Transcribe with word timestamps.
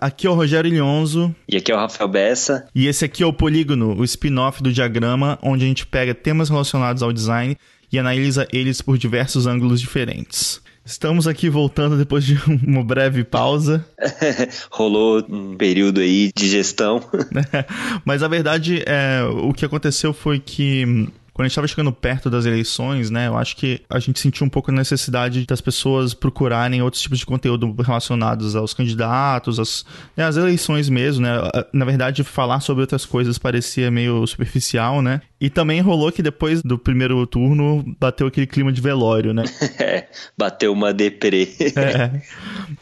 Aqui 0.00 0.26
é 0.26 0.30
o 0.30 0.34
Rogério 0.34 0.72
Ilhonzo. 0.72 1.34
E 1.48 1.56
aqui 1.56 1.72
é 1.72 1.74
o 1.74 1.78
Rafael 1.78 2.08
Bessa. 2.08 2.66
E 2.74 2.86
esse 2.86 3.04
aqui 3.04 3.22
é 3.22 3.26
o 3.26 3.32
Polígono, 3.32 3.98
o 3.98 4.04
spin-off 4.04 4.62
do 4.62 4.72
diagrama, 4.72 5.38
onde 5.42 5.64
a 5.64 5.68
gente 5.68 5.86
pega 5.86 6.14
temas 6.14 6.48
relacionados 6.48 7.02
ao 7.02 7.12
design 7.12 7.56
e 7.92 7.98
analisa 7.98 8.46
eles 8.52 8.80
por 8.80 8.98
diversos 8.98 9.46
ângulos 9.46 9.80
diferentes. 9.80 10.60
Estamos 10.84 11.26
aqui 11.26 11.50
voltando 11.50 11.96
depois 11.96 12.24
de 12.24 12.38
uma 12.64 12.84
breve 12.84 13.24
pausa. 13.24 13.84
Rolou 14.70 15.24
um 15.28 15.56
período 15.56 16.00
aí 16.00 16.30
de 16.34 16.48
gestão. 16.48 17.02
Mas 18.04 18.22
a 18.22 18.28
verdade 18.28 18.84
é, 18.86 19.22
o 19.24 19.52
que 19.52 19.64
aconteceu 19.64 20.12
foi 20.12 20.38
que 20.38 21.08
quando 21.36 21.44
a 21.44 21.48
gente 21.48 21.52
estava 21.52 21.68
chegando 21.68 21.92
perto 21.92 22.30
das 22.30 22.46
eleições, 22.46 23.10
né, 23.10 23.28
eu 23.28 23.36
acho 23.36 23.56
que 23.56 23.82
a 23.90 23.98
gente 23.98 24.18
sentiu 24.18 24.46
um 24.46 24.48
pouco 24.48 24.70
a 24.70 24.74
necessidade 24.74 25.44
das 25.44 25.60
pessoas 25.60 26.14
procurarem 26.14 26.80
outros 26.80 27.02
tipos 27.02 27.18
de 27.18 27.26
conteúdo 27.26 27.74
relacionados 27.82 28.56
aos 28.56 28.72
candidatos, 28.72 29.60
às, 29.60 29.84
né, 30.16 30.24
às 30.24 30.38
eleições 30.38 30.88
mesmo, 30.88 31.26
né? 31.26 31.32
Na 31.74 31.84
verdade, 31.84 32.24
falar 32.24 32.60
sobre 32.60 32.80
outras 32.80 33.04
coisas 33.04 33.36
parecia 33.36 33.90
meio 33.90 34.26
superficial, 34.26 35.02
né? 35.02 35.20
E 35.40 35.50
também 35.50 35.80
rolou 35.80 36.10
que 36.10 36.22
depois 36.22 36.62
do 36.62 36.78
primeiro 36.78 37.26
turno 37.26 37.84
bateu 38.00 38.26
aquele 38.26 38.46
clima 38.46 38.72
de 38.72 38.80
velório, 38.80 39.32
né? 39.34 39.44
É, 39.78 40.08
bateu 40.38 40.72
uma 40.72 40.92
deprê. 40.92 41.48
é. 41.76 42.22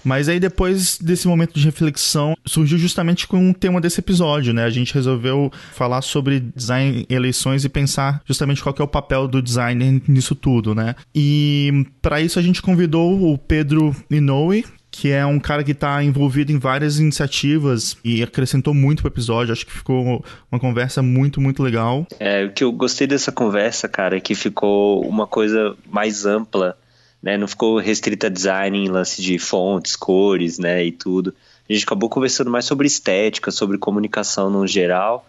Mas 0.05 0.29
aí 0.29 0.39
depois 0.39 0.97
desse 0.99 1.27
momento 1.27 1.53
de 1.55 1.65
reflexão, 1.65 2.37
surgiu 2.47 2.79
justamente 2.79 3.27
com 3.27 3.51
o 3.51 3.55
tema 3.55 3.81
desse 3.81 4.01
episódio, 4.01 4.55
né? 4.55 4.65
A 4.65 4.71
gente 4.71 4.95
resolveu 4.95 5.51
falar 5.73 6.03
sobre 6.03 6.41
design 6.41 7.07
em 7.09 7.15
eleições 7.15 7.65
e 7.65 7.69
pensar 7.69 8.23
justamente 8.25 8.63
qual 8.63 8.75
é 8.79 8.83
o 8.83 8.89
papel 8.89 9.27
do 9.27 9.43
designer 9.43 10.01
nisso 10.07 10.35
tudo, 10.35 10.75
né? 10.75 10.95
E 11.15 11.87
para 12.01 12.21
isso 12.21 12.39
a 12.39 12.43
gente 12.43 12.63
convidou 12.63 13.33
o 13.33 13.37
Pedro 13.37 13.95
Inoue, 14.11 14.65
que 14.97 15.11
é 15.11 15.27
um 15.27 15.41
cara 15.41 15.65
que 15.65 15.73
está 15.73 16.03
envolvido 16.05 16.53
em 16.53 16.59
várias 16.59 17.01
iniciativas 17.01 17.97
e 18.05 18.23
acrescentou 18.23 18.73
muito 18.73 19.03
pro 19.03 19.11
episódio. 19.11 19.53
Acho 19.53 19.67
que 19.67 19.73
ficou 19.73 20.25
uma 20.51 20.61
conversa 20.61 21.03
muito, 21.03 21.41
muito 21.41 21.65
legal. 21.65 22.07
É, 22.21 22.45
o 22.45 22.53
que 22.53 22.63
eu 22.63 22.71
gostei 22.71 23.05
dessa 23.05 23.33
conversa, 23.33 23.89
cara, 23.89 24.17
é 24.17 24.21
que 24.21 24.37
ficou 24.37 25.05
uma 25.05 25.27
coisa 25.27 25.77
mais 25.91 26.25
ampla, 26.25 26.79
né? 27.21 27.37
Não 27.37 27.49
ficou 27.49 27.79
restrita 27.79 28.29
a 28.29 28.31
design 28.31 28.79
em 28.79 28.89
lance 28.89 29.21
de 29.21 29.37
fontes, 29.37 29.97
cores, 29.97 30.61
né, 30.61 30.85
e 30.85 30.93
tudo. 30.93 31.35
A 31.69 31.73
gente 31.73 31.85
acabou 31.85 32.09
conversando 32.09 32.51
mais 32.51 32.65
sobre 32.65 32.87
estética, 32.87 33.51
sobre 33.51 33.79
comunicação 33.79 34.49
no 34.49 34.65
geral. 34.65 35.27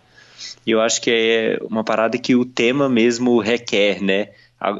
E 0.65 0.71
eu 0.71 0.79
acho 0.79 1.01
que 1.01 1.09
é 1.09 1.59
uma 1.67 1.83
parada 1.83 2.19
que 2.19 2.35
o 2.35 2.45
tema 2.45 2.87
mesmo 2.87 3.39
requer, 3.39 3.99
né? 3.99 4.29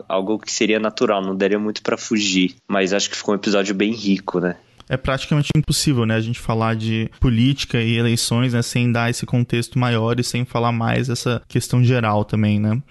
Algo 0.08 0.38
que 0.38 0.52
seria 0.52 0.80
natural, 0.80 1.23
não 1.23 1.36
daria 1.36 1.58
muito 1.58 1.81
para 1.81 1.97
fugir. 1.97 2.55
Mas 2.67 2.94
acho 2.94 3.09
que 3.09 3.17
ficou 3.17 3.33
um 3.33 3.38
episódio 3.38 3.73
bem 3.73 3.92
rico, 3.92 4.39
né? 4.39 4.55
É 4.89 4.97
praticamente 4.97 5.50
impossível, 5.55 6.05
né, 6.05 6.16
a 6.16 6.22
gente 6.22 6.39
falar 6.39 6.75
de 6.75 7.09
política 7.19 7.81
e 7.81 7.97
eleições, 7.97 8.53
né, 8.53 8.61
sem 8.61 8.92
dar 8.92 9.09
esse 9.09 9.25
contexto 9.25 9.80
maior 9.80 10.19
e 10.19 10.23
sem 10.23 10.45
falar 10.45 10.72
mais 10.72 11.09
essa 11.09 11.42
questão 11.47 11.83
geral 11.83 12.23
também, 12.23 12.59
né? 12.59 12.81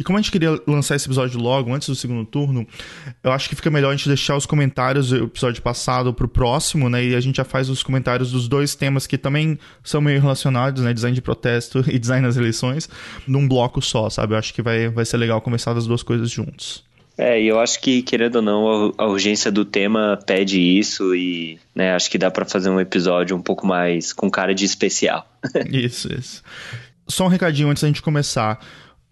E 0.00 0.02
como 0.02 0.16
a 0.16 0.20
gente 0.22 0.32
queria 0.32 0.58
lançar 0.66 0.96
esse 0.96 1.06
episódio 1.06 1.38
logo, 1.38 1.74
antes 1.74 1.86
do 1.86 1.94
segundo 1.94 2.24
turno, 2.24 2.66
eu 3.22 3.30
acho 3.32 3.50
que 3.50 3.54
fica 3.54 3.70
melhor 3.70 3.90
a 3.90 3.92
gente 3.94 4.08
deixar 4.08 4.34
os 4.34 4.46
comentários 4.46 5.10
do 5.10 5.24
episódio 5.24 5.60
passado 5.60 6.14
pro 6.14 6.26
próximo, 6.26 6.88
né? 6.88 7.04
E 7.04 7.14
a 7.14 7.20
gente 7.20 7.36
já 7.36 7.44
faz 7.44 7.68
os 7.68 7.82
comentários 7.82 8.32
dos 8.32 8.48
dois 8.48 8.74
temas 8.74 9.06
que 9.06 9.18
também 9.18 9.58
são 9.84 10.00
meio 10.00 10.18
relacionados, 10.18 10.82
né? 10.82 10.94
Design 10.94 11.14
de 11.14 11.20
protesto 11.20 11.84
e 11.92 11.98
design 11.98 12.26
das 12.26 12.38
eleições, 12.38 12.88
num 13.26 13.46
bloco 13.46 13.82
só, 13.82 14.08
sabe? 14.08 14.32
Eu 14.32 14.38
acho 14.38 14.54
que 14.54 14.62
vai, 14.62 14.88
vai 14.88 15.04
ser 15.04 15.18
legal 15.18 15.38
conversar 15.42 15.74
das 15.74 15.86
duas 15.86 16.02
coisas 16.02 16.30
juntos. 16.30 16.82
É, 17.20 17.38
e 17.38 17.48
eu 17.48 17.60
acho 17.60 17.78
que, 17.82 18.00
querendo 18.00 18.36
ou 18.36 18.42
não, 18.42 18.94
a 18.96 19.06
urgência 19.06 19.52
do 19.52 19.62
tema 19.62 20.18
pede 20.24 20.58
isso 20.58 21.14
e 21.14 21.58
né, 21.74 21.94
acho 21.94 22.10
que 22.10 22.16
dá 22.16 22.30
para 22.30 22.46
fazer 22.46 22.70
um 22.70 22.80
episódio 22.80 23.36
um 23.36 23.42
pouco 23.42 23.66
mais 23.66 24.10
com 24.10 24.30
cara 24.30 24.54
de 24.54 24.64
especial. 24.64 25.30
isso, 25.70 26.10
isso. 26.10 26.42
Só 27.06 27.26
um 27.26 27.28
recadinho 27.28 27.68
antes 27.68 27.82
da 27.82 27.88
gente 27.88 28.00
começar. 28.00 28.58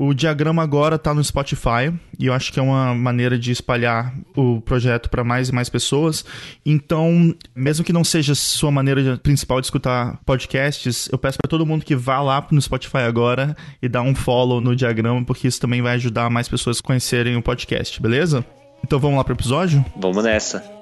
O 0.01 0.15
diagrama 0.15 0.63
agora 0.63 0.95
está 0.95 1.13
no 1.13 1.25
Spotify 1.25 1.93
e 2.17 2.27
eu 2.27 2.33
acho 2.33 2.53
que 2.53 2.61
é 2.61 2.63
uma 2.63 2.95
maneira 2.95 3.37
de 3.37 3.51
espalhar 3.51 4.15
o 4.37 4.61
projeto 4.61 5.11
para 5.11 5.25
mais 5.25 5.49
e 5.49 5.53
mais 5.53 5.69
pessoas. 5.69 6.25
Então, 6.65 7.35
mesmo 7.53 7.85
que 7.85 7.93
não 7.93 8.05
seja 8.05 8.33
sua 8.33 8.71
maneira 8.71 9.19
principal 9.19 9.61
de 9.61 9.67
escutar 9.67 10.21
podcasts, 10.25 11.09
eu 11.11 11.19
peço 11.19 11.37
para 11.37 11.51
todo 11.51 11.67
mundo 11.67 11.85
que 11.85 11.97
vá 11.97 12.21
lá 12.21 12.47
no 12.49 12.63
Spotify 12.63 12.99
agora 12.99 13.57
e 13.83 13.89
dá 13.89 14.01
um 14.01 14.15
follow 14.15 14.61
no 14.61 14.77
diagrama, 14.77 15.25
porque 15.25 15.49
isso 15.49 15.61
também 15.61 15.83
vai 15.83 15.95
ajudar 15.95 16.31
mais 16.31 16.49
pessoas 16.49 16.79
a 16.79 16.83
conhecerem 16.83 17.37
o 17.37 17.43
podcast, 17.43 18.01
beleza? 18.01 18.45
Então 18.85 19.01
vamos 19.01 19.17
lá 19.17 19.25
para 19.25 19.33
o 19.33 19.37
episódio? 19.37 19.85
Vamos 19.97 20.23
nessa. 20.23 20.78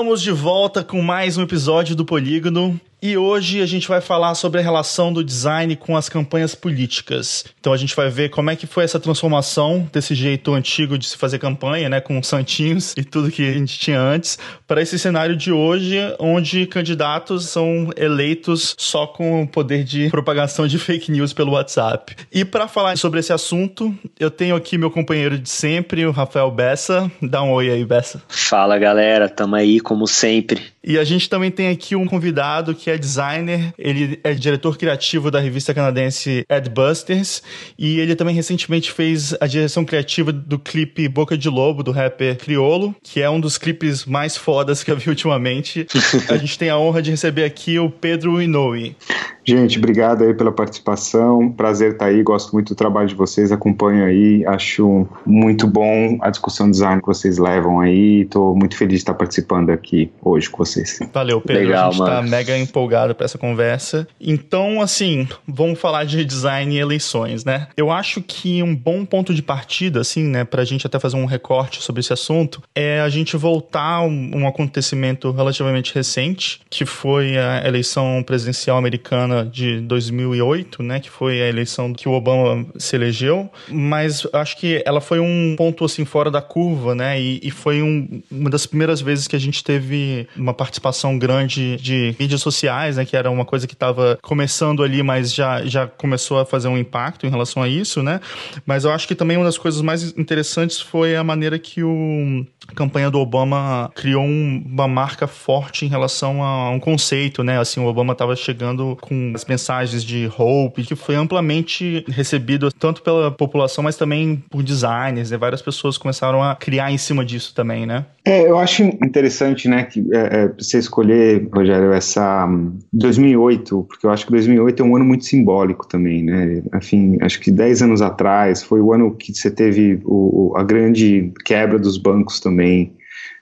Estamos 0.00 0.22
de 0.22 0.32
volta 0.32 0.82
com 0.82 1.02
mais 1.02 1.36
um 1.36 1.42
episódio 1.42 1.94
do 1.94 2.06
Polígono. 2.06 2.80
E 3.02 3.16
hoje 3.16 3.62
a 3.62 3.66
gente 3.66 3.88
vai 3.88 4.02
falar 4.02 4.34
sobre 4.34 4.60
a 4.60 4.62
relação 4.62 5.10
do 5.10 5.24
design 5.24 5.74
com 5.74 5.96
as 5.96 6.08
campanhas 6.08 6.54
políticas. 6.54 7.46
Então 7.58 7.72
a 7.72 7.76
gente 7.76 7.96
vai 7.96 8.10
ver 8.10 8.28
como 8.28 8.50
é 8.50 8.56
que 8.56 8.66
foi 8.66 8.84
essa 8.84 9.00
transformação 9.00 9.88
desse 9.90 10.14
jeito 10.14 10.52
antigo 10.52 10.98
de 10.98 11.06
se 11.06 11.16
fazer 11.16 11.38
campanha, 11.38 11.88
né, 11.88 12.00
com 12.00 12.22
santinhos 12.22 12.92
e 12.98 13.02
tudo 13.02 13.30
que 13.30 13.48
a 13.48 13.52
gente 13.54 13.78
tinha 13.78 13.98
antes, 13.98 14.38
para 14.66 14.82
esse 14.82 14.98
cenário 14.98 15.34
de 15.34 15.50
hoje, 15.50 15.96
onde 16.18 16.66
candidatos 16.66 17.46
são 17.46 17.90
eleitos 17.96 18.74
só 18.76 19.06
com 19.06 19.44
o 19.44 19.48
poder 19.48 19.82
de 19.82 20.10
propagação 20.10 20.66
de 20.66 20.78
fake 20.78 21.10
news 21.10 21.32
pelo 21.32 21.52
WhatsApp. 21.52 22.14
E 22.30 22.44
para 22.44 22.68
falar 22.68 22.98
sobre 22.98 23.20
esse 23.20 23.32
assunto, 23.32 23.94
eu 24.18 24.30
tenho 24.30 24.54
aqui 24.54 24.76
meu 24.76 24.90
companheiro 24.90 25.38
de 25.38 25.48
sempre, 25.48 26.04
o 26.04 26.10
Rafael 26.10 26.50
Bessa. 26.50 27.10
Dá 27.22 27.42
um 27.42 27.50
oi 27.52 27.70
aí, 27.70 27.84
Bessa. 27.84 28.22
Fala, 28.28 28.78
galera, 28.78 29.26
tamo 29.26 29.56
aí 29.56 29.80
como 29.80 30.06
sempre. 30.06 30.62
E 30.82 30.98
a 30.98 31.04
gente 31.04 31.28
também 31.28 31.50
tem 31.50 31.68
aqui 31.68 31.94
um 31.94 32.06
convidado 32.06 32.74
que 32.74 32.90
é 32.90 32.96
designer, 32.96 33.74
ele 33.78 34.18
é 34.24 34.32
diretor 34.32 34.78
criativo 34.78 35.30
da 35.30 35.38
revista 35.38 35.74
canadense 35.74 36.44
Adbusters 36.48 37.42
e 37.78 38.00
ele 38.00 38.16
também 38.16 38.34
recentemente 38.34 38.90
fez 38.90 39.34
a 39.40 39.46
direção 39.46 39.84
criativa 39.84 40.32
do 40.32 40.58
clipe 40.58 41.06
Boca 41.06 41.36
de 41.36 41.50
Lobo 41.50 41.82
do 41.82 41.90
rapper 41.90 42.36
Criolo, 42.38 42.94
que 43.02 43.20
é 43.20 43.28
um 43.28 43.38
dos 43.38 43.58
clipes 43.58 44.06
mais 44.06 44.38
fodas 44.38 44.82
que 44.82 44.90
eu 44.90 44.96
vi 44.96 45.08
ultimamente. 45.10 45.86
a 46.30 46.36
gente 46.38 46.58
tem 46.58 46.70
a 46.70 46.78
honra 46.78 47.02
de 47.02 47.10
receber 47.10 47.44
aqui 47.44 47.78
o 47.78 47.90
Pedro 47.90 48.40
Inoue. 48.40 48.96
Gente, 49.44 49.78
obrigado 49.78 50.22
aí 50.22 50.34
pela 50.34 50.52
participação. 50.52 51.50
Prazer 51.50 51.92
estar 51.92 52.06
aí. 52.06 52.22
Gosto 52.22 52.52
muito 52.52 52.74
do 52.74 52.76
trabalho 52.76 53.08
de 53.08 53.14
vocês. 53.14 53.50
Acompanho 53.50 54.04
aí. 54.04 54.44
Acho 54.46 55.06
muito 55.24 55.66
bom 55.66 56.18
a 56.20 56.30
discussão 56.30 56.66
de 56.66 56.72
design 56.72 57.00
que 57.00 57.06
vocês 57.06 57.38
levam 57.38 57.80
aí. 57.80 58.22
Estou 58.22 58.54
muito 58.54 58.76
feliz 58.76 58.98
de 58.98 58.98
estar 58.98 59.14
participando 59.14 59.70
aqui 59.70 60.10
hoje 60.22 60.48
com 60.48 60.58
vocês. 60.58 60.98
Valeu, 61.12 61.40
Pedro. 61.40 61.62
Legal, 61.62 61.88
a 61.88 61.92
gente 61.92 62.02
está 62.02 62.22
mega 62.22 62.58
empolgado 62.58 63.14
para 63.14 63.24
essa 63.24 63.38
conversa. 63.38 64.06
Então, 64.20 64.80
assim, 64.80 65.26
vamos 65.46 65.78
falar 65.78 66.04
de 66.04 66.24
design 66.24 66.74
e 66.74 66.78
eleições, 66.78 67.44
né? 67.44 67.68
Eu 67.76 67.90
acho 67.90 68.22
que 68.22 68.62
um 68.62 68.74
bom 68.74 69.04
ponto 69.04 69.34
de 69.34 69.42
partida, 69.42 70.00
assim, 70.00 70.24
né, 70.24 70.44
para 70.44 70.62
a 70.62 70.64
gente 70.64 70.86
até 70.86 70.98
fazer 70.98 71.16
um 71.16 71.24
recorte 71.24 71.82
sobre 71.82 72.00
esse 72.00 72.12
assunto, 72.12 72.62
é 72.74 73.00
a 73.00 73.08
gente 73.08 73.36
voltar 73.36 73.80
a 73.80 74.02
um, 74.02 74.30
um 74.34 74.46
acontecimento 74.46 75.30
relativamente 75.30 75.94
recente, 75.94 76.60
que 76.68 76.84
foi 76.84 77.36
a 77.38 77.66
eleição 77.66 78.22
presidencial 78.22 78.76
americana 78.76 79.39
de 79.44 79.80
2008, 79.80 80.82
né, 80.82 81.00
que 81.00 81.10
foi 81.10 81.40
a 81.42 81.48
eleição 81.48 81.92
que 81.92 82.08
o 82.08 82.12
Obama 82.12 82.66
se 82.78 82.96
elegeu, 82.96 83.50
mas 83.68 84.26
acho 84.32 84.56
que 84.56 84.82
ela 84.86 85.00
foi 85.00 85.20
um 85.20 85.54
ponto 85.56 85.84
assim 85.84 86.04
fora 86.04 86.30
da 86.30 86.42
curva, 86.42 86.94
né, 86.94 87.20
e, 87.20 87.40
e 87.42 87.50
foi 87.50 87.82
um, 87.82 88.22
uma 88.30 88.50
das 88.50 88.66
primeiras 88.66 89.00
vezes 89.00 89.26
que 89.26 89.36
a 89.36 89.38
gente 89.38 89.62
teve 89.62 90.26
uma 90.36 90.54
participação 90.54 91.18
grande 91.18 91.76
de 91.76 92.14
mídias 92.18 92.40
sociais, 92.40 92.96
né, 92.96 93.04
que 93.04 93.16
era 93.16 93.30
uma 93.30 93.44
coisa 93.44 93.66
que 93.66 93.74
estava 93.74 94.18
começando 94.22 94.82
ali, 94.82 95.02
mas 95.02 95.32
já, 95.34 95.64
já 95.64 95.86
começou 95.86 96.38
a 96.38 96.46
fazer 96.46 96.68
um 96.68 96.78
impacto 96.78 97.26
em 97.26 97.30
relação 97.30 97.62
a 97.62 97.68
isso, 97.68 98.02
né, 98.02 98.20
mas 98.66 98.84
eu 98.84 98.92
acho 98.92 99.06
que 99.06 99.14
também 99.14 99.36
uma 99.36 99.46
das 99.46 99.58
coisas 99.58 99.80
mais 99.80 100.16
interessantes 100.16 100.80
foi 100.80 101.16
a 101.16 101.24
maneira 101.24 101.58
que 101.58 101.82
o 101.82 102.44
a 102.70 102.74
campanha 102.74 103.10
do 103.10 103.18
Obama 103.18 103.90
criou 103.94 104.22
um, 104.22 104.62
uma 104.64 104.86
marca 104.86 105.26
forte 105.26 105.84
em 105.84 105.88
relação 105.88 106.42
a 106.42 106.70
um 106.70 106.80
conceito, 106.80 107.42
né? 107.42 107.58
Assim, 107.58 107.80
o 107.80 107.86
Obama 107.86 108.12
estava 108.12 108.34
chegando 108.36 108.96
com 109.00 109.32
as 109.34 109.44
mensagens 109.44 110.04
de 110.04 110.30
hope, 110.38 110.84
que 110.84 110.94
foi 110.94 111.16
amplamente 111.16 112.04
recebido 112.08 112.70
tanto 112.72 113.02
pela 113.02 113.30
população, 113.30 113.82
mas 113.82 113.96
também 113.96 114.42
por 114.48 114.62
designers, 114.62 115.30
né? 115.30 115.36
Várias 115.36 115.60
pessoas 115.60 115.98
começaram 115.98 116.42
a 116.42 116.54
criar 116.54 116.90
em 116.92 116.98
cima 116.98 117.24
disso 117.24 117.54
também, 117.54 117.84
né? 117.84 118.06
É, 118.24 118.42
eu 118.42 118.58
acho 118.58 118.82
interessante, 118.82 119.66
né, 119.66 119.84
que 119.84 120.04
é, 120.12 120.18
é, 120.18 120.48
você 120.48 120.78
escolher, 120.78 121.48
Rogério, 121.52 121.92
essa 121.92 122.46
2008, 122.92 123.78
hum, 123.78 123.82
porque 123.82 124.06
eu 124.06 124.10
acho 124.10 124.26
que 124.26 124.32
2008 124.32 124.82
é 124.82 124.86
um 124.86 124.94
ano 124.94 125.06
muito 125.06 125.24
simbólico 125.24 125.88
também, 125.88 126.22
né? 126.22 126.62
Enfim, 126.74 127.16
acho 127.22 127.40
que 127.40 127.50
10 127.50 127.82
anos 127.82 128.02
atrás 128.02 128.62
foi 128.62 128.80
o 128.80 128.92
ano 128.92 129.14
que 129.14 129.32
você 129.32 129.50
teve 129.50 130.00
o, 130.04 130.52
a 130.54 130.62
grande 130.62 131.32
quebra 131.46 131.78
dos 131.78 131.96
bancos 131.96 132.40
também, 132.40 132.92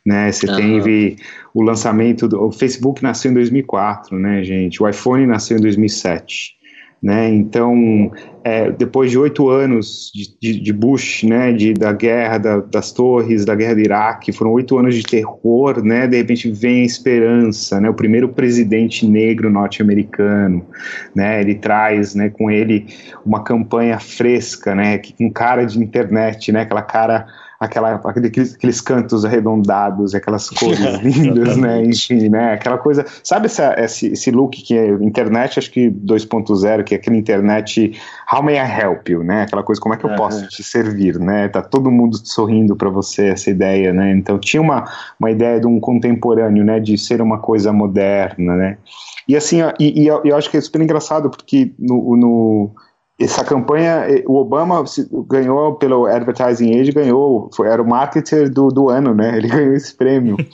né? 0.07 0.31
Você 0.31 0.49
uhum. 0.49 0.57
teve 0.57 1.17
o 1.53 1.63
lançamento 1.63 2.29
do 2.29 2.41
o 2.45 2.53
Facebook 2.53 3.03
nasceu 3.03 3.33
em 3.33 3.35
2004, 3.35 4.17
né, 4.17 4.45
gente? 4.45 4.81
O 4.81 4.89
iPhone 4.89 5.27
nasceu 5.27 5.59
em 5.59 5.61
2007. 5.61 6.58
Né? 7.01 7.29
Então, 7.29 8.11
é, 8.43 8.73
depois 8.73 9.11
de 9.11 9.19
oito 9.19 9.49
anos 9.49 10.11
de, 10.13 10.37
de, 10.41 10.61
de, 10.61 10.73
Bush, 10.73 11.23
né, 11.23 11.53
de, 11.53 11.73
da 11.73 11.93
guerra 11.93 12.39
da, 12.39 12.57
das 12.59 12.91
torres, 12.91 13.45
da 13.45 13.55
guerra 13.55 13.75
do 13.75 13.81
Iraque, 13.81 14.33
foram 14.33 14.51
oito 14.53 14.77
anos 14.77 14.97
de 14.97 15.05
terror, 15.05 15.81
né, 15.85 16.09
de 16.09 16.17
repente 16.17 16.51
vem 16.51 16.83
a 16.83 16.85
esperança, 16.85 17.81
né, 17.81 17.89
o 17.89 17.95
primeiro 17.95 18.31
presidente 18.31 19.07
negro 19.07 19.49
norte-americano, 19.49 20.67
né, 21.15 21.41
ele 21.41 21.55
traz, 21.55 22.17
né, 22.17 22.31
com 22.31 22.51
ele 22.51 22.87
uma 23.25 23.45
campanha 23.45 24.01
fresca, 24.01 24.75
né, 24.75 25.01
com 25.17 25.31
cara 25.31 25.65
de 25.65 25.79
internet, 25.79 26.51
né, 26.51 26.63
aquela 26.63 26.83
cara 26.83 27.27
aquela, 27.59 27.95
aqueles, 28.05 28.55
aqueles 28.55 28.81
cantos 28.81 29.25
arredondados, 29.25 30.15
aquelas 30.15 30.49
cores 30.51 30.79
lindas, 31.03 31.57
né? 31.57 31.85
Enfim, 31.85 32.29
né? 32.29 32.53
Aquela 32.53 32.79
coisa. 32.79 33.05
Sabe 33.23 33.47
essa, 33.47 33.75
esse, 33.79 34.13
esse 34.13 34.31
look 34.31 34.63
que 34.63 34.77
é 34.77 34.89
internet, 34.89 35.59
acho 35.59 35.71
que 35.71 35.91
2.0, 35.91 36.85
que 36.85 36.95
é 36.95 36.99
aquela 36.99 37.17
internet 37.17 37.99
How 38.33 38.43
may 38.43 38.57
I 38.57 38.81
help 38.81 39.09
you, 39.09 39.25
né? 39.25 39.43
Aquela 39.43 39.63
coisa, 39.63 39.81
como 39.81 39.95
é 39.95 39.99
que 39.99 40.05
eu 40.05 40.15
posso 40.15 40.47
te 40.49 40.63
servir, 40.63 41.19
né? 41.19 41.49
Tá 41.49 41.63
todo 41.63 41.91
mundo 41.91 42.17
sorrindo 42.23 42.77
para 42.77 42.91
você, 42.91 43.29
essa 43.29 43.51
ideia, 43.51 43.93
né? 43.93 44.13
Então 44.13 44.39
tinha 44.39 44.61
uma, 44.61 44.85
uma 45.19 45.31
ideia 45.31 45.59
de 45.59 45.67
um 45.67 45.81
contemporâneo, 45.81 46.65
né? 46.65 46.79
De 46.79 46.97
ser 46.97 47.21
uma 47.21 47.39
coisa 47.39 47.73
moderna, 47.73 48.55
né? 48.55 48.79
E 49.27 49.37
assim, 49.37 49.59
e, 49.79 50.03
e 50.03 50.07
eu, 50.07 50.23
eu 50.25 50.37
acho 50.37 50.51
que 50.51 50.57
é 50.57 50.61
super 50.61 50.81
engraçado, 50.81 51.29
porque 51.29 51.73
no, 51.79 52.17
no 52.17 52.71
essa 53.19 53.45
campanha, 53.45 54.07
o 54.27 54.37
Obama 54.37 54.85
ganhou 55.29 55.75
pelo 55.75 56.07
Advertising 56.07 56.79
Age, 56.79 56.93
ganhou, 56.93 57.51
foi, 57.55 57.69
era 57.69 57.83
o 57.83 57.89
marketer 57.89 58.49
do, 58.49 58.69
do 58.69 58.89
ano, 58.89 59.15
né? 59.15 59.37
Ele 59.37 59.49
ganhou 59.49 59.75
esse 59.75 59.95
prêmio. 59.95 60.37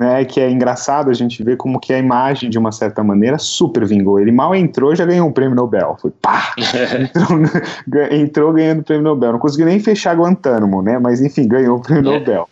né, 0.00 0.24
que 0.24 0.40
é 0.40 0.50
engraçado 0.50 1.10
a 1.10 1.12
gente 1.12 1.44
ver 1.44 1.58
como 1.58 1.78
que 1.78 1.92
a 1.92 1.98
imagem, 1.98 2.48
de 2.48 2.58
uma 2.58 2.72
certa 2.72 3.04
maneira, 3.04 3.36
super 3.38 3.84
vingou. 3.84 4.18
Ele 4.18 4.32
mal 4.32 4.54
entrou 4.54 4.96
já 4.96 5.04
ganhou 5.04 5.28
um 5.28 5.32
prêmio 5.32 5.54
Nobel. 5.54 5.94
Foi 6.00 6.10
pá! 6.10 6.54
entrou, 6.98 8.08
entrou 8.10 8.52
ganhando 8.54 8.80
o 8.80 8.82
prêmio 8.82 9.04
Nobel. 9.04 9.32
Não 9.32 9.38
conseguiu 9.38 9.66
nem 9.66 9.78
fechar 9.78 10.16
Guantánamo, 10.16 10.80
né? 10.80 10.98
Mas 10.98 11.20
enfim, 11.20 11.46
ganhou 11.46 11.76
o 11.76 11.82
prêmio 11.82 12.10
é. 12.12 12.18
Nobel. 12.18 12.48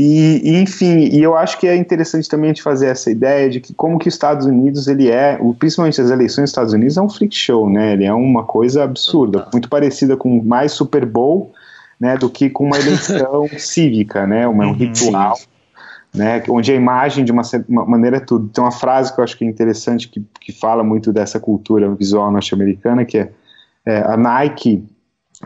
E, 0.00 0.40
e, 0.44 0.62
enfim, 0.62 1.08
e 1.10 1.20
eu 1.20 1.36
acho 1.36 1.58
que 1.58 1.66
é 1.66 1.74
interessante 1.74 2.28
também 2.28 2.50
a 2.50 2.54
gente 2.54 2.62
fazer 2.62 2.86
essa 2.86 3.10
ideia 3.10 3.50
de 3.50 3.58
que 3.58 3.74
como 3.74 3.98
que 3.98 4.06
os 4.06 4.14
Estados 4.14 4.46
Unidos 4.46 4.86
ele 4.86 5.10
é, 5.10 5.36
principalmente 5.58 6.00
as 6.00 6.08
eleições 6.08 6.44
dos 6.44 6.50
Estados 6.50 6.72
Unidos 6.72 6.96
é 6.96 7.02
um 7.02 7.08
freak 7.08 7.34
show, 7.34 7.68
né? 7.68 7.94
Ele 7.94 8.04
é 8.04 8.12
uma 8.12 8.44
coisa 8.44 8.84
absurda, 8.84 9.48
muito 9.52 9.68
parecida 9.68 10.16
com 10.16 10.40
mais 10.40 10.70
Super 10.70 11.04
Bowl, 11.04 11.52
né, 11.98 12.16
do 12.16 12.30
que 12.30 12.48
com 12.48 12.66
uma 12.66 12.78
eleição 12.78 13.48
cívica, 13.58 14.24
né? 14.24 14.46
Uma, 14.46 14.66
um 14.66 14.68
uhum. 14.68 14.74
ritual. 14.74 15.36
Né, 16.14 16.44
onde 16.48 16.70
a 16.70 16.76
imagem 16.76 17.24
de 17.24 17.32
uma, 17.32 17.42
uma, 17.68 17.84
maneira 17.84 18.18
é 18.18 18.20
tudo. 18.20 18.48
Tem 18.50 18.62
uma 18.62 18.70
frase 18.70 19.12
que 19.12 19.18
eu 19.18 19.24
acho 19.24 19.36
que 19.36 19.44
é 19.44 19.48
interessante 19.48 20.08
que, 20.08 20.24
que 20.40 20.52
fala 20.52 20.84
muito 20.84 21.12
dessa 21.12 21.40
cultura 21.40 21.92
visual 21.92 22.30
norte-americana 22.30 23.04
que 23.04 23.18
é, 23.18 23.30
é 23.84 23.98
a 23.98 24.16
Nike 24.16 24.84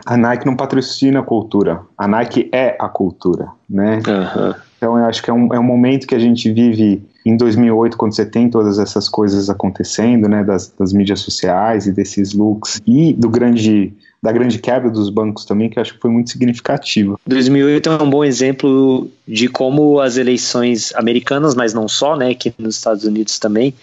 a 0.05 0.17
Nike 0.17 0.45
não 0.45 0.55
patrocina 0.55 1.19
a 1.19 1.23
cultura, 1.23 1.81
a 1.97 2.07
Nike 2.07 2.49
é 2.51 2.75
a 2.79 2.89
cultura, 2.89 3.49
né? 3.69 4.01
Uhum. 4.07 4.53
Então 4.77 4.97
eu 4.97 5.05
acho 5.05 5.21
que 5.23 5.29
é 5.29 5.33
um, 5.33 5.53
é 5.53 5.59
um 5.59 5.63
momento 5.63 6.07
que 6.07 6.15
a 6.15 6.19
gente 6.19 6.51
vive 6.51 7.01
em 7.25 7.37
2008, 7.37 7.95
quando 7.95 8.13
você 8.13 8.25
tem 8.25 8.49
todas 8.49 8.79
essas 8.79 9.07
coisas 9.07 9.49
acontecendo, 9.49 10.27
né, 10.27 10.43
das, 10.43 10.73
das 10.77 10.91
mídias 10.91 11.21
sociais 11.21 11.87
e 11.87 11.91
desses 11.91 12.33
looks, 12.33 12.81
e 12.85 13.13
do 13.13 13.29
grande 13.29 13.93
da 14.21 14.31
grande 14.31 14.57
quebra 14.57 14.89
dos 14.89 15.09
bancos 15.09 15.43
também, 15.43 15.69
que 15.69 15.77
eu 15.77 15.81
acho 15.81 15.95
que 15.95 15.99
foi 15.99 16.09
muito 16.09 16.29
significativa. 16.29 17.19
2008 17.27 17.89
é 17.89 18.03
um 18.03 18.09
bom 18.09 18.23
exemplo 18.23 19.11
de 19.27 19.49
como 19.49 19.99
as 19.99 20.15
eleições 20.15 20.95
americanas, 20.95 21.53
mas 21.53 21.73
não 21.73 21.89
só, 21.89 22.15
né, 22.15 22.33
que 22.33 22.53
nos 22.57 22.77
Estados 22.77 23.03
Unidos 23.03 23.37
também, 23.37 23.73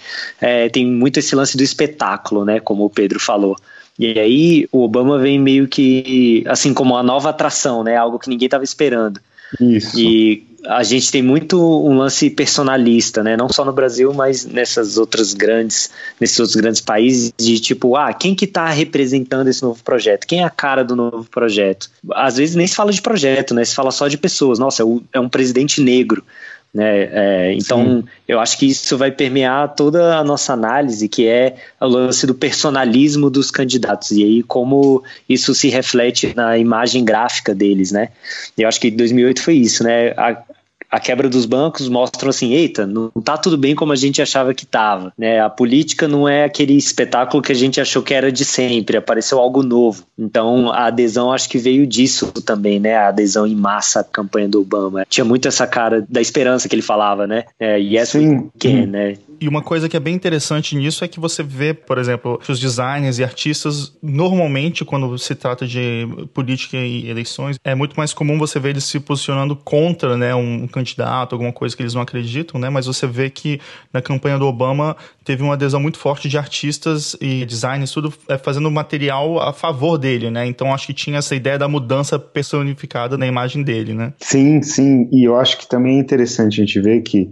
é, 0.40 0.70
tem 0.70 0.86
muito 0.86 1.18
esse 1.18 1.36
lance 1.36 1.58
do 1.58 1.62
espetáculo, 1.62 2.46
né, 2.46 2.58
como 2.58 2.86
o 2.86 2.90
Pedro 2.90 3.20
falou. 3.20 3.54
E 4.00 4.18
aí 4.18 4.66
o 4.72 4.82
Obama 4.82 5.18
vem 5.18 5.38
meio 5.38 5.68
que 5.68 6.42
assim 6.46 6.72
como 6.72 6.94
uma 6.94 7.02
nova 7.02 7.28
atração, 7.28 7.84
né? 7.84 7.96
Algo 7.96 8.18
que 8.18 8.30
ninguém 8.30 8.46
estava 8.46 8.64
esperando. 8.64 9.20
Isso. 9.60 10.00
E 10.00 10.42
a 10.66 10.82
gente 10.82 11.12
tem 11.12 11.22
muito 11.22 11.58
um 11.58 11.98
lance 11.98 12.30
personalista, 12.30 13.22
né? 13.22 13.36
Não 13.36 13.50
só 13.50 13.62
no 13.62 13.74
Brasil, 13.74 14.14
mas 14.14 14.46
nessas 14.46 14.96
outras 14.96 15.34
grandes, 15.34 15.90
nesses 16.18 16.38
outros 16.38 16.56
grandes 16.56 16.80
países, 16.80 17.30
de 17.38 17.60
tipo, 17.60 17.94
ah, 17.94 18.12
quem 18.14 18.34
que 18.34 18.46
está 18.46 18.70
representando 18.70 19.48
esse 19.48 19.62
novo 19.62 19.82
projeto? 19.82 20.26
Quem 20.26 20.40
é 20.40 20.44
a 20.44 20.50
cara 20.50 20.82
do 20.82 20.96
novo 20.96 21.28
projeto? 21.30 21.90
Às 22.12 22.38
vezes 22.38 22.54
nem 22.54 22.66
se 22.66 22.76
fala 22.76 22.92
de 22.92 23.02
projeto, 23.02 23.52
né? 23.52 23.64
Se 23.66 23.74
fala 23.74 23.90
só 23.90 24.08
de 24.08 24.16
pessoas. 24.16 24.58
Nossa, 24.58 24.82
é 25.12 25.20
um 25.20 25.28
presidente 25.28 25.82
negro. 25.82 26.24
Né? 26.72 27.08
É, 27.12 27.52
então, 27.54 27.84
Sim. 27.84 28.04
eu 28.28 28.38
acho 28.38 28.56
que 28.56 28.66
isso 28.66 28.96
vai 28.96 29.10
permear 29.10 29.74
toda 29.74 30.16
a 30.16 30.24
nossa 30.24 30.52
análise, 30.52 31.08
que 31.08 31.26
é 31.26 31.56
o 31.80 31.86
lance 31.86 32.26
do 32.26 32.34
personalismo 32.34 33.28
dos 33.28 33.50
candidatos, 33.50 34.12
e 34.12 34.22
aí 34.22 34.42
como 34.42 35.02
isso 35.28 35.52
se 35.54 35.68
reflete 35.68 36.32
na 36.34 36.56
imagem 36.56 37.04
gráfica 37.04 37.54
deles. 37.54 37.90
Né? 37.90 38.08
Eu 38.56 38.68
acho 38.68 38.80
que 38.80 38.90
2008 38.90 39.42
foi 39.42 39.54
isso. 39.54 39.82
Né? 39.82 40.10
A, 40.10 40.42
a 40.90 40.98
quebra 40.98 41.28
dos 41.28 41.46
bancos 41.46 41.88
mostram 41.88 42.30
assim, 42.30 42.52
eita, 42.52 42.86
não 42.86 43.10
tá 43.22 43.38
tudo 43.38 43.56
bem 43.56 43.74
como 43.74 43.92
a 43.92 43.96
gente 43.96 44.20
achava 44.20 44.52
que 44.52 44.64
estava, 44.64 45.12
né? 45.16 45.40
A 45.40 45.48
política 45.48 46.08
não 46.08 46.28
é 46.28 46.44
aquele 46.44 46.76
espetáculo 46.76 47.42
que 47.42 47.52
a 47.52 47.54
gente 47.54 47.80
achou 47.80 48.02
que 48.02 48.12
era 48.12 48.32
de 48.32 48.44
sempre, 48.44 48.96
apareceu 48.96 49.38
algo 49.38 49.62
novo. 49.62 50.04
Então, 50.18 50.70
a 50.72 50.86
adesão 50.86 51.32
acho 51.32 51.48
que 51.48 51.58
veio 51.58 51.86
disso 51.86 52.32
também, 52.44 52.80
né? 52.80 52.96
A 52.96 53.08
adesão 53.08 53.46
em 53.46 53.54
massa 53.54 54.00
à 54.00 54.04
campanha 54.04 54.48
do 54.48 54.60
Obama. 54.60 55.06
Tinha 55.08 55.24
muito 55.24 55.46
essa 55.46 55.66
cara 55.66 56.04
da 56.08 56.20
esperança 56.20 56.68
que 56.68 56.74
ele 56.74 56.82
falava, 56.82 57.26
né? 57.26 57.44
É, 57.58 57.78
yes, 57.78 58.10
Sim. 58.10 58.36
we 58.36 58.50
can, 58.58 58.86
né? 58.86 59.16
E 59.40 59.48
uma 59.48 59.62
coisa 59.62 59.88
que 59.88 59.96
é 59.96 60.00
bem 60.00 60.14
interessante 60.14 60.76
nisso 60.76 61.02
é 61.02 61.08
que 61.08 61.18
você 61.18 61.42
vê, 61.42 61.72
por 61.72 61.96
exemplo, 61.96 62.38
os 62.46 62.60
designers 62.60 63.18
e 63.18 63.24
artistas, 63.24 63.96
normalmente, 64.02 64.84
quando 64.84 65.16
se 65.18 65.34
trata 65.34 65.66
de 65.66 66.06
política 66.34 66.76
e 66.76 67.08
eleições, 67.08 67.56
é 67.64 67.74
muito 67.74 67.96
mais 67.96 68.12
comum 68.12 68.38
você 68.38 68.60
ver 68.60 68.70
eles 68.70 68.84
se 68.84 69.00
posicionando 69.00 69.56
contra 69.56 70.14
né, 70.14 70.34
um 70.34 70.68
candidato, 70.68 71.34
alguma 71.34 71.54
coisa 71.54 71.74
que 71.74 71.82
eles 71.82 71.94
não 71.94 72.02
acreditam, 72.02 72.60
né? 72.60 72.68
Mas 72.68 72.84
você 72.84 73.06
vê 73.06 73.30
que 73.30 73.58
na 73.90 74.02
campanha 74.02 74.38
do 74.38 74.46
Obama 74.46 74.94
teve 75.30 75.44
uma 75.44 75.54
adesão 75.54 75.78
muito 75.78 75.96
forte 75.96 76.28
de 76.28 76.36
artistas 76.36 77.16
e 77.20 77.46
designers, 77.46 77.92
tudo 77.92 78.12
é, 78.28 78.36
fazendo 78.36 78.68
material 78.68 79.40
a 79.40 79.52
favor 79.52 79.96
dele, 79.96 80.28
né? 80.28 80.44
Então 80.44 80.74
acho 80.74 80.88
que 80.88 80.92
tinha 80.92 81.18
essa 81.18 81.36
ideia 81.36 81.56
da 81.56 81.68
mudança 81.68 82.18
personificada 82.18 83.16
na 83.16 83.28
imagem 83.28 83.62
dele, 83.62 83.94
né? 83.94 84.12
Sim, 84.18 84.60
sim. 84.60 85.08
E 85.12 85.22
eu 85.22 85.36
acho 85.36 85.56
que 85.56 85.68
também 85.68 85.98
é 85.98 86.00
interessante 86.00 86.60
a 86.60 86.64
gente 86.64 86.80
ver 86.80 87.02
que 87.02 87.30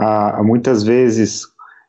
ah, 0.00 0.40
muitas 0.42 0.82
vezes 0.82 1.42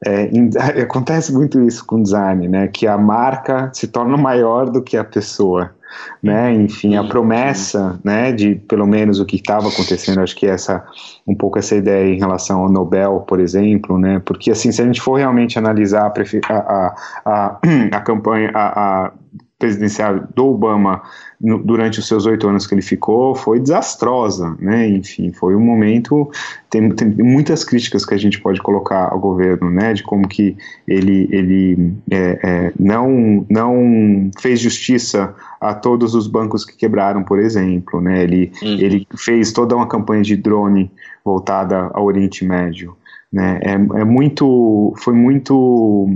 é, 0.05 0.29
acontece 0.83 1.31
muito 1.31 1.61
isso 1.61 1.85
com 1.85 2.03
design, 2.03 2.49
né? 2.49 2.67
Que 2.67 2.85
a 2.85 2.97
marca 2.97 3.71
se 3.73 3.87
torna 3.87 4.17
maior 4.17 4.69
do 4.69 4.83
que 4.83 4.97
a 4.97 5.05
pessoa, 5.05 5.73
né? 6.21 6.53
Enfim, 6.53 6.95
a 6.95 7.03
promessa, 7.03 7.99
né? 8.03 8.31
De 8.31 8.55
pelo 8.55 8.85
menos 8.85 9.19
o 9.19 9.25
que 9.25 9.37
estava 9.37 9.69
acontecendo, 9.69 10.21
acho 10.21 10.35
que 10.35 10.45
essa 10.45 10.85
um 11.27 11.35
pouco 11.35 11.57
essa 11.57 11.75
ideia 11.75 12.13
em 12.13 12.19
relação 12.19 12.61
ao 12.61 12.69
Nobel, 12.69 13.23
por 13.27 13.39
exemplo, 13.39 13.97
né? 13.97 14.21
Porque 14.25 14.51
assim, 14.51 14.71
se 14.71 14.81
a 14.81 14.85
gente 14.85 15.01
for 15.01 15.15
realmente 15.15 15.57
analisar 15.57 16.11
a, 16.49 16.53
a, 16.53 16.95
a, 17.25 17.59
a 17.91 18.01
campanha, 18.01 18.51
a, 18.53 19.05
a 19.05 19.11
presidencial 19.57 20.27
do 20.35 20.47
Obama 20.47 21.01
no, 21.39 21.57
durante 21.57 21.99
os 21.99 22.07
seus 22.07 22.25
oito 22.25 22.47
anos 22.47 22.67
que 22.67 22.75
ele 22.75 22.81
ficou 22.81 23.33
foi 23.33 23.59
desastrosa, 23.59 24.55
né? 24.59 24.87
Enfim, 24.87 25.31
foi 25.31 25.55
um 25.55 25.61
momento 25.61 26.29
tem, 26.69 26.89
tem, 26.91 27.07
muitas 27.07 27.63
críticas 27.63 28.05
que 28.05 28.13
a 28.13 28.17
gente 28.17 28.41
pode 28.41 28.61
colocar 28.61 29.11
ao 29.11 29.19
governo, 29.19 29.71
né? 29.71 29.93
De 29.93 30.03
como 30.03 30.27
que 30.27 30.57
ele 30.85 31.29
ele 31.31 31.93
é, 32.11 32.39
é, 32.43 32.73
não 32.77 33.45
não 33.49 34.29
fez 34.39 34.59
justiça 34.59 35.33
a 35.61 35.73
todos 35.73 36.15
os 36.15 36.27
bancos 36.27 36.65
que 36.65 36.75
quebraram, 36.75 37.23
por 37.23 37.39
exemplo, 37.39 38.01
né? 38.01 38.23
Ele 38.23 38.51
uhum. 38.61 38.77
ele 38.77 39.07
fez 39.17 39.53
toda 39.53 39.75
uma 39.75 39.87
campanha 39.87 40.21
de 40.21 40.35
drone 40.35 40.91
voltada 41.23 41.89
ao 41.93 42.05
Oriente 42.05 42.43
Médio, 42.43 42.95
né? 43.31 43.59
É, 43.63 43.73
é 43.73 44.03
muito 44.03 44.93
foi 44.97 45.13
muito 45.13 46.09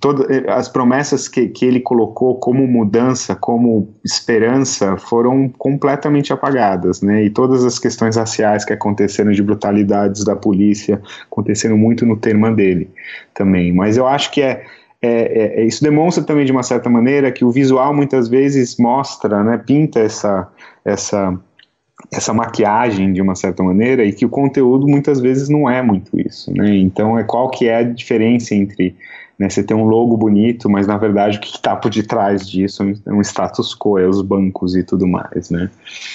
todas 0.00 0.28
eh, 0.30 0.44
as 0.48 0.68
promessas 0.68 1.28
que, 1.28 1.48
que 1.48 1.64
ele 1.64 1.78
colocou 1.78 2.36
como 2.36 2.66
mudança, 2.66 3.36
como 3.36 3.94
esperança, 4.02 4.96
foram 4.96 5.48
completamente 5.50 6.32
apagadas, 6.32 7.02
né? 7.02 7.24
E 7.24 7.30
todas 7.30 7.64
as 7.64 7.78
questões 7.78 8.16
raciais 8.16 8.64
que 8.64 8.72
aconteceram 8.72 9.30
de 9.30 9.42
brutalidades 9.42 10.24
da 10.24 10.34
polícia 10.34 11.00
aconteceram 11.30 11.76
muito 11.76 12.06
no 12.06 12.16
termo 12.16 12.52
dele 12.54 12.90
também. 13.34 13.72
Mas 13.72 13.96
eu 13.98 14.06
acho 14.06 14.30
que 14.32 14.40
é, 14.40 14.64
é, 15.02 15.60
é, 15.60 15.64
isso 15.64 15.82
demonstra 15.84 16.24
também 16.24 16.46
de 16.46 16.52
uma 16.52 16.62
certa 16.62 16.88
maneira 16.88 17.30
que 17.30 17.44
o 17.44 17.50
visual 17.50 17.94
muitas 17.94 18.28
vezes 18.28 18.76
mostra, 18.78 19.44
né, 19.44 19.58
pinta 19.58 20.00
essa 20.00 20.48
essa 20.84 21.38
essa 22.10 22.32
maquiagem 22.32 23.12
de 23.12 23.20
uma 23.20 23.34
certa 23.34 23.62
maneira 23.62 24.02
e 24.02 24.12
que 24.12 24.24
o 24.24 24.28
conteúdo 24.30 24.88
muitas 24.88 25.20
vezes 25.20 25.50
não 25.50 25.68
é 25.68 25.82
muito 25.82 26.18
isso, 26.18 26.50
né? 26.54 26.74
Então 26.74 27.18
é 27.18 27.22
qual 27.22 27.50
que 27.50 27.68
é 27.68 27.76
a 27.76 27.82
diferença 27.82 28.54
entre 28.54 28.96
né, 29.40 29.48
você 29.48 29.62
tem 29.62 29.74
um 29.74 29.84
logo 29.84 30.18
bonito, 30.18 30.68
mas 30.68 30.86
na 30.86 30.98
verdade 30.98 31.38
o 31.38 31.40
que 31.40 31.56
está 31.56 31.74
por 31.74 31.90
detrás 31.90 32.46
disso 32.46 32.82
é 33.06 33.10
um 33.10 33.22
status 33.22 33.74
quo, 33.74 33.98
é 33.98 34.06
os 34.06 34.20
bancos 34.20 34.76
e 34.76 34.82
tudo 34.82 35.06
mais, 35.08 35.48
né? 35.48 35.70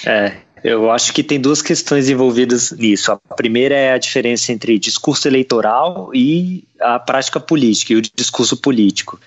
É, 0.06 0.32
eu 0.62 0.92
acho 0.92 1.12
que 1.12 1.24
tem 1.24 1.40
duas 1.40 1.60
questões 1.60 2.08
envolvidas 2.08 2.70
nisso. 2.70 3.10
A 3.10 3.34
primeira 3.34 3.74
é 3.74 3.92
a 3.92 3.98
diferença 3.98 4.52
entre 4.52 4.78
discurso 4.78 5.26
eleitoral 5.26 6.12
e 6.14 6.62
a 6.80 7.00
prática 7.00 7.40
política 7.40 7.94
e 7.94 7.96
o 7.96 8.02
discurso 8.02 8.56
político. 8.58 9.18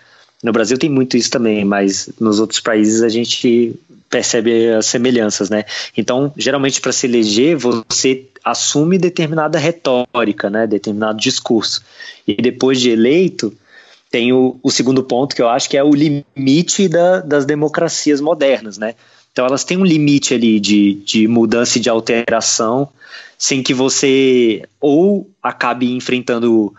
No 0.41 0.53
Brasil 0.53 0.77
tem 0.77 0.89
muito 0.89 1.17
isso 1.17 1.29
também, 1.29 1.65
mas 1.65 2.09
nos 2.21 2.39
outros 2.39 2.61
países 2.61 3.03
a 3.03 3.09
gente 3.09 3.77
percebe 4.09 4.69
as 4.69 4.85
semelhanças, 4.85 5.49
né? 5.49 5.65
Então, 5.97 6.31
geralmente 6.37 6.79
para 6.79 6.93
se 6.93 7.05
eleger, 7.05 7.57
você 7.57 8.25
assume 8.45 8.97
determinada 8.97 9.59
retórica, 9.59 10.49
né? 10.49 10.65
Determinado 10.65 11.19
discurso. 11.19 11.83
E 12.25 12.35
depois 12.35 12.79
de 12.79 12.91
eleito, 12.91 13.53
tem 14.09 14.33
o, 14.33 14.59
o 14.63 14.71
segundo 14.71 15.03
ponto 15.03 15.35
que 15.35 15.41
eu 15.41 15.49
acho 15.49 15.69
que 15.69 15.77
é 15.77 15.83
o 15.83 15.93
limite 15.93 16.87
da, 16.87 17.21
das 17.21 17.45
democracias 17.45 18.19
modernas, 18.19 18.77
né? 18.77 18.95
Então 19.31 19.45
elas 19.45 19.63
têm 19.63 19.77
um 19.77 19.85
limite 19.85 20.33
ali 20.33 20.59
de, 20.59 20.95
de 20.95 21.27
mudança 21.27 21.77
e 21.77 21.81
de 21.81 21.89
alteração, 21.89 22.89
sem 23.37 23.61
que 23.61 23.73
você 23.73 24.63
ou 24.81 25.29
acabe 25.41 25.93
enfrentando 25.93 26.73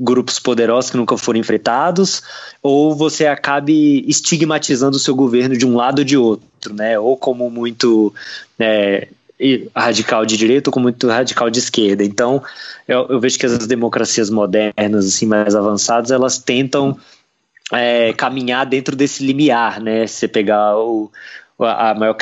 grupos 0.00 0.38
poderosos 0.38 0.90
que 0.90 0.96
nunca 0.96 1.16
foram 1.16 1.38
enfrentados, 1.38 2.22
ou 2.62 2.94
você 2.94 3.26
acabe 3.26 4.04
estigmatizando 4.08 4.96
o 4.96 5.00
seu 5.00 5.14
governo 5.14 5.56
de 5.56 5.64
um 5.66 5.76
lado 5.76 6.00
ou 6.00 6.04
de 6.04 6.16
outro, 6.16 6.74
né? 6.74 6.98
Ou 6.98 7.16
como 7.16 7.48
muito 7.50 8.12
é, 8.58 9.08
radical 9.74 10.24
de 10.24 10.36
direita 10.36 10.70
ou 10.70 10.72
como 10.72 10.84
muito 10.84 11.08
radical 11.08 11.50
de 11.50 11.58
esquerda. 11.58 12.04
Então, 12.04 12.42
eu, 12.86 13.06
eu, 13.08 13.20
vejo 13.20 13.38
que 13.38 13.46
as 13.46 13.66
democracias 13.66 14.30
modernas, 14.30 15.06
assim, 15.06 15.26
mais 15.26 15.54
avançadas, 15.54 16.10
elas 16.10 16.38
tentam 16.38 16.96
é, 17.72 18.12
caminhar 18.12 18.66
dentro 18.66 18.94
desse 18.94 19.24
limiar, 19.24 19.80
né? 19.80 20.06
Você 20.06 20.28
pegar 20.28 20.76
o, 20.76 21.10
a 21.58 21.94
maior 21.94 22.14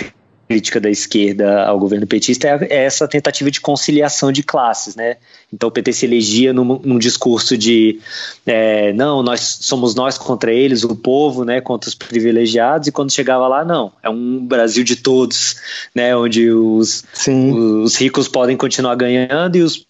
crítica 0.50 0.80
da 0.80 0.90
esquerda 0.90 1.64
ao 1.64 1.78
governo 1.78 2.09
petista 2.09 2.49
é, 2.49 2.66
é, 2.69 2.85
essa 2.85 3.07
tentativa 3.07 3.52
de 3.52 3.61
conciliação 3.61 4.33
de 4.33 4.42
classes, 4.42 4.97
né? 4.97 5.16
Então 5.52 5.69
o 5.69 5.73
PT 5.73 5.92
se 5.92 6.07
elegia 6.07 6.52
num, 6.52 6.80
num 6.83 6.99
discurso 6.99 7.57
de 7.57 8.00
é, 8.45 8.92
não, 8.92 9.23
nós 9.23 9.59
somos 9.61 9.95
nós 9.95 10.19
contra 10.19 10.52
eles, 10.52 10.83
o 10.83 10.97
povo, 10.97 11.45
né, 11.45 11.61
contra 11.61 11.88
os 11.88 11.95
privilegiados, 11.95 12.88
e 12.88 12.92
quando 12.92 13.12
chegava 13.12 13.47
lá, 13.47 13.64
não, 13.64 13.92
é 14.02 14.11
um 14.11 14.45
Brasil 14.45 14.83
de 14.83 14.97
todos, 14.97 15.54
né, 15.95 16.16
onde 16.16 16.50
os, 16.50 17.04
os 17.85 17.95
ricos 17.95 18.26
podem 18.26 18.57
continuar 18.57 18.97
ganhando 18.97 19.54
e 19.57 19.62
os 19.62 19.87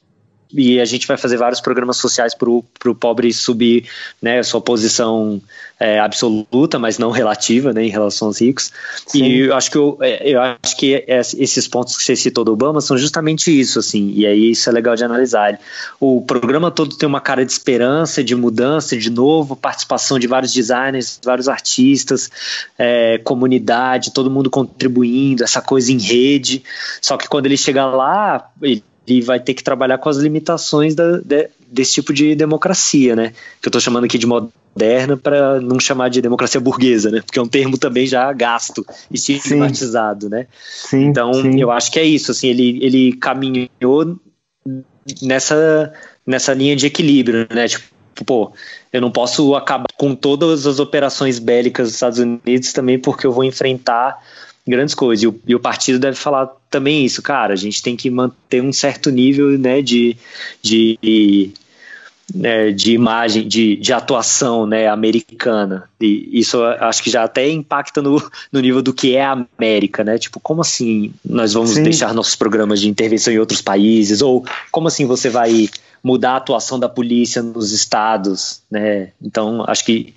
e 0.53 0.81
a 0.81 0.85
gente 0.85 1.07
vai 1.07 1.17
fazer 1.17 1.37
vários 1.37 1.61
programas 1.61 1.97
sociais 1.97 2.35
para 2.35 2.51
o 2.51 2.95
pobre 2.95 3.33
subir 3.33 3.89
né, 4.21 4.43
sua 4.43 4.61
posição 4.61 5.41
é, 5.81 5.99
absoluta, 5.99 6.79
mas 6.79 6.99
não 6.99 7.11
relativa 7.11 7.73
né, 7.73 7.85
em 7.85 7.89
relação 7.89 8.29
aos 8.29 8.41
ricos. 8.41 8.71
Sim. 9.07 9.25
E 9.25 9.39
eu 9.47 9.55
acho 9.55 9.71
que, 9.71 9.79
eu, 9.79 9.97
é, 10.03 10.29
eu 10.29 10.41
acho 10.41 10.77
que 10.77 11.05
esses 11.09 11.67
pontos 11.67 11.97
que 11.97 12.03
você 12.05 12.15
citou 12.15 12.45
do 12.45 12.53
Obama 12.53 12.83
são 12.83 12.99
justamente 12.99 13.59
isso, 13.59 13.79
assim, 13.79 14.13
e 14.15 14.27
aí 14.27 14.51
isso 14.51 14.69
é 14.69 14.73
legal 14.73 14.95
de 14.95 15.05
analisar. 15.05 15.59
O 15.99 16.21
programa 16.21 16.71
todo 16.71 16.97
tem 16.97 17.09
uma 17.09 17.21
cara 17.21 17.47
de 17.47 17.53
esperança, 17.53 18.23
de 18.23 18.35
mudança, 18.35 18.95
de 18.97 19.09
novo, 19.09 19.57
participação 19.57 20.19
de 20.19 20.27
vários 20.27 20.53
designers, 20.53 21.19
vários 21.25 21.49
artistas, 21.49 22.31
é, 22.77 23.17
comunidade, 23.19 24.13
todo 24.13 24.31
mundo 24.31 24.51
contribuindo, 24.51 25.43
essa 25.43 25.63
coisa 25.63 25.91
em 25.91 25.99
rede. 25.99 26.63
Só 27.01 27.17
que 27.17 27.27
quando 27.27 27.47
ele 27.47 27.57
chega 27.57 27.87
lá, 27.87 28.51
ele 28.61 28.85
ele 29.07 29.23
vai 29.23 29.41
ter 29.41 29.55
que 29.55 29.63
trabalhar 29.63 29.99
com 29.99 30.09
as 30.09 30.17
limitações 30.17 30.95
da, 30.95 31.19
de, 31.19 31.49
desse 31.67 31.95
tipo 31.95 32.13
de 32.13 32.35
democracia, 32.35 33.17
né? 33.17 33.33
Que 33.61 33.69
eu 33.69 33.71
estou 33.71 33.81
chamando 33.81 34.05
aqui 34.05 34.19
de 34.19 34.27
moderna 34.27 35.17
para 35.17 35.61
não 35.61 35.81
chamar 35.81 36.09
de 36.09 36.21
democracia 36.21 36.61
burguesa, 36.61 37.11
né? 37.11 37.23
Porque 37.25 37.39
é 37.39 37.43
um 37.43 37.49
termo 37.49 37.79
também 37.79 38.07
já 38.07 38.33
gasto, 38.33 38.87
estigmatizado, 39.11 40.27
sim. 40.27 40.31
né? 40.31 40.47
Sim, 40.69 41.05
então, 41.07 41.33
sim. 41.35 41.61
eu 41.61 41.71
acho 41.71 41.91
que 41.91 41.99
é 41.99 42.05
isso, 42.05 42.31
assim, 42.31 42.49
ele, 42.49 42.79
ele 42.83 43.13
caminhou 43.15 44.19
nessa, 45.23 45.93
nessa 46.27 46.53
linha 46.55 46.77
de 46.77 46.87
equilíbrio, 46.87 47.47
né? 47.53 47.69
Tipo, 47.69 47.85
pô, 48.25 48.53
eu 48.93 49.01
não 49.01 49.11
posso 49.11 49.55
acabar 49.55 49.89
com 49.97 50.15
todas 50.15 50.67
as 50.67 50.79
operações 50.79 51.39
bélicas 51.39 51.89
dos 51.89 51.95
Estados 51.95 52.19
Unidos 52.19 52.73
também 52.73 52.99
porque 52.99 53.27
eu 53.27 53.33
vou 53.33 53.45
enfrentar 53.45 54.19
grandes 54.67 54.95
coisas. 54.95 55.23
E 55.23 55.27
o, 55.27 55.41
e 55.47 55.55
o, 55.55 55.61
partido 55.61 55.99
deve 55.99 56.17
falar 56.17 56.51
também 56.71 57.05
isso, 57.05 57.23
cara. 57.23 57.53
A 57.53 57.57
gente 57.57 57.83
tem 57.83 57.97
que 57.97 58.11
manter 58.11 58.63
um 58.63 58.73
certo 58.73 59.11
nível 59.11 59.59
né, 59.59 59.83
de, 59.83 60.17
de, 60.63 61.53
né, 62.35 62.71
de 62.71 62.93
imagem, 62.93 63.47
de, 63.47 63.77
de 63.77 63.93
atuação 63.93 64.67
né, 64.67 64.89
americana. 64.89 65.89
E 66.01 66.29
isso 66.33 66.63
acho 66.63 67.03
que 67.03 67.11
já 67.11 67.25
até 67.25 67.49
impacta 67.49 68.01
no, 68.01 68.23
no 68.53 68.61
nível 68.61 68.83
do 68.83 68.93
que 68.93 69.17
é 69.17 69.25
a 69.25 69.45
América, 69.59 70.05
né? 70.05 70.19
Tipo, 70.19 70.41
como 70.41 70.61
assim 70.61 71.13
nós 71.25 71.53
vamos 71.53 71.71
Sim. 71.71 71.83
deixar 71.83 72.15
nossos 72.15 72.37
programas 72.37 72.81
de 72.81 72.89
intervenção 72.89 73.33
em 73.33 73.39
outros 73.39 73.61
países? 73.61 74.23
Ou 74.23 74.45
como 74.71 74.89
assim 74.89 75.07
você 75.07 75.29
vai 75.29 75.69
mudar 76.03 76.33
a 76.33 76.37
atuação 76.37 76.79
da 76.79 76.89
polícia 76.89 77.43
nos 77.43 77.73
estados, 77.73 78.63
né? 78.71 79.13
Então, 79.21 79.65
acho 79.67 79.85
que 79.85 80.15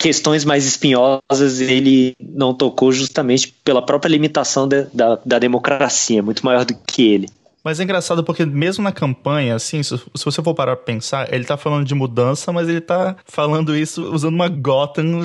questões 0.00 0.46
mais 0.46 0.64
espinhosas 0.64 1.60
ele 1.60 2.16
não 2.18 2.54
tocou 2.54 2.90
justamente 2.90 3.54
pela 3.62 3.84
própria 3.84 4.10
limitação 4.10 4.66
de, 4.66 4.84
da, 4.94 5.20
da 5.24 5.38
democracia, 5.38 6.22
muito 6.22 6.44
maior 6.44 6.64
do 6.64 6.74
que 6.74 7.02
ele. 7.02 7.28
Mas 7.62 7.78
é 7.78 7.82
engraçado 7.84 8.24
porque 8.24 8.46
mesmo 8.46 8.82
na 8.82 8.90
campanha, 8.90 9.54
assim, 9.54 9.82
se, 9.82 9.98
se, 9.98 10.24
você 10.24 10.42
for 10.42 10.54
parar 10.54 10.76
pra 10.76 10.84
pensar, 10.86 11.32
ele 11.32 11.44
tá 11.44 11.58
falando 11.58 11.84
de 11.84 11.94
mudança, 11.94 12.50
mas 12.52 12.68
ele 12.68 12.80
tá 12.80 13.16
falando 13.26 13.76
isso 13.76 14.02
usando 14.10 14.34
uma 14.34 14.48
Gotham. 14.48 15.20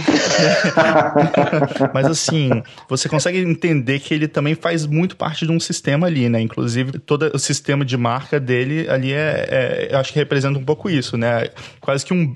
mas 1.94 2.06
assim, 2.08 2.50
você 2.90 3.08
consegue 3.08 3.40
entender 3.40 4.00
que 4.00 4.14
ele 4.14 4.28
também 4.28 4.54
faz 4.54 4.86
muito 4.86 5.16
parte 5.16 5.46
de 5.46 5.52
um 5.52 5.60
sistema 5.62 6.08
ali, 6.08 6.28
né? 6.28 6.42
Inclusive, 6.42 7.00
todo 7.00 7.32
o 7.34 7.40
sistema 7.40 7.86
de 7.86 7.96
marca 7.96 8.38
dele 8.38 8.86
ali 8.90 9.14
é, 9.14 9.88
é 9.92 9.96
acho 9.96 10.12
que 10.12 10.20
representa 10.20 10.60
um 10.60 10.66
pouco 10.66 10.90
isso, 10.90 11.16
né? 11.16 11.48
Quase 11.80 12.06
que 12.06 12.14
um, 12.14 12.34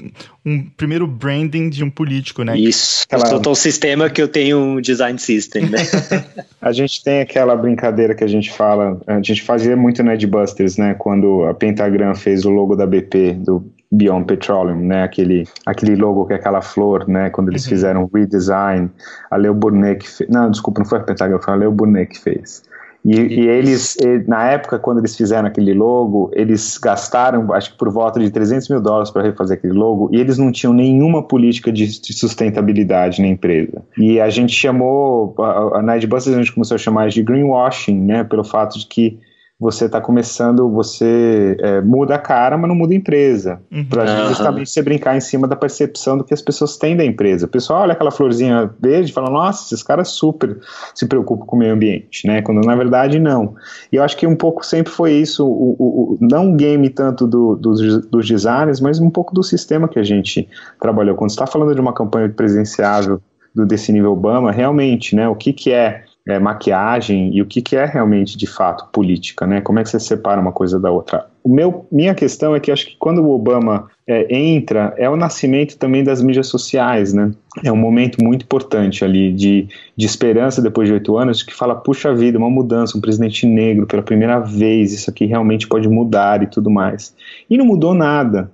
um 0.49 0.69
primeiro 0.75 1.05
branding 1.05 1.69
de 1.69 1.83
um 1.83 1.89
político, 1.89 2.43
né? 2.43 2.57
Isso. 2.57 3.05
Aquela... 3.09 3.31
Eu 3.31 3.39
tô 3.39 3.51
um 3.51 3.55
sistema 3.55 4.09
que 4.09 4.21
eu 4.21 4.27
tenho 4.27 4.57
um 4.57 4.81
design 4.81 5.17
system, 5.19 5.69
né? 5.69 5.79
a 6.61 6.71
gente 6.71 7.03
tem 7.03 7.21
aquela 7.21 7.55
brincadeira 7.55 8.15
que 8.15 8.23
a 8.23 8.27
gente 8.27 8.51
fala, 8.51 8.99
a 9.05 9.21
gente 9.21 9.41
fazia 9.43 9.75
muito 9.75 10.03
no 10.03 10.11
Edbusters, 10.11 10.77
né? 10.77 10.95
Quando 10.97 11.45
a 11.45 11.53
Pentagram 11.53 12.15
fez 12.15 12.45
o 12.45 12.49
logo 12.49 12.75
da 12.75 12.85
BP, 12.85 13.33
do 13.33 13.65
Beyond 13.91 14.25
Petroleum, 14.25 14.79
né? 14.79 15.03
Aquele, 15.03 15.47
aquele 15.65 15.95
logo 15.95 16.25
que 16.25 16.33
é 16.33 16.35
aquela 16.35 16.61
flor, 16.61 17.07
né? 17.07 17.29
Quando 17.29 17.49
eles 17.49 17.63
uhum. 17.63 17.69
fizeram 17.69 18.03
o 18.03 18.09
redesign, 18.13 18.89
a 19.29 19.35
Leo 19.35 19.53
Burnett 19.53 20.07
fez. 20.07 20.29
Não, 20.29 20.49
desculpa, 20.49 20.81
não 20.81 20.89
foi 20.89 20.99
a 20.99 21.03
Pentagram, 21.03 21.39
foi 21.41 21.53
a 21.53 21.57
Leo 21.57 21.71
Burnett 21.71 22.13
que 22.13 22.19
fez. 22.19 22.63
E, 23.03 23.15
e 23.15 23.47
eles, 23.47 23.95
na 24.27 24.51
época, 24.51 24.77
quando 24.77 24.99
eles 24.99 25.15
fizeram 25.15 25.47
aquele 25.47 25.73
logo, 25.73 26.29
eles 26.33 26.77
gastaram, 26.77 27.53
acho 27.53 27.71
que 27.71 27.77
por 27.77 27.89
volta 27.89 28.19
de 28.19 28.29
300 28.29 28.67
mil 28.69 28.81
dólares 28.81 29.09
para 29.09 29.23
refazer 29.23 29.57
aquele 29.57 29.73
logo, 29.73 30.09
e 30.11 30.19
eles 30.19 30.37
não 30.37 30.51
tinham 30.51 30.73
nenhuma 30.73 31.23
política 31.23 31.71
de, 31.71 31.87
sustentabilidade 32.13 33.21
na 33.21 33.27
empresa. 33.27 33.81
E 33.97 34.19
a 34.19 34.29
gente 34.29 34.53
chamou, 34.53 35.33
a, 35.39 35.79
a 35.79 35.81
Nightbusters 35.81 36.35
a 36.35 36.39
gente 36.39 36.53
começou 36.53 36.75
a 36.75 36.77
chamar 36.77 37.09
de 37.09 37.23
greenwashing, 37.23 37.99
né, 37.99 38.23
pelo 38.23 38.43
fato 38.43 38.77
de 38.77 38.85
que 38.85 39.17
você 39.59 39.85
está 39.85 39.99
começando, 39.99 40.69
você 40.69 41.57
é, 41.59 41.81
muda 41.81 42.15
a 42.15 42.17
cara, 42.17 42.57
mas 42.57 42.69
não 42.69 42.75
muda 42.75 42.93
a 42.93 42.95
empresa. 42.95 43.59
Uhum. 43.69 43.83
Para 43.83 44.27
justamente 44.29 44.69
você 44.69 44.81
brincar 44.81 45.17
em 45.17 45.19
cima 45.19 45.49
da 45.49 45.55
percepção 45.55 46.17
do 46.17 46.23
que 46.23 46.33
as 46.33 46.41
pessoas 46.41 46.77
têm 46.77 46.95
da 46.95 47.03
empresa. 47.03 47.45
O 47.45 47.49
pessoal 47.49 47.81
olha 47.81 47.91
aquela 47.91 48.09
florzinha 48.09 48.73
verde 48.81 49.11
e 49.11 49.13
fala, 49.13 49.29
nossa, 49.29 49.65
esses 49.65 49.83
caras 49.83 50.07
super 50.09 50.57
se 50.95 51.05
preocupam 51.05 51.45
com 51.45 51.57
o 51.57 51.59
meio 51.59 51.73
ambiente, 51.73 52.25
né? 52.25 52.41
Quando 52.41 52.65
na 52.65 52.73
verdade 52.73 53.19
não. 53.19 53.53
E 53.91 53.97
eu 53.97 54.03
acho 54.03 54.15
que 54.15 54.25
um 54.25 54.35
pouco 54.35 54.65
sempre 54.65 54.93
foi 54.93 55.11
isso, 55.11 55.45
o, 55.45 55.75
o, 55.77 56.13
o 56.13 56.17
não 56.21 56.53
o 56.53 56.55
game 56.55 56.89
tanto 56.89 57.27
do, 57.27 57.57
dos, 57.57 58.07
dos 58.07 58.25
designers, 58.25 58.79
mas 58.79 58.99
um 59.01 59.09
pouco 59.09 59.35
do 59.35 59.43
sistema 59.43 59.89
que 59.89 59.99
a 59.99 60.03
gente 60.03 60.47
trabalhou. 60.79 61.17
Quando 61.17 61.31
você 61.31 61.35
está 61.35 61.45
falando 61.45 61.75
de 61.75 61.81
uma 61.81 61.91
campanha 61.91 62.29
presenciável 62.29 63.21
do, 63.53 63.65
desse 63.65 63.91
nível 63.91 64.13
Obama, 64.13 64.53
realmente, 64.53 65.17
né? 65.17 65.27
O 65.27 65.35
que, 65.35 65.51
que 65.51 65.73
é 65.73 66.05
é, 66.27 66.37
maquiagem 66.37 67.35
e 67.35 67.41
o 67.41 67.45
que, 67.45 67.61
que 67.61 67.75
é 67.75 67.85
realmente 67.85 68.37
de 68.37 68.45
fato 68.45 68.87
política, 68.91 69.47
né? 69.47 69.61
Como 69.61 69.79
é 69.79 69.83
que 69.83 69.89
você 69.89 69.99
separa 69.99 70.39
uma 70.39 70.51
coisa 70.51 70.79
da 70.79 70.91
outra? 70.91 71.25
O 71.43 71.49
meu, 71.49 71.87
minha 71.91 72.13
questão 72.13 72.55
é 72.55 72.59
que 72.59 72.71
acho 72.71 72.87
que 72.87 72.95
quando 72.99 73.23
o 73.23 73.31
Obama 73.31 73.87
é, 74.05 74.35
entra, 74.35 74.93
é 74.97 75.09
o 75.09 75.15
nascimento 75.15 75.77
também 75.77 76.03
das 76.03 76.21
mídias 76.21 76.47
sociais, 76.47 77.13
né? 77.13 77.31
É 77.63 77.71
um 77.71 77.77
momento 77.77 78.23
muito 78.23 78.43
importante 78.43 79.03
ali 79.03 79.33
de, 79.33 79.67
de 79.95 80.05
esperança 80.05 80.61
depois 80.61 80.87
de 80.87 80.93
oito 80.93 81.17
anos, 81.17 81.41
que 81.41 81.53
fala, 81.53 81.75
puxa 81.75 82.13
vida, 82.13 82.37
uma 82.37 82.49
mudança, 82.49 82.97
um 82.97 83.01
presidente 83.01 83.45
negro 83.45 83.87
pela 83.87 84.03
primeira 84.03 84.39
vez, 84.39 84.93
isso 84.93 85.09
aqui 85.09 85.25
realmente 85.25 85.67
pode 85.67 85.87
mudar 85.87 86.43
e 86.43 86.47
tudo 86.47 86.69
mais. 86.69 87.15
E 87.49 87.57
não 87.57 87.65
mudou 87.65 87.93
nada, 87.93 88.51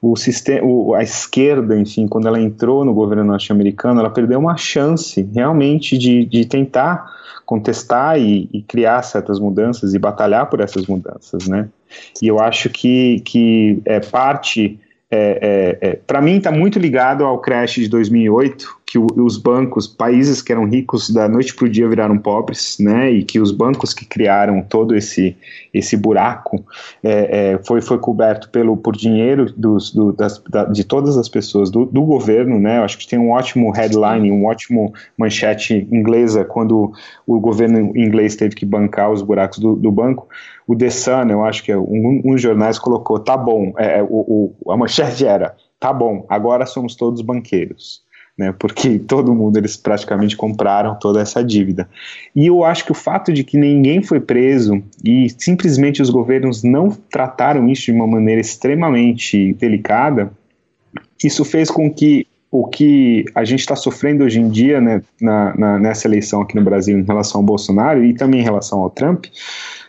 o 0.00 0.16
sistema, 0.16 0.64
o, 0.64 0.94
a 0.94 1.02
esquerda, 1.02 1.78
enfim, 1.78 2.06
quando 2.06 2.28
ela 2.28 2.40
entrou 2.40 2.84
no 2.84 2.94
governo 2.94 3.24
norte-americano, 3.24 4.00
ela 4.00 4.10
perdeu 4.10 4.38
uma 4.38 4.56
chance 4.56 5.28
realmente 5.34 5.98
de, 5.98 6.24
de 6.24 6.46
tentar 6.46 7.12
contestar 7.44 8.18
e, 8.20 8.48
e, 8.52 8.62
criar 8.62 9.02
certas 9.02 9.40
mudanças 9.40 9.94
e 9.94 9.98
batalhar 9.98 10.50
por 10.50 10.60
essas 10.60 10.86
mudanças, 10.86 11.48
né? 11.48 11.68
E 12.22 12.28
eu 12.28 12.38
acho 12.38 12.68
que, 12.68 13.20
que 13.20 13.80
é 13.86 14.00
parte, 14.00 14.78
é, 15.10 15.78
é, 15.80 15.88
é 15.88 15.94
para 16.06 16.20
mim 16.20 16.36
está 16.36 16.52
muito 16.52 16.78
ligado 16.78 17.24
ao 17.24 17.38
crash 17.38 17.76
de 17.76 17.88
2008, 17.88 18.77
que 18.88 18.98
os 18.98 19.36
bancos, 19.36 19.86
países 19.86 20.40
que 20.40 20.50
eram 20.50 20.64
ricos 20.64 21.10
da 21.10 21.28
noite 21.28 21.54
para 21.54 21.66
o 21.66 21.68
dia 21.68 21.86
viraram 21.86 22.16
pobres, 22.16 22.78
né? 22.80 23.10
E 23.10 23.22
que 23.22 23.38
os 23.38 23.52
bancos 23.52 23.92
que 23.92 24.06
criaram 24.06 24.62
todo 24.62 24.96
esse, 24.96 25.36
esse 25.74 25.94
buraco 25.94 26.64
é, 27.04 27.52
é, 27.52 27.58
foi, 27.58 27.82
foi 27.82 27.98
coberto 27.98 28.48
pelo, 28.48 28.78
por 28.78 28.96
dinheiro 28.96 29.52
dos, 29.54 29.92
do, 29.92 30.10
das, 30.10 30.42
da, 30.48 30.64
de 30.64 30.84
todas 30.84 31.18
as 31.18 31.28
pessoas 31.28 31.70
do, 31.70 31.84
do 31.84 32.00
governo, 32.00 32.58
né? 32.58 32.78
Eu 32.78 32.84
acho 32.84 32.96
que 32.96 33.06
tem 33.06 33.18
um 33.18 33.32
ótimo 33.32 33.70
headline, 33.70 34.32
um 34.32 34.46
ótimo 34.46 34.94
manchete 35.18 35.86
inglesa 35.92 36.42
quando 36.42 36.90
o 37.26 37.38
governo 37.38 37.94
inglês 37.94 38.36
teve 38.36 38.54
que 38.54 38.64
bancar 38.64 39.12
os 39.12 39.20
buracos 39.20 39.58
do, 39.58 39.76
do 39.76 39.92
banco. 39.92 40.26
O 40.66 40.74
The 40.74 40.88
Sun, 40.88 41.28
eu 41.28 41.44
acho 41.44 41.62
que 41.62 41.70
é 41.70 41.76
um, 41.76 42.22
um 42.24 42.38
jornais 42.38 42.78
colocou, 42.78 43.18
tá 43.18 43.36
bom, 43.36 43.74
é, 43.76 44.02
o, 44.02 44.54
o, 44.64 44.72
a 44.72 44.78
manchete 44.78 45.26
era, 45.26 45.54
tá 45.78 45.92
bom, 45.92 46.24
agora 46.26 46.64
somos 46.64 46.96
todos 46.96 47.20
banqueiros 47.20 48.07
né, 48.38 48.54
porque 48.56 49.00
todo 49.00 49.34
mundo, 49.34 49.56
eles 49.56 49.76
praticamente 49.76 50.36
compraram 50.36 50.94
toda 50.94 51.20
essa 51.20 51.42
dívida. 51.42 51.88
E 52.36 52.46
eu 52.46 52.62
acho 52.62 52.84
que 52.84 52.92
o 52.92 52.94
fato 52.94 53.32
de 53.32 53.42
que 53.42 53.58
ninguém 53.58 54.00
foi 54.00 54.20
preso 54.20 54.80
e 55.04 55.28
simplesmente 55.36 56.00
os 56.00 56.08
governos 56.08 56.62
não 56.62 56.90
trataram 56.90 57.68
isso 57.68 57.86
de 57.86 57.92
uma 57.92 58.06
maneira 58.06 58.40
extremamente 58.40 59.52
delicada, 59.54 60.30
isso 61.22 61.44
fez 61.44 61.68
com 61.68 61.92
que 61.92 62.28
o 62.50 62.66
que 62.66 63.26
a 63.34 63.44
gente 63.44 63.60
está 63.60 63.76
sofrendo 63.76 64.24
hoje 64.24 64.40
em 64.40 64.48
dia, 64.48 64.80
né, 64.80 65.02
na, 65.20 65.56
na, 65.56 65.78
nessa 65.78 66.06
eleição 66.06 66.40
aqui 66.40 66.54
no 66.54 66.64
Brasil 66.64 66.96
em 66.96 67.04
relação 67.04 67.40
ao 67.40 67.44
Bolsonaro 67.44 68.04
e 68.04 68.14
também 68.14 68.40
em 68.40 68.44
relação 68.44 68.80
ao 68.80 68.88
Trump, 68.88 69.26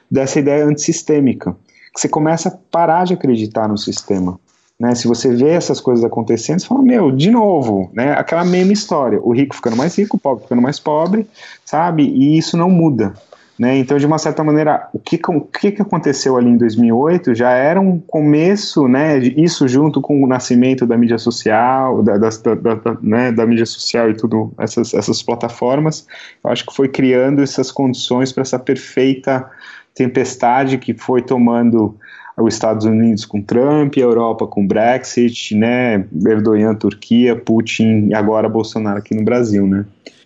dessa 0.09 0.39
ideia 0.39 0.65
antissistêmica, 0.65 1.55
que 1.93 2.01
você 2.01 2.09
começa 2.09 2.49
a 2.49 2.57
parar 2.71 3.05
de 3.05 3.13
acreditar 3.13 3.67
no 3.67 3.77
sistema. 3.77 4.39
Né? 4.79 4.95
Se 4.95 5.07
você 5.07 5.35
vê 5.35 5.49
essas 5.49 5.81
coisas 5.81 6.05
acontecendo, 6.05 6.59
você 6.59 6.67
fala, 6.67 6.81
meu, 6.81 7.11
de 7.11 7.29
novo, 7.29 7.91
né? 7.93 8.13
Aquela 8.13 8.45
mesma 8.45 8.71
história. 8.71 9.19
O 9.21 9.33
rico 9.33 9.55
ficando 9.55 9.75
mais 9.75 9.97
rico, 9.97 10.15
o 10.15 10.19
pobre 10.19 10.43
ficando 10.43 10.61
mais 10.61 10.79
pobre, 10.79 11.27
sabe? 11.65 12.03
E 12.03 12.37
isso 12.37 12.55
não 12.55 12.69
muda. 12.69 13.13
Né? 13.59 13.77
Então, 13.77 13.97
de 13.97 14.05
uma 14.05 14.17
certa 14.17 14.41
maneira, 14.41 14.87
o 14.93 14.99
que, 14.99 15.19
o 15.27 15.41
que 15.41 15.81
aconteceu 15.81 16.37
ali 16.37 16.49
em 16.49 16.55
2008 16.55 17.35
já 17.35 17.51
era 17.51 17.77
um 17.77 17.99
começo, 17.99 18.87
né, 18.87 19.17
isso 19.17 19.67
junto 19.67 19.99
com 19.99 20.23
o 20.23 20.27
nascimento 20.27 20.85
da 20.85 20.97
mídia 20.97 21.17
social, 21.17 22.01
da, 22.01 22.17
da, 22.17 22.29
da, 22.29 22.97
né, 23.01 23.33
da 23.33 23.45
mídia 23.45 23.65
social 23.65 24.09
e 24.09 24.13
tudo, 24.13 24.53
essas, 24.57 24.93
essas 24.93 25.21
plataformas, 25.21 26.07
eu 26.41 26.49
acho 26.49 26.65
que 26.65 26.73
foi 26.73 26.87
criando 26.87 27.41
essas 27.41 27.69
condições 27.69 28.31
para 28.31 28.43
essa 28.43 28.57
perfeita 28.57 29.45
tempestade 29.93 30.77
que 30.77 30.93
foi 30.93 31.21
tomando 31.21 31.97
os 32.43 32.53
Estados 32.53 32.85
Unidos 32.85 33.25
com 33.25 33.41
Trump, 33.41 33.95
a 33.97 33.99
Europa 33.99 34.47
com 34.47 34.65
Brexit, 34.65 35.55
né, 35.55 36.05
Erdogan, 36.25 36.75
Turquia, 36.75 37.35
Putin 37.35 38.07
e 38.09 38.13
agora 38.13 38.47
Bolsonaro 38.49 38.99
aqui 38.99 39.15
no 39.15 39.23
Brasil, 39.23 39.67
né? 39.67 39.85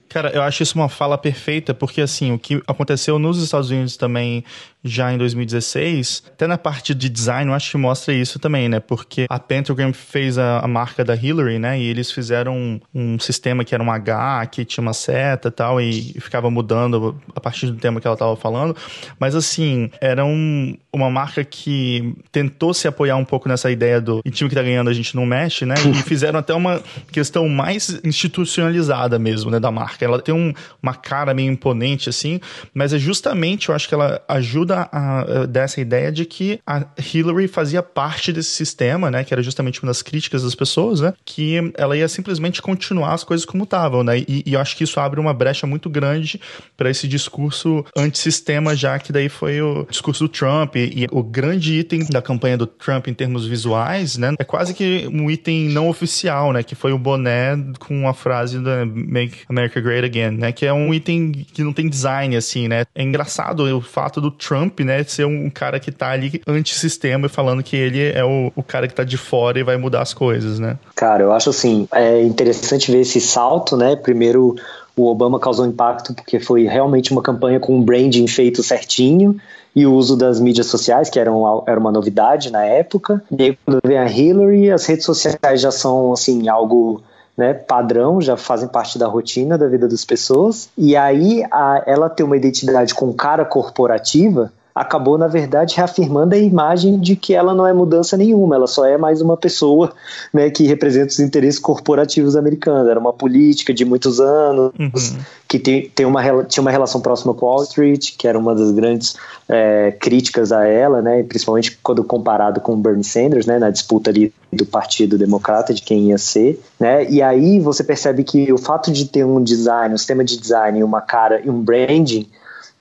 Cara, 0.10 0.30
eu 0.30 0.44
acho 0.44 0.62
isso 0.62 0.78
uma 0.78 0.90
fala 0.90 1.18
perfeita, 1.18 1.74
porque 1.74 2.00
assim, 2.00 2.32
o 2.32 2.38
que 2.38 2.62
aconteceu 2.68 3.18
nos 3.18 3.42
Estados 3.42 3.72
Unidos 3.72 3.98
também 3.98 4.44
já 4.84 5.14
em 5.14 5.18
2016, 5.18 6.24
até 6.28 6.46
na 6.46 6.58
parte 6.58 6.94
de 6.94 7.08
design, 7.08 7.50
eu 7.50 7.56
acho 7.56 7.72
que 7.72 7.78
mostra 7.78 8.14
isso 8.14 8.38
também, 8.38 8.68
né? 8.68 8.82
Porque 8.82 9.26
a 9.30 9.40
Pentagram 9.40 9.94
fez 9.94 10.38
a, 10.38 10.60
a 10.60 10.68
marca 10.68 11.06
da 11.06 11.16
Hillary, 11.16 11.58
né? 11.58 11.80
E 11.80 11.88
eles 11.88 12.12
fizeram 12.12 12.56
um, 12.56 12.80
um, 12.94 13.20
sistema 13.20 13.64
que 13.64 13.74
era 13.74 13.82
um 13.82 13.90
H, 13.90 14.46
que 14.48 14.66
tinha 14.66 14.82
uma 14.82 14.94
seta 14.94 15.48
e 15.48 15.52
tal, 15.52 15.80
e 15.80 16.16
ficava 16.20 16.52
mudando 16.52 17.18
a 17.34 17.40
partir 17.40 17.68
do 17.68 17.78
tema 17.78 18.02
que 18.02 18.08
ela 18.08 18.16
estava 18.16 18.36
falando. 18.36 18.76
Mas 19.18 19.36
assim, 19.36 19.90
era 20.02 20.26
um, 20.26 20.76
uma 20.92 21.10
marca 21.10 21.46
que 21.46 22.14
tentou 22.32 22.74
se 22.74 22.88
apoiar 22.88 23.16
um 23.16 23.26
pouco 23.26 23.48
nessa 23.48 23.72
ideia 23.72 24.02
do 24.02 24.22
e 24.26 24.32
time 24.32 24.50
que 24.50 24.56
tá 24.56 24.62
ganhando 24.62 24.90
a 24.90 24.94
gente 24.94 25.16
não 25.16 25.26
mexe, 25.26 25.66
né? 25.66 25.76
E 25.90 25.94
fizeram 26.04 26.40
até 26.40 26.54
uma 26.54 26.82
questão 27.12 27.48
mais 27.48 28.02
institucionalizada 28.04 29.18
mesmo, 29.18 29.50
né, 29.50 29.60
da 29.60 29.72
marca. 29.72 30.04
Ela 30.04 30.22
tem 30.22 30.36
um, 30.36 30.54
uma 30.82 30.94
cara 30.94 31.34
meio 31.34 31.52
imponente, 31.52 32.10
assim, 32.10 32.42
mas 32.74 32.92
é 32.92 32.98
justamente, 32.98 33.70
eu 33.70 33.76
acho 33.76 33.88
que 33.88 33.94
ela 33.94 34.22
ajuda 34.28 34.73
a, 34.74 34.90
a, 34.92 35.46
dessa 35.46 35.80
ideia 35.80 36.12
de 36.12 36.26
que 36.26 36.60
a 36.66 36.86
Hillary 37.14 37.48
fazia 37.48 37.82
parte 37.82 38.32
desse 38.34 38.50
sistema, 38.50 39.10
né? 39.10 39.24
Que 39.24 39.34
era 39.34 39.42
justamente 39.42 39.82
uma 39.82 39.88
das 39.88 40.02
críticas 40.02 40.44
das 40.44 40.56
pessoas, 40.56 41.02
né? 41.02 41.14
Que 41.26 41.72
ela 41.78 41.96
ia 41.96 42.08
simplesmente 42.08 42.62
continuar 42.62 43.14
as 43.14 43.24
coisas 43.24 43.46
como 43.46 43.64
estavam, 43.64 44.04
né? 44.04 44.20
E, 44.20 44.44
e, 44.46 44.54
eu 44.54 44.60
acho 44.60 44.76
que 44.76 44.84
isso 44.84 45.00
abre 45.00 45.20
uma 45.20 45.34
brecha 45.34 45.68
muito 45.68 45.90
grande 45.90 46.40
para 46.76 46.90
esse 46.90 47.08
discurso 47.08 47.86
antissistema, 47.96 48.76
já 48.76 48.98
que 49.00 49.12
daí 49.12 49.30
foi 49.30 49.62
o 49.62 49.86
discurso 49.90 50.26
do 50.26 50.30
Trump 50.30 50.76
e, 50.76 51.04
e, 51.04 51.08
o 51.12 51.24
grande 51.24 51.80
item 51.80 52.06
da 52.10 52.22
campanha 52.22 52.58
do 52.58 52.66
Trump 52.68 53.08
em 53.08 53.14
termos 53.14 53.46
visuais, 53.46 54.18
né? 54.18 54.34
É 54.40 54.44
quase 54.44 54.74
que 54.74 55.08
um 55.12 55.30
item 55.30 55.70
não 55.70 55.90
oficial, 55.90 56.52
né? 56.54 56.64
Que 56.64 56.76
foi 56.76 56.92
o 56.92 56.98
boné 56.98 57.58
com 57.80 58.08
a 58.08 58.14
frase 58.14 58.60
da 58.60 58.86
Make 58.86 59.40
America 59.50 59.80
Great 59.80 60.06
Again, 60.06 60.38
né? 60.38 60.52
Que 60.52 60.66
é 60.66 60.74
um 60.74 60.94
item 60.94 61.32
que 61.32 61.64
não 61.64 61.74
tem 61.74 61.90
design, 61.90 62.36
assim, 62.36 62.68
né? 62.68 62.86
É 62.96 63.04
engraçado 63.04 63.64
o 63.64 63.82
fato 63.82 64.22
do 64.22 64.32
Trump 64.32 64.63
Trump, 64.64 64.80
né, 64.82 65.04
ser 65.04 65.26
um 65.26 65.50
cara 65.50 65.80
que 65.80 65.92
tá 65.92 66.10
ali 66.10 66.42
antissistema 66.48 67.28
e 67.28 67.30
falando 67.30 67.64
que 67.64 67.76
ele 67.76 68.12
é 68.12 68.24
o, 68.24 68.52
o 68.56 68.64
cara 68.64 68.88
que 68.88 68.94
tá 68.94 69.04
de 69.04 69.18
fora 69.18 69.60
e 69.60 69.64
vai 69.64 69.78
mudar 69.78 70.02
as 70.02 70.14
coisas, 70.14 70.60
né? 70.60 70.78
Cara, 70.96 71.24
eu 71.24 71.32
acho 71.32 71.50
assim, 71.50 71.88
é 71.92 72.22
interessante 72.22 72.92
ver 72.92 73.02
esse 73.02 73.20
salto, 73.20 73.76
né? 73.76 73.96
Primeiro, 73.96 74.56
o 74.96 75.08
Obama 75.08 75.40
causou 75.40 75.66
impacto 75.66 76.14
porque 76.14 76.40
foi 76.40 76.66
realmente 76.66 77.12
uma 77.12 77.22
campanha 77.22 77.60
com 77.60 77.76
um 77.78 77.82
branding 77.82 78.28
feito 78.28 78.64
certinho 78.64 79.38
e 79.76 79.86
o 79.86 79.94
uso 79.94 80.16
das 80.16 80.40
mídias 80.40 80.68
sociais, 80.68 81.10
que 81.10 81.20
eram, 81.20 81.64
era 81.66 81.80
uma 81.80 81.92
novidade 81.92 82.52
na 82.52 82.64
época. 82.64 83.24
E 83.32 83.44
aí, 83.44 83.58
quando 83.66 83.80
vem 83.84 83.98
a 83.98 84.08
Hillary, 84.08 84.72
as 84.72 84.86
redes 84.86 85.06
sociais 85.06 85.62
já 85.62 85.72
são, 85.72 86.14
assim, 86.14 86.48
algo 86.48 87.02
né, 87.38 87.54
padrão, 87.54 88.22
já 88.22 88.38
fazem 88.38 88.68
parte 88.68 88.98
da 88.98 89.08
rotina 89.08 89.58
da 89.58 89.68
vida 89.68 89.88
das 89.88 90.06
pessoas. 90.06 90.70
E 90.78 90.96
aí 90.96 91.44
a, 91.52 91.84
ela 91.86 92.10
ter 92.10 92.24
uma 92.24 92.38
identidade 92.38 92.94
com 92.94 93.12
cara 93.14 93.44
corporativa 93.44 94.52
acabou, 94.76 95.18
na 95.18 95.28
verdade, 95.28 95.76
reafirmando 95.76 96.34
a 96.34 96.38
imagem 96.38 97.00
de 97.00 97.16
que 97.16 97.34
ela 97.36 97.54
não 97.54 97.68
é 97.68 97.74
mudança 97.74 98.18
nenhuma, 98.18 98.56
ela 98.56 98.66
só 98.66 98.86
é 98.86 98.98
mais 98.98 99.22
uma 99.22 99.38
pessoa 99.38 99.94
né, 100.34 100.50
que 100.50 100.64
representa 100.64 101.08
os 101.08 101.20
interesses 101.20 101.60
corporativos 101.60 102.36
americanos. 102.36 102.90
Era 102.90 103.00
uma 103.00 103.14
política 103.14 103.74
de 103.74 103.86
muitos 103.86 104.20
anos, 104.20 104.72
uhum. 104.80 105.20
que 105.48 105.60
tem, 105.60 105.90
tem 105.94 106.06
uma, 106.06 106.44
tinha 106.46 106.62
uma 106.62 106.72
relação 106.72 107.00
próxima 107.00 107.34
com 107.36 107.46
Wall 107.46 107.64
Street, 107.64 108.16
que 108.18 108.28
era 108.28 108.38
uma 108.38 108.56
das 108.56 108.72
grandes 108.72 109.16
é, 109.48 109.92
críticas 109.92 110.52
a 110.52 110.66
ela, 110.66 111.02
né, 111.02 111.22
principalmente 111.22 111.78
quando 111.84 112.04
comparado 112.04 112.60
com 112.60 112.76
Bernie 112.76 113.04
Sanders, 113.04 113.46
né, 113.46 113.60
na 113.60 113.70
disputa 113.70 114.10
ali 114.10 114.34
do 114.52 114.66
Partido 114.66 115.18
Democrata, 115.18 115.74
de 115.74 115.84
quem 115.84 116.10
ia 116.10 116.18
ser. 116.18 116.60
Né, 116.80 117.08
e 117.12 117.22
aí 117.22 117.60
você 117.60 117.84
percebe 117.84 118.24
que 118.24 118.52
o 118.52 118.58
fato 118.58 118.92
de 118.92 119.06
ter 119.06 119.24
um 119.24 119.44
design, 119.44 119.94
um 119.94 119.98
sistema 119.98 120.24
de 120.24 120.36
design, 120.40 120.84
uma 120.84 121.02
cara 121.02 121.42
e 121.46 121.50
um 121.50 121.62
branding 121.62 122.28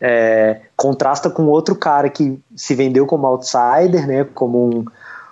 é, 0.05 0.63
contrasta 0.77 1.31
com 1.31 1.45
outro 1.45 1.77
cara 1.77 2.11
que 2.11 2.37
se 2.57 2.75
vendeu 2.75 3.07
como 3.07 3.25
outsider, 3.25 4.05
né, 4.05 4.27
como 4.35 4.69
um, 4.69 4.85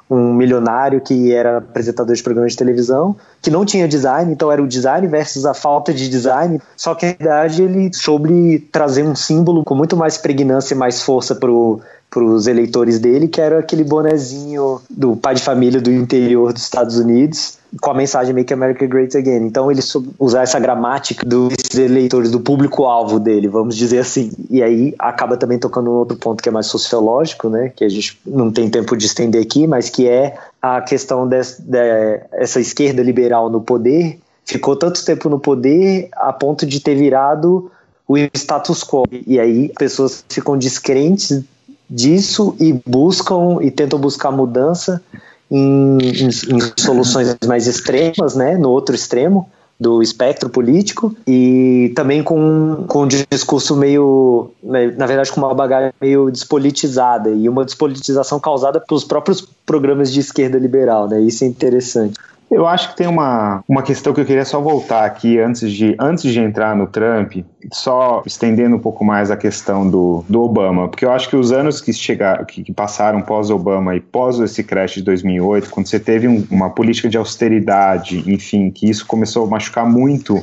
um 0.08 0.32
milionário 0.32 1.00
que 1.00 1.32
era 1.32 1.58
apresentador 1.58 2.14
de 2.14 2.22
programas 2.22 2.52
de 2.52 2.58
televisão, 2.58 3.16
que 3.42 3.50
não 3.50 3.64
tinha 3.64 3.88
design, 3.88 4.32
então 4.32 4.50
era 4.50 4.62
o 4.62 4.68
design 4.68 5.08
versus 5.08 5.44
a 5.44 5.54
falta 5.54 5.92
de 5.92 6.08
design, 6.08 6.62
só 6.76 6.94
que 6.94 7.04
na 7.04 7.12
verdade 7.12 7.64
ele 7.64 7.92
soube 7.92 8.60
trazer 8.70 9.02
um 9.02 9.16
símbolo 9.16 9.64
com 9.64 9.74
muito 9.74 9.96
mais 9.96 10.16
pregnância 10.16 10.72
e 10.72 10.78
mais 10.78 11.02
força 11.02 11.34
pro 11.34 11.80
para 12.10 12.24
os 12.24 12.48
eleitores 12.48 12.98
dele, 12.98 13.28
que 13.28 13.40
era 13.40 13.60
aquele 13.60 13.84
bonezinho 13.84 14.80
do 14.90 15.14
pai 15.14 15.36
de 15.36 15.42
família 15.42 15.80
do 15.80 15.92
interior 15.92 16.52
dos 16.52 16.62
Estados 16.62 16.98
Unidos, 16.98 17.58
com 17.80 17.90
a 17.92 17.94
mensagem 17.94 18.34
Make 18.34 18.52
America 18.52 18.84
Great 18.84 19.16
Again. 19.16 19.46
Então 19.46 19.70
ele 19.70 19.80
usar 20.18 20.42
essa 20.42 20.58
gramática 20.58 21.24
dos 21.24 21.54
eleitores, 21.72 22.32
do 22.32 22.40
público-alvo 22.40 23.20
dele, 23.20 23.46
vamos 23.46 23.76
dizer 23.76 23.98
assim. 23.98 24.32
E 24.50 24.60
aí 24.60 24.92
acaba 24.98 25.36
também 25.36 25.56
tocando 25.56 25.88
um 25.88 25.94
outro 25.94 26.16
ponto 26.16 26.42
que 26.42 26.48
é 26.48 26.52
mais 26.52 26.66
sociológico, 26.66 27.48
né? 27.48 27.72
Que 27.74 27.84
a 27.84 27.88
gente 27.88 28.18
não 28.26 28.50
tem 28.50 28.68
tempo 28.68 28.96
de 28.96 29.06
estender 29.06 29.40
aqui, 29.40 29.68
mas 29.68 29.88
que 29.88 30.08
é 30.08 30.36
a 30.60 30.80
questão 30.80 31.28
dessa 31.28 31.62
de, 31.62 32.60
esquerda 32.60 33.02
liberal 33.02 33.48
no 33.48 33.60
poder. 33.60 34.18
Ficou 34.44 34.74
tanto 34.74 35.04
tempo 35.04 35.28
no 35.28 35.38
poder 35.38 36.08
a 36.16 36.32
ponto 36.32 36.66
de 36.66 36.80
ter 36.80 36.96
virado 36.96 37.70
o 38.08 38.18
status 38.18 38.82
quo. 38.82 39.04
E 39.24 39.38
aí 39.38 39.70
pessoas 39.78 40.24
ficam 40.28 40.58
descrentes 40.58 41.44
disso 41.90 42.54
e 42.60 42.72
buscam 42.86 43.58
e 43.60 43.70
tentam 43.70 43.98
buscar 43.98 44.30
mudança 44.30 45.02
em, 45.50 45.98
em, 45.98 46.28
em 46.28 46.60
soluções 46.78 47.36
mais 47.46 47.66
extremas, 47.66 48.36
né, 48.36 48.56
no 48.56 48.70
outro 48.70 48.94
extremo 48.94 49.50
do 49.78 50.02
espectro 50.02 50.50
político 50.50 51.16
e 51.26 51.90
também 51.96 52.22
com, 52.22 52.84
com 52.86 53.04
um 53.04 53.08
discurso 53.08 53.74
meio, 53.74 54.50
né, 54.62 54.94
na 54.96 55.06
verdade, 55.06 55.32
com 55.32 55.40
uma 55.40 55.54
bagagem 55.54 55.90
meio 55.98 56.30
despolitizada 56.30 57.30
e 57.30 57.48
uma 57.48 57.64
despolitização 57.64 58.38
causada 58.38 58.78
pelos 58.78 59.04
próprios 59.04 59.40
programas 59.64 60.12
de 60.12 60.20
esquerda 60.20 60.58
liberal, 60.58 61.08
né? 61.08 61.22
Isso 61.22 61.44
é 61.44 61.46
interessante. 61.46 62.14
Eu 62.50 62.66
acho 62.66 62.90
que 62.90 62.96
tem 62.96 63.06
uma, 63.06 63.62
uma 63.68 63.80
questão 63.80 64.12
que 64.12 64.20
eu 64.20 64.24
queria 64.24 64.44
só 64.44 64.60
voltar 64.60 65.04
aqui 65.04 65.38
antes 65.38 65.70
de, 65.70 65.94
antes 66.00 66.32
de 66.32 66.40
entrar 66.40 66.74
no 66.74 66.88
Trump, 66.88 67.44
só 67.72 68.24
estendendo 68.26 68.74
um 68.74 68.78
pouco 68.80 69.04
mais 69.04 69.30
a 69.30 69.36
questão 69.36 69.88
do, 69.88 70.24
do 70.28 70.42
Obama, 70.42 70.88
porque 70.88 71.04
eu 71.04 71.12
acho 71.12 71.28
que 71.28 71.36
os 71.36 71.52
anos 71.52 71.80
que, 71.80 71.92
chegar, 71.92 72.44
que, 72.44 72.64
que 72.64 72.72
passaram 72.72 73.22
pós-Obama 73.22 73.94
e 73.94 74.00
pós 74.00 74.40
esse 74.40 74.64
crash 74.64 74.94
de 74.94 75.02
2008, 75.02 75.70
quando 75.70 75.86
você 75.86 76.00
teve 76.00 76.26
um, 76.26 76.44
uma 76.50 76.70
política 76.70 77.08
de 77.08 77.16
austeridade, 77.16 78.24
enfim, 78.26 78.68
que 78.72 78.90
isso 78.90 79.06
começou 79.06 79.46
a 79.46 79.48
machucar 79.48 79.88
muito 79.88 80.42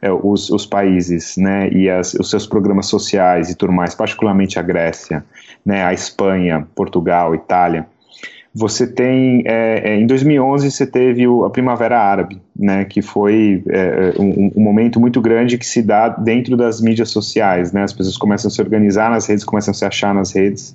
é, 0.00 0.12
os, 0.12 0.50
os, 0.50 0.64
países, 0.64 1.36
né, 1.36 1.68
e 1.70 1.90
as, 1.90 2.14
os 2.14 2.30
seus 2.30 2.46
programas 2.46 2.86
sociais 2.86 3.50
e 3.50 3.56
tudo 3.56 3.72
mais, 3.72 3.92
particularmente 3.92 4.56
a 4.56 4.62
Grécia, 4.62 5.24
né, 5.66 5.82
a 5.84 5.92
Espanha, 5.92 6.64
Portugal, 6.76 7.34
Itália, 7.34 7.88
você 8.52 8.86
tem, 8.86 9.44
é, 9.46 9.92
é 9.92 9.96
em 9.96 10.06
2011, 10.06 10.70
você 10.70 10.84
teve 10.84 11.24
a 11.24 11.50
Primavera 11.50 12.00
Árabe, 12.00 12.40
né, 12.56 12.84
que 12.84 13.00
foi 13.00 13.62
é, 13.68 14.12
é, 14.16 14.20
um, 14.20 14.50
um, 14.56 14.60
momento 14.60 14.98
muito 14.98 15.20
grande 15.20 15.56
que 15.56 15.64
se 15.64 15.80
dá 15.80 16.08
dentro 16.08 16.56
das 16.56 16.80
mídias 16.80 17.10
sociais, 17.10 17.72
né, 17.72 17.84
as 17.84 17.92
pessoas 17.92 18.16
começam 18.16 18.48
a 18.48 18.50
se 18.50 18.60
organizar 18.60 19.08
nas 19.08 19.26
redes, 19.26 19.44
começam 19.44 19.70
a 19.70 19.74
se 19.74 19.84
achar 19.84 20.12
nas 20.12 20.32
redes, 20.34 20.74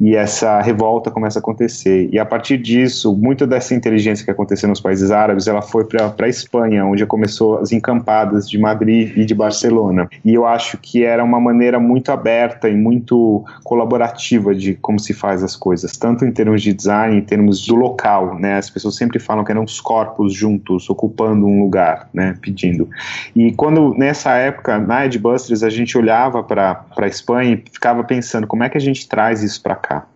e 0.00 0.16
essa 0.16 0.62
revolta 0.62 1.10
começa 1.10 1.38
a 1.38 1.40
acontecer. 1.40 2.08
E 2.10 2.18
a 2.18 2.24
partir 2.24 2.56
disso, 2.56 3.14
muita 3.14 3.46
dessa 3.46 3.74
inteligência 3.74 4.24
que 4.24 4.30
aconteceu 4.30 4.66
nos 4.68 4.80
países 4.80 5.10
árabes, 5.10 5.46
ela 5.46 5.60
foi 5.60 5.84
para 5.84 6.14
a 6.18 6.28
Espanha, 6.28 6.86
onde 6.86 7.04
começou 7.04 7.58
as 7.58 7.70
encampadas 7.70 8.48
de 8.48 8.58
Madrid 8.58 9.14
e 9.16 9.26
de 9.26 9.34
Barcelona. 9.34 10.08
E 10.24 10.32
eu 10.32 10.46
acho 10.46 10.78
que 10.78 11.04
era 11.04 11.22
uma 11.22 11.38
maneira 11.38 11.78
muito 11.78 12.10
aberta 12.10 12.68
e 12.68 12.74
muito 12.74 13.44
colaborativa 13.62 14.54
de 14.54 14.74
como 14.74 14.98
se 14.98 15.12
faz 15.12 15.44
as 15.44 15.54
coisas, 15.54 15.96
tanto 15.98 16.24
em 16.24 16.32
termos 16.32 16.62
de 16.62 16.72
design, 16.72 17.18
em 17.18 17.22
termos 17.22 17.66
do 17.66 17.74
local, 17.74 18.38
né? 18.38 18.56
As 18.56 18.70
pessoas 18.70 18.96
sempre 18.96 19.18
falam 19.18 19.44
que 19.44 19.52
eram 19.52 19.64
os 19.64 19.80
corpos 19.80 20.32
juntos, 20.32 20.88
ocupando 20.88 21.46
um 21.46 21.60
lugar, 21.60 22.08
né? 22.14 22.34
Pedindo. 22.40 22.88
E 23.36 23.52
quando, 23.52 23.94
nessa 23.94 24.34
época, 24.36 24.78
na 24.78 25.04
Edbusters, 25.04 25.62
a 25.62 25.68
gente 25.68 25.98
olhava 25.98 26.42
para 26.42 26.86
a 26.96 27.06
Espanha 27.06 27.54
e 27.54 27.70
ficava 27.70 28.02
pensando 28.02 28.46
como 28.46 28.64
é 28.64 28.68
que 28.68 28.78
a 28.78 28.80
gente 28.80 29.06
traz 29.06 29.42
isso 29.42 29.62
para 29.62 29.74
cá 29.74 29.89
cá? 29.90 30.06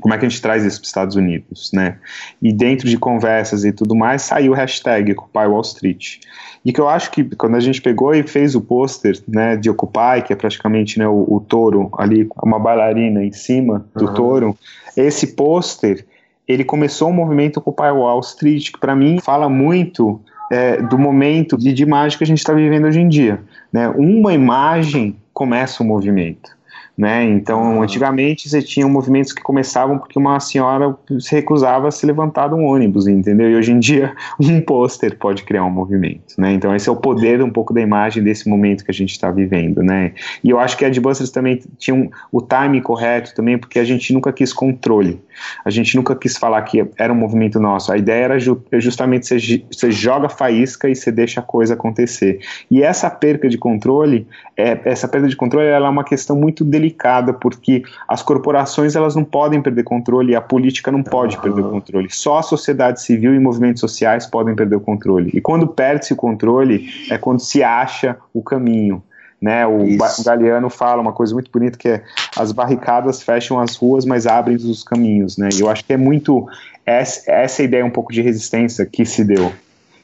Como 0.00 0.14
é 0.14 0.18
que 0.18 0.24
a 0.24 0.28
gente 0.28 0.40
traz 0.40 0.64
isso 0.64 0.78
para 0.78 0.84
os 0.84 0.88
Estados 0.88 1.16
Unidos, 1.16 1.70
né? 1.72 1.98
E 2.40 2.50
dentro 2.50 2.88
de 2.88 2.96
conversas 2.96 3.62
e 3.64 3.72
tudo 3.72 3.94
mais, 3.94 4.22
saiu 4.22 4.52
o 4.52 4.54
hashtag 4.54 5.12
Occupy 5.12 5.46
Wall 5.46 5.60
Street. 5.60 6.18
E 6.64 6.72
que 6.72 6.80
eu 6.80 6.88
acho 6.88 7.10
que 7.10 7.24
quando 7.36 7.56
a 7.56 7.60
gente 7.60 7.82
pegou 7.82 8.14
e 8.14 8.22
fez 8.22 8.54
o 8.54 8.60
pôster 8.60 9.20
né, 9.28 9.56
de 9.56 9.68
Occupy, 9.68 10.22
que 10.24 10.32
é 10.32 10.36
praticamente 10.36 10.98
né, 10.98 11.06
o, 11.06 11.26
o 11.28 11.40
touro 11.40 11.90
ali, 11.98 12.26
uma 12.42 12.58
bailarina 12.58 13.22
em 13.22 13.32
cima 13.32 13.84
do 13.94 14.06
uhum. 14.06 14.14
touro, 14.14 14.58
esse 14.96 15.34
pôster, 15.34 16.06
ele 16.48 16.64
começou 16.64 17.10
um 17.10 17.12
movimento 17.12 17.58
Occupy 17.58 17.90
Wall 17.90 18.20
Street, 18.20 18.70
que 18.70 18.78
para 18.78 18.94
mim 18.94 19.18
fala 19.20 19.48
muito 19.48 20.20
é, 20.50 20.80
do 20.80 20.98
momento 20.98 21.58
de, 21.58 21.72
de 21.72 21.82
imagem 21.82 22.16
que 22.16 22.24
a 22.24 22.26
gente 22.26 22.38
está 22.38 22.54
vivendo 22.54 22.86
hoje 22.86 23.00
em 23.00 23.08
dia. 23.08 23.40
Né? 23.72 23.88
Uma 23.88 24.32
imagem 24.32 25.16
começa 25.34 25.82
o 25.82 25.86
movimento. 25.86 26.56
Né? 26.96 27.24
Então, 27.24 27.80
ah. 27.80 27.84
antigamente 27.84 28.50
você 28.50 28.60
tinha 28.60 28.86
movimentos 28.86 29.32
que 29.32 29.42
começavam 29.42 29.98
porque 29.98 30.18
uma 30.18 30.38
senhora 30.40 30.94
se 31.18 31.34
recusava 31.34 31.88
a 31.88 31.90
se 31.90 32.04
levantar 32.04 32.48
de 32.48 32.54
um 32.54 32.66
ônibus, 32.66 33.06
entendeu? 33.06 33.50
E 33.50 33.56
hoje 33.56 33.72
em 33.72 33.78
dia 33.78 34.14
um 34.38 34.60
pôster 34.60 35.16
pode 35.16 35.42
criar 35.42 35.64
um 35.64 35.70
movimento, 35.70 36.34
né? 36.36 36.52
Então 36.52 36.74
esse 36.76 36.90
é 36.90 36.92
o 36.92 36.96
poder 36.96 37.42
um 37.42 37.50
pouco 37.50 37.72
da 37.72 37.80
imagem 37.80 38.22
desse 38.22 38.46
momento 38.46 38.84
que 38.84 38.90
a 38.90 38.94
gente 38.94 39.12
está 39.12 39.30
vivendo, 39.30 39.82
né? 39.82 40.12
E 40.44 40.50
eu 40.50 40.60
acho 40.60 40.76
que 40.76 40.84
a 40.84 40.88
Adbusters 40.88 41.30
também 41.30 41.62
tinha 41.78 41.94
um, 41.94 42.10
o 42.30 42.42
time 42.42 42.82
correto 42.82 43.34
também, 43.34 43.56
porque 43.56 43.78
a 43.78 43.84
gente 43.84 44.12
nunca 44.12 44.30
quis 44.30 44.52
controle. 44.52 45.18
A 45.64 45.70
gente 45.70 45.96
nunca 45.96 46.14
quis 46.14 46.36
falar 46.36 46.60
que 46.62 46.86
era 46.98 47.10
um 47.10 47.16
movimento 47.16 47.58
nosso. 47.58 47.90
A 47.90 47.96
ideia 47.96 48.24
era 48.24 48.38
ju 48.38 48.62
justamente 48.74 49.26
você, 49.26 49.64
você 49.70 49.90
joga 49.90 50.28
faísca 50.28 50.90
e 50.90 50.94
você 50.94 51.10
deixa 51.10 51.40
a 51.40 51.42
coisa 51.42 51.72
acontecer. 51.72 52.38
E 52.70 52.82
essa 52.82 53.08
perca 53.08 53.48
de 53.48 53.56
controle, 53.56 54.26
é, 54.56 54.78
essa 54.84 55.08
perda 55.08 55.26
de 55.26 55.36
controle, 55.36 55.66
ela 55.66 55.86
é 55.86 55.90
uma 55.90 56.04
questão 56.04 56.36
muito 56.36 56.64
delicada 56.64 56.81
delicada 56.82 57.32
porque 57.32 57.84
as 58.08 58.22
corporações 58.22 58.96
elas 58.96 59.14
não 59.14 59.24
podem 59.24 59.62
perder 59.62 59.84
controle 59.84 60.32
e 60.32 60.36
a 60.36 60.40
política 60.40 60.90
não 60.90 61.02
pode 61.02 61.36
uhum. 61.36 61.42
perder 61.42 61.60
o 61.62 61.70
controle. 61.70 62.08
Só 62.10 62.38
a 62.38 62.42
sociedade 62.42 63.00
civil 63.00 63.34
e 63.34 63.38
movimentos 63.38 63.80
sociais 63.80 64.26
podem 64.26 64.54
perder 64.54 64.76
o 64.76 64.80
controle. 64.80 65.30
E 65.32 65.40
quando 65.40 65.68
perde-se 65.68 66.12
o 66.12 66.16
controle 66.16 66.88
é 67.08 67.16
quando 67.16 67.40
se 67.40 67.62
acha 67.62 68.16
o 68.34 68.42
caminho. 68.42 69.02
Né, 69.40 69.66
o, 69.66 69.96
o 69.96 70.24
Galeano 70.24 70.70
fala 70.70 71.02
uma 71.02 71.12
coisa 71.12 71.34
muito 71.34 71.50
bonita 71.50 71.76
que 71.76 71.88
é 71.88 72.04
as 72.36 72.52
barricadas 72.52 73.24
fecham 73.24 73.58
as 73.58 73.74
ruas, 73.74 74.04
mas 74.04 74.24
abrem 74.24 74.54
os 74.54 74.84
caminhos, 74.84 75.36
né? 75.36 75.48
E 75.52 75.60
eu 75.62 75.68
acho 75.68 75.84
que 75.84 75.92
é 75.92 75.96
muito 75.96 76.46
essa, 76.86 77.28
essa 77.28 77.60
ideia 77.60 77.84
um 77.84 77.90
pouco 77.90 78.12
de 78.12 78.22
resistência 78.22 78.86
que 78.86 79.04
se 79.04 79.24
deu. 79.24 79.52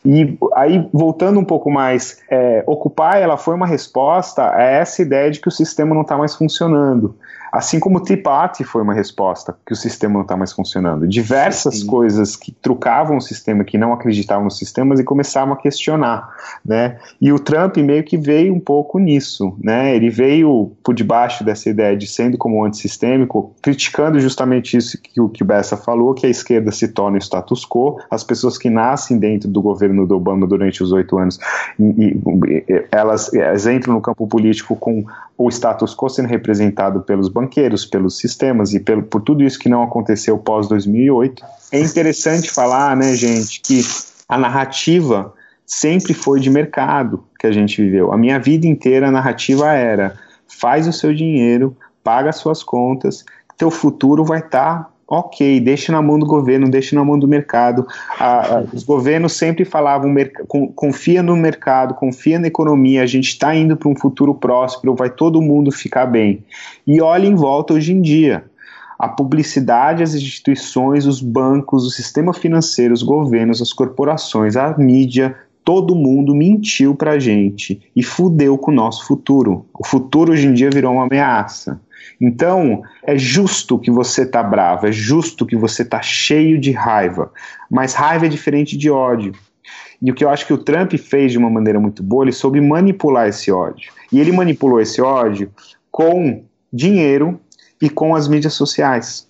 E 0.05 0.39
aí, 0.55 0.89
voltando 0.93 1.41
um 1.41 1.45
pouco 1.45 1.71
mais, 1.71 2.21
é, 2.31 2.63
Occupy 2.67 3.19
ela 3.21 3.37
foi 3.37 3.55
uma 3.55 3.67
resposta 3.67 4.55
a 4.55 4.63
essa 4.63 5.03
ideia 5.03 5.31
de 5.31 5.41
que 5.41 5.49
o 5.49 5.53
sistema 5.53 5.95
não 5.95 6.03
está 6.03 6.17
mais 6.17 6.35
funcionando. 6.35 7.17
Assim 7.53 7.81
como 7.81 7.99
o 7.99 8.03
Tea 8.03 8.21
Party 8.21 8.63
foi 8.65 8.83
uma 8.83 8.93
resposta, 8.93 9.57
que 9.67 9.73
o 9.73 9.77
sistema 9.77 10.15
não 10.15 10.23
está 10.23 10.37
mais 10.37 10.53
funcionando. 10.53 11.07
Diversas 11.09 11.81
Sim. 11.81 11.87
coisas 11.87 12.37
que 12.37 12.53
trucavam 12.53 13.17
o 13.17 13.21
sistema, 13.21 13.65
que 13.65 13.79
não 13.79 13.93
acreditavam 13.93 14.45
nos 14.45 14.59
sistemas 14.59 15.01
e 15.01 15.05
começavam 15.05 15.55
a 15.55 15.57
questionar, 15.57 16.29
né? 16.65 16.99
E 17.21 17.33
o 17.33 17.39
Trump 17.39 17.79
meio 17.79 18.05
que 18.05 18.17
veio 18.17 18.55
um 18.55 18.61
pouco 18.61 18.99
nisso, 18.99 19.57
né? 19.63 19.95
Ele 19.95 20.11
veio 20.11 20.73
por 20.85 20.95
debaixo 20.95 21.43
dessa 21.43 21.71
ideia 21.71 21.97
de 21.97 22.07
sendo 22.07 22.37
como 22.37 22.65
antissistêmico, 22.65 23.55
criticando 23.63 24.21
justamente 24.21 24.77
isso 24.77 25.01
que 25.01 25.21
o 25.21 25.29
que 25.29 25.43
o 25.43 25.47
Bessa 25.47 25.77
falou, 25.77 26.15
que 26.15 26.27
a 26.27 26.31
esquerda 26.31 26.71
se 26.71 26.89
torna 26.89 27.19
status 27.19 27.65
quo, 27.65 27.99
as 28.11 28.23
pessoas 28.23 28.59
que 28.59 28.69
nascem 28.69 29.19
dentro 29.19 29.49
do 29.49 29.63
governo 29.63 29.88
do 30.07 30.17
Obama 30.17 30.47
durante 30.47 30.83
os 30.83 30.93
oito 30.93 31.19
anos, 31.19 31.39
e, 31.79 32.17
e, 32.47 32.87
elas, 32.91 33.33
elas 33.35 33.67
entram 33.67 33.95
no 33.95 34.01
campo 34.01 34.27
político 34.27 34.77
com 34.77 35.05
o 35.37 35.49
status 35.49 35.95
quo 35.95 36.09
sendo 36.09 36.29
representado 36.29 37.01
pelos 37.01 37.29
banqueiros, 37.29 37.85
pelos 37.85 38.19
sistemas 38.19 38.75
e 38.75 38.81
pelo, 38.81 39.03
por 39.03 39.23
tudo 39.23 39.43
isso 39.43 39.59
que 39.59 39.69
não 39.69 39.83
aconteceu 39.83 40.37
pós 40.39 40.69
2008. 40.69 41.45
É 41.73 41.81
interessante 41.81 42.51
falar, 42.51 42.97
né, 42.97 43.15
gente, 43.15 43.61
que 43.61 43.83
a 44.29 44.37
narrativa 44.37 45.33
sempre 45.67 46.15
foi 46.15 46.41
de 46.41 46.51
mercado 46.51 47.23
que 47.39 47.47
a 47.47 47.53
gente 47.53 47.81
viveu. 47.83 48.13
A 48.13 48.17
minha 48.17 48.39
vida 48.39 48.67
inteira 48.67 49.09
a 49.09 49.11
narrativa 49.11 49.73
era: 49.73 50.15
faz 50.47 50.89
o 50.89 50.93
seu 50.93 51.15
dinheiro, 51.15 51.77
paga 52.03 52.31
as 52.31 52.37
suas 52.37 52.63
contas, 52.63 53.25
teu 53.57 53.71
futuro 53.71 54.25
vai 54.25 54.39
estar 54.39 54.85
tá 54.85 54.91
ok, 55.09 55.59
deixa 55.61 55.91
na 55.91 56.03
mão 56.03 56.19
do 56.19 56.27
governo, 56.27 56.71
deixa 56.71 56.95
na 56.95 57.03
mão 57.03 57.19
do 57.19 57.27
mercado. 57.27 57.87
Ah, 58.21 58.63
os 58.73 58.85
governos 58.85 59.33
sempre 59.33 59.65
falavam, 59.65 60.15
confia 60.75 61.23
no 61.23 61.35
mercado, 61.35 61.95
confia 61.95 62.39
na 62.39 62.47
economia, 62.47 63.03
a 63.03 63.07
gente 63.07 63.29
está 63.29 63.55
indo 63.55 63.75
para 63.75 63.89
um 63.89 63.97
futuro 63.97 64.35
próspero, 64.35 64.95
vai 64.95 65.09
todo 65.09 65.41
mundo 65.41 65.73
ficar 65.73 66.05
bem. 66.05 66.45
E 66.87 67.01
olha 67.01 67.27
em 67.27 67.35
volta 67.35 67.73
hoje 67.73 67.93
em 67.93 68.03
dia. 68.03 68.45
A 68.99 69.09
publicidade, 69.09 70.03
as 70.03 70.13
instituições, 70.13 71.07
os 71.07 71.23
bancos, 71.23 71.87
o 71.87 71.91
sistema 71.91 72.35
financeiro, 72.35 72.93
os 72.93 73.03
governos, 73.03 73.63
as 73.63 73.73
corporações, 73.73 74.57
a 74.57 74.77
mídia, 74.77 75.37
todo 75.69 75.95
mundo 75.95 76.35
mentiu 76.35 76.95
para 76.95 77.11
a 77.11 77.19
gente 77.19 77.83
e 77.95 78.03
fudeu 78.03 78.57
com 78.57 78.71
o 78.71 78.75
nosso 78.75 79.07
futuro. 79.07 79.67
O 79.79 79.87
futuro 79.87 80.33
hoje 80.33 80.47
em 80.47 80.55
dia 80.55 80.71
virou 80.71 80.95
uma 80.95 81.05
ameaça. 81.05 81.79
Então, 82.19 82.81
é 83.05 83.19
justo 83.19 83.79
que 83.79 83.91
você 83.91 84.25
tá 84.25 84.43
bravo, 84.43 84.87
é 84.87 84.93
justo 84.93 85.45
que 85.45 85.55
você 85.55 85.85
tá 85.85 86.01
cheio 86.01 86.59
de 86.59 86.73
raiva, 86.73 87.31
mas 87.71 87.93
raiva 87.93 88.25
é 88.25 88.31
diferente 88.31 88.79
de 88.79 88.91
ódio. 88.91 89.35
E 90.01 90.11
o 90.11 90.15
que 90.15 90.25
eu 90.25 90.31
acho 90.31 90.47
que 90.47 90.55
o 90.55 90.59
Trump 90.65 90.95
fez 90.95 91.33
de 91.33 91.37
uma 91.37 91.51
maneira 91.51 91.79
muito 91.79 92.03
boa, 92.03 92.25
ele 92.25 92.33
soube 92.33 92.63
manipular 92.63 93.29
esse 93.29 93.53
ódio. 93.53 93.93
E 94.11 94.19
ele 94.19 94.33
manipulou 94.33 94.81
esse 94.81 95.03
ódio 95.03 95.51
com 95.91 96.45
dinheiro 96.73 97.39
e 97.79 97.91
com 97.91 98.17
as 98.17 98.27
mídias 98.27 98.55
sociais. 98.55 99.28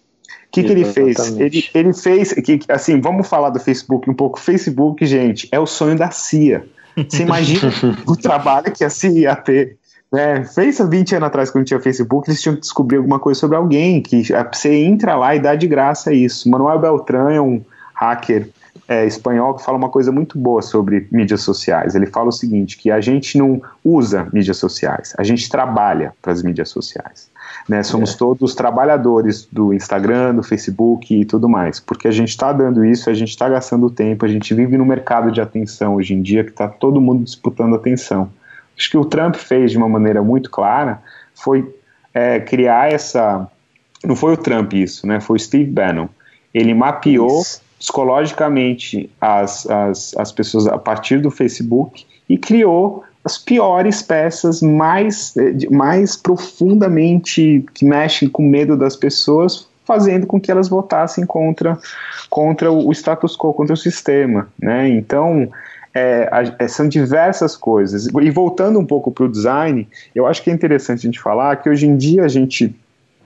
O 0.48 0.50
que, 0.50 0.62
que 0.62 0.72
ele 0.72 0.84
fez? 0.84 1.18
Ele, 1.38 1.68
ele 1.74 1.92
fez, 1.92 2.32
que, 2.32 2.58
assim, 2.68 3.00
vamos 3.00 3.28
falar 3.28 3.50
do 3.50 3.60
Facebook 3.60 4.08
um 4.08 4.14
pouco. 4.14 4.40
Facebook, 4.40 5.04
gente, 5.04 5.46
é 5.52 5.60
o 5.60 5.66
sonho 5.66 5.96
da 5.96 6.10
CIA. 6.10 6.64
Você 6.96 7.22
imagina 7.22 7.70
o 8.06 8.16
trabalho 8.16 8.72
que 8.72 8.82
a 8.82 8.90
CIA 8.90 9.10
ia 9.10 9.36
ter 9.36 9.76
é, 10.14 10.42
fez 10.42 10.78
20 10.78 11.16
anos 11.16 11.26
atrás, 11.26 11.50
quando 11.50 11.66
tinha 11.66 11.78
Facebook, 11.78 12.28
eles 12.28 12.40
tinham 12.40 12.54
que 12.54 12.62
descobrir 12.62 12.96
alguma 12.96 13.18
coisa 13.18 13.38
sobre 13.38 13.56
alguém, 13.56 14.00
que 14.00 14.22
você 14.50 14.74
entra 14.74 15.14
lá 15.16 15.36
e 15.36 15.40
dá 15.40 15.54
de 15.54 15.66
graça 15.66 16.12
isso. 16.12 16.48
Manuel 16.48 16.78
Beltrán 16.78 17.30
é 17.30 17.40
um 17.40 17.62
hacker 17.94 18.48
é, 18.86 19.06
espanhol 19.06 19.54
que 19.54 19.64
fala 19.64 19.78
uma 19.78 19.88
coisa 19.88 20.12
muito 20.12 20.38
boa 20.38 20.62
sobre 20.62 21.08
mídias 21.10 21.42
sociais. 21.42 21.94
Ele 21.94 22.06
fala 22.06 22.28
o 22.28 22.32
seguinte, 22.32 22.76
que 22.76 22.90
a 22.90 23.00
gente 23.00 23.38
não 23.38 23.60
usa 23.84 24.28
mídias 24.32 24.56
sociais, 24.56 25.14
a 25.18 25.24
gente 25.24 25.48
trabalha 25.48 26.12
para 26.20 26.32
as 26.32 26.42
mídias 26.42 26.68
sociais. 26.68 27.30
Né? 27.68 27.82
Somos 27.82 28.14
é. 28.14 28.16
todos 28.16 28.54
trabalhadores 28.54 29.48
do 29.50 29.72
Instagram, 29.72 30.34
do 30.34 30.42
Facebook 30.42 31.14
e 31.14 31.24
tudo 31.24 31.48
mais, 31.48 31.80
porque 31.80 32.08
a 32.08 32.12
gente 32.12 32.30
está 32.30 32.52
dando 32.52 32.84
isso, 32.84 33.10
a 33.10 33.14
gente 33.14 33.30
está 33.30 33.48
gastando 33.48 33.90
tempo, 33.90 34.24
a 34.24 34.28
gente 34.28 34.54
vive 34.54 34.76
no 34.76 34.84
mercado 34.84 35.30
de 35.30 35.40
atenção 35.40 35.94
hoje 35.94 36.14
em 36.14 36.22
dia 36.22 36.44
que 36.44 36.50
está 36.50 36.68
todo 36.68 37.00
mundo 37.00 37.24
disputando 37.24 37.74
atenção. 37.74 38.30
Acho 38.76 38.90
que 38.90 38.96
o 38.96 39.04
Trump 39.04 39.34
fez 39.34 39.72
de 39.72 39.78
uma 39.78 39.88
maneira 39.88 40.22
muito 40.22 40.50
clara 40.50 41.02
foi 41.38 41.72
é, 42.12 42.40
criar 42.40 42.92
essa. 42.92 43.48
Não 44.04 44.16
foi 44.16 44.32
o 44.32 44.36
Trump 44.36 44.74
isso, 44.74 45.06
né? 45.06 45.20
Foi 45.20 45.36
o 45.36 45.40
Steve 45.40 45.70
Bannon. 45.70 46.08
Ele 46.52 46.74
mapeou 46.74 47.40
isso. 47.40 47.62
Psicologicamente 47.78 49.10
as, 49.20 49.68
as, 49.70 50.16
as 50.16 50.32
pessoas 50.32 50.66
a 50.66 50.78
partir 50.78 51.20
do 51.20 51.30
Facebook 51.30 52.04
e 52.28 52.36
criou 52.36 53.04
as 53.24 53.38
piores 53.38 54.02
peças 54.02 54.62
mais, 54.62 55.34
mais 55.70 56.16
profundamente 56.16 57.64
que 57.74 57.84
mexem 57.84 58.28
com 58.28 58.42
medo 58.42 58.76
das 58.76 58.96
pessoas, 58.96 59.68
fazendo 59.84 60.26
com 60.26 60.40
que 60.40 60.50
elas 60.50 60.68
votassem 60.68 61.24
contra, 61.24 61.78
contra 62.28 62.70
o 62.70 62.90
status 62.92 63.36
quo, 63.36 63.52
contra 63.52 63.74
o 63.74 63.76
sistema. 63.76 64.48
Né? 64.58 64.88
Então, 64.88 65.50
é, 65.94 66.54
é, 66.58 66.68
são 66.68 66.88
diversas 66.88 67.56
coisas. 67.56 68.06
E 68.06 68.30
voltando 68.30 68.78
um 68.78 68.86
pouco 68.86 69.10
para 69.10 69.24
o 69.24 69.28
design, 69.28 69.88
eu 70.14 70.26
acho 70.26 70.42
que 70.42 70.50
é 70.50 70.52
interessante 70.52 71.00
a 71.00 71.10
gente 71.10 71.20
falar 71.20 71.56
que 71.56 71.68
hoje 71.68 71.86
em 71.86 71.96
dia 71.96 72.24
a 72.24 72.28
gente, 72.28 72.74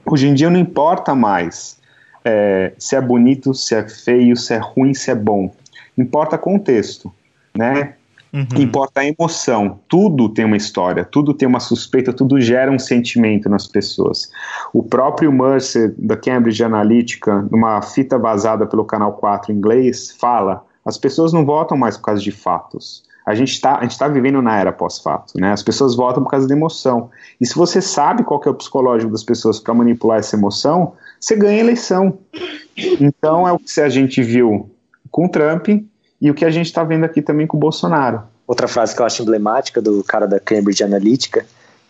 hoje 0.04 0.28
em 0.28 0.34
dia 0.34 0.50
não 0.50 0.58
importa 0.58 1.14
mais 1.14 1.80
é, 2.24 2.72
se 2.78 2.96
é 2.96 3.00
bonito, 3.00 3.54
se 3.54 3.74
é 3.74 3.88
feio, 3.88 4.37
se 4.37 4.54
é 4.54 4.58
ruim, 4.58 4.94
se 4.94 5.11
é 5.11 5.14
bom. 5.14 5.52
Importa 5.96 6.38
contexto, 6.38 7.12
né? 7.54 7.94
Uhum. 8.32 8.46
Importa 8.56 9.00
a 9.00 9.04
emoção. 9.04 9.78
Tudo 9.87 10.28
tem 10.28 10.46
uma 10.46 10.56
história, 10.56 11.04
tudo 11.04 11.35
tem 11.35 11.46
uma 11.46 11.61
suspeita, 11.61 12.14
tudo 12.14 12.40
gera 12.40 12.70
um 12.70 12.78
sentimento 12.78 13.48
nas 13.48 13.66
pessoas. 13.66 14.30
O 14.72 14.82
próprio 14.82 15.30
Mercer, 15.30 15.94
da 15.98 16.16
Cambridge 16.16 16.64
Analytica, 16.64 17.46
numa 17.50 17.82
fita 17.82 18.18
vazada 18.18 18.66
pelo 18.66 18.87
canal 18.87 19.12
4 19.12 19.52
em 19.52 19.56
inglês, 19.56 20.16
fala: 20.18 20.64
as 20.85 20.96
pessoas 20.96 21.32
não 21.32 21.44
votam 21.44 21.76
mais 21.76 21.98
por 21.98 22.04
causa 22.04 22.22
de 22.22 22.32
fatos. 22.32 23.04
A 23.24 23.35
gente 23.35 23.52
está 23.52 23.87
tá 23.87 24.08
vivendo 24.08 24.42
na 24.42 24.58
era 24.58 24.72
pós-fato, 24.72 25.35
né? 25.38 25.52
As 25.52 25.62
pessoas 25.62 25.94
votam 25.94 26.24
por 26.24 26.30
causa 26.30 26.48
da 26.48 26.54
emoção. 26.54 27.11
E 27.40 27.46
se 27.46 27.54
você 27.54 27.80
sabe 27.80 28.24
qual 28.24 28.40
é 28.44 28.48
o 28.48 28.54
psicológico 28.54 29.12
das 29.12 29.22
pessoas 29.22 29.61
para 29.61 29.74
manipular 29.74 30.18
essa 30.18 30.35
emoção, 30.35 30.94
você 31.22 31.37
ganha 31.37 31.58
a 31.58 31.64
eleição. 31.64 32.18
Então 33.00 33.46
é 33.46 33.52
o 33.52 33.58
que 33.58 33.80
a 33.80 33.88
gente 33.88 34.20
viu 34.22 34.68
com 35.11 35.26
o 35.26 35.28
Trump 35.28 35.68
e 36.20 36.30
o 36.30 36.35
que 36.35 36.44
a 36.44 36.50
gente 36.50 36.66
está 36.66 36.82
vendo 36.82 37.04
aqui 37.04 37.22
também 37.22 37.46
com 37.46 37.56
o 37.56 37.61
Bolsonaro. 37.61 38.22
Outra 38.46 38.66
frase 38.66 38.94
que 38.94 39.00
eu 39.00 39.06
acho 39.06 39.22
emblemática 39.22 39.80
do 39.80 40.02
cara 40.02 40.26
da 40.26 40.40
Cambridge 40.40 40.82
Analytica 40.82 41.46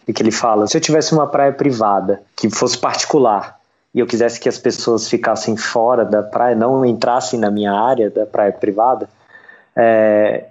é 0.06 0.12
que 0.12 0.22
ele 0.22 0.30
fala: 0.30 0.66
se 0.66 0.76
eu 0.76 0.80
tivesse 0.80 1.14
uma 1.14 1.26
praia 1.26 1.52
privada 1.52 2.22
que 2.36 2.50
fosse 2.50 2.76
particular 2.76 3.58
e 3.94 4.00
eu 4.00 4.06
quisesse 4.06 4.38
que 4.38 4.48
as 4.48 4.58
pessoas 4.58 5.08
ficassem 5.08 5.56
fora 5.56 6.04
da 6.04 6.22
praia, 6.22 6.54
não 6.54 6.84
entrassem 6.84 7.40
na 7.40 7.50
minha 7.50 7.72
área 7.72 8.10
da 8.10 8.26
praia 8.26 8.52
privada, 8.52 9.08
é, 9.74 10.44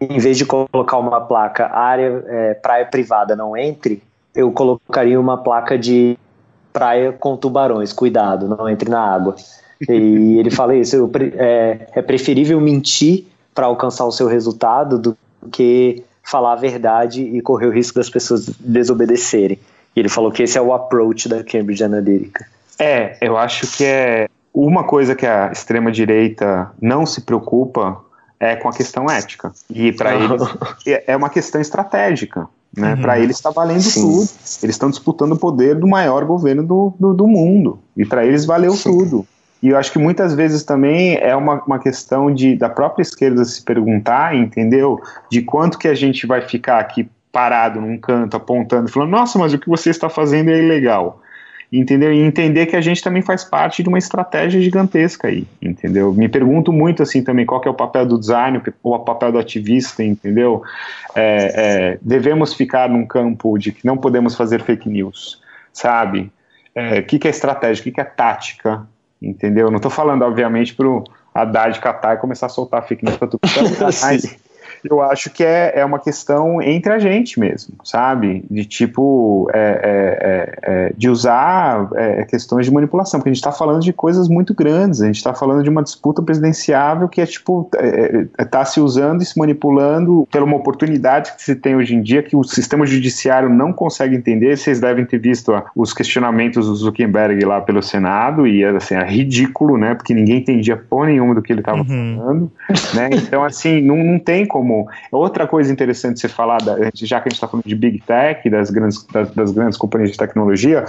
em 0.00 0.18
vez 0.18 0.36
de 0.36 0.44
colocar 0.44 0.98
uma 0.98 1.20
placa 1.20 1.74
área 1.74 2.24
é, 2.26 2.54
praia 2.54 2.84
privada 2.84 3.34
não 3.34 3.56
entre, 3.56 4.02
eu 4.34 4.52
colocaria 4.52 5.18
uma 5.18 5.38
placa 5.38 5.78
de 5.78 6.18
praia 6.72 7.12
com 7.12 7.36
tubarões, 7.36 7.92
cuidado, 7.92 8.48
não 8.48 8.68
entre 8.68 8.90
na 8.90 9.00
água. 9.00 9.36
E 9.88 10.38
ele 10.38 10.50
fala 10.50 10.74
isso, 10.74 11.10
é, 11.36 11.88
é 11.92 12.02
preferível 12.02 12.60
mentir 12.60 13.26
para 13.54 13.66
alcançar 13.66 14.04
o 14.06 14.12
seu 14.12 14.26
resultado 14.26 14.98
do 14.98 15.16
que 15.52 16.02
falar 16.22 16.52
a 16.52 16.56
verdade 16.56 17.22
e 17.22 17.40
correr 17.40 17.66
o 17.66 17.72
risco 17.72 17.98
das 17.98 18.10
pessoas 18.10 18.46
desobedecerem. 18.60 19.58
E 19.96 20.00
ele 20.00 20.08
falou 20.08 20.30
que 20.30 20.42
esse 20.42 20.58
é 20.58 20.60
o 20.60 20.72
approach 20.72 21.28
da 21.28 21.42
Cambridge 21.42 21.82
Analytica. 21.82 22.46
É, 22.78 23.16
eu 23.20 23.36
acho 23.36 23.66
que 23.76 23.84
é 23.84 24.28
uma 24.52 24.84
coisa 24.84 25.14
que 25.14 25.26
a 25.26 25.50
extrema 25.50 25.90
direita 25.90 26.70
não 26.80 27.06
se 27.06 27.20
preocupa 27.22 28.00
é 28.40 28.54
com 28.56 28.68
a 28.68 28.72
questão 28.72 29.10
ética. 29.10 29.52
E 29.68 29.92
para 29.92 30.14
eles 30.14 30.42
é, 30.86 31.04
é 31.08 31.16
uma 31.16 31.30
questão 31.30 31.60
estratégica. 31.60 32.48
Né? 32.76 32.94
Uhum. 32.94 33.02
Para 33.02 33.18
eles 33.18 33.36
está 33.36 33.50
valendo 33.50 33.82
Sim. 33.82 34.00
tudo. 34.00 34.28
Eles 34.62 34.74
estão 34.74 34.90
disputando 34.90 35.32
o 35.32 35.38
poder 35.38 35.74
do 35.74 35.86
maior 35.86 36.24
governo 36.24 36.62
do, 36.62 36.94
do, 36.98 37.14
do 37.14 37.26
mundo. 37.26 37.78
E 37.96 38.04
para 38.04 38.24
eles 38.24 38.44
valeu 38.44 38.72
Sim. 38.72 38.90
tudo. 38.90 39.26
E 39.62 39.70
eu 39.70 39.76
acho 39.76 39.90
que 39.90 39.98
muitas 39.98 40.34
vezes 40.34 40.62
também 40.62 41.16
é 41.16 41.34
uma, 41.34 41.62
uma 41.64 41.78
questão 41.78 42.32
de 42.32 42.54
da 42.54 42.68
própria 42.68 43.02
esquerda 43.02 43.44
se 43.44 43.62
perguntar, 43.62 44.36
entendeu? 44.36 45.00
De 45.30 45.42
quanto 45.42 45.78
que 45.78 45.88
a 45.88 45.94
gente 45.94 46.26
vai 46.26 46.42
ficar 46.42 46.78
aqui 46.78 47.10
parado 47.32 47.80
num 47.80 47.98
canto, 47.98 48.36
apontando, 48.36 48.88
falando, 48.88 49.10
nossa, 49.10 49.38
mas 49.38 49.52
o 49.52 49.58
que 49.58 49.68
você 49.68 49.90
está 49.90 50.08
fazendo 50.08 50.50
é 50.50 50.58
ilegal 50.58 51.20
entendeu? 51.72 52.12
E 52.12 52.20
entender 52.20 52.66
que 52.66 52.76
a 52.76 52.80
gente 52.80 53.02
também 53.02 53.20
faz 53.20 53.44
parte 53.44 53.82
de 53.82 53.88
uma 53.88 53.98
estratégia 53.98 54.60
gigantesca 54.60 55.28
aí, 55.28 55.46
entendeu? 55.60 56.12
Me 56.12 56.28
pergunto 56.28 56.72
muito 56.72 57.02
assim 57.02 57.22
também 57.22 57.44
qual 57.44 57.62
é 57.64 57.68
o 57.68 57.74
papel 57.74 58.06
do 58.06 58.18
design 58.18 58.60
ou 58.82 58.94
o 58.94 58.98
papel 59.00 59.32
do 59.32 59.38
ativista, 59.38 60.02
entendeu? 60.02 60.62
É, 61.14 61.52
é, 61.94 61.98
devemos 62.00 62.54
ficar 62.54 62.88
num 62.88 63.04
campo 63.04 63.58
de 63.58 63.72
que 63.72 63.86
não 63.86 63.98
podemos 63.98 64.34
fazer 64.34 64.62
fake 64.62 64.88
news, 64.88 65.42
sabe? 65.72 66.32
O 66.74 66.80
é, 66.80 67.02
que, 67.02 67.18
que 67.18 67.28
é 67.28 67.30
estratégia, 67.30 67.82
o 67.82 67.84
que, 67.84 67.92
que 67.92 68.00
é 68.00 68.04
tática, 68.04 68.86
entendeu? 69.20 69.70
Não 69.70 69.76
estou 69.76 69.90
falando, 69.90 70.22
obviamente, 70.22 70.74
para 70.74 70.88
o 70.88 71.04
Haddad 71.34 71.78
catar 71.80 72.14
e 72.14 72.18
começar 72.18 72.46
a 72.46 72.50
soltar 72.50 72.86
fake 72.86 73.04
news 73.04 73.16
para 73.18 73.28
tudo, 73.28 73.40
mas 74.02 74.38
eu 74.84 75.00
acho 75.02 75.30
que 75.30 75.44
é, 75.44 75.72
é 75.76 75.84
uma 75.84 75.98
questão 75.98 76.60
entre 76.60 76.92
a 76.92 76.98
gente 76.98 77.38
mesmo, 77.38 77.74
sabe? 77.84 78.44
De 78.50 78.64
tipo, 78.64 79.48
é, 79.52 79.58
é, 79.60 80.18
é, 80.20 80.86
é 80.88 80.92
de 80.96 81.08
usar 81.08 81.88
é, 81.94 82.24
questões 82.24 82.66
de 82.66 82.72
manipulação, 82.72 83.20
porque 83.20 83.30
a 83.30 83.32
gente 83.32 83.42
está 83.42 83.52
falando 83.52 83.80
de 83.80 83.92
coisas 83.92 84.28
muito 84.28 84.54
grandes, 84.54 85.00
a 85.00 85.06
gente 85.06 85.16
está 85.16 85.34
falando 85.34 85.62
de 85.62 85.70
uma 85.70 85.82
disputa 85.82 86.22
presidenciável 86.22 87.08
que 87.08 87.20
é 87.20 87.26
tipo, 87.26 87.70
está 88.38 88.64
se 88.64 88.80
usando 88.80 89.22
e 89.22 89.24
se 89.24 89.38
manipulando 89.38 90.26
pela 90.30 90.44
uma 90.44 90.56
oportunidade 90.56 91.34
que 91.34 91.42
se 91.42 91.54
tem 91.54 91.76
hoje 91.76 91.94
em 91.94 92.02
dia 92.02 92.22
que 92.22 92.34
o 92.34 92.42
sistema 92.42 92.86
judiciário 92.86 93.48
não 93.48 93.72
consegue 93.72 94.16
entender. 94.16 94.56
Vocês 94.56 94.80
devem 94.80 95.04
ter 95.04 95.18
visto 95.18 95.52
ó, 95.52 95.62
os 95.76 95.92
questionamentos 95.92 96.66
do 96.66 96.74
Zuckerberg 96.74 97.44
lá 97.44 97.60
pelo 97.60 97.82
Senado 97.82 98.46
e 98.46 98.64
assim, 98.64 98.94
é 98.94 99.04
ridículo, 99.04 99.76
né? 99.76 99.94
Porque 99.94 100.14
ninguém 100.14 100.38
entendia 100.38 100.76
porra 100.76 101.06
nenhuma 101.06 101.34
do 101.34 101.42
que 101.42 101.52
ele 101.52 101.60
estava 101.60 101.78
uhum. 101.78 102.16
falando, 102.18 102.52
né? 102.94 103.10
Então, 103.12 103.44
assim, 103.44 103.80
não, 103.82 103.96
não 103.96 104.18
tem 104.18 104.46
como 104.46 104.67
como. 104.68 104.88
Outra 105.10 105.46
coisa 105.46 105.72
interessante 105.72 106.20
você 106.20 106.28
falar, 106.28 106.58
da, 106.58 106.76
já 106.94 107.20
que 107.20 107.28
a 107.28 107.30
gente 107.30 107.36
está 107.36 107.48
falando 107.48 107.64
de 107.64 107.74
Big 107.74 108.02
Tech, 108.02 108.48
das 108.50 108.70
grandes, 108.70 109.04
das, 109.06 109.30
das 109.30 109.50
grandes 109.50 109.78
companhias 109.78 110.10
de 110.12 110.18
tecnologia, 110.18 110.84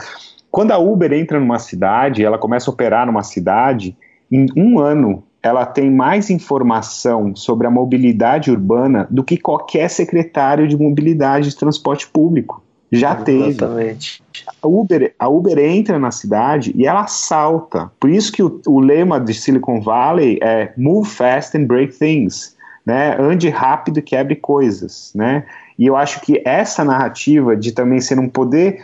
quando 0.51 0.71
a 0.71 0.77
Uber 0.77 1.13
entra 1.13 1.39
numa 1.39 1.59
cidade, 1.59 2.23
ela 2.23 2.37
começa 2.37 2.69
a 2.69 2.73
operar 2.73 3.05
numa 3.05 3.23
cidade, 3.23 3.95
em 4.31 4.47
um 4.55 4.79
ano 4.79 5.23
ela 5.41 5.65
tem 5.65 5.89
mais 5.89 6.29
informação 6.29 7.33
sobre 7.33 7.65
a 7.65 7.71
mobilidade 7.71 8.51
urbana 8.51 9.07
do 9.09 9.23
que 9.23 9.37
qualquer 9.37 9.89
secretário 9.89 10.67
de 10.67 10.75
mobilidade 10.75 11.49
de 11.49 11.55
transporte 11.55 12.05
público. 12.09 12.61
Já 12.91 13.13
Exatamente. 13.13 14.21
teve. 14.21 14.53
A 14.61 14.67
Uber, 14.67 15.13
a 15.17 15.29
Uber 15.29 15.57
entra 15.59 15.97
na 15.97 16.11
cidade 16.11 16.73
e 16.75 16.85
ela 16.85 17.07
salta. 17.07 17.89
Por 17.99 18.09
isso 18.09 18.33
que 18.33 18.43
o, 18.43 18.59
o 18.67 18.79
lema 18.81 19.17
de 19.17 19.33
Silicon 19.33 19.79
Valley 19.79 20.39
é 20.41 20.73
Move 20.75 21.07
fast 21.07 21.57
and 21.57 21.65
break 21.65 21.97
things 21.97 22.57
né? 22.85 23.15
Ande 23.19 23.49
rápido 23.49 24.01
quebre 24.01 24.35
coisas, 24.35 25.11
né? 25.15 25.45
E 25.77 25.85
eu 25.85 25.95
acho 25.95 26.21
que 26.21 26.41
essa 26.45 26.83
narrativa 26.83 27.55
de 27.55 27.71
também 27.71 28.01
ser 28.01 28.19
um 28.19 28.27
poder 28.27 28.83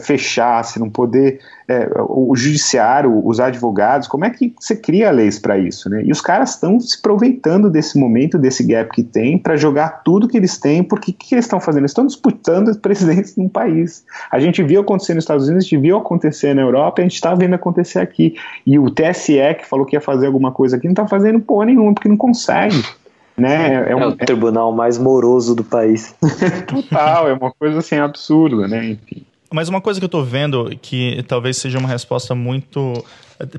fechar, 0.00 0.62
se 0.62 0.78
não 0.78 0.88
poder 0.88 1.40
é, 1.66 1.88
o 2.08 2.36
judiciário, 2.36 3.26
os 3.26 3.40
advogados, 3.40 4.06
como 4.06 4.24
é 4.24 4.30
que 4.30 4.54
você 4.58 4.76
cria 4.76 5.10
leis 5.10 5.38
para 5.38 5.58
isso, 5.58 5.88
né? 5.88 6.02
E 6.04 6.12
os 6.12 6.20
caras 6.20 6.50
estão 6.50 6.78
se 6.78 6.98
aproveitando 6.98 7.70
desse 7.70 7.98
momento, 7.98 8.38
desse 8.38 8.62
gap 8.62 8.90
que 8.92 9.02
tem, 9.02 9.38
para 9.38 9.56
jogar 9.56 10.02
tudo 10.04 10.28
que 10.28 10.36
eles 10.36 10.58
têm, 10.58 10.82
porque 10.82 11.10
o 11.10 11.14
que 11.14 11.34
eles 11.34 11.46
estão 11.46 11.60
fazendo? 11.60 11.86
Estão 11.86 12.06
disputando 12.06 12.68
os 12.68 12.76
presidentes 12.76 13.34
de 13.34 13.40
um 13.40 13.48
país. 13.48 14.04
A 14.30 14.38
gente 14.38 14.62
viu 14.62 14.82
acontecer 14.82 15.14
nos 15.14 15.24
Estados 15.24 15.46
Unidos, 15.46 15.64
a 15.64 15.68
gente 15.68 15.80
viu 15.80 15.96
acontecer 15.96 16.54
na 16.54 16.62
Europa, 16.62 17.00
a 17.00 17.04
gente 17.04 17.14
está 17.14 17.34
vendo 17.34 17.54
acontecer 17.54 17.98
aqui. 17.98 18.36
E 18.66 18.78
o 18.78 18.90
TSE, 18.90 19.54
que 19.58 19.66
falou 19.66 19.86
que 19.86 19.96
ia 19.96 20.00
fazer 20.00 20.26
alguma 20.26 20.52
coisa 20.52 20.76
aqui, 20.76 20.86
não 20.86 20.92
está 20.92 21.08
fazendo 21.08 21.40
porra 21.40 21.66
nenhuma, 21.66 21.94
porque 21.94 22.08
não 22.08 22.16
consegue. 22.16 22.82
Né? 23.36 23.74
É, 23.74 23.92
é, 23.92 23.96
um, 23.96 24.00
é 24.02 24.06
o 24.08 24.16
tribunal 24.16 24.72
mais 24.72 24.96
moroso 24.96 25.54
do 25.54 25.64
país. 25.64 26.14
Total, 26.68 27.28
é 27.28 27.32
uma 27.32 27.50
coisa 27.52 27.78
assim 27.78 27.96
absurda, 27.96 28.68
né? 28.68 28.90
Enfim. 28.90 29.24
Mas 29.52 29.68
uma 29.68 29.80
coisa 29.80 30.00
que 30.00 30.04
eu 30.04 30.08
tô 30.08 30.22
vendo 30.22 30.70
que 30.80 31.22
talvez 31.28 31.56
seja 31.56 31.78
uma 31.78 31.88
resposta 31.88 32.34
muito 32.34 33.04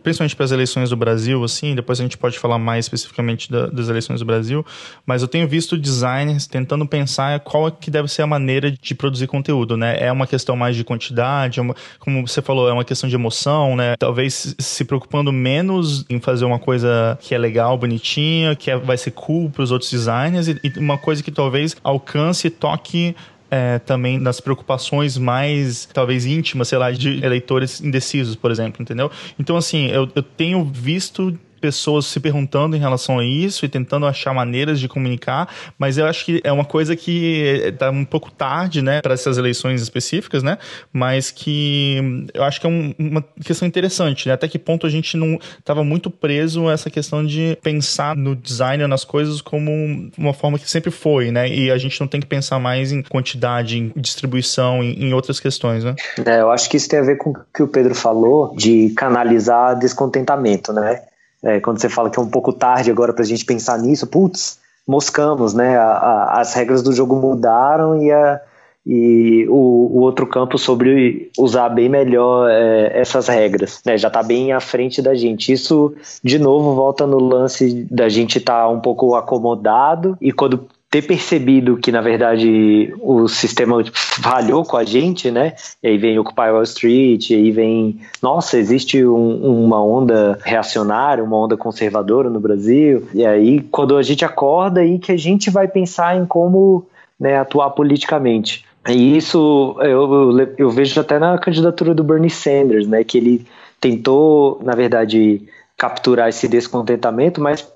principalmente 0.01 0.35
para 0.35 0.45
as 0.45 0.51
eleições 0.51 0.89
do 0.89 0.95
Brasil, 0.95 1.43
assim, 1.43 1.75
depois 1.75 1.99
a 1.99 2.03
gente 2.03 2.17
pode 2.17 2.39
falar 2.39 2.57
mais 2.57 2.85
especificamente 2.85 3.51
da, 3.51 3.67
das 3.67 3.89
eleições 3.89 4.19
do 4.19 4.25
Brasil, 4.25 4.65
mas 5.05 5.21
eu 5.21 5.27
tenho 5.27 5.47
visto 5.47 5.77
designers 5.77 6.47
tentando 6.47 6.85
pensar 6.85 7.39
qual 7.41 7.67
é 7.67 7.71
que 7.71 7.91
deve 7.91 8.07
ser 8.07 8.21
a 8.21 8.27
maneira 8.27 8.71
de 8.71 8.95
produzir 8.95 9.27
conteúdo, 9.27 9.75
né? 9.75 9.97
É 9.99 10.11
uma 10.11 10.27
questão 10.27 10.55
mais 10.55 10.75
de 10.75 10.83
quantidade, 10.83 11.59
é 11.59 11.61
uma, 11.61 11.75
como 11.99 12.25
você 12.25 12.41
falou, 12.41 12.69
é 12.69 12.73
uma 12.73 12.85
questão 12.85 13.09
de 13.09 13.15
emoção, 13.15 13.75
né? 13.75 13.95
Talvez 13.97 14.55
se 14.57 14.85
preocupando 14.85 15.31
menos 15.31 16.05
em 16.09 16.19
fazer 16.19 16.45
uma 16.45 16.59
coisa 16.59 17.17
que 17.21 17.35
é 17.35 17.37
legal, 17.37 17.77
bonitinha, 17.77 18.55
que 18.55 18.71
é, 18.71 18.77
vai 18.77 18.97
ser 18.97 19.11
cool 19.11 19.49
para 19.49 19.63
os 19.63 19.71
outros 19.71 19.91
designers 19.91 20.47
e, 20.47 20.59
e 20.63 20.79
uma 20.79 20.97
coisa 20.97 21.21
que 21.21 21.31
talvez 21.31 21.75
alcance 21.83 22.47
e 22.47 22.49
toque 22.49 23.15
é, 23.55 23.79
também 23.79 24.19
nas 24.19 24.41
preocupações 24.41 25.17
mais, 25.17 25.87
talvez 25.93 26.25
íntimas, 26.25 26.67
sei 26.67 26.77
lá, 26.77 26.91
de 26.91 27.23
eleitores 27.23 27.79
indecisos, 27.79 28.35
por 28.35 28.51
exemplo, 28.51 28.81
entendeu? 28.81 29.09
Então, 29.39 29.55
assim, 29.55 29.87
eu, 29.87 30.09
eu 30.13 30.21
tenho 30.21 30.61
visto 30.65 31.39
pessoas 31.65 32.05
se 32.05 32.19
perguntando 32.19 32.75
em 32.75 32.79
relação 32.79 33.17
a 33.17 33.25
isso 33.25 33.65
e 33.65 33.67
tentando 33.67 34.05
achar 34.05 34.31
maneiras 34.31 34.79
de 34.79 34.87
comunicar, 34.87 35.49
mas 35.79 35.97
eu 35.97 36.05
acho 36.05 36.23
que 36.23 36.39
é 36.43 36.51
uma 36.51 36.63
coisa 36.63 36.95
que 36.95 37.63
está 37.65 37.89
um 37.89 38.05
pouco 38.05 38.29
tarde, 38.29 38.83
né, 38.83 39.01
para 39.01 39.15
essas 39.15 39.39
eleições 39.39 39.81
específicas, 39.81 40.43
né, 40.43 40.59
mas 40.93 41.31
que 41.31 42.27
eu 42.35 42.43
acho 42.43 42.61
que 42.61 42.67
é 42.67 42.69
um, 42.69 42.93
uma 42.99 43.23
questão 43.43 43.67
interessante, 43.67 44.27
né, 44.27 44.35
até 44.35 44.47
que 44.47 44.59
ponto 44.59 44.85
a 44.85 44.89
gente 44.91 45.17
não 45.17 45.39
estava 45.57 45.83
muito 45.83 46.11
preso 46.11 46.67
a 46.67 46.73
essa 46.73 46.91
questão 46.91 47.25
de 47.25 47.57
pensar 47.63 48.15
no 48.15 48.35
design, 48.35 48.85
nas 48.85 49.03
coisas 49.03 49.41
como 49.41 49.71
uma 50.15 50.33
forma 50.33 50.59
que 50.59 50.69
sempre 50.69 50.91
foi, 50.91 51.31
né, 51.31 51.49
e 51.49 51.71
a 51.71 51.79
gente 51.79 51.99
não 51.99 52.07
tem 52.07 52.21
que 52.21 52.27
pensar 52.27 52.59
mais 52.59 52.91
em 52.91 53.01
quantidade, 53.01 53.79
em 53.79 53.91
distribuição, 53.95 54.83
em, 54.83 55.05
em 55.05 55.13
outras 55.15 55.39
questões, 55.39 55.83
né. 55.83 55.95
É, 56.23 56.41
eu 56.41 56.51
acho 56.51 56.69
que 56.69 56.77
isso 56.77 56.87
tem 56.87 56.99
a 56.99 57.03
ver 57.03 57.17
com 57.17 57.31
o 57.31 57.37
que 57.51 57.63
o 57.63 57.67
Pedro 57.67 57.95
falou 57.95 58.55
de 58.55 58.91
canalizar 58.91 59.79
descontentamento, 59.79 60.71
né, 60.71 61.01
é, 61.45 61.59
quando 61.59 61.79
você 61.79 61.87
fala 61.87 62.09
que 62.09 62.17
é 62.17 62.21
um 62.21 62.29
pouco 62.29 62.51
tarde 62.51 62.89
agora 62.89 63.13
para 63.13 63.23
a 63.23 63.27
gente 63.27 63.45
pensar 63.45 63.77
nisso, 63.77 64.07
putz, 64.07 64.57
moscamos, 64.87 65.53
né? 65.53 65.77
A, 65.77 65.91
a, 65.91 66.41
as 66.41 66.55
regras 66.55 66.81
do 66.81 66.91
jogo 66.91 67.15
mudaram 67.15 68.01
e, 68.01 68.11
a, 68.11 68.41
e 68.83 69.45
o, 69.47 69.91
o, 69.93 69.99
outro 69.99 70.25
campo 70.25 70.57
sobre 70.57 71.29
usar 71.37 71.69
bem 71.69 71.87
melhor 71.87 72.49
é, 72.49 72.99
essas 72.99 73.27
regras, 73.27 73.79
né? 73.85 73.95
Já 73.95 74.07
está 74.07 74.23
bem 74.23 74.53
à 74.53 74.59
frente 74.59 75.03
da 75.03 75.13
gente. 75.13 75.53
Isso, 75.53 75.93
de 76.23 76.39
novo, 76.39 76.73
volta 76.73 77.05
no 77.05 77.19
lance 77.19 77.85
da 77.91 78.09
gente 78.09 78.39
estar 78.39 78.63
tá 78.63 78.67
um 78.67 78.79
pouco 78.79 79.13
acomodado 79.13 80.17
e 80.19 80.31
quando 80.31 80.67
ter 80.95 81.01
percebido 81.01 81.75
que, 81.75 81.91
na 81.91 81.99
verdade, 81.99 82.93
o 83.01 83.27
sistema 83.27 83.83
falhou 83.91 84.63
com 84.63 84.77
a 84.77 84.85
gente, 84.85 85.29
né? 85.29 85.53
E 85.83 85.89
aí 85.89 85.97
vem 85.97 86.17
Occupy 86.17 86.49
Wall 86.51 86.63
Street, 86.63 87.31
e 87.31 87.35
aí 87.35 87.51
vem, 87.51 87.99
nossa, 88.21 88.57
existe 88.57 89.05
um, 89.05 89.65
uma 89.65 89.83
onda 89.83 90.39
reacionária, 90.41 91.21
uma 91.21 91.37
onda 91.37 91.57
conservadora 91.57 92.29
no 92.29 92.39
Brasil. 92.39 93.09
E 93.13 93.25
aí, 93.25 93.59
quando 93.59 93.97
a 93.97 94.01
gente 94.01 94.23
acorda, 94.23 94.79
aí 94.79 94.97
que 94.97 95.11
a 95.11 95.17
gente 95.17 95.49
vai 95.49 95.67
pensar 95.67 96.15
em 96.15 96.25
como 96.25 96.85
né, 97.19 97.39
atuar 97.39 97.71
politicamente. 97.71 98.63
E 98.87 99.17
isso 99.17 99.75
eu, 99.81 100.55
eu 100.57 100.69
vejo 100.69 101.01
até 101.01 101.19
na 101.19 101.37
candidatura 101.37 101.93
do 101.93 102.05
Bernie 102.05 102.29
Sanders, 102.29 102.87
né? 102.87 103.03
Que 103.03 103.17
ele 103.17 103.45
tentou, 103.81 104.61
na 104.63 104.75
verdade, 104.75 105.41
capturar 105.77 106.29
esse 106.29 106.47
descontentamento, 106.47 107.41
mas 107.41 107.67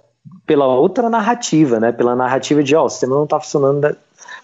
pela 0.50 0.66
outra 0.66 1.12
narrativa, 1.12 1.80
né? 1.80 1.92
Pela 1.92 2.16
narrativa 2.16 2.64
de, 2.64 2.76
ó, 2.76 2.82
oh, 2.82 2.86
o 2.86 2.90
sistema 2.90 3.16
não 3.16 3.26
está 3.26 3.40
funcionando 3.40 3.96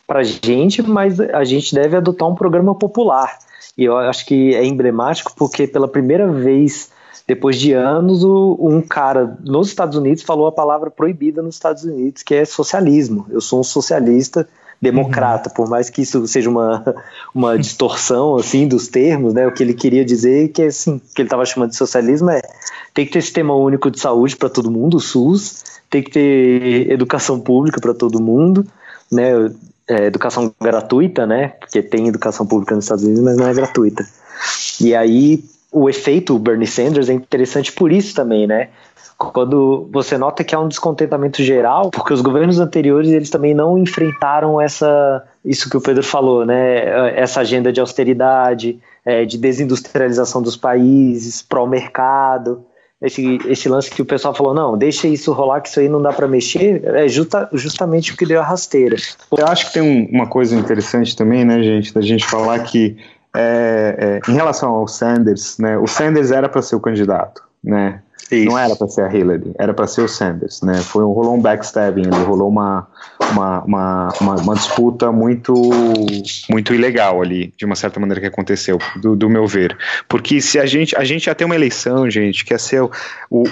para 0.06 0.20
a 0.20 0.24
gente, 0.24 0.84
mas 0.84 1.20
a 1.20 1.44
gente 1.44 1.74
deve 1.74 1.98
adotar 1.98 2.30
um 2.30 2.36
programa 2.36 2.76
popular. 2.76 3.40
E 3.76 3.86
eu 3.86 3.98
acho 3.98 4.24
que 4.24 4.54
é 4.54 4.64
emblemático 4.64 5.34
porque 5.36 5.66
pela 5.66 5.88
primeira 5.88 6.32
vez 6.32 6.92
depois 7.28 7.60
de 7.60 7.74
anos, 7.74 8.24
o, 8.24 8.56
um 8.62 8.84
cara 8.84 9.36
nos 9.44 9.70
Estados 9.70 9.98
Unidos 9.98 10.22
falou 10.22 10.46
a 10.46 10.52
palavra 10.52 10.92
proibida 10.92 11.42
nos 11.42 11.56
Estados 11.56 11.84
Unidos, 11.84 12.22
que 12.22 12.36
é 12.36 12.46
socialismo. 12.46 13.26
Eu 13.32 13.42
sou 13.42 13.62
um 13.62 13.64
socialista 13.64 14.48
democrata, 14.82 15.50
uhum. 15.50 15.56
por 15.56 15.70
mais 15.70 15.90
que 15.90 16.02
isso 16.02 16.28
seja 16.28 16.50
uma, 16.50 16.96
uma 17.34 17.58
distorção 17.60 18.36
assim 18.36 18.68
dos 18.68 18.88
termos, 18.88 19.34
né? 19.34 19.48
O 19.48 19.52
que 19.52 19.64
ele 19.64 19.74
queria 19.74 20.06
dizer 20.06 20.50
que 20.50 20.64
assim, 20.64 21.00
que 21.14 21.22
ele 21.22 21.28
estava 21.28 21.46
chamando 21.46 21.72
de 21.72 21.78
socialismo 21.78 22.30
é 22.30 22.42
tem 22.94 23.06
que 23.06 23.12
ter 23.12 23.22
sistema 23.22 23.54
único 23.54 23.92
de 23.92 24.00
saúde 24.00 24.38
para 24.38 24.50
todo 24.50 24.72
mundo, 24.72 24.98
o 24.98 25.02
SUS, 25.02 25.64
tem 25.90 26.02
que 26.02 26.12
ter 26.12 26.92
educação 26.92 27.40
pública 27.40 27.80
para 27.82 27.94
todo 27.94 28.22
mundo, 28.22 28.66
né? 29.12 29.52
É, 29.88 30.06
educação 30.06 30.52
gratuita, 30.60 31.28
né? 31.28 31.50
Porque 31.60 31.82
tem 31.82 32.08
educação 32.08 32.46
pública 32.46 32.74
nos 32.74 32.86
Estados 32.86 33.04
Unidos, 33.04 33.24
mas 33.24 33.38
não 33.38 33.48
é 33.48 33.54
gratuita. 33.54 34.06
E 34.82 34.96
aí 34.96 35.44
o 35.72 35.90
efeito 35.90 36.40
Bernie 36.40 36.66
Sanders 36.66 37.10
é 37.10 37.14
interessante 37.14 37.72
por 37.72 37.92
isso 37.92 38.16
também, 38.16 38.48
né? 38.48 38.70
Quando 39.18 39.90
você 39.92 40.18
nota 40.18 40.44
que 40.44 40.54
há 40.54 40.60
um 40.60 40.68
descontentamento 40.68 41.42
geral, 41.42 41.90
porque 41.90 42.14
os 42.14 42.22
governos 42.22 42.60
anteriores 42.60 43.12
eles 43.12 43.30
também 43.30 43.54
não 43.54 43.78
enfrentaram 43.78 44.60
essa 44.60 45.24
isso 45.44 45.70
que 45.70 45.78
o 45.78 45.82
Pedro 45.82 46.04
falou, 46.04 46.46
né? 46.46 47.18
Essa 47.20 47.42
agenda 47.42 47.72
de 47.72 47.80
austeridade, 47.80 48.80
é, 49.06 49.24
de 49.24 49.38
desindustrialização 49.38 50.42
dos 50.42 50.58
países, 50.58 51.42
pró-mercado 51.42 52.66
esse, 53.02 53.40
esse 53.46 53.68
lance 53.68 53.90
que 53.90 54.02
o 54.02 54.06
pessoal 54.06 54.34
falou, 54.34 54.54
não, 54.54 54.78
deixa 54.78 55.08
isso 55.08 55.32
rolar, 55.34 55.62
que 55.62 55.70
isso 55.70 55.80
aí 55.80 55.90
não 55.90 56.02
dá 56.02 56.14
para 56.14 56.28
mexer, 56.28 56.84
é 56.86 57.08
justa, 57.08 57.50
justamente 57.54 58.14
o 58.14 58.18
que 58.18 58.26
deu 58.26 58.40
a 58.40 58.44
rasteira. 58.44 58.96
Eu 59.38 59.46
acho 59.48 59.68
que 59.68 59.74
tem 59.74 59.82
um, 59.82 60.10
uma 60.16 60.28
coisa 60.28 60.56
interessante 60.56 61.16
também, 61.16 61.44
né, 61.44 61.62
gente, 61.62 61.94
da 61.94 62.02
gente 62.02 62.26
falar 62.26 62.60
que 62.60 62.98
é, 63.36 64.22
é, 64.26 64.32
em 64.32 64.34
relação 64.34 64.72
ao 64.72 64.88
Sanders, 64.88 65.58
né, 65.60 65.78
o 65.78 65.88
Sanders 65.88 66.32
era 66.32 66.48
para 66.48 66.62
ser 66.62 66.76
o 66.76 66.80
candidato, 66.80 67.44
né, 67.64 68.02
isso. 68.32 68.46
Não 68.46 68.58
era 68.58 68.76
para 68.76 68.88
ser 68.88 69.02
a 69.02 69.14
Hillary, 69.14 69.52
era 69.58 69.74
para 69.74 69.88
ser 69.88 70.02
o 70.02 70.08
Sanders, 70.08 70.62
né? 70.62 70.76
Foi 70.78 71.04
um, 71.04 71.12
rolou 71.12 71.36
um 71.36 71.42
backstabbing, 71.42 72.08
ali, 72.08 72.24
rolou 72.24 72.50
uma, 72.50 72.88
uma, 73.32 73.64
uma, 73.64 74.14
uma, 74.20 74.36
uma 74.36 74.56
disputa 74.56 75.12
muito 75.12 75.54
muito 76.50 76.74
ilegal 76.74 77.22
ali, 77.22 77.54
de 77.56 77.66
uma 77.66 77.76
certa 77.76 78.00
maneira 78.00 78.20
que 78.20 78.28
aconteceu, 78.28 78.80
do, 79.02 79.16
do 79.16 79.30
meu 79.30 79.46
ver. 79.46 79.78
Porque 80.08 80.42
se 80.42 80.60
a 80.60 80.66
gente 80.66 80.96
a 80.96 81.04
gente 81.04 81.28
ia 81.28 81.36
ter 81.36 81.46
uma 81.46 81.56
eleição, 81.56 82.10
gente, 82.10 82.44
que 82.44 82.54
ia 82.54 82.60
ser 82.60 82.82
o, 82.82 82.92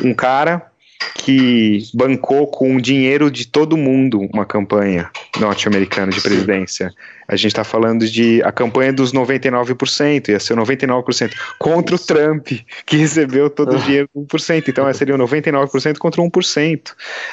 um 0.04 0.14
cara 0.14 0.73
que 1.16 1.84
bancou 1.94 2.48
com 2.48 2.76
o 2.76 2.82
dinheiro 2.82 3.32
de 3.32 3.48
todo 3.48 3.78
mundo 3.78 4.28
uma 4.34 4.46
campanha 4.46 5.10
norte-americana 5.40 6.12
de 6.12 6.22
presidência. 6.22 6.94
A 7.28 7.36
gente 7.36 7.48
está 7.48 7.64
falando 7.64 8.06
de 8.08 8.44
a 8.44 8.52
campanha 8.52 8.92
dos 8.92 9.14
99%, 9.14 10.30
ia 10.30 10.40
ser 10.40 10.56
99% 10.56 11.32
contra 11.58 11.96
o 11.96 12.00
Trump, 12.00 12.48
que 12.86 12.98
recebeu 12.98 13.50
todo 13.50 13.76
o 13.76 13.80
dinheiro 13.80 14.10
do 14.14 14.22
1%. 14.26 14.68
Então, 14.68 14.94
seria 14.94 15.18
99% 15.18 15.98
contra 15.98 16.22
1%. 16.22 16.92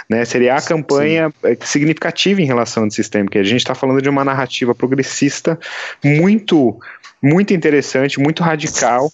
Né? 0.08 0.24
Seria 0.24 0.54
a 0.54 0.62
campanha 0.62 1.28
Sim. 1.28 1.48
Eh, 1.48 1.56
significativa 1.62 2.40
em 2.40 2.46
relação 2.46 2.84
ao 2.84 2.90
sistema, 2.90 3.24
porque 3.24 3.38
a 3.38 3.44
gente 3.44 3.60
está 3.60 3.74
falando 3.74 4.00
de 4.00 4.08
uma 4.08 4.24
narrativa 4.24 4.74
progressista 4.74 5.58
muito, 6.04 6.78
muito 7.20 7.52
interessante, 7.52 8.20
muito 8.20 8.42
radical 8.42 9.10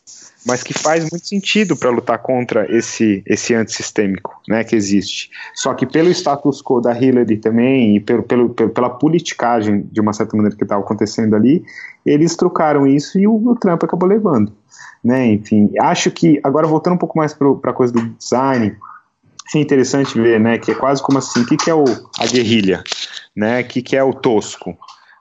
mas 0.47 0.63
que 0.63 0.73
faz 0.73 1.11
muito 1.11 1.27
sentido 1.27 1.77
para 1.77 1.91
lutar 1.91 2.19
contra 2.19 2.71
esse, 2.75 3.23
esse 3.27 3.53
antissistêmico 3.53 4.41
né, 4.49 4.63
que 4.63 4.77
existe. 4.77 5.31
Só 5.55 5.75
que 5.75 5.85
pelo 5.85 6.09
status 6.11 6.63
quo 6.63 6.81
da 6.81 6.97
Hillary 6.97 7.37
também, 7.37 7.97
e 7.97 8.01
pelo, 8.01 8.23
pelo, 8.23 8.51
pela 8.51 8.89
politicagem, 8.89 9.89
de 9.91 10.01
uma 10.01 10.13
certa 10.13 10.37
maneira, 10.37 10.57
que 10.57 10.63
estava 10.63 10.83
acontecendo 10.83 11.35
ali, 11.35 11.65
eles 12.05 12.37
trocaram 12.37 12.87
isso 12.87 13.19
e 13.19 13.27
o, 13.27 13.35
o 13.35 13.57
Trump 13.57 13.83
acabou 13.83 14.09
levando. 14.09 14.53
Né, 15.03 15.27
enfim, 15.27 15.71
acho 15.81 16.11
que, 16.11 16.41
agora 16.43 16.67
voltando 16.67 16.95
um 16.95 16.99
pouco 16.99 17.19
mais 17.19 17.33
para 17.33 17.71
a 17.71 17.73
coisa 17.73 17.93
do 17.93 18.09
design, 18.11 18.77
é 19.55 19.59
interessante 19.59 20.21
ver, 20.21 20.41
né, 20.41 20.59
que 20.59 20.73
é 20.73 20.75
quase 20.75 21.03
como 21.03 21.19
assim, 21.19 21.43
o 21.43 21.47
que, 21.47 21.57
que 21.57 21.71
é 21.71 21.75
o, 21.75 21.85
a 22.19 22.27
guerrilha, 22.27 22.83
né, 23.35 23.61
o 23.61 23.65
que, 23.65 23.83
que 23.83 23.97
é 23.97 24.03
o 24.03 24.13
tosco, 24.13 24.77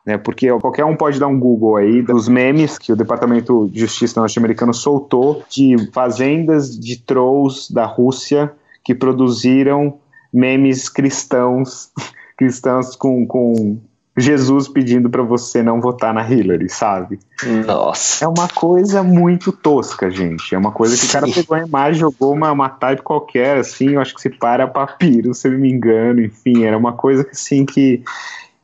né? 0.06 0.18
Porque 0.18 0.48
qualquer 0.60 0.86
um 0.86 0.96
pode 0.96 1.20
dar 1.20 1.28
um 1.28 1.39
Google 1.39 1.78
aí 1.78 2.02
dos 2.02 2.28
memes 2.28 2.78
que 2.78 2.94
o 2.94 2.96
Departamento 2.96 3.68
de 3.72 3.80
Justiça 3.80 4.20
norte-americano 4.20 4.74
soltou 4.74 5.44
de 5.50 5.76
fazendas 5.91 6.78
de 6.78 6.98
trolls 6.98 7.74
da 7.74 7.86
Rússia 7.86 8.54
que 8.84 8.94
produziram 8.94 9.98
memes 10.32 10.88
cristãos, 10.88 11.89
cristãos 12.38 12.96
com, 12.96 13.26
com 13.26 13.80
Jesus 14.18 14.68
pedindo 14.68 15.10
para 15.10 15.24
você 15.24 15.62
não 15.63 15.82
votar 15.82 16.13
na 16.13 16.22
Hillary, 16.22 16.70
sabe? 16.70 17.20
Nossa. 17.65 18.24
É 18.24 18.28
uma 18.28 18.48
coisa 18.48 19.04
muito 19.04 19.52
tosca, 19.52 20.10
gente. 20.10 20.54
É 20.56 20.58
uma 20.58 20.72
coisa 20.72 20.96
que 20.96 21.06
o 21.06 21.12
cara 21.12 21.28
pegou 21.28 21.58
a 21.58 21.62
imagem, 21.62 22.00
jogou 22.00 22.34
uma, 22.34 22.52
uma 22.52 22.70
type 22.70 23.02
qualquer, 23.02 23.58
assim, 23.58 23.91
eu 23.91 24.02
acho 24.02 24.13
que 24.13 24.22
se 24.22 24.30
para 24.30 24.68
papiro, 24.68 25.34
se 25.34 25.48
eu 25.48 25.52
não 25.52 25.60
me 25.60 25.70
engano, 25.70 26.22
enfim, 26.22 26.63
era 26.63 26.78
uma 26.78 26.94
coisa 26.94 27.28
assim 27.30 27.65
que 27.65 28.04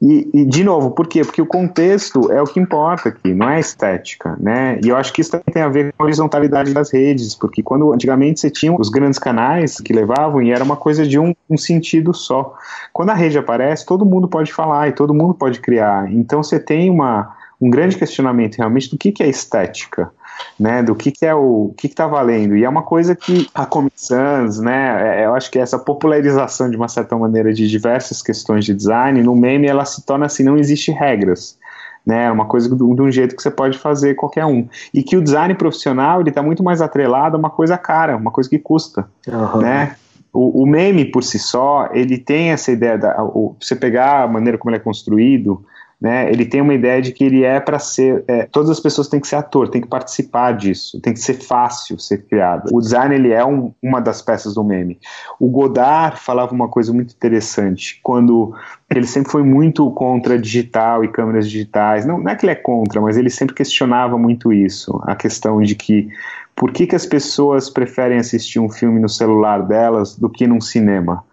e, 0.02 0.28
e, 0.34 0.46
de 0.46 0.64
novo, 0.64 0.90
por 0.92 1.08
quê? 1.08 1.24
Porque 1.24 1.42
o 1.42 1.46
contexto 1.46 2.32
é 2.32 2.42
o 2.42 2.46
que 2.46 2.60
importa 2.60 3.10
aqui, 3.10 3.36
não 3.36 3.48
é 3.48 3.58
a 3.58 3.60
estética, 3.60 4.36
né? 4.40 4.80
E 4.84 4.90
eu 4.90 4.98
acho 4.98 5.14
que 5.14 5.22
isso 5.22 5.30
também 5.30 5.54
tem 5.54 5.62
a 5.62 5.70
ver 5.70 5.94
com 5.94 6.02
a 6.02 6.06
horizontalidade 6.06 6.74
das 6.74 6.92
redes, 6.92 7.36
porque 7.36 7.62
quando 7.62 7.94
antigamente 7.94 8.40
você 8.40 8.50
tinha 8.50 8.74
os 8.74 8.90
grandes 8.90 9.20
canais 9.20 9.80
que 9.80 9.94
levavam 9.94 10.42
e 10.42 10.52
era 10.52 10.64
uma 10.64 10.76
coisa 10.76 11.06
de 11.06 11.20
um, 11.20 11.36
um 11.48 11.56
sentido 11.56 12.16
só. 12.16 12.56
Quando 12.92 13.12
a 13.12 13.14
rede 13.14 13.38
aparece, 13.38 13.86
todo 13.86 14.04
mundo 14.04 14.28
pode 14.28 14.52
falar 14.52 14.88
e 14.88 14.92
todo 14.92 15.14
mundo 15.14 15.36
pode 15.36 15.60
criar. 15.60 16.12
Então 16.12 16.42
você 16.42 16.60
tem 16.60 16.90
uma, 16.90 17.36
um 17.62 17.70
grande 17.70 17.96
questionamento 17.96 18.58
realmente 18.58 18.90
do 18.90 18.98
que, 18.98 19.12
que 19.12 19.22
é 19.22 19.30
estética 19.30 20.12
né, 20.60 20.84
do 20.84 20.96
que, 20.96 21.12
que 21.12 21.26
é 21.26 21.34
o 21.34 21.74
que 21.78 21.88
está 21.88 22.08
valendo. 22.08 22.56
E 22.56 22.64
é 22.64 22.70
uma 22.70 22.84
coisa 22.84 23.16
que 23.16 23.48
a 23.54 23.66
Comic 23.66 23.96
Sans, 23.96 24.60
né, 24.60 25.22
é, 25.22 25.26
eu 25.26 25.34
acho 25.34 25.50
que 25.50 25.60
essa 25.60 25.78
popularização 25.78 26.70
de 26.70 26.78
uma 26.78 26.88
certa 26.88 27.16
maneira 27.16 27.54
de 27.54 27.68
diversas 27.68 28.22
questões 28.22 28.66
de 28.66 28.74
design, 28.74 29.22
no 29.24 29.36
meme 29.36 29.68
ela 29.68 29.86
se 29.86 30.06
torna 30.06 30.26
assim, 30.26 30.44
não 30.44 30.58
existe 30.58 30.92
regras. 30.92 31.60
Né, 32.04 32.26
é 32.26 32.32
uma 32.32 32.46
coisa 32.46 32.76
de 32.76 32.84
um 32.84 33.12
jeito 33.12 33.36
que 33.36 33.44
você 33.44 33.52
pode 33.52 33.78
fazer 33.78 34.16
qualquer 34.16 34.46
um. 34.46 34.68
E 34.92 35.04
que 35.04 35.16
o 35.16 35.22
design 35.22 35.54
profissional 35.54 36.20
ele 36.20 36.30
está 36.30 36.42
muito 36.42 36.64
mais 36.64 36.82
atrelado 36.82 37.36
a 37.36 37.40
uma 37.40 37.50
coisa 37.50 37.78
cara, 37.78 38.18
uma 38.18 38.32
coisa 38.32 38.50
que 38.50 38.58
custa. 38.58 39.08
Uhum. 39.28 39.62
Né? 39.62 39.96
O, 40.34 40.64
o, 40.64 40.66
meme 40.66 41.06
por 41.06 41.24
si 41.24 41.38
só, 41.38 41.90
ele 41.92 42.18
tem 42.18 42.50
essa 42.50 42.72
ideia 42.72 42.98
da. 42.98 43.24
O, 43.24 43.56
você 43.60 43.76
pegar 43.76 44.24
a 44.24 44.28
maneira 44.28 44.58
como 44.58 44.72
ele 44.72 44.78
é 44.78 44.84
construído, 44.84 45.64
né? 46.02 46.32
Ele 46.32 46.46
tem 46.46 46.60
uma 46.62 46.74
ideia 46.74 47.00
de 47.00 47.12
que 47.12 47.24
ele 47.24 47.44
é 47.44 47.60
para 47.60 47.78
ser, 47.78 48.24
é, 48.28 48.48
todas 48.52 48.72
as 48.72 48.80
pessoas 48.80 49.08
têm 49.08 49.20
que 49.20 49.28
ser 49.28 49.36
ator, 49.36 49.70
tem 49.70 49.80
que 49.80 49.88
participar 49.88 50.54
disso, 50.54 51.00
tem 51.00 51.14
que 51.14 51.20
ser 51.20 51.36
fácil 51.36 52.00
ser 52.00 52.26
criado. 52.26 52.72
O 52.74 52.80
design 52.80 53.14
ele 53.14 53.32
é 53.32 53.46
um, 53.46 53.72
uma 53.84 54.02
das 54.02 54.20
peças 54.20 54.56
do 54.56 54.64
meme. 54.64 54.98
O 55.40 55.48
Godard 55.48 56.20
falava 56.20 56.54
uma 56.54 56.68
coisa 56.68 56.92
muito 56.92 57.14
interessante 57.14 58.00
quando 58.02 58.52
ele 58.90 59.06
sempre 59.06 59.32
foi 59.32 59.44
muito 59.44 59.92
contra 59.92 60.40
digital 60.40 61.04
e 61.04 61.08
câmeras 61.08 61.48
digitais. 61.48 62.04
Não, 62.04 62.20
não 62.20 62.32
é 62.32 62.36
que 62.36 62.46
ele 62.46 62.54
é 62.54 62.56
contra, 62.56 63.00
mas 63.00 63.16
ele 63.16 63.30
sempre 63.30 63.54
questionava 63.54 64.18
muito 64.18 64.52
isso, 64.52 65.00
a 65.04 65.16
questão 65.16 65.62
de 65.62 65.76
que 65.76 66.10
por 66.56 66.72
que, 66.72 66.88
que 66.88 66.96
as 66.96 67.06
pessoas 67.06 67.70
preferem 67.70 68.18
assistir 68.18 68.60
um 68.60 68.70
filme 68.70 69.00
no 69.00 69.08
celular 69.08 69.62
delas 69.68 70.18
do 70.18 70.28
que 70.28 70.48
num 70.48 70.60
cinema? 70.60 71.24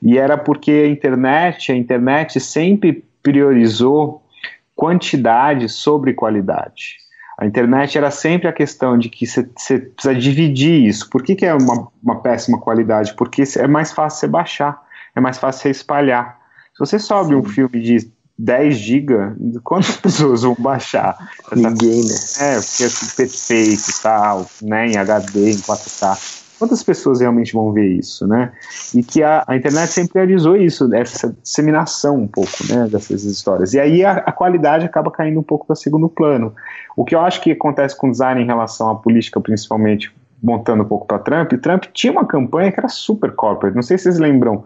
E 0.00 0.16
era 0.16 0.38
porque 0.38 0.70
a 0.70 0.88
internet, 0.88 1.72
a 1.72 1.76
internet 1.76 2.38
sempre 2.38 3.04
priorizou 3.22 4.22
quantidade 4.74 5.68
sobre 5.68 6.14
qualidade. 6.14 6.96
A 7.38 7.46
internet 7.46 7.96
era 7.96 8.10
sempre 8.10 8.48
a 8.48 8.52
questão 8.52 8.98
de 8.98 9.08
que 9.08 9.26
você 9.26 9.42
precisa 9.44 10.14
dividir 10.14 10.86
isso. 10.86 11.08
Por 11.08 11.22
que, 11.22 11.34
que 11.34 11.46
é 11.46 11.54
uma, 11.54 11.88
uma, 12.02 12.20
péssima 12.20 12.58
qualidade? 12.58 13.14
Porque 13.14 13.42
é 13.56 13.66
mais 13.66 13.92
fácil 13.92 14.20
você 14.20 14.28
baixar, 14.28 14.82
é 15.14 15.20
mais 15.20 15.38
fácil 15.38 15.62
você 15.62 15.70
espalhar. 15.70 16.38
Se 16.74 16.78
você 16.78 16.98
sobe 16.98 17.30
Sim. 17.30 17.36
um 17.36 17.44
filme 17.44 17.80
de 17.80 18.10
10 18.38 18.76
GB, 18.76 19.14
quantas 19.64 19.96
pessoas 20.02 20.42
vão 20.42 20.56
baixar? 20.58 21.16
Ninguém, 21.54 22.04
né? 22.04 22.14
É, 22.40 22.60
porque 22.60 22.84
é 22.84 23.16
perfeito 23.16 23.90
e 23.90 24.02
tal, 24.02 24.46
né, 24.62 24.88
em 24.88 24.96
HD, 24.96 25.50
em 25.50 25.56
4K 25.56 26.41
quantas 26.62 26.84
pessoas 26.84 27.20
realmente 27.20 27.52
vão 27.52 27.72
ver 27.72 27.88
isso, 27.88 28.24
né? 28.24 28.52
E 28.94 29.02
que 29.02 29.20
a, 29.20 29.42
a 29.48 29.56
internet 29.56 29.88
sempre 29.88 30.20
realizou 30.20 30.56
isso, 30.56 30.94
essa 30.94 31.34
disseminação 31.42 32.18
um 32.18 32.28
pouco, 32.28 32.52
né, 32.70 32.86
dessas 32.86 33.24
histórias. 33.24 33.74
E 33.74 33.80
aí 33.80 34.04
a, 34.04 34.12
a 34.12 34.30
qualidade 34.30 34.86
acaba 34.86 35.10
caindo 35.10 35.40
um 35.40 35.42
pouco 35.42 35.66
para 35.66 35.74
segundo 35.74 36.08
plano. 36.08 36.54
O 36.96 37.04
que 37.04 37.16
eu 37.16 37.20
acho 37.20 37.40
que 37.40 37.50
acontece 37.50 37.96
com 37.96 38.06
o 38.06 38.10
design 38.12 38.40
em 38.40 38.46
relação 38.46 38.88
à 38.90 38.94
política, 38.94 39.40
principalmente 39.40 40.14
montando 40.40 40.84
um 40.84 40.86
pouco 40.86 41.04
para 41.04 41.18
Trump, 41.18 41.52
Trump 41.54 41.84
tinha 41.92 42.12
uma 42.12 42.24
campanha 42.24 42.70
que 42.70 42.78
era 42.78 42.88
super 42.88 43.32
corporate. 43.32 43.74
Não 43.74 43.82
sei 43.82 43.98
se 43.98 44.04
vocês 44.04 44.20
lembram 44.20 44.64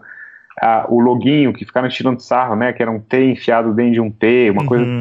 a, 0.59 0.85
o 0.89 0.99
loguinho 0.99 1.53
que 1.53 1.65
ficaram 1.65 1.87
tirando 1.87 2.19
sarro, 2.19 2.55
né? 2.55 2.73
Que 2.73 2.81
era 2.81 2.91
um 2.91 2.99
T 2.99 3.31
enfiado 3.31 3.73
dentro 3.73 3.93
de 3.93 4.01
um 4.01 4.09
P, 4.09 4.49
uma 4.49 4.65
coisa 4.65 4.83
uhum. 4.83 4.99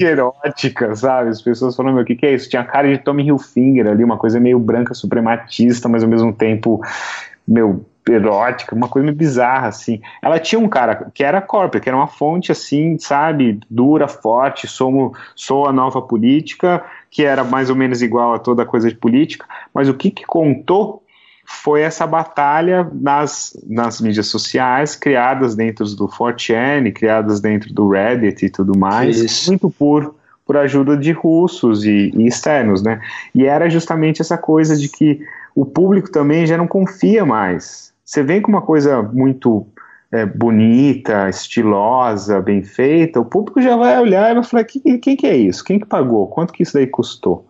erótica, 0.00 0.94
sabe? 0.94 1.30
As 1.30 1.42
pessoas 1.42 1.74
falando, 1.74 1.94
meu, 1.94 2.02
o 2.02 2.06
que, 2.06 2.14
que 2.14 2.26
é 2.26 2.34
isso? 2.34 2.48
Tinha 2.48 2.64
cara 2.64 2.88
de 2.88 2.98
Tommy 2.98 3.26
Hilfiger 3.26 3.88
ali, 3.88 4.04
uma 4.04 4.16
coisa 4.16 4.38
meio 4.38 4.58
branca, 4.58 4.94
suprematista, 4.94 5.88
mas 5.88 6.02
ao 6.02 6.08
mesmo 6.08 6.32
tempo, 6.32 6.80
meu, 7.46 7.84
erótica, 8.08 8.74
uma 8.74 8.88
coisa 8.88 9.04
meio 9.04 9.16
bizarra, 9.16 9.68
assim. 9.68 10.00
Ela 10.22 10.38
tinha 10.38 10.58
um 10.58 10.68
cara 10.68 11.10
que 11.12 11.24
era 11.24 11.40
corporate, 11.40 11.82
que 11.82 11.88
era 11.88 11.96
uma 11.96 12.06
fonte, 12.06 12.52
assim, 12.52 12.96
sabe, 12.98 13.60
dura, 13.68 14.06
forte, 14.06 14.68
sou, 14.68 15.12
sou 15.34 15.66
a 15.66 15.72
nova 15.72 16.00
política, 16.00 16.82
que 17.10 17.24
era 17.24 17.42
mais 17.42 17.70
ou 17.70 17.76
menos 17.76 18.02
igual 18.02 18.34
a 18.34 18.38
toda 18.38 18.64
coisa 18.64 18.88
de 18.88 18.94
política, 18.94 19.44
mas 19.74 19.88
o 19.88 19.94
que 19.94 20.10
que 20.10 20.24
contou 20.24 21.02
foi 21.52 21.82
essa 21.82 22.06
batalha 22.06 22.88
nas, 22.94 23.56
nas 23.66 24.00
mídias 24.00 24.28
sociais, 24.28 24.94
criadas 24.94 25.56
dentro 25.56 25.84
do 25.84 26.08
4chan, 26.08 26.92
criadas 26.92 27.40
dentro 27.40 27.74
do 27.74 27.90
Reddit 27.90 28.46
e 28.46 28.50
tudo 28.50 28.78
mais, 28.78 29.18
Isso. 29.18 29.50
muito 29.50 29.68
por, 29.68 30.14
por 30.46 30.56
ajuda 30.56 30.96
de 30.96 31.10
russos 31.10 31.84
e, 31.84 32.12
e, 32.16 32.26
externos, 32.26 32.82
né? 32.82 33.00
E 33.34 33.44
era 33.44 33.68
justamente 33.68 34.22
essa 34.22 34.38
coisa 34.38 34.76
de 34.76 34.88
que 34.88 35.20
o 35.54 35.66
público 35.66 36.10
também 36.10 36.46
já 36.46 36.56
não 36.56 36.68
confia 36.68 37.26
mais. 37.26 37.92
Você 38.04 38.22
vem 38.22 38.40
com 38.40 38.50
uma 38.50 38.62
coisa 38.62 39.02
muito 39.02 39.66
é, 40.12 40.24
bonita, 40.24 41.28
estilosa, 41.28 42.40
bem 42.40 42.62
feita, 42.62 43.20
o 43.20 43.24
público 43.24 43.60
já 43.60 43.76
vai 43.76 44.00
olhar 44.00 44.30
e 44.30 44.34
vai 44.34 44.44
falar, 44.44 44.64
quem, 44.64 44.98
quem 44.98 45.16
que 45.16 45.26
é 45.26 45.36
isso? 45.36 45.64
Quem 45.64 45.80
que 45.80 45.86
pagou? 45.86 46.28
Quanto 46.28 46.52
que 46.52 46.62
isso 46.62 46.74
daí 46.74 46.86
custou? 46.86 47.46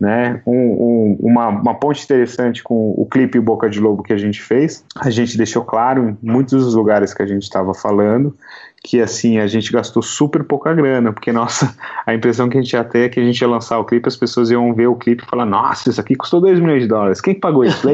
Né? 0.00 0.40
Um, 0.46 0.54
um, 0.54 1.16
uma, 1.20 1.48
uma 1.48 1.74
ponte 1.74 2.02
interessante 2.02 2.62
com 2.62 2.94
o 2.96 3.04
clipe 3.04 3.38
Boca 3.38 3.68
de 3.68 3.78
Lobo 3.78 4.02
que 4.02 4.14
a 4.14 4.16
gente 4.16 4.40
fez. 4.40 4.82
A 4.96 5.10
gente 5.10 5.36
deixou 5.36 5.62
claro 5.62 6.08
em 6.08 6.18
muitos 6.22 6.64
dos 6.64 6.74
lugares 6.74 7.12
que 7.12 7.22
a 7.22 7.26
gente 7.26 7.42
estava 7.42 7.74
falando 7.74 8.34
que 8.82 9.00
assim 9.00 9.38
a 9.38 9.46
gente 9.46 9.70
gastou 9.70 10.02
super 10.02 10.42
pouca 10.42 10.72
grana, 10.72 11.12
porque 11.12 11.32
nossa, 11.32 11.74
a 12.06 12.14
impressão 12.14 12.48
que 12.48 12.58
a 12.58 12.62
gente 12.62 12.72
ia 12.72 12.84
ter 12.84 13.00
é 13.00 13.08
que 13.08 13.20
a 13.20 13.24
gente 13.24 13.40
ia 13.40 13.48
lançar 13.48 13.78
o 13.78 13.84
clipe, 13.84 14.08
as 14.08 14.16
pessoas 14.16 14.50
iam 14.50 14.74
ver 14.74 14.86
o 14.86 14.96
clipe 14.96 15.22
e 15.22 15.26
falar, 15.26 15.44
nossa, 15.44 15.90
isso 15.90 16.00
aqui 16.00 16.14
custou 16.14 16.40
2 16.40 16.60
milhões 16.60 16.82
de 16.82 16.88
dólares. 16.88 17.20
Quem 17.20 17.34
pagou 17.34 17.64
isso? 17.64 17.86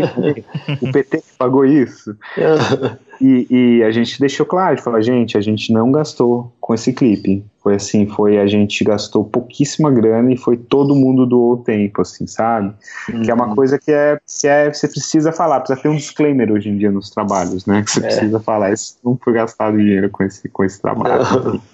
o 0.81 0.93
PT 0.93 1.19
que 1.19 1.37
pagou 1.39 1.65
isso? 1.65 2.17
E, 3.21 3.47
e, 3.51 3.83
a 3.83 3.91
gente 3.91 4.19
deixou 4.21 4.45
claro, 4.45 4.81
falar, 4.81 5.01
gente, 5.01 5.39
a 5.39 5.41
gente 5.41 5.73
não 5.73 5.91
gastou 5.91 6.53
com 6.61 6.75
esse 6.75 6.93
clipe. 6.93 7.45
Foi 7.63 7.75
assim, 7.75 8.07
foi 8.07 8.39
a 8.39 8.47
gente 8.47 8.85
gastou 8.85 9.25
pouquíssima 9.25 9.91
grana 9.91 10.33
e 10.33 10.37
foi 10.37 10.57
todo 10.57 10.95
mundo 10.95 11.27
doou 11.27 11.55
o 11.55 11.57
tempo, 11.57 12.03
assim, 12.03 12.27
sabe? 12.27 12.73
Uhum. 13.13 13.23
Que 13.23 13.31
é 13.31 13.35
uma 13.35 13.49
uhum. 13.49 13.55
coisa 13.57 13.79
que 13.79 13.91
é, 13.91 14.19
que 14.25 14.47
é 14.47 14.73
você 14.73 14.87
precisa 14.87 15.33
falar, 15.33 15.61
precisa 15.61 15.81
ter 15.81 15.89
um 15.89 15.97
disclaimer 15.97 16.53
hoje 16.53 16.69
em 16.69 16.79
dia 16.79 16.93
nos 16.93 17.11
trabalhos, 17.11 17.67
né? 17.67 17.83
Que 17.83 17.91
você 17.91 18.01
é. 18.01 18.03
precisa 18.03 18.39
falar, 18.39 18.73
isso 18.73 18.97
não 19.05 19.19
foi 19.21 19.33
gastado 19.33 19.77
dinheiro 19.77 20.11
com 20.11 20.23
esse, 20.23 20.49
com 20.49 20.63
esse 20.63 20.76
trabalho. 20.81 21.61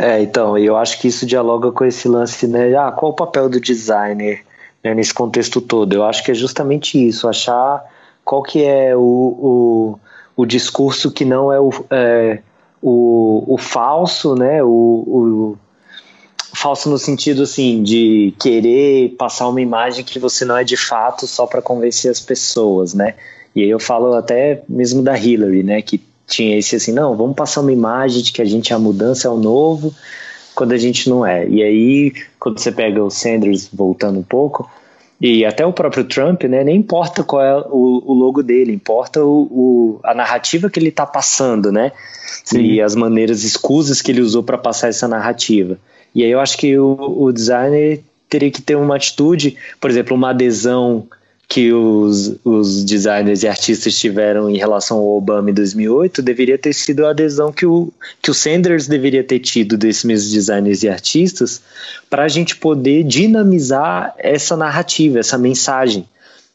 É, 0.00 0.22
então, 0.22 0.56
eu 0.56 0.76
acho 0.76 1.00
que 1.00 1.08
isso 1.08 1.26
dialoga 1.26 1.72
com 1.72 1.84
esse 1.84 2.06
lance, 2.06 2.46
né? 2.46 2.72
Ah, 2.76 2.92
qual 2.92 3.10
o 3.10 3.16
papel 3.16 3.48
do 3.48 3.60
designer 3.60 4.44
né, 4.84 4.94
nesse 4.94 5.12
contexto 5.12 5.60
todo? 5.60 5.92
Eu 5.92 6.04
acho 6.04 6.22
que 6.22 6.30
é 6.30 6.34
justamente 6.34 7.04
isso, 7.04 7.28
achar 7.28 7.84
qual 8.24 8.40
que 8.40 8.62
é 8.62 8.94
o, 8.94 9.00
o 9.00 9.98
o 10.38 10.46
discurso 10.46 11.10
que 11.10 11.24
não 11.24 11.52
é 11.52 11.58
o, 11.58 11.70
é, 11.90 12.38
o, 12.80 13.54
o 13.54 13.58
falso, 13.58 14.36
né? 14.36 14.62
O, 14.62 14.68
o, 14.68 15.58
falso 16.54 16.88
no 16.88 16.96
sentido 16.96 17.42
assim 17.42 17.82
de 17.82 18.32
querer 18.38 19.16
passar 19.18 19.48
uma 19.48 19.60
imagem 19.60 20.04
que 20.04 20.16
você 20.18 20.44
não 20.44 20.56
é 20.56 20.62
de 20.62 20.76
fato 20.76 21.26
só 21.26 21.44
para 21.44 21.60
convencer 21.60 22.08
as 22.08 22.20
pessoas, 22.20 22.94
né? 22.94 23.16
E 23.52 23.64
aí 23.64 23.68
eu 23.68 23.80
falo 23.80 24.14
até 24.14 24.62
mesmo 24.68 25.02
da 25.02 25.18
Hillary, 25.18 25.64
né? 25.64 25.82
Que 25.82 26.00
tinha 26.28 26.58
esse 26.58 26.76
assim, 26.76 26.92
não, 26.92 27.16
vamos 27.16 27.34
passar 27.34 27.62
uma 27.62 27.72
imagem 27.72 28.22
de 28.22 28.30
que 28.30 28.42
a 28.42 28.44
gente 28.44 28.72
é 28.72 28.76
a 28.76 28.78
mudança, 28.78 29.26
é 29.26 29.30
o 29.30 29.36
novo, 29.36 29.94
quando 30.54 30.72
a 30.72 30.78
gente 30.78 31.08
não 31.08 31.26
é. 31.26 31.48
E 31.48 31.62
aí, 31.62 32.12
quando 32.38 32.58
você 32.58 32.70
pega 32.70 33.02
o 33.02 33.10
Sanders 33.10 33.68
voltando 33.72 34.18
um 34.18 34.22
pouco, 34.22 34.70
e 35.20 35.44
até 35.44 35.66
o 35.66 35.72
próprio 35.72 36.04
Trump, 36.04 36.44
né, 36.44 36.62
nem 36.62 36.76
importa 36.76 37.24
qual 37.24 37.42
é 37.42 37.56
o, 37.56 38.02
o 38.06 38.14
logo 38.14 38.42
dele, 38.42 38.72
importa 38.72 39.24
o, 39.24 39.42
o, 39.50 40.00
a 40.04 40.14
narrativa 40.14 40.70
que 40.70 40.78
ele 40.78 40.90
está 40.90 41.04
passando, 41.04 41.72
né? 41.72 41.90
Sim. 42.44 42.60
E 42.60 42.80
as 42.80 42.94
maneiras 42.94 43.42
escusas 43.42 44.00
que 44.00 44.12
ele 44.12 44.20
usou 44.20 44.44
para 44.44 44.56
passar 44.56 44.88
essa 44.88 45.08
narrativa. 45.08 45.76
E 46.14 46.22
aí 46.22 46.30
eu 46.30 46.38
acho 46.38 46.56
que 46.56 46.78
o, 46.78 47.24
o 47.24 47.32
designer 47.32 48.00
teria 48.28 48.50
que 48.50 48.62
ter 48.62 48.76
uma 48.76 48.94
atitude, 48.94 49.56
por 49.80 49.90
exemplo, 49.90 50.14
uma 50.14 50.30
adesão 50.30 51.08
que 51.48 51.72
os, 51.72 52.36
os 52.44 52.84
designers 52.84 53.42
e 53.42 53.48
artistas 53.48 53.98
tiveram 53.98 54.50
em 54.50 54.58
relação 54.58 54.98
ao 54.98 55.16
Obama 55.16 55.50
em 55.50 55.54
2008 55.54 56.20
deveria 56.20 56.58
ter 56.58 56.74
sido 56.74 57.06
a 57.06 57.10
adesão 57.10 57.50
que 57.50 57.64
o, 57.64 57.90
que 58.20 58.30
o 58.30 58.34
Sanders 58.34 58.86
deveria 58.86 59.24
ter 59.24 59.38
tido 59.38 59.78
desses 59.78 60.04
mesmos 60.04 60.30
designers 60.30 60.82
e 60.82 60.90
artistas 60.90 61.62
para 62.10 62.24
a 62.24 62.28
gente 62.28 62.54
poder 62.54 63.02
dinamizar 63.02 64.14
essa 64.18 64.58
narrativa, 64.58 65.20
essa 65.20 65.38
mensagem. 65.38 66.06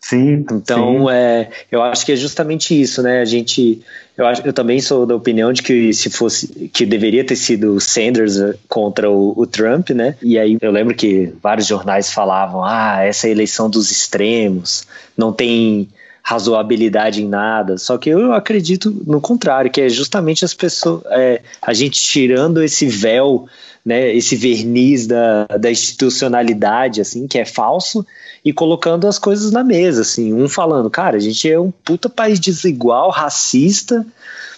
Sim. 0.03 0.45
Então, 0.51 0.99
sim. 0.99 1.11
É, 1.11 1.49
eu 1.71 1.81
acho 1.81 2.05
que 2.05 2.11
é 2.11 2.15
justamente 2.17 2.79
isso, 2.79 3.01
né? 3.01 3.21
A 3.21 3.25
gente, 3.25 3.81
eu, 4.17 4.27
acho, 4.27 4.45
eu 4.45 4.51
também 4.51 4.81
sou 4.81 5.05
da 5.05 5.15
opinião 5.15 5.53
de 5.53 5.63
que 5.63 5.93
se 5.93 6.09
fosse, 6.09 6.69
que 6.73 6.85
deveria 6.85 7.23
ter 7.25 7.37
sido 7.37 7.75
o 7.75 7.79
Sanders 7.79 8.37
eh, 8.37 8.53
contra 8.67 9.09
o, 9.09 9.33
o, 9.37 9.47
Trump, 9.47 9.91
né? 9.91 10.17
E 10.21 10.37
aí 10.37 10.57
eu 10.59 10.71
lembro 10.71 10.93
que 10.93 11.33
vários 11.41 11.67
jornais 11.67 12.11
falavam, 12.11 12.65
ah, 12.65 13.01
essa 13.01 13.27
é 13.27 13.29
a 13.29 13.31
eleição 13.31 13.69
dos 13.69 13.91
extremos, 13.91 14.85
não 15.17 15.31
tem 15.31 15.87
razoabilidade 16.21 17.23
em 17.23 17.27
nada. 17.27 17.77
Só 17.77 17.97
que 17.97 18.09
eu 18.09 18.33
acredito 18.33 18.91
no 19.07 19.21
contrário, 19.21 19.71
que 19.71 19.79
é 19.79 19.87
justamente 19.87 20.43
as 20.43 20.53
pessoas, 20.53 21.01
é, 21.11 21.41
a 21.61 21.73
gente 21.73 22.01
tirando 22.01 22.61
esse 22.61 22.87
véu 22.87 23.47
né, 23.85 24.13
esse 24.15 24.35
verniz 24.35 25.05
da, 25.07 25.45
da 25.45 25.69
institucionalidade, 25.69 27.01
assim, 27.01 27.27
que 27.27 27.37
é 27.37 27.45
falso, 27.45 28.05
e 28.43 28.51
colocando 28.51 29.07
as 29.07 29.17
coisas 29.17 29.51
na 29.51 29.63
mesa, 29.63 30.01
assim, 30.01 30.33
um 30.33 30.49
falando, 30.49 30.89
cara, 30.89 31.15
a 31.15 31.19
gente 31.19 31.49
é 31.49 31.59
um 31.59 31.71
puta 31.71 32.09
país 32.09 32.39
desigual, 32.39 33.09
racista, 33.09 34.05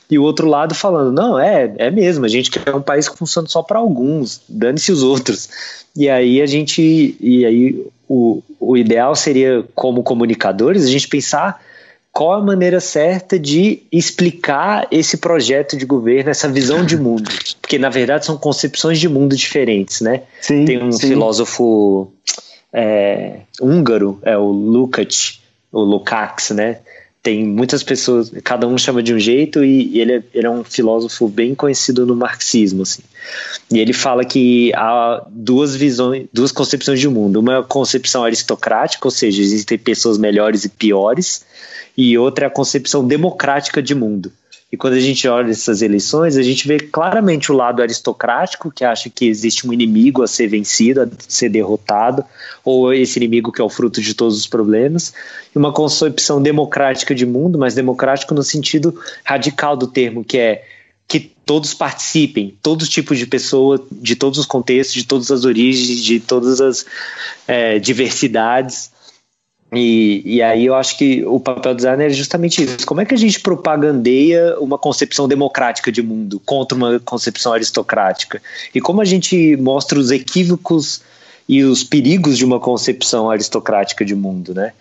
e 0.10 0.18
o 0.18 0.24
outro 0.24 0.48
lado 0.48 0.74
falando, 0.76 1.12
não, 1.12 1.40
é, 1.40 1.74
é 1.78 1.92
mesmo, 1.92 2.26
a 2.26 2.30
gente 2.30 2.52
quer 2.52 2.76
um 2.76 2.82
país 2.82 3.10
que 3.10 3.18
funciona 3.18 3.48
só 3.48 3.62
para 3.62 3.80
alguns, 3.80 4.42
dane-se 4.48 4.92
os 4.92 5.04
outros. 5.04 5.50
E 5.96 6.10
aí 6.10 6.42
a 6.42 6.46
gente, 6.46 7.16
e 7.20 7.46
aí 7.46 7.86
o, 8.08 8.42
o 8.60 8.78
ideal 8.78 9.16
seria, 9.16 9.64
como 9.74 10.04
comunicadores, 10.04 10.84
a 10.84 10.90
gente 10.90 11.08
pensar 11.08 11.62
qual 12.12 12.34
a 12.34 12.42
maneira 12.42 12.80
certa 12.80 13.38
de 13.38 13.84
explicar 13.92 14.88
esse 14.90 15.18
projeto 15.18 15.76
de 15.76 15.86
governo, 15.86 16.30
essa 16.30 16.48
visão 16.48 16.86
de 16.86 16.96
mundo. 16.96 17.30
Porque, 17.60 17.78
na 17.78 17.90
verdade, 17.90 18.26
são 18.26 18.38
concepções 18.38 19.00
de 19.00 19.10
mundo 19.10 19.36
diferentes, 19.36 20.00
né? 20.00 20.22
Sim, 20.40 20.64
Tem 20.64 20.82
um 20.82 20.94
sim. 20.94 21.10
filósofo 21.10 22.10
é, 22.74 23.42
húngaro, 23.60 24.20
é 24.24 24.38
o 24.38 24.46
Lukács, 24.46 25.42
o 25.72 25.82
Lukács, 25.82 26.52
né? 26.52 26.80
tem 27.26 27.44
muitas 27.44 27.82
pessoas, 27.82 28.32
cada 28.44 28.68
um 28.68 28.78
chama 28.78 29.02
de 29.02 29.12
um 29.12 29.18
jeito, 29.18 29.66
e 29.66 30.00
ele 30.00 30.18
é, 30.18 30.24
ele 30.32 30.46
é 30.46 30.50
um 30.50 30.64
filósofo 30.64 31.28
bem 31.28 31.56
conhecido 31.56 32.06
no 32.06 32.16
marxismo, 32.16 32.84
assim. 32.84 33.02
E 33.74 33.80
ele 33.80 33.94
fala 33.94 34.24
que 34.24 34.72
há 34.76 35.26
duas 35.32 35.76
visões, 35.76 36.28
duas 36.32 36.52
concepções 36.52 37.00
de 37.00 37.10
mundo. 37.10 37.40
Uma 37.40 37.56
é 37.56 37.58
a 37.58 37.64
concepção 37.64 38.24
aristocrática, 38.24 39.08
ou 39.08 39.12
seja, 39.12 39.42
existem 39.42 39.76
pessoas 39.76 40.20
melhores 40.20 40.66
e 40.66 40.70
piores, 40.70 41.44
e 41.98 42.16
outra 42.16 42.46
é 42.46 42.48
a 42.48 42.52
concepção 42.52 43.04
democrática 43.04 43.82
de 43.82 43.96
mundo. 43.96 44.32
E 44.76 44.78
quando 44.78 44.96
a 44.96 45.00
gente 45.00 45.26
olha 45.26 45.52
essas 45.52 45.82
eleições, 45.82 46.36
a 46.36 46.44
gente 46.44 46.68
vê 46.68 46.78
claramente 46.78 47.50
o 47.50 47.56
lado 47.56 47.82
aristocrático, 47.82 48.70
que 48.70 48.84
acha 48.84 49.10
que 49.10 49.26
existe 49.26 49.66
um 49.66 49.72
inimigo 49.72 50.22
a 50.22 50.28
ser 50.28 50.48
vencido, 50.48 51.04
a 51.04 51.08
ser 51.30 51.48
derrotado, 51.48 52.26
ou 52.62 52.94
esse 52.94 53.18
inimigo 53.18 53.54
que 53.54 53.62
é 53.62 53.64
o 53.64 53.70
fruto 53.70 54.02
de 54.02 54.14
todos 54.14 54.38
os 54.38 54.46
problemas, 54.46 55.14
e 55.56 55.58
uma 55.58 55.72
concepção 55.72 56.42
democrática 56.42 57.16
de 57.16 57.26
mundo, 57.26 57.58
mas 57.58 57.74
democrático 57.74 58.34
no 58.34 58.44
sentido 58.44 59.00
radical 59.24 59.78
do 59.78 59.88
termo, 59.88 60.26
que 60.26 60.38
é 60.38 60.66
que 61.08 61.22
todos 61.46 61.74
participem, 61.74 62.58
todos 62.62 62.88
os 62.88 62.94
tipos 62.94 63.18
de 63.18 63.26
pessoa, 63.26 63.82
de 63.90 64.18
todos 64.18 64.38
os 64.40 64.46
contextos, 64.46 64.96
de 64.96 65.06
todas 65.06 65.32
as 65.32 65.46
origens, 65.46 66.04
de 66.04 66.20
todas 66.20 66.60
as 66.60 66.86
é, 67.48 67.80
diversidades. 67.80 68.92
E, 69.76 70.22
e 70.26 70.42
aí 70.42 70.66
eu 70.66 70.76
acho 70.76 70.98
que 70.98 71.24
o 71.26 71.40
papel 71.40 71.74
do 71.74 71.78
designer 71.78 72.08
é 72.08 72.10
justamente 72.10 72.64
isso. 72.64 72.86
Como 72.86 73.02
é 73.02 73.06
que 73.06 73.14
a 73.14 73.18
gente 73.18 73.40
propagandeia 73.40 74.58
uma 74.60 74.78
concepção 74.78 75.28
democrática 75.28 75.92
de 75.92 76.02
mundo 76.02 76.40
contra 76.46 76.78
uma 76.78 77.00
concepção 77.00 77.54
aristocrática? 77.54 78.42
E 78.74 78.82
como 78.82 79.02
a 79.02 79.06
gente 79.06 79.56
mostra 79.58 80.00
os 80.00 80.12
equívocos 80.12 81.02
e 81.48 81.64
os 81.64 81.84
perigos 81.84 82.38
de 82.38 82.46
uma 82.46 82.60
concepção 82.60 83.30
aristocrática 83.30 84.04
de 84.04 84.16
mundo, 84.16 84.54
né? 84.54 84.74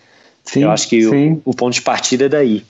Sim, 0.45 0.65
eu 0.65 0.71
acho 0.71 0.89
que 0.89 1.07
o, 1.07 1.41
o 1.45 1.55
ponto 1.55 1.75
de 1.75 1.83
partida 1.83 2.27
é 2.27 2.29
daí. 2.29 2.65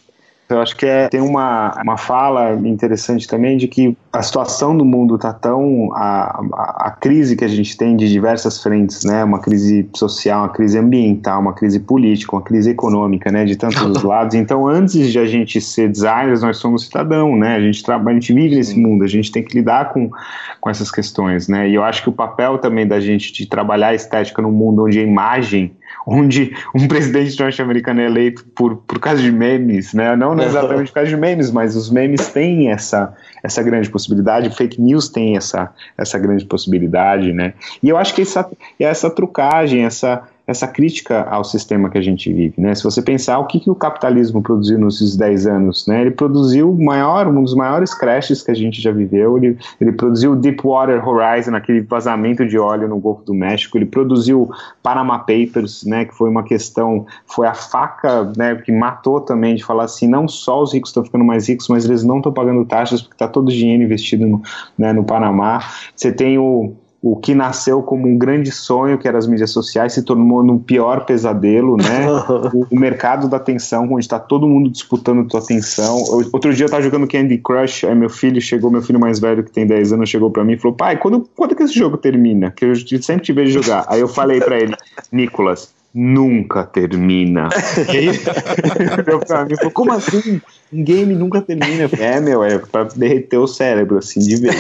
Eu 0.49 0.61
acho 0.61 0.77
que 0.77 0.85
é, 0.85 1.09
tem 1.09 1.23
uma, 1.23 1.75
uma 1.83 1.97
fala 1.97 2.53
interessante 2.53 3.27
também 3.27 3.57
de 3.57 3.67
que 3.67 3.97
a 4.13 4.23
situação 4.23 4.77
do 4.77 4.85
mundo 4.85 5.17
está 5.17 5.33
tão. 5.33 5.91
A, 5.95 6.39
a, 6.53 6.89
a, 6.89 6.91
crise 6.91 7.35
que 7.35 7.45
a 7.45 7.49
gente 7.49 7.75
tem 7.77 7.97
de 7.97 8.11
diversas 8.11 8.63
frentes, 8.63 9.05
né? 9.05 9.25
Uma 9.25 9.39
crise 9.39 9.89
social, 9.95 10.43
uma 10.43 10.51
crise 10.51 10.79
ambiental, 10.79 11.41
uma 11.41 11.55
crise 11.55 11.81
política, 11.81 12.37
uma 12.37 12.43
crise 12.43 12.71
econômica, 12.71 13.33
né? 13.33 13.47
De 13.47 13.57
tantos 13.57 13.81
os 13.81 14.03
lados. 14.05 14.35
Então, 14.35 14.69
antes 14.69 15.11
de 15.11 15.19
a 15.19 15.25
gente 15.25 15.61
ser 15.63 15.89
designers, 15.89 16.43
nós 16.43 16.59
somos 16.59 16.85
cidadão, 16.85 17.37
né? 17.37 17.57
A 17.57 17.61
gente 17.61 17.83
trabalha, 17.83 18.19
a 18.19 18.21
gente 18.21 18.35
vive 18.35 18.55
nesse 18.55 18.79
mundo, 18.79 19.03
a 19.03 19.09
gente 19.09 19.33
tem 19.33 19.43
que 19.43 19.57
lidar 19.57 19.95
com, 19.95 20.11
com 20.61 20.69
essas 20.69 20.91
questões, 20.91 21.49
né? 21.49 21.71
E 21.71 21.75
eu 21.75 21.83
acho 21.83 22.03
que 22.03 22.11
o 22.11 22.13
papel 22.13 22.59
também 22.59 22.87
da 22.87 23.01
gente 23.01 23.33
de 23.33 23.47
trabalhar 23.47 23.89
a 23.89 23.95
estética 23.95 24.43
num 24.43 24.53
mundo 24.53 24.85
onde 24.85 24.99
a 24.99 25.03
imagem 25.03 25.73
onde 26.07 26.55
um 26.75 26.87
presidente 26.89 27.39
norte-americano 27.41 28.01
é 28.01 28.07
eleito 28.07 28.45
por, 28.55 28.77
por 28.77 28.99
causa 28.99 29.23
de 29.23 29.31
memes, 29.31 29.93
né? 29.95 30.15
Não 30.17 30.39
exatamente 30.41 30.89
por 30.89 30.95
causa 30.95 31.11
de 31.11 31.17
memes, 31.17 31.51
mas 31.51 31.77
os 31.77 31.91
memes 31.91 32.29
têm 32.29 32.71
essa, 32.71 33.15
essa 33.43 33.63
grande 33.63 33.91
possibilidade, 33.91 34.55
fake 34.55 34.81
news 34.81 35.09
tem 35.09 35.37
essa, 35.37 35.73
essa 35.97 36.19
grande 36.19 36.45
possibilidade, 36.45 37.33
né? 37.33 37.55
E 37.83 37.89
eu 37.89 37.97
acho 37.97 38.15
que 38.15 38.23
essa, 38.23 38.49
essa 38.79 39.11
trucagem, 39.11 39.85
essa, 39.85 40.23
essa 40.47 40.69
crítica 40.69 41.23
ao 41.23 41.43
sistema 41.43 41.89
que 41.89 41.97
a 41.97 42.03
gente 42.03 42.31
vive, 42.31 42.61
né? 42.61 42.75
Se 42.75 42.85
você 42.85 43.01
pensar 43.01 43.39
o 43.39 43.47
que, 43.47 43.59
que 43.59 43.71
o 43.71 43.75
capitalismo 43.75 44.43
produziu 44.43 44.79
nesses 44.79 45.17
10 45.17 45.47
anos, 45.47 45.87
né? 45.87 46.03
Ele 46.03 46.11
produziu 46.11 46.75
maior, 46.75 47.27
um 47.29 47.43
dos 47.43 47.55
maiores 47.55 47.95
crashes 47.95 48.43
que 48.43 48.51
a 48.51 48.55
gente 48.55 48.81
já 48.81 48.93
viveu, 48.93 49.39
ele, 49.39 49.57
ele 49.81 49.93
produziu 49.93 50.33
o 50.33 50.37
Deepwater 50.37 51.07
Horizon, 51.07 51.55
aquele 51.55 51.81
vazamento 51.81 52.47
de 52.47 52.59
óleo 52.59 52.87
no 52.87 52.99
Golfo 52.99 53.25
do 53.25 53.33
México, 53.33 53.79
ele 53.79 53.87
produziu 53.87 54.51
Panama 54.83 55.19
Papers, 55.19 55.85
né? 55.85 56.05
Que 56.05 56.15
foi 56.15 56.29
uma 56.29 56.43
questão, 56.43 57.07
foi 57.27 57.47
a 57.47 57.55
faca, 57.55 58.31
né? 58.37 58.55
Que 58.57 58.71
matou 58.71 59.23
também 59.23 59.55
de 59.55 59.65
falar 59.65 59.85
assim, 59.85 60.07
não 60.07 60.29
só 60.29 60.63
os 60.63 60.75
ricos 60.75 60.91
estão 60.91 61.05
ficando 61.05 61.25
mais 61.25 61.49
ricos, 61.49 61.69
mas 61.69 61.87
eles 61.87 62.05
não 62.05 62.19
estão 62.19 62.33
pagando 62.33 62.65
taxas 62.67 63.01
porque 63.01 63.15
está 63.15 63.27
todo 63.27 63.49
o 63.49 63.51
dinheiro 63.51 63.83
investido 63.83 64.27
no, 64.27 64.43
né, 64.77 64.93
no 64.93 65.05
Panamá. 65.05 65.61
Você 65.97 66.13
tem 66.13 66.39
o 66.39 66.75
o 67.05 67.17
que 67.17 67.35
nasceu 67.35 67.83
como 67.83 68.09
um 68.09 68.17
grande 68.17 68.51
sonho, 68.51 68.97
que 68.97 69.07
eram 69.07 69.19
as 69.19 69.27
mídias 69.27 69.51
sociais, 69.51 69.93
se 69.93 70.03
tornou 70.03 70.43
num 70.43 70.59
pior 70.59 71.05
pesadelo, 71.05 71.77
né? 71.77 72.07
o, 72.55 72.67
o, 72.75 72.81
mercado 72.81 73.29
da 73.29 73.37
atenção, 73.37 73.85
onde 73.93 74.07
está 74.07 74.19
todo 74.19 74.49
mundo 74.49 74.71
disputando 74.71 75.29
tua 75.29 75.41
atenção. 75.41 76.03
Outro 76.33 76.55
dia 76.55 76.65
eu 76.65 76.67
estava 76.67 76.83
jogando 76.83 77.07
Candy 77.07 77.37
Crush, 77.37 77.85
aí 77.85 77.95
meu 77.95 78.09
filho 78.09 78.41
chegou, 78.41 78.71
meu 78.71 78.81
filho 78.81 78.99
mais 78.99 79.21
velho, 79.21 79.45
que 79.45 79.53
tem 79.53 79.67
10 79.67 79.93
anos, 79.93 80.09
chegou 80.09 80.31
para 80.31 80.43
mim 80.45 80.55
e 80.55 80.57
falou: 80.57 80.75
pai, 80.75 80.97
quando, 80.97 81.29
quando 81.37 81.55
que 81.55 81.63
esse 81.63 81.75
jogo 81.75 81.99
termina? 81.99 82.51
Que 82.51 82.65
eu 82.65 82.75
sempre 83.03 83.23
te 83.23 83.35
vejo 83.35 83.63
jogar. 83.63 83.85
Aí 83.89 84.01
eu 84.01 84.09
falei 84.09 84.41
para 84.41 84.59
ele: 84.59 84.75
Nicolas, 85.13 85.75
nunca 85.95 86.65
termina. 86.65 87.51
ele 87.93 88.15
falou, 88.17 89.71
como 89.75 89.93
assim? 89.93 90.41
Um 90.75 90.83
game 90.83 91.15
nunca 91.15 91.41
termina. 91.41 91.89
É, 92.01 92.21
meu, 92.21 92.43
é 92.43 92.59
pra 92.59 92.85
derreter 92.85 93.39
o 93.39 93.47
cérebro, 93.47 93.99
assim, 93.99 94.21
de 94.21 94.37
vez. 94.37 94.55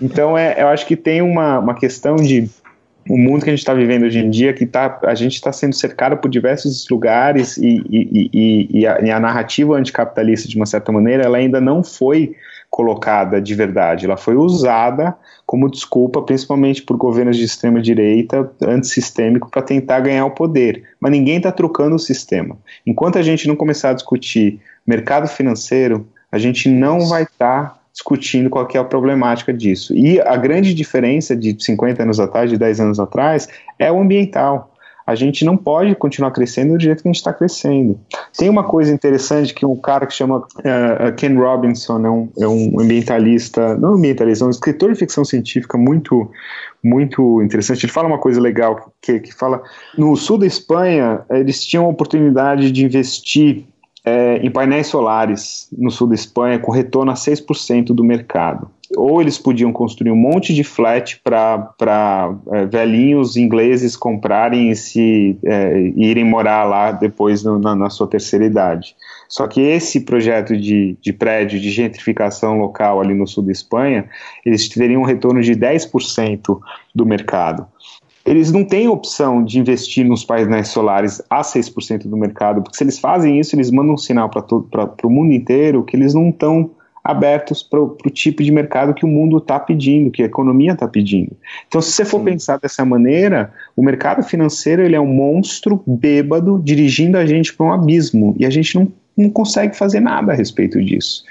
então, 0.00 0.38
é, 0.38 0.62
eu 0.62 0.68
acho 0.68 0.86
que 0.86 0.96
tem 0.96 1.20
uma, 1.20 1.58
uma 1.58 1.74
questão 1.74 2.16
de 2.16 2.48
o 3.08 3.18
mundo 3.18 3.42
que 3.42 3.50
a 3.50 3.52
gente 3.52 3.58
está 3.58 3.74
vivendo 3.74 4.04
hoje 4.04 4.20
em 4.20 4.30
dia, 4.30 4.52
que 4.52 4.64
tá, 4.64 5.00
a 5.02 5.14
gente 5.14 5.34
está 5.34 5.52
sendo 5.52 5.74
cercado 5.74 6.16
por 6.16 6.30
diversos 6.30 6.88
lugares 6.88 7.56
e, 7.56 7.82
e, 7.90 8.30
e, 8.32 8.68
e, 8.80 8.86
a, 8.86 9.00
e 9.00 9.10
a 9.10 9.18
narrativa 9.18 9.74
anticapitalista, 9.74 10.48
de 10.48 10.56
uma 10.56 10.66
certa 10.66 10.92
maneira, 10.92 11.24
ela 11.24 11.38
ainda 11.38 11.60
não 11.60 11.82
foi 11.82 12.36
colocada 12.72 13.38
de 13.38 13.54
verdade, 13.54 14.06
ela 14.06 14.16
foi 14.16 14.34
usada 14.34 15.14
como 15.44 15.70
desculpa, 15.70 16.22
principalmente 16.22 16.82
por 16.82 16.96
governos 16.96 17.36
de 17.36 17.44
extrema 17.44 17.82
direita, 17.82 18.50
antissistêmico, 18.62 19.50
para 19.50 19.60
tentar 19.60 20.00
ganhar 20.00 20.24
o 20.24 20.30
poder. 20.30 20.82
Mas 20.98 21.12
ninguém 21.12 21.36
está 21.36 21.52
trocando 21.52 21.96
o 21.96 21.98
sistema. 21.98 22.56
Enquanto 22.86 23.18
a 23.18 23.22
gente 23.22 23.46
não 23.46 23.54
começar 23.54 23.90
a 23.90 23.92
discutir 23.92 24.58
mercado 24.86 25.28
financeiro, 25.28 26.08
a 26.32 26.38
gente 26.38 26.66
não 26.70 27.06
vai 27.06 27.24
estar 27.24 27.74
tá 27.74 27.78
discutindo 27.92 28.48
qual 28.48 28.66
é 28.72 28.78
a 28.78 28.84
problemática 28.84 29.52
disso. 29.52 29.94
E 29.94 30.18
a 30.18 30.34
grande 30.34 30.72
diferença 30.72 31.36
de 31.36 31.54
50 31.62 32.02
anos 32.02 32.18
atrás, 32.18 32.48
de 32.48 32.56
10 32.56 32.80
anos 32.80 32.98
atrás, 32.98 33.48
é 33.78 33.92
o 33.92 34.00
ambiental 34.00 34.71
a 35.06 35.14
gente 35.14 35.44
não 35.44 35.56
pode 35.56 35.94
continuar 35.94 36.30
crescendo 36.30 36.74
do 36.74 36.82
jeito 36.82 37.02
que 37.02 37.08
a 37.08 37.12
gente 37.12 37.20
está 37.20 37.32
crescendo. 37.32 37.98
Tem 38.36 38.48
uma 38.48 38.64
coisa 38.64 38.92
interessante 38.92 39.52
que 39.52 39.66
um 39.66 39.76
cara 39.76 40.06
que 40.06 40.14
chama 40.14 40.38
uh, 40.38 41.14
Ken 41.16 41.34
Robinson, 41.34 42.06
é 42.06 42.10
um, 42.10 42.28
é 42.40 42.48
um 42.48 42.80
ambientalista, 42.80 43.76
não 43.76 43.94
ambientalista, 43.94 44.44
é 44.44 44.48
um 44.48 44.50
escritor 44.50 44.92
de 44.92 44.98
ficção 44.98 45.24
científica 45.24 45.76
muito, 45.76 46.30
muito 46.82 47.42
interessante. 47.42 47.84
Ele 47.84 47.92
fala 47.92 48.08
uma 48.08 48.18
coisa 48.18 48.40
legal, 48.40 48.92
que, 49.00 49.20
que 49.20 49.34
fala, 49.34 49.62
no 49.96 50.16
sul 50.16 50.38
da 50.38 50.46
Espanha, 50.46 51.20
eles 51.30 51.64
tinham 51.64 51.86
a 51.86 51.88
oportunidade 51.88 52.70
de 52.70 52.84
investir 52.84 53.64
é, 54.04 54.38
em 54.38 54.50
painéis 54.50 54.88
solares 54.88 55.68
no 55.76 55.90
sul 55.90 56.08
da 56.08 56.14
Espanha 56.14 56.58
com 56.58 56.72
retorno 56.72 57.10
a 57.10 57.14
6% 57.14 57.86
do 57.86 58.02
mercado 58.02 58.68
ou 58.96 59.20
eles 59.20 59.38
podiam 59.38 59.72
construir 59.72 60.10
um 60.10 60.16
monte 60.16 60.54
de 60.54 60.64
flat 60.64 61.20
para 61.22 62.34
é, 62.52 62.66
velhinhos 62.66 63.36
ingleses 63.36 63.96
comprarem 63.96 64.70
e 64.70 64.76
se 64.76 65.38
é, 65.44 65.92
irem 65.96 66.24
morar 66.24 66.64
lá 66.64 66.92
depois 66.92 67.42
no, 67.42 67.58
na, 67.58 67.74
na, 67.74 67.90
sua 67.90 68.06
terceira 68.06 68.44
idade. 68.44 68.94
Só 69.28 69.46
que 69.46 69.60
esse 69.60 70.00
projeto 70.00 70.56
de, 70.56 70.96
de 71.00 71.12
prédio 71.12 71.58
de 71.58 71.70
gentrificação 71.70 72.58
local 72.58 73.00
ali 73.00 73.14
no 73.14 73.26
sul 73.26 73.42
da 73.42 73.52
Espanha, 73.52 74.08
eles 74.44 74.68
teriam 74.68 75.02
um 75.02 75.06
retorno 75.06 75.40
de 75.40 75.54
10% 75.54 76.58
do 76.94 77.06
mercado. 77.06 77.66
Eles 78.24 78.52
não 78.52 78.64
têm 78.64 78.88
opção 78.88 79.42
de 79.42 79.58
investir 79.58 80.06
nos 80.06 80.24
painéis 80.24 80.68
solares 80.68 81.20
a 81.28 81.40
6% 81.40 82.08
do 82.08 82.16
mercado, 82.16 82.62
porque 82.62 82.76
se 82.76 82.84
eles 82.84 82.98
fazem 82.98 83.40
isso, 83.40 83.56
eles 83.56 83.70
mandam 83.70 83.94
um 83.94 83.98
sinal 83.98 84.30
para 84.30 84.44
o 85.02 85.10
mundo 85.10 85.32
inteiro 85.32 85.82
que 85.82 85.96
eles 85.96 86.14
não 86.14 86.28
estão 86.28 86.70
abertos 87.04 87.62
para 87.62 87.80
o 87.80 87.96
tipo 88.10 88.42
de 88.42 88.52
mercado 88.52 88.94
que 88.94 89.04
o 89.04 89.08
mundo 89.08 89.38
está 89.38 89.58
pedindo, 89.58 90.10
que 90.10 90.22
a 90.22 90.26
economia 90.26 90.72
está 90.72 90.86
pedindo. 90.86 91.32
Então, 91.66 91.80
se 91.80 91.90
você 91.92 92.04
for 92.04 92.18
Sim. 92.18 92.24
pensar 92.26 92.58
dessa 92.58 92.84
maneira, 92.84 93.52
o 93.76 93.82
mercado 93.82 94.22
financeiro 94.22 94.82
ele 94.82 94.94
é 94.94 95.00
um 95.00 95.06
monstro 95.06 95.82
bêbado 95.86 96.60
dirigindo 96.62 97.18
a 97.18 97.26
gente 97.26 97.54
para 97.54 97.66
um 97.66 97.72
abismo 97.72 98.36
e 98.38 98.46
a 98.46 98.50
gente 98.50 98.76
não 98.76 98.86
não 99.16 99.30
consegue 99.30 99.76
fazer 99.76 100.00
nada 100.00 100.32
a 100.32 100.34
respeito 100.34 100.82
disso. 100.82 101.22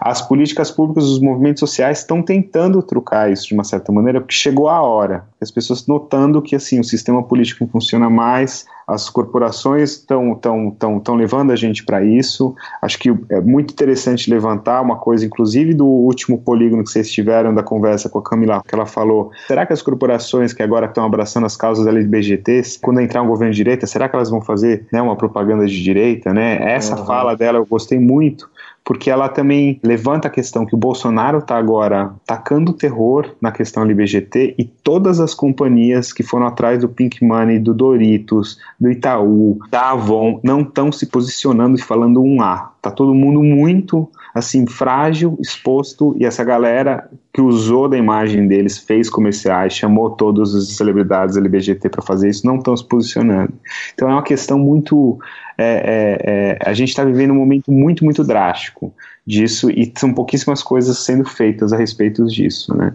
As 0.00 0.20
políticas 0.20 0.70
públicas, 0.70 1.04
os 1.04 1.20
movimentos 1.20 1.60
sociais 1.60 1.98
estão 1.98 2.22
tentando 2.22 2.82
trucar 2.82 3.30
isso 3.30 3.48
de 3.48 3.54
uma 3.54 3.64
certa 3.64 3.92
maneira, 3.92 4.20
porque 4.20 4.34
chegou 4.34 4.68
a 4.68 4.82
hora. 4.82 5.24
As 5.40 5.50
pessoas 5.50 5.86
notando 5.86 6.42
que 6.42 6.56
assim 6.56 6.80
o 6.80 6.84
sistema 6.84 7.22
político 7.22 7.64
não 7.64 7.70
funciona 7.70 8.10
mais, 8.10 8.66
as 8.88 9.10
corporações 9.10 9.90
estão 9.90 10.34
tão, 10.34 10.70
tão, 10.70 10.98
tão 10.98 11.14
levando 11.14 11.50
a 11.50 11.56
gente 11.56 11.84
para 11.84 12.02
isso. 12.02 12.56
Acho 12.80 12.98
que 12.98 13.14
é 13.28 13.38
muito 13.38 13.72
interessante 13.72 14.30
levantar 14.30 14.80
uma 14.80 14.96
coisa, 14.96 15.26
inclusive 15.26 15.74
do 15.74 15.84
último 15.86 16.38
polígono 16.38 16.82
que 16.82 16.90
vocês 16.90 17.12
tiveram 17.12 17.54
da 17.54 17.62
conversa 17.62 18.08
com 18.08 18.18
a 18.18 18.22
Camila, 18.22 18.62
que 18.66 18.74
ela 18.74 18.86
falou: 18.86 19.30
será 19.46 19.66
que 19.66 19.74
as 19.74 19.82
corporações 19.82 20.54
que 20.54 20.62
agora 20.62 20.86
estão 20.86 21.04
abraçando 21.04 21.44
as 21.44 21.54
causas 21.54 21.86
LGBTs, 21.86 22.78
quando 22.80 23.00
entrar 23.00 23.20
um 23.20 23.28
governo 23.28 23.52
de 23.52 23.58
direita, 23.58 23.86
será 23.86 24.08
que 24.08 24.16
elas 24.16 24.30
vão 24.30 24.40
fazer 24.40 24.86
né, 24.90 25.02
uma 25.02 25.16
propaganda 25.16 25.66
de 25.66 25.82
direita? 25.82 26.32
Né? 26.32 26.58
Essa 26.62 26.98
uhum. 26.98 27.04
fala 27.04 27.27
dela 27.34 27.58
eu 27.58 27.66
gostei 27.66 27.98
muito 27.98 28.48
porque 28.88 29.10
ela 29.10 29.28
também 29.28 29.78
levanta 29.82 30.28
a 30.28 30.30
questão 30.30 30.64
que 30.64 30.74
o 30.74 30.78
Bolsonaro 30.78 31.40
está 31.40 31.58
agora 31.58 32.14
tacando 32.24 32.72
terror 32.72 33.34
na 33.38 33.52
questão 33.52 33.82
LBGT 33.82 34.54
e 34.56 34.64
todas 34.64 35.20
as 35.20 35.34
companhias 35.34 36.10
que 36.10 36.22
foram 36.22 36.46
atrás 36.46 36.80
do 36.80 36.88
Pink 36.88 37.22
Money, 37.22 37.58
do 37.58 37.74
Doritos, 37.74 38.58
do 38.80 38.90
Itaú, 38.90 39.58
da 39.70 39.90
Avon, 39.90 40.40
não 40.42 40.62
estão 40.62 40.90
se 40.90 41.04
posicionando 41.04 41.76
e 41.76 41.82
falando 41.82 42.22
um 42.22 42.40
A. 42.40 42.72
Tá 42.80 42.90
todo 42.90 43.14
mundo 43.14 43.42
muito 43.42 44.08
assim 44.38 44.66
frágil, 44.66 45.36
exposto 45.40 46.16
e 46.18 46.24
essa 46.24 46.44
galera 46.44 47.08
que 47.32 47.40
usou 47.40 47.88
da 47.88 47.96
imagem 47.96 48.46
deles 48.46 48.78
fez 48.78 49.10
comerciais, 49.10 49.74
chamou 49.74 50.10
todas 50.10 50.54
as 50.54 50.76
celebridades 50.76 51.36
LBGT 51.36 51.88
para 51.88 52.02
fazer 52.02 52.30
isso, 52.30 52.46
não 52.46 52.56
estão 52.56 52.76
se 52.76 52.84
posicionando. 52.84 53.52
Então 53.94 54.08
é 54.08 54.12
uma 54.12 54.22
questão 54.22 54.58
muito 54.58 55.18
é, 55.56 55.64
é, 55.64 56.30
é, 56.30 56.58
a 56.64 56.72
gente 56.72 56.90
está 56.90 57.04
vivendo 57.04 57.32
um 57.32 57.36
momento 57.36 57.70
muito 57.72 58.04
muito 58.04 58.22
drástico 58.24 58.94
disso 59.26 59.70
e 59.70 59.92
são 59.96 60.14
pouquíssimas 60.14 60.62
coisas 60.62 60.98
sendo 60.98 61.24
feitas 61.24 61.72
a 61.72 61.76
respeito 61.76 62.24
disso, 62.26 62.76
né? 62.76 62.94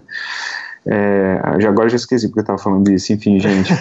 É, 0.85 1.39
agora 1.65 1.87
já 1.87 1.95
esqueci 1.95 2.27
porque 2.27 2.39
eu 2.39 2.43
estava 2.43 2.59
falando 2.59 2.83
disso, 2.83 3.13
enfim, 3.13 3.39
gente. 3.39 3.71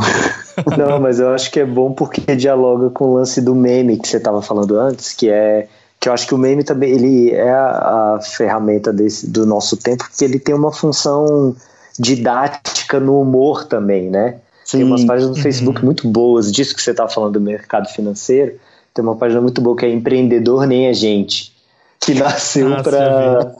Não, 0.78 0.98
mas 0.98 1.20
eu 1.20 1.28
acho 1.30 1.50
que 1.50 1.60
é 1.60 1.64
bom 1.64 1.92
porque 1.92 2.34
dialoga 2.34 2.88
com 2.90 3.04
o 3.04 3.14
lance 3.14 3.40
do 3.42 3.54
meme 3.54 3.98
que 3.98 4.08
você 4.08 4.16
estava 4.16 4.40
falando 4.40 4.78
antes, 4.78 5.12
que 5.12 5.28
é 5.28 5.68
que 6.02 6.08
eu 6.08 6.12
acho 6.12 6.26
que 6.26 6.34
o 6.34 6.38
meme 6.38 6.64
também 6.64 6.90
ele 6.90 7.30
é 7.30 7.52
a, 7.52 8.16
a 8.16 8.20
ferramenta 8.20 8.92
desse, 8.92 9.24
do 9.30 9.46
nosso 9.46 9.76
tempo, 9.76 10.02
porque 10.02 10.24
ele 10.24 10.40
tem 10.40 10.52
uma 10.52 10.72
função 10.72 11.54
didática 11.96 12.98
no 12.98 13.20
humor 13.20 13.66
também, 13.66 14.10
né? 14.10 14.40
Sim. 14.64 14.78
Tem 14.78 14.86
umas 14.86 15.04
páginas 15.04 15.30
no 15.30 15.36
uhum. 15.36 15.42
Facebook 15.42 15.84
muito 15.84 16.08
boas, 16.08 16.50
disso 16.50 16.74
que 16.74 16.82
você 16.82 16.90
estava 16.90 17.08
falando 17.08 17.34
do 17.34 17.40
mercado 17.40 17.88
financeiro. 17.88 18.58
Tem 18.92 19.04
uma 19.04 19.14
página 19.14 19.40
muito 19.40 19.60
boa 19.60 19.76
que 19.76 19.86
é 19.86 19.90
Empreendedor 19.90 20.66
Nem 20.66 20.88
a 20.88 20.92
Gente, 20.92 21.52
que 22.00 22.14
nasceu 22.18 22.74
ah, 22.74 22.82
para 22.82 23.52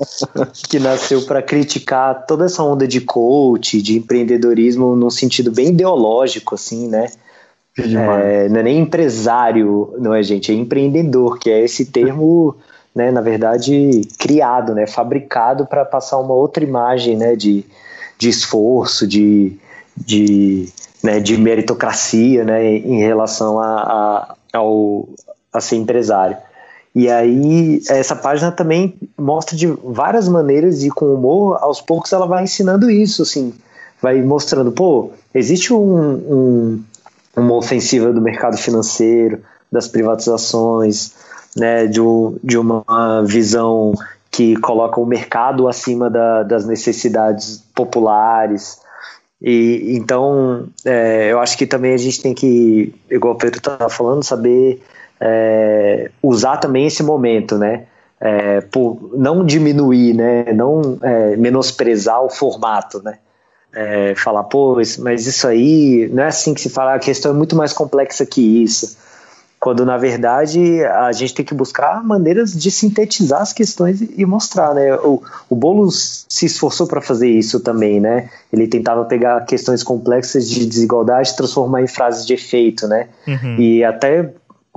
que 0.68 0.80
nasceu 0.80 1.22
para 1.22 1.42
criticar 1.42 2.26
toda 2.26 2.46
essa 2.46 2.64
onda 2.64 2.88
de 2.88 3.02
coach, 3.02 3.80
de 3.80 3.96
empreendedorismo 3.96 4.96
num 4.96 5.10
sentido 5.10 5.52
bem 5.52 5.68
ideológico, 5.68 6.56
assim, 6.56 6.88
né? 6.88 7.08
É, 7.78 8.48
não 8.48 8.60
é 8.60 8.62
nem 8.62 8.80
empresário, 8.80 9.94
não 9.98 10.14
é, 10.14 10.22
gente? 10.22 10.52
É 10.52 10.54
empreendedor, 10.54 11.38
que 11.38 11.50
é 11.50 11.64
esse 11.64 11.86
termo, 11.86 12.54
né, 12.94 13.10
na 13.10 13.20
verdade, 13.20 14.02
criado, 14.18 14.74
né, 14.74 14.86
fabricado 14.86 15.66
para 15.66 15.84
passar 15.84 16.18
uma 16.18 16.34
outra 16.34 16.62
imagem 16.62 17.16
né, 17.16 17.34
de, 17.34 17.64
de 18.18 18.28
esforço, 18.28 19.06
de, 19.06 19.56
de, 19.96 20.68
né, 21.02 21.18
de 21.18 21.38
meritocracia 21.38 22.44
né, 22.44 22.76
em 22.76 23.00
relação 23.00 23.58
a, 23.58 23.82
a, 23.82 24.34
ao, 24.52 25.08
a 25.50 25.60
ser 25.60 25.76
empresário. 25.76 26.36
E 26.94 27.08
aí, 27.08 27.80
essa 27.88 28.14
página 28.14 28.52
também 28.52 28.94
mostra 29.16 29.56
de 29.56 29.66
várias 29.66 30.28
maneiras 30.28 30.84
e 30.84 30.90
com 30.90 31.06
humor, 31.06 31.56
aos 31.62 31.80
poucos 31.80 32.12
ela 32.12 32.26
vai 32.26 32.44
ensinando 32.44 32.90
isso, 32.90 33.22
assim, 33.22 33.54
vai 34.02 34.20
mostrando, 34.20 34.70
pô, 34.70 35.10
existe 35.32 35.72
um, 35.72 36.12
um 36.12 36.84
uma 37.36 37.54
ofensiva 37.54 38.12
do 38.12 38.20
mercado 38.20 38.56
financeiro, 38.56 39.40
das 39.70 39.88
privatizações, 39.88 41.14
né, 41.56 41.86
de, 41.86 42.00
de 42.42 42.58
uma 42.58 43.22
visão 43.24 43.94
que 44.30 44.56
coloca 44.56 44.98
o 44.98 45.06
mercado 45.06 45.68
acima 45.68 46.08
da, 46.08 46.42
das 46.42 46.66
necessidades 46.66 47.62
populares. 47.74 48.80
E 49.40 49.94
então, 49.96 50.68
é, 50.84 51.32
eu 51.32 51.40
acho 51.40 51.56
que 51.58 51.66
também 51.66 51.92
a 51.92 51.98
gente 51.98 52.22
tem 52.22 52.32
que, 52.32 52.94
igual 53.10 53.34
o 53.34 53.38
Pedro 53.38 53.58
estava 53.58 53.88
falando, 53.90 54.22
saber 54.22 54.82
é, 55.20 56.10
usar 56.22 56.56
também 56.56 56.86
esse 56.86 57.02
momento, 57.02 57.58
né? 57.58 57.84
É, 58.20 58.60
por 58.60 59.10
não 59.14 59.44
diminuir, 59.44 60.14
né? 60.14 60.52
Não 60.52 60.98
é, 61.02 61.36
menosprezar 61.36 62.22
o 62.22 62.30
formato, 62.30 63.02
né? 63.02 63.18
É, 63.74 64.14
falar, 64.14 64.44
pô, 64.44 64.76
mas 64.98 65.26
isso 65.26 65.46
aí 65.46 66.08
não 66.12 66.22
é 66.22 66.26
assim 66.26 66.54
que 66.54 66.60
se 66.60 66.68
fala, 66.68 66.94
a 66.94 66.98
questão 66.98 67.32
é 67.32 67.34
muito 67.34 67.56
mais 67.56 67.72
complexa 67.72 68.26
que 68.26 68.62
isso. 68.62 68.96
Quando 69.58 69.86
na 69.86 69.96
verdade 69.96 70.84
a 70.84 71.12
gente 71.12 71.34
tem 71.34 71.44
que 71.44 71.54
buscar 71.54 72.02
maneiras 72.02 72.52
de 72.52 72.68
sintetizar 72.68 73.40
as 73.40 73.52
questões 73.52 74.00
e 74.00 74.26
mostrar, 74.26 74.74
né? 74.74 74.92
O, 74.96 75.22
o 75.48 75.54
Boulos 75.54 76.26
se 76.28 76.46
esforçou 76.46 76.84
para 76.88 77.00
fazer 77.00 77.28
isso 77.28 77.60
também, 77.60 78.00
né? 78.00 78.28
Ele 78.52 78.66
tentava 78.66 79.04
pegar 79.04 79.40
questões 79.44 79.84
complexas 79.84 80.50
de 80.50 80.66
desigualdade 80.66 81.30
e 81.30 81.36
transformar 81.36 81.80
em 81.80 81.86
frases 81.86 82.26
de 82.26 82.34
efeito, 82.34 82.88
né? 82.88 83.06
Uhum. 83.24 83.56
E 83.56 83.84
até 83.84 84.32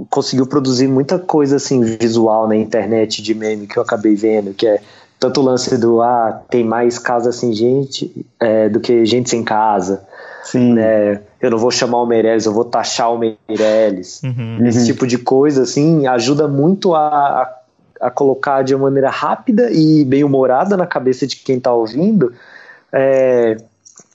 conseguiu 0.09 0.45
produzir 0.45 0.87
muita 0.87 1.17
coisa 1.17 1.55
assim 1.55 1.81
visual 1.81 2.47
na 2.47 2.55
internet 2.55 3.23
de 3.23 3.33
meme 3.33 3.65
que 3.65 3.77
eu 3.77 3.81
acabei 3.81 4.13
vendo, 4.13 4.53
que 4.53 4.67
é 4.67 4.79
tanto 5.19 5.41
o 5.41 5.43
lance 5.43 5.77
do 5.77 6.01
ah, 6.01 6.41
tem 6.49 6.63
mais 6.63 6.99
casa 6.99 7.31
sem 7.31 7.53
gente 7.53 8.25
é, 8.39 8.69
do 8.69 8.79
que 8.79 9.05
gente 9.05 9.29
sem 9.29 9.43
casa. 9.43 10.05
Sim. 10.43 10.73
Né? 10.73 11.21
Eu 11.41 11.51
não 11.51 11.57
vou 11.57 11.71
chamar 11.71 12.01
o 12.01 12.05
Meirelles, 12.05 12.45
eu 12.45 12.53
vou 12.53 12.65
taxar 12.65 13.13
o 13.13 13.17
Meirelles. 13.17 14.21
Uhum. 14.23 14.65
Esse 14.65 14.79
uhum. 14.79 14.85
tipo 14.85 15.07
de 15.07 15.17
coisa, 15.17 15.63
assim, 15.63 16.05
ajuda 16.05 16.47
muito 16.47 16.93
a, 16.93 17.07
a, 17.07 18.07
a, 18.07 18.11
colocar 18.11 18.61
de 18.61 18.75
uma 18.75 18.85
maneira 18.85 19.09
rápida 19.09 19.71
e 19.71 20.05
bem 20.05 20.23
humorada 20.23 20.77
na 20.77 20.85
cabeça 20.85 21.25
de 21.25 21.37
quem 21.37 21.57
está 21.57 21.73
ouvindo 21.73 22.33
é, 22.95 23.57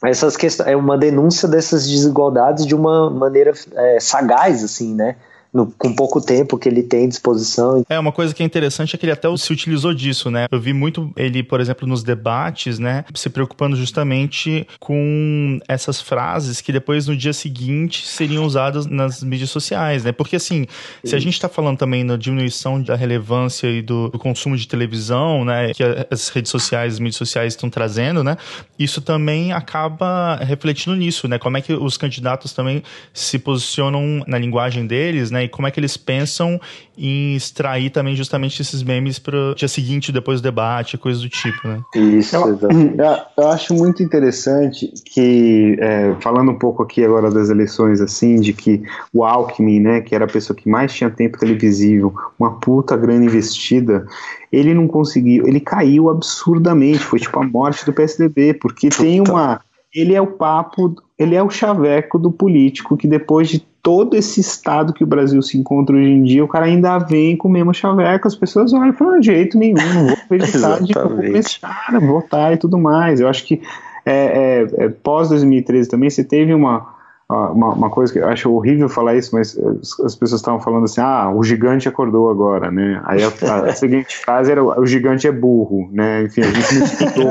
essas 0.03 0.37
questões, 0.37 0.69
é 0.69 0.75
uma 0.75 0.97
denúncia 0.97 1.47
dessas 1.47 1.87
desigualdades 1.87 2.67
de 2.67 2.75
uma 2.75 3.11
maneira 3.11 3.53
é, 3.75 4.01
sagaz, 4.01 4.65
assim, 4.65 4.95
né? 4.95 5.17
No, 5.53 5.67
com 5.67 5.95
pouco 5.95 6.21
tempo 6.21 6.57
que 6.57 6.69
ele 6.69 6.83
tem 6.83 7.09
disposição. 7.09 7.85
É, 7.89 7.99
uma 7.99 8.13
coisa 8.13 8.35
que 8.35 8.43
é 8.43 8.47
interessante 8.47 8.95
é 8.95 8.99
que 8.99 9.05
ele 9.05 9.13
até 9.13 9.29
se 9.37 9.53
utilizou 9.53 9.93
disso, 9.93 10.31
né? 10.31 10.47
Eu 10.51 10.61
vi 10.61 10.73
muito 10.73 11.13
ele, 11.17 11.43
por 11.43 11.61
exemplo, 11.61 11.87
nos 11.87 12.03
debates, 12.03 12.79
né, 12.79 13.05
se 13.15 13.29
preocupando 13.29 13.77
justamente 13.77 14.67
com 14.79 15.59
essas 15.69 16.01
frases 16.01 16.61
que 16.61 16.73
depois 16.73 17.07
no 17.07 17.17
dia 17.17 17.33
seguinte 17.33 18.07
seriam 18.07 18.45
usadas 18.45 18.87
nas 18.87 19.23
mídias 19.23 19.51
sociais, 19.51 20.05
né? 20.05 20.13
Porque 20.13 20.37
assim, 20.37 20.67
se 21.05 21.15
a 21.17 21.19
gente 21.19 21.35
está 21.35 21.49
falando 21.49 21.79
também 21.79 22.05
na 22.05 22.17
diminuição 22.17 22.81
da 22.83 22.95
relevância 22.95 23.67
e 23.67 23.83
do, 23.83 24.09
do, 24.09 24.19
consumo 24.19 24.57
de 24.57 24.69
televisão, 24.69 25.45
né, 25.45 25.73
que 25.73 25.83
as 26.11 26.29
redes 26.29 26.51
sociais, 26.51 26.95
as 26.95 27.01
mídias 27.01 27.17
sociais 27.17 27.55
estão 27.55 27.69
trazendo, 27.69 28.23
né? 28.23 28.37
Isso 28.79 29.01
também 29.01 29.53
acaba 29.53 30.37
refletindo 30.37 30.97
nisso, 30.97 31.27
né? 31.27 31.39
Como 31.39 31.57
é 31.57 31.61
que 31.61 31.73
os 31.73 31.97
candidatos 31.97 32.53
também 32.53 32.83
se 33.13 33.39
posicionam 33.39 34.23
na 34.27 34.39
linguagem 34.39 34.87
deles, 34.87 35.31
né? 35.31 35.40
Né? 35.41 35.45
E 35.45 35.49
como 35.49 35.67
é 35.67 35.71
que 35.71 35.81
eles 35.81 35.97
pensam 35.97 36.61
em 36.97 37.35
extrair 37.35 37.91
também 37.91 38.15
justamente 38.15 38.61
esses 38.61 38.83
memes 38.83 39.19
para 39.19 39.53
o 39.53 39.55
dia 39.55 39.69
seguinte, 39.69 40.13
depois 40.13 40.41
do 40.41 40.45
debate, 40.45 40.99
coisa 40.99 41.21
do 41.21 41.29
tipo, 41.29 41.67
né? 41.67 41.81
Isso, 41.95 42.37
eu, 42.37 42.59
eu, 42.61 43.17
eu 43.39 43.49
acho 43.49 43.75
muito 43.75 44.03
interessante 44.03 44.93
que, 45.07 45.77
é, 45.81 46.15
falando 46.21 46.51
um 46.51 46.59
pouco 46.59 46.83
aqui 46.83 47.03
agora 47.03 47.31
das 47.31 47.49
eleições, 47.49 48.01
assim, 48.01 48.41
de 48.41 48.53
que 48.53 48.83
o 49.13 49.25
Alckmin, 49.25 49.81
né, 49.81 50.01
que 50.03 50.15
era 50.15 50.27
a 50.27 50.29
pessoa 50.29 50.57
que 50.57 50.69
mais 50.69 50.93
tinha 50.93 51.11
tempo 51.11 51.39
televisivo, 51.39 52.15
uma 52.39 52.59
puta 52.61 52.97
grande 52.97 53.27
investida, 53.27 54.05
ele 54.53 54.75
não 54.75 54.87
conseguiu, 54.87 55.47
ele 55.47 55.61
caiu 55.61 56.11
absurdamente, 56.11 56.99
foi 56.99 57.19
tipo 57.19 57.39
a 57.39 57.45
morte 57.45 57.87
do 57.87 57.93
PSDB, 57.93 58.55
porque 58.55 58.91
tem 58.91 59.21
uma 59.21 59.61
ele 59.95 60.15
é 60.15 60.21
o 60.21 60.27
papo, 60.27 60.95
ele 61.19 61.35
é 61.35 61.43
o 61.43 61.51
chaveco 61.51 62.19
do 62.19 62.31
político 62.31 62.97
que 62.97 63.07
depois 63.07 63.49
de 63.49 63.61
todo 63.83 64.15
esse 64.17 64.41
estado 64.41 64.93
que 64.93 65.03
o 65.03 65.07
Brasil 65.07 65.41
se 65.43 65.57
encontra 65.57 65.97
hoje 65.97 66.11
em 66.11 66.23
dia, 66.23 66.45
o 66.45 66.49
cara 66.49 66.67
ainda 66.67 66.99
vem 66.99 67.37
com 67.37 67.49
o 67.49 67.51
mesmo 67.51 67.73
chaveco, 67.73 68.29
as 68.29 68.35
pessoas 68.35 68.73
olham 68.73 68.91
e 68.91 68.93
falam, 68.93 69.21
de 69.21 69.27
jeito 69.27 69.59
nenhum, 69.59 69.77
não 69.95 70.07
vou 70.07 70.17
acreditar 70.25 70.83
de 70.83 70.93
começar 70.93 71.87
a 71.89 71.99
votar 71.99 72.53
e 72.53 72.57
tudo 72.57 72.79
mais. 72.79 73.21
Eu 73.21 73.29
acho 73.29 73.45
que 73.45 73.61
é, 74.05 74.67
é, 74.79 74.85
é, 74.85 74.89
pós 74.89 75.29
2013 75.29 75.89
também 75.89 76.11
você 76.11 76.25
teve 76.25 76.53
uma 76.55 77.00
uma, 77.31 77.73
uma, 77.75 77.91
coisa 77.91 78.13
que 78.13 78.19
eu 78.19 78.29
acho 78.29 78.53
horrível 78.53 78.89
falar 78.89 79.17
isso, 79.17 79.35
mas 79.35 79.57
as 80.05 80.15
pessoas 80.17 80.41
estavam 80.41 80.61
falando 80.61 80.85
assim, 80.85 81.01
ah, 81.01 81.31
o 81.33 81.43
gigante 81.45 81.89
acordou 81.89 82.29
agora, 82.29 82.71
né? 82.71 83.01
Aí 83.05 83.21
a, 83.23 83.29
a 83.69 83.73
seguinte 83.75 84.17
frase 84.17 84.51
era, 84.51 84.63
o 84.63 84.85
gigante 84.87 85.27
é 85.29 85.33
burro, 85.33 85.89
né? 85.93 86.25
Enfim, 86.25 86.41
a 86.43 86.51
gente 86.51 86.75
não 86.75 86.85
estudou, 86.85 87.31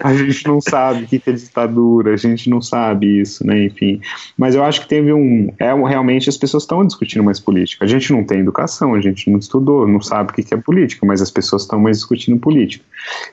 a 0.00 0.14
gente 0.14 0.46
não 0.48 0.60
sabe 0.60 1.04
o 1.04 1.06
que 1.06 1.22
é 1.26 1.32
ditadura, 1.32 2.14
a 2.14 2.16
gente 2.16 2.48
não 2.48 2.62
sabe 2.62 3.20
isso, 3.20 3.46
né? 3.46 3.64
Enfim, 3.64 4.00
mas 4.36 4.54
eu 4.54 4.64
acho 4.64 4.80
que 4.80 4.88
teve 4.88 5.12
um, 5.12 5.52
é 5.58 5.74
realmente 5.74 6.28
as 6.28 6.36
pessoas 6.36 6.62
estão 6.62 6.84
discutindo 6.86 7.22
mais 7.22 7.38
política. 7.38 7.84
A 7.84 7.88
gente 7.88 8.12
não 8.12 8.24
tem 8.24 8.40
educação, 8.40 8.94
a 8.94 9.00
gente 9.00 9.30
não 9.30 9.38
estudou, 9.38 9.86
não 9.86 10.00
sabe 10.00 10.30
o 10.30 10.34
que 10.34 10.54
é 10.54 10.56
política, 10.56 11.04
mas 11.04 11.20
as 11.20 11.30
pessoas 11.30 11.62
estão 11.62 11.78
mais 11.78 11.98
discutindo 11.98 12.38
política. 12.38 12.84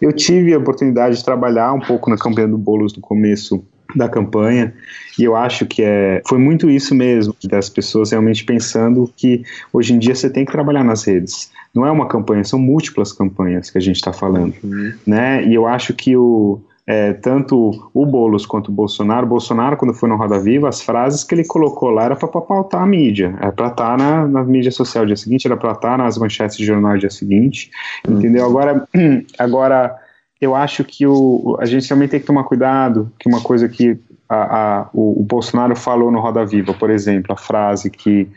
Eu 0.02 0.12
tive 0.12 0.54
a 0.54 0.58
oportunidade 0.58 1.18
de 1.18 1.24
trabalhar 1.24 1.74
um 1.74 1.80
pouco 1.80 2.10
na 2.10 2.18
campanha 2.18 2.48
do 2.48 2.58
Boulos 2.58 2.96
no 2.96 3.02
começo 3.02 3.64
da 3.96 4.10
campanha 4.10 4.74
e 5.18 5.24
eu 5.24 5.36
acho 5.36 5.66
que 5.66 5.84
é, 5.84 6.22
foi 6.28 6.38
muito 6.38 6.70
isso 6.70 6.96
mesmo 6.96 7.36
das 7.44 7.70
pessoas 7.70 8.12
realmente 8.12 8.44
pensando 8.44 9.12
que 9.16 9.44
hoje 9.72 9.94
em 9.94 10.00
dia 10.00 10.16
você 10.16 10.30
tem 10.30 10.46
que 10.46 10.52
trabalhar 10.52 10.84
nas 10.84 11.04
redes 11.04 11.52
não 11.74 11.86
é 11.86 11.92
uma 11.92 12.08
campanha 12.08 12.44
são 12.44 12.60
múltiplas 12.60 13.14
campanhas 13.14 13.70
que 13.70 13.78
a 13.78 13.82
gente 13.82 13.98
está 13.98 14.14
falando 14.14 14.54
uhum. 14.64 14.94
né 15.06 15.44
e 15.46 15.54
eu 15.54 15.68
acho 15.68 15.94
que 15.94 16.16
o 16.16 16.62
é, 16.92 17.14
tanto 17.14 17.90
o 17.94 18.06
Boulos 18.06 18.46
quanto 18.46 18.70
o 18.70 18.72
Bolsonaro. 18.72 19.26
O 19.26 19.30
Bolsonaro, 19.30 19.78
quando 19.78 19.94
foi 19.94 20.10
no 20.10 20.18
Roda 20.18 20.40
Viva, 20.40 20.68
as 20.68 20.82
frases 20.82 21.24
que 21.24 21.36
ele 21.36 21.46
colocou 21.46 21.90
lá 21.90 22.06
era 22.06 22.16
para 22.16 22.28
pautar 22.28 22.82
a 22.82 22.86
mídia, 22.86 23.36
era 23.40 23.52
para 23.52 23.68
estar 23.68 23.98
na, 23.98 24.28
na 24.28 24.44
mídia 24.44 24.72
social 24.72 25.06
dia 25.06 25.16
seguinte, 25.16 25.48
era 25.48 25.56
para 25.56 25.72
estar 25.72 25.92
tá 25.92 25.98
nas 25.98 26.18
manchetes 26.18 26.58
de 26.58 26.66
jornal 26.66 26.98
dia 26.98 27.10
seguinte, 27.10 27.72
hum. 28.08 28.18
entendeu? 28.18 28.46
Agora, 28.46 28.88
agora 29.38 29.96
eu 30.42 30.56
acho 30.56 30.84
que 30.84 31.06
o, 31.06 31.56
a 31.60 31.66
gente 31.66 31.88
também 31.88 32.08
tem 32.08 32.20
que 32.20 32.26
tomar 32.26 32.44
cuidado, 32.44 33.12
que 33.20 33.30
uma 33.30 33.42
coisa 33.42 33.70
que 33.70 34.00
a, 34.28 34.36
a, 34.36 34.90
o, 34.92 35.22
o, 35.22 35.24
Bolsonaro 35.24 35.76
falou 35.76 36.10
no 36.12 36.20
Roda 36.20 36.44
Viva, 36.44 36.74
por 36.74 36.90
exemplo, 36.90 37.32
a 37.34 37.38
frase 37.38 37.92
que 37.92 38.28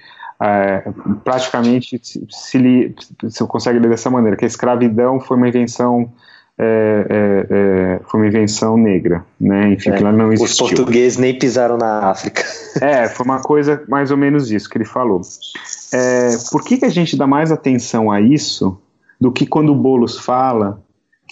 é, 0.42 0.84
praticamente 1.24 1.98
se, 2.02 2.26
se, 2.28 2.58
li, 2.58 2.94
se 3.28 3.44
consegue 3.46 3.78
ler 3.78 3.88
dessa 3.88 4.10
maneira, 4.10 4.36
que 4.36 4.44
a 4.44 4.48
escravidão 4.48 5.18
foi 5.18 5.36
uma 5.36 5.48
invenção 5.48 6.12
é, 6.56 7.06
é, 7.10 7.46
é, 7.50 8.00
foi 8.04 8.20
uma 8.20 8.26
invenção 8.28 8.76
negra, 8.76 9.24
né? 9.40 9.72
Enfim, 9.72 9.90
é, 9.90 9.96
que 9.96 10.02
ela 10.02 10.12
não 10.12 10.32
existiu. 10.32 10.66
Os 10.66 10.72
portugueses 10.72 11.18
nem 11.18 11.36
pisaram 11.36 11.76
na 11.76 12.10
África. 12.10 12.44
É, 12.80 13.08
foi 13.08 13.24
uma 13.24 13.40
coisa 13.40 13.82
mais 13.88 14.10
ou 14.10 14.16
menos 14.16 14.50
isso 14.50 14.68
que 14.68 14.76
ele 14.78 14.84
falou. 14.84 15.20
É, 15.92 16.30
por 16.52 16.62
que, 16.62 16.76
que 16.76 16.84
a 16.84 16.90
gente 16.90 17.16
dá 17.16 17.26
mais 17.26 17.50
atenção 17.50 18.10
a 18.10 18.20
isso 18.20 18.78
do 19.20 19.32
que 19.32 19.46
quando 19.46 19.70
o 19.70 19.74
Boulos 19.74 20.18
fala 20.18 20.80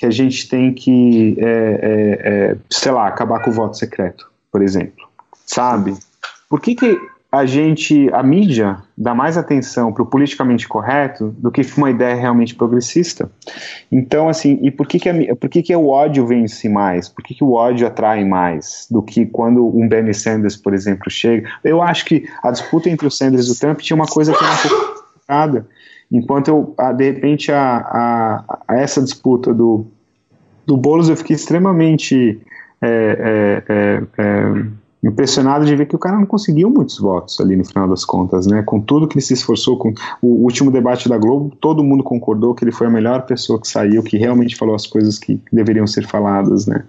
que 0.03 0.07
a 0.07 0.11
gente 0.11 0.48
tem 0.48 0.74
que, 0.74 1.36
é, 1.38 2.57
sei 2.68 2.90
lá, 2.90 3.07
acabar 3.07 3.40
com 3.40 3.50
o 3.50 3.53
voto 3.53 3.78
secreto, 3.78 4.28
por 4.50 4.61
exemplo? 4.61 5.09
Sabe? 5.46 5.94
Por 6.48 6.61
que, 6.61 6.74
que 6.74 6.98
a 7.30 7.46
gente, 7.46 8.11
a 8.12 8.20
mídia, 8.20 8.78
dá 8.98 9.14
mais 9.14 9.38
atenção 9.38 9.92
para 9.92 10.03
o 10.03 10.07
politicamente 10.07 10.66
correto 10.66 11.28
do 11.38 11.53
que 11.53 11.62
uma 11.76 11.88
ideia 11.88 12.16
realmente 12.16 12.53
progressista. 12.53 13.30
Então, 13.92 14.28
assim, 14.28 14.59
e 14.61 14.72
por 14.72 14.88
que 14.88 14.98
que, 14.98 15.09
a, 15.09 15.36
por 15.36 15.48
que, 15.48 15.62
que 15.62 15.74
o 15.74 15.86
ódio 15.86 16.26
vence 16.26 16.68
mais? 16.68 17.09
Por 17.09 17.22
que, 17.22 17.32
que 17.32 17.44
o 17.44 17.53
ódio 17.53 17.86
atrai 17.86 18.24
mais 18.24 18.88
do 18.90 19.00
que 19.00 19.24
quando 19.24 19.64
um 19.64 19.88
Bernie 19.88 20.12
Sanders, 20.12 20.57
por 20.57 20.74
exemplo, 20.74 21.09
chega? 21.09 21.48
Eu 21.62 21.80
acho 21.80 22.05
que 22.07 22.28
a 22.42 22.50
disputa 22.50 22.90
entre 22.90 23.07
o 23.07 23.11
Sanders 23.11 23.46
e 23.46 23.53
o 23.53 23.59
Trump 23.59 23.78
tinha 23.78 23.94
uma 23.94 24.07
coisa 24.07 24.32
que 24.34 24.44
era 24.44 24.53
um 24.53 24.57
pouco 24.57 25.05
complicada, 25.05 25.66
enquanto 26.11 26.48
eu, 26.48 26.74
de 26.96 27.12
repente, 27.12 27.50
a, 27.50 27.76
a, 27.78 28.59
a, 28.68 28.76
essa 28.76 29.00
disputa 29.00 29.55
do, 29.55 29.86
do 30.66 30.76
Boulos 30.76 31.08
eu 31.08 31.16
fiquei 31.16 31.36
extremamente... 31.36 32.40
É, 32.84 33.62
é, 33.68 33.72
é, 33.72 34.02
é 34.18 34.82
impressionado 35.02 35.64
de 35.64 35.74
ver 35.74 35.86
que 35.86 35.96
o 35.96 35.98
cara 35.98 36.16
não 36.16 36.26
conseguiu 36.26 36.70
muitos 36.70 36.98
votos 36.98 37.40
ali 37.40 37.56
no 37.56 37.64
final 37.64 37.88
das 37.88 38.04
contas, 38.04 38.46
né? 38.46 38.62
Com 38.62 38.80
tudo 38.80 39.08
que 39.08 39.16
ele 39.16 39.24
se 39.24 39.34
esforçou, 39.34 39.76
com 39.76 39.92
o 40.20 40.44
último 40.44 40.70
debate 40.70 41.08
da 41.08 41.18
Globo, 41.18 41.52
todo 41.60 41.82
mundo 41.82 42.04
concordou 42.04 42.54
que 42.54 42.62
ele 42.62 42.70
foi 42.70 42.86
a 42.86 42.90
melhor 42.90 43.22
pessoa 43.22 43.60
que 43.60 43.66
saiu, 43.66 44.02
que 44.02 44.16
realmente 44.16 44.54
falou 44.54 44.74
as 44.74 44.86
coisas 44.86 45.18
que 45.18 45.40
deveriam 45.52 45.86
ser 45.86 46.06
faladas, 46.06 46.66
né? 46.66 46.84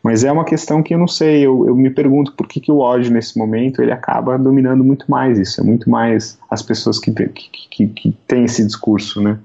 Mas 0.00 0.22
é 0.22 0.30
uma 0.30 0.44
questão 0.44 0.80
que 0.80 0.94
eu 0.94 0.98
não 0.98 1.08
sei, 1.08 1.44
eu, 1.44 1.66
eu 1.66 1.74
me 1.74 1.90
pergunto 1.90 2.32
por 2.34 2.46
que, 2.46 2.60
que 2.60 2.70
o 2.70 2.78
ódio 2.78 3.12
nesse 3.12 3.36
momento 3.36 3.82
ele 3.82 3.90
acaba 3.90 4.38
dominando 4.38 4.84
muito 4.84 5.10
mais 5.10 5.36
isso, 5.36 5.60
é 5.60 5.64
muito 5.64 5.90
mais 5.90 6.38
as 6.48 6.62
pessoas 6.62 7.00
que, 7.00 7.10
que, 7.10 7.50
que, 7.70 7.86
que 7.88 8.16
têm 8.28 8.44
esse 8.44 8.64
discurso, 8.64 9.20
né? 9.20 9.36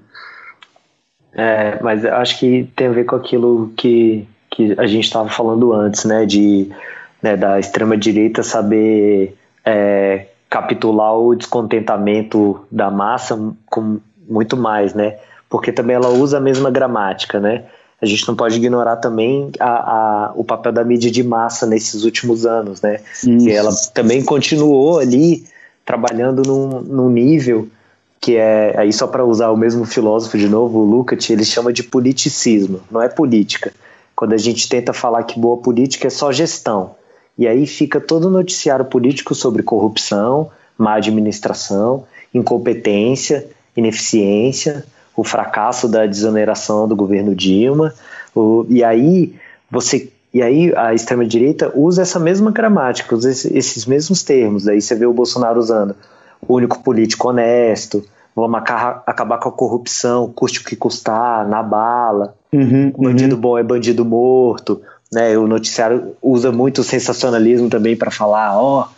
É, 1.34 1.78
mas 1.82 2.04
eu 2.04 2.14
acho 2.14 2.38
que 2.38 2.70
tem 2.76 2.88
a 2.88 2.92
ver 2.92 3.04
com 3.04 3.16
aquilo 3.16 3.72
que, 3.76 4.26
que 4.50 4.74
a 4.78 4.86
gente 4.86 5.04
estava 5.04 5.28
falando 5.28 5.72
antes, 5.72 6.04
né? 6.04 6.26
De 6.26 6.70
né, 7.22 7.36
da 7.36 7.58
extrema-direita 7.58 8.42
saber 8.42 9.36
é, 9.64 10.26
capitular 10.50 11.16
o 11.16 11.34
descontentamento 11.34 12.60
da 12.70 12.90
massa 12.90 13.38
com 13.66 14.00
muito 14.28 14.56
mais, 14.56 14.92
né? 14.92 15.16
Porque 15.48 15.70
também 15.70 15.96
ela 15.96 16.08
usa 16.08 16.38
a 16.38 16.40
mesma 16.40 16.70
gramática, 16.70 17.38
né? 17.38 17.64
A 18.00 18.06
gente 18.06 18.26
não 18.26 18.34
pode 18.34 18.56
ignorar 18.56 18.96
também 18.96 19.52
a, 19.60 19.70
a, 19.70 20.32
o 20.34 20.42
papel 20.42 20.72
da 20.72 20.82
mídia 20.82 21.10
de 21.10 21.22
massa 21.22 21.66
nesses 21.66 22.02
últimos 22.02 22.44
anos, 22.44 22.82
né? 22.82 22.98
Isso. 23.12 23.30
E 23.30 23.52
ela 23.52 23.70
também 23.94 24.24
continuou 24.24 24.98
ali 24.98 25.44
trabalhando 25.84 26.42
num, 26.44 26.80
num 26.80 27.08
nível 27.08 27.68
que 28.22 28.36
é, 28.36 28.72
aí 28.78 28.92
só 28.92 29.08
para 29.08 29.24
usar 29.24 29.50
o 29.50 29.56
mesmo 29.56 29.84
filósofo 29.84 30.38
de 30.38 30.48
novo, 30.48 30.78
o 30.78 30.84
Lukács, 30.84 31.28
ele 31.28 31.44
chama 31.44 31.72
de 31.72 31.82
politicismo, 31.82 32.80
não 32.88 33.02
é 33.02 33.08
política. 33.08 33.72
Quando 34.14 34.32
a 34.32 34.38
gente 34.38 34.68
tenta 34.68 34.92
falar 34.92 35.24
que 35.24 35.40
boa 35.40 35.56
política 35.56 36.06
é 36.06 36.10
só 36.10 36.30
gestão, 36.30 36.92
e 37.36 37.48
aí 37.48 37.66
fica 37.66 38.00
todo 38.00 38.28
o 38.28 38.30
noticiário 38.30 38.84
político 38.84 39.34
sobre 39.34 39.64
corrupção, 39.64 40.50
má 40.78 40.94
administração, 40.94 42.04
incompetência, 42.32 43.44
ineficiência, 43.76 44.84
o 45.16 45.24
fracasso 45.24 45.88
da 45.88 46.06
desoneração 46.06 46.86
do 46.86 46.94
governo 46.94 47.34
Dilma. 47.34 47.92
O, 48.32 48.64
e 48.68 48.84
aí 48.84 49.34
você 49.68 50.08
e 50.32 50.40
aí 50.40 50.72
a 50.76 50.94
extrema 50.94 51.26
direita 51.26 51.72
usa 51.74 52.02
essa 52.02 52.20
mesma 52.20 52.52
gramática, 52.52 53.16
usa 53.16 53.30
esses 53.30 53.84
mesmos 53.84 54.22
termos. 54.22 54.64
Daí 54.64 54.80
você 54.80 54.94
vê 54.94 55.06
o 55.06 55.12
Bolsonaro 55.12 55.58
usando 55.58 55.96
único 56.52 56.82
político 56.82 57.28
honesto, 57.28 58.04
vamos 58.34 58.60
acabar 59.06 59.38
com 59.38 59.48
a 59.48 59.52
corrupção, 59.52 60.32
custe 60.34 60.60
o 60.60 60.64
que 60.64 60.76
custar, 60.76 61.46
na 61.48 61.62
bala. 61.62 62.34
Uhum, 62.52 62.92
bandido 62.96 63.34
uhum. 63.34 63.40
bom 63.40 63.58
é 63.58 63.62
bandido 63.62 64.04
morto. 64.04 64.80
Né, 65.12 65.36
o 65.36 65.46
noticiário 65.46 66.16
usa 66.22 66.50
muito 66.50 66.80
o 66.80 66.84
sensacionalismo 66.84 67.68
também 67.68 67.94
para 67.94 68.10
falar, 68.10 68.58
ó, 68.58 68.88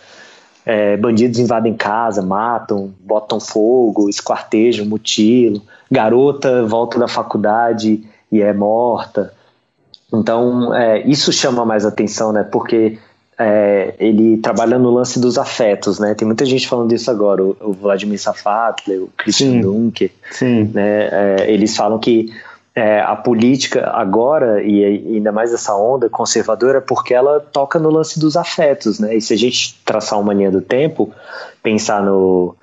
é, 0.64 0.96
bandidos 0.96 1.40
invadem 1.40 1.74
casa, 1.74 2.22
matam, 2.22 2.94
botam 3.00 3.40
fogo, 3.40 4.08
esquartejam, 4.08 4.86
mutilam, 4.86 5.60
garota 5.90 6.64
volta 6.64 6.98
da 6.98 7.08
faculdade 7.08 8.04
e 8.30 8.40
é 8.40 8.52
morta. 8.52 9.32
Então, 10.12 10.72
é, 10.74 11.00
isso 11.02 11.32
chama 11.32 11.64
mais 11.64 11.84
atenção, 11.84 12.32
né? 12.32 12.42
Porque 12.44 12.98
é, 13.38 13.94
ele 13.98 14.38
trabalha 14.38 14.78
no 14.78 14.90
lance 14.90 15.18
dos 15.18 15.38
afetos, 15.38 15.98
né? 15.98 16.14
Tem 16.14 16.26
muita 16.26 16.44
gente 16.44 16.68
falando 16.68 16.90
disso 16.90 17.10
agora, 17.10 17.42
o, 17.42 17.56
o 17.60 17.72
Vladimir 17.72 18.20
Safatli, 18.20 18.98
o 18.98 19.10
Christian 19.16 19.60
Dunker, 19.60 20.10
né? 20.72 21.08
É, 21.10 21.46
eles 21.48 21.76
falam 21.76 21.98
que 21.98 22.32
é, 22.74 23.00
a 23.00 23.14
política 23.14 23.90
agora, 23.90 24.62
e 24.62 24.84
ainda 24.84 25.30
mais 25.30 25.52
essa 25.52 25.74
onda 25.76 26.08
conservadora, 26.08 26.80
porque 26.80 27.14
ela 27.14 27.40
toca 27.40 27.78
no 27.78 27.90
lance 27.90 28.18
dos 28.18 28.36
afetos, 28.36 28.98
né? 28.98 29.16
E 29.16 29.20
se 29.20 29.32
a 29.34 29.36
gente 29.36 29.80
traçar 29.84 30.20
uma 30.20 30.34
linha 30.34 30.50
do 30.50 30.60
tempo, 30.60 31.12
pensar 31.62 32.02
no, 32.02 32.56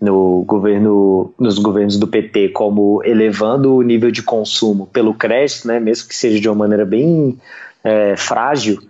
no 0.00 0.42
governo, 0.46 1.32
nos 1.38 1.58
governos 1.58 1.98
do 1.98 2.06
PT 2.06 2.50
como 2.50 3.02
elevando 3.04 3.74
o 3.74 3.82
nível 3.82 4.10
de 4.10 4.22
consumo 4.22 4.86
pelo 4.86 5.14
crédito, 5.14 5.66
né? 5.66 5.80
Mesmo 5.80 6.08
que 6.08 6.16
seja 6.16 6.40
de 6.40 6.48
uma 6.48 6.56
maneira 6.56 6.84
bem 6.84 7.38
é, 7.82 8.16
frágil, 8.16 8.82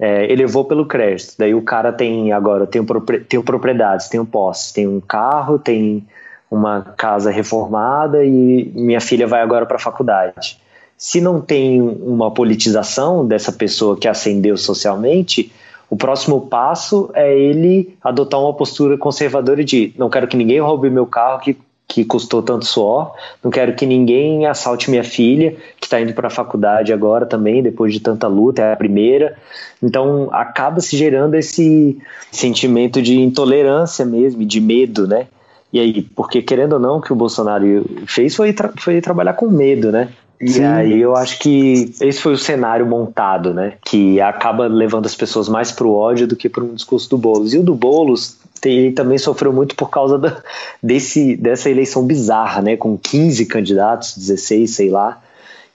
é, 0.00 0.32
elevou 0.32 0.64
pelo 0.64 0.86
crédito. 0.86 1.34
Daí 1.38 1.54
o 1.54 1.60
cara 1.60 1.92
tem 1.92 2.32
agora, 2.32 2.66
tem, 2.66 2.82
tem 3.28 3.42
propriedades, 3.42 4.08
tem 4.08 4.24
posse, 4.24 4.72
tem 4.72 4.88
um 4.88 4.98
carro, 4.98 5.58
tem 5.58 6.06
uma 6.50 6.80
casa 6.96 7.30
reformada 7.30 8.24
e 8.24 8.72
minha 8.74 9.00
filha 9.00 9.26
vai 9.26 9.42
agora 9.42 9.66
para 9.66 9.76
a 9.76 9.80
faculdade. 9.80 10.58
Se 10.96 11.20
não 11.20 11.40
tem 11.40 11.80
uma 11.80 12.30
politização 12.30 13.26
dessa 13.26 13.52
pessoa 13.52 13.96
que 13.96 14.08
ascendeu 14.08 14.56
socialmente, 14.56 15.52
o 15.88 15.96
próximo 15.96 16.42
passo 16.42 17.10
é 17.14 17.36
ele 17.38 17.96
adotar 18.02 18.40
uma 18.40 18.54
postura 18.54 18.96
conservadora 18.96 19.64
de 19.64 19.92
não 19.98 20.08
quero 20.08 20.26
que 20.26 20.36
ninguém 20.36 20.60
roube 20.60 20.88
meu 20.88 21.06
carro 21.06 21.40
que, 21.40 21.56
que 21.90 22.04
custou 22.04 22.40
tanto 22.40 22.64
suor, 22.64 23.12
não 23.42 23.50
quero 23.50 23.74
que 23.74 23.84
ninguém 23.84 24.46
assalte 24.46 24.88
minha 24.88 25.02
filha, 25.02 25.56
que 25.80 25.86
está 25.86 26.00
indo 26.00 26.14
para 26.14 26.28
a 26.28 26.30
faculdade 26.30 26.92
agora 26.92 27.26
também, 27.26 27.64
depois 27.64 27.92
de 27.92 27.98
tanta 27.98 28.28
luta, 28.28 28.62
é 28.62 28.72
a 28.72 28.76
primeira. 28.76 29.36
Então 29.82 30.28
acaba 30.30 30.80
se 30.80 30.96
gerando 30.96 31.34
esse 31.34 31.98
sentimento 32.30 33.02
de 33.02 33.18
intolerância 33.18 34.04
mesmo, 34.04 34.44
de 34.44 34.60
medo, 34.60 35.08
né? 35.08 35.26
E 35.72 35.80
aí, 35.80 36.00
porque 36.00 36.40
querendo 36.40 36.74
ou 36.74 36.78
não, 36.78 36.98
o 36.98 37.02
que 37.02 37.12
o 37.12 37.16
Bolsonaro 37.16 37.84
fez 38.06 38.36
foi, 38.36 38.52
tra 38.52 38.72
foi 38.78 39.00
trabalhar 39.00 39.32
com 39.32 39.48
medo, 39.48 39.90
né? 39.90 40.10
E 40.40 40.48
Sim. 40.48 40.64
aí 40.64 41.00
eu 41.00 41.16
acho 41.16 41.40
que 41.40 41.92
esse 42.00 42.20
foi 42.20 42.34
o 42.34 42.38
cenário 42.38 42.86
montado, 42.86 43.52
né? 43.52 43.74
Que 43.84 44.20
acaba 44.20 44.68
levando 44.68 45.06
as 45.06 45.14
pessoas 45.14 45.48
mais 45.48 45.72
pro 45.72 45.92
ódio 45.92 46.26
do 46.26 46.36
que 46.36 46.48
para 46.48 46.62
um 46.62 46.72
discurso 46.72 47.10
do 47.10 47.18
Boulos. 47.18 47.52
E 47.52 47.58
o 47.58 47.62
do 47.64 47.74
Boulos 47.74 48.38
ele 48.64 48.92
também 48.92 49.18
sofreu 49.18 49.52
muito 49.52 49.74
por 49.74 49.90
causa 49.90 50.18
da, 50.18 50.42
desse, 50.82 51.36
dessa 51.36 51.70
eleição 51.70 52.04
bizarra, 52.04 52.62
né? 52.62 52.76
Com 52.76 52.96
15 52.96 53.46
candidatos, 53.46 54.16
16, 54.16 54.70
sei 54.70 54.90
lá. 54.90 55.20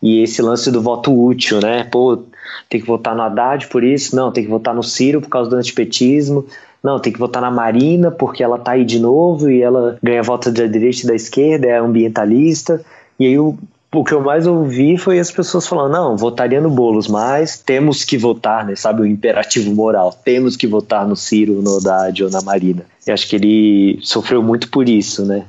E 0.02 0.22
esse 0.22 0.42
lance 0.42 0.70
do 0.70 0.82
voto 0.82 1.12
útil, 1.12 1.60
né? 1.62 1.86
Pô, 1.92 2.20
tem 2.70 2.82
que 2.82 2.88
votar 2.88 3.16
no 3.16 3.22
Haddad 3.22 3.68
por 3.68 3.84
isso, 3.84 4.16
não, 4.16 4.32
tem 4.32 4.44
que 4.44 4.50
votar 4.50 4.74
no 4.74 4.84
Ciro 4.84 5.22
por 5.22 5.30
causa 5.30 5.50
do 5.50 5.56
antipetismo, 5.56 6.46
não, 6.84 7.00
tem 7.00 7.12
que 7.12 7.20
votar 7.20 7.42
na 7.42 7.50
Marina 7.50 8.12
porque 8.12 8.44
ela 8.44 8.60
tá 8.60 8.72
aí 8.72 8.86
de 8.86 9.00
novo 9.00 9.50
e 9.50 9.62
ela 9.62 9.98
ganha 10.04 10.22
votos 10.22 10.54
da 10.54 10.68
direita 10.68 11.02
e 11.04 11.08
da 11.08 11.16
esquerda, 11.16 11.68
é 11.68 11.78
ambientalista. 11.80 12.84
E 13.20 13.26
aí 13.26 13.40
o, 13.40 13.58
o 14.00 14.04
que 14.04 14.14
eu 14.14 14.22
mais 14.22 14.46
ouvi 14.48 14.98
foi 14.98 15.20
as 15.20 15.32
pessoas 15.32 15.68
falando, 15.68 15.92
não, 15.92 16.18
votaria 16.18 16.62
no 16.62 16.70
Boulos, 16.70 17.08
mas 17.08 17.58
temos 17.58 18.04
que 18.04 18.18
votar, 18.18 18.66
né? 18.66 18.76
Sabe 18.76 19.02
o 19.02 19.06
imperativo 19.06 19.74
moral, 19.74 20.12
temos 20.24 20.56
que 20.56 20.68
votar 20.68 21.08
no 21.08 21.16
Ciro, 21.16 21.62
no 21.62 21.78
Haddad 21.78 22.24
ou 22.24 22.30
na 22.30 22.42
Marina. 22.42 22.86
E 23.06 23.12
acho 23.12 23.28
que 23.28 23.36
ele 23.36 24.00
sofreu 24.02 24.42
muito 24.42 24.70
por 24.70 24.90
isso, 24.90 25.26
né? 25.26 25.46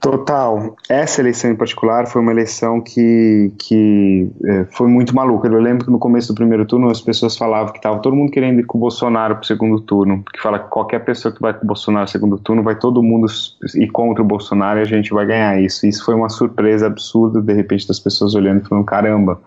Total. 0.00 0.76
Essa 0.88 1.20
eleição 1.20 1.50
em 1.50 1.54
particular 1.54 2.06
foi 2.06 2.22
uma 2.22 2.32
eleição 2.32 2.80
que, 2.80 3.52
que 3.58 4.30
é, 4.46 4.64
foi 4.70 4.88
muito 4.88 5.14
maluca. 5.14 5.46
Eu 5.46 5.60
lembro 5.60 5.84
que 5.84 5.90
no 5.90 5.98
começo 5.98 6.32
do 6.32 6.34
primeiro 6.34 6.64
turno 6.64 6.88
as 6.88 7.02
pessoas 7.02 7.36
falavam 7.36 7.70
que 7.70 7.78
estava 7.78 7.98
todo 7.98 8.16
mundo 8.16 8.32
querendo 8.32 8.60
ir 8.60 8.64
com 8.64 8.78
o 8.78 8.80
Bolsonaro 8.80 9.34
para 9.34 9.42
o 9.42 9.46
segundo 9.46 9.78
turno, 9.80 10.24
que 10.32 10.40
fala 10.40 10.58
que 10.58 10.70
qualquer 10.70 11.00
pessoa 11.00 11.34
que 11.34 11.40
vai 11.40 11.52
com 11.52 11.64
o 11.64 11.66
Bolsonaro 11.66 12.04
no 12.04 12.08
segundo 12.08 12.38
turno 12.38 12.62
vai 12.62 12.76
todo 12.76 13.02
mundo 13.02 13.26
ir 13.74 13.88
contra 13.88 14.22
o 14.22 14.26
Bolsonaro 14.26 14.78
e 14.78 14.82
a 14.82 14.86
gente 14.86 15.12
vai 15.12 15.26
ganhar 15.26 15.60
isso. 15.60 15.86
Isso 15.86 16.02
foi 16.02 16.14
uma 16.14 16.30
surpresa 16.30 16.86
absurda, 16.86 17.42
de 17.42 17.52
repente, 17.52 17.86
das 17.86 18.00
pessoas 18.00 18.34
olhando 18.34 18.64
e 18.64 18.68
falando, 18.68 18.86
caramba. 18.86 19.38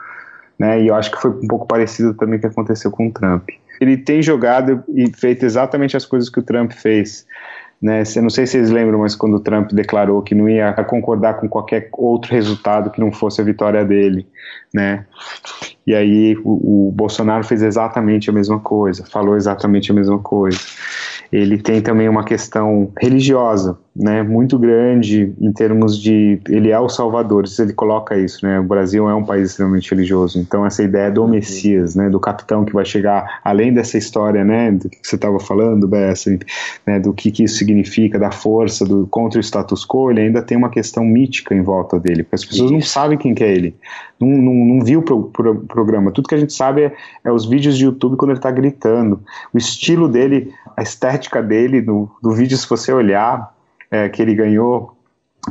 Né? 0.59 0.83
E 0.83 0.87
eu 0.87 0.93
acho 0.93 1.09
que 1.09 1.19
foi 1.19 1.31
um 1.31 1.47
pouco 1.47 1.65
parecido 1.65 2.13
também 2.13 2.39
que 2.39 2.45
aconteceu 2.45 2.91
com 2.91 3.07
o 3.07 3.11
Trump. 3.11 3.49
Ele 3.81 3.97
tem 3.97 4.21
jogado 4.21 4.83
e 4.89 5.11
feito 5.17 5.47
exatamente 5.47 5.97
as 5.97 6.05
coisas 6.05 6.29
que 6.29 6.39
o 6.39 6.43
Trump 6.43 6.73
fez 6.73 7.25
né? 7.83 8.01
Eu 8.15 8.21
não 8.21 8.29
sei 8.29 8.47
se 8.47 8.53
vocês 8.53 8.71
lembram, 8.71 8.99
mas 8.99 9.13
quando 9.13 9.35
o 9.35 9.39
Trump 9.41 9.73
declarou 9.73 10.21
que 10.21 10.33
não 10.33 10.47
ia 10.47 10.71
concordar 10.85 11.33
com 11.33 11.49
qualquer 11.49 11.89
outro 11.91 12.31
resultado 12.31 12.89
que 12.89 13.01
não 13.01 13.11
fosse 13.11 13.41
a 13.41 13.43
vitória 13.43 13.83
dele, 13.83 14.25
né? 14.73 15.05
E 15.85 15.93
aí 15.93 16.37
o, 16.45 16.87
o 16.87 16.91
Bolsonaro 16.93 17.43
fez 17.43 17.61
exatamente 17.61 18.29
a 18.29 18.33
mesma 18.33 18.57
coisa, 18.57 19.05
falou 19.05 19.35
exatamente 19.35 19.91
a 19.91 19.93
mesma 19.93 20.17
coisa. 20.17 20.57
Ele 21.29 21.57
tem 21.57 21.81
também 21.81 22.07
uma 22.07 22.23
questão 22.23 22.89
religiosa, 23.01 23.77
né, 23.95 24.23
muito 24.23 24.57
grande 24.57 25.33
em 25.39 25.51
termos 25.51 26.01
de 26.01 26.41
ele 26.49 26.71
é 26.71 26.79
o 26.79 26.89
Salvador, 26.89 27.43
ele 27.59 27.73
coloca 27.73 28.17
isso, 28.17 28.43
né? 28.43 28.59
O 28.59 28.63
Brasil 28.63 29.07
é 29.07 29.13
um 29.13 29.23
país 29.23 29.51
extremamente 29.51 29.91
religioso, 29.91 30.39
então 30.39 30.65
essa 30.65 30.81
ideia 30.81 31.11
do 31.11 31.27
Messias, 31.27 31.93
né, 31.93 32.09
do 32.09 32.19
capitão 32.19 32.65
que 32.65 32.73
vai 32.73 32.85
chegar, 32.85 33.39
além 33.43 33.71
dessa 33.71 33.97
história, 33.97 34.43
né, 34.43 34.71
do 34.71 34.89
que 34.89 34.97
você 35.01 35.15
estava 35.15 35.39
falando, 35.39 35.87
Bessa, 35.87 36.35
né, 36.87 36.99
do 36.99 37.13
que, 37.13 37.29
que 37.29 37.43
isso 37.43 37.57
significa, 37.57 38.17
da 38.17 38.31
força 38.31 38.83
do 38.83 39.05
contra 39.07 39.39
o 39.39 39.43
status 39.43 39.85
quo, 39.85 40.09
ele 40.09 40.21
ainda 40.21 40.41
tem 40.41 40.57
uma 40.57 40.69
questão 40.69 41.05
mítica 41.05 41.53
em 41.53 41.61
volta 41.61 41.99
dele, 41.99 42.23
porque 42.23 42.35
as 42.35 42.45
pessoas 42.45 42.71
isso. 42.71 42.73
não 42.73 42.81
sabem 42.81 43.17
quem 43.17 43.35
que 43.35 43.43
é 43.43 43.53
ele, 43.53 43.75
não, 44.19 44.29
não, 44.29 44.53
não 44.53 44.83
viu 44.83 45.01
o 45.01 45.03
pro, 45.03 45.25
pro, 45.25 45.55
programa, 45.65 46.11
tudo 46.11 46.27
que 46.27 46.35
a 46.35 46.39
gente 46.39 46.53
sabe 46.53 46.85
é, 46.85 46.93
é 47.23 47.31
os 47.31 47.45
vídeos 47.45 47.77
de 47.77 47.85
YouTube 47.85 48.17
quando 48.17 48.31
ele 48.31 48.39
está 48.39 48.49
gritando, 48.49 49.21
o 49.53 49.57
estilo 49.57 50.07
dele, 50.07 50.51
a 50.75 50.81
estética 50.81 51.43
dele, 51.43 51.79
no, 51.79 52.09
do 52.23 52.31
vídeo 52.31 52.57
se 52.57 52.67
você 52.67 52.91
olhar 52.91 53.52
é, 53.93 54.09
que 54.09 54.23
ele 54.23 54.33
ganhou 54.33 54.97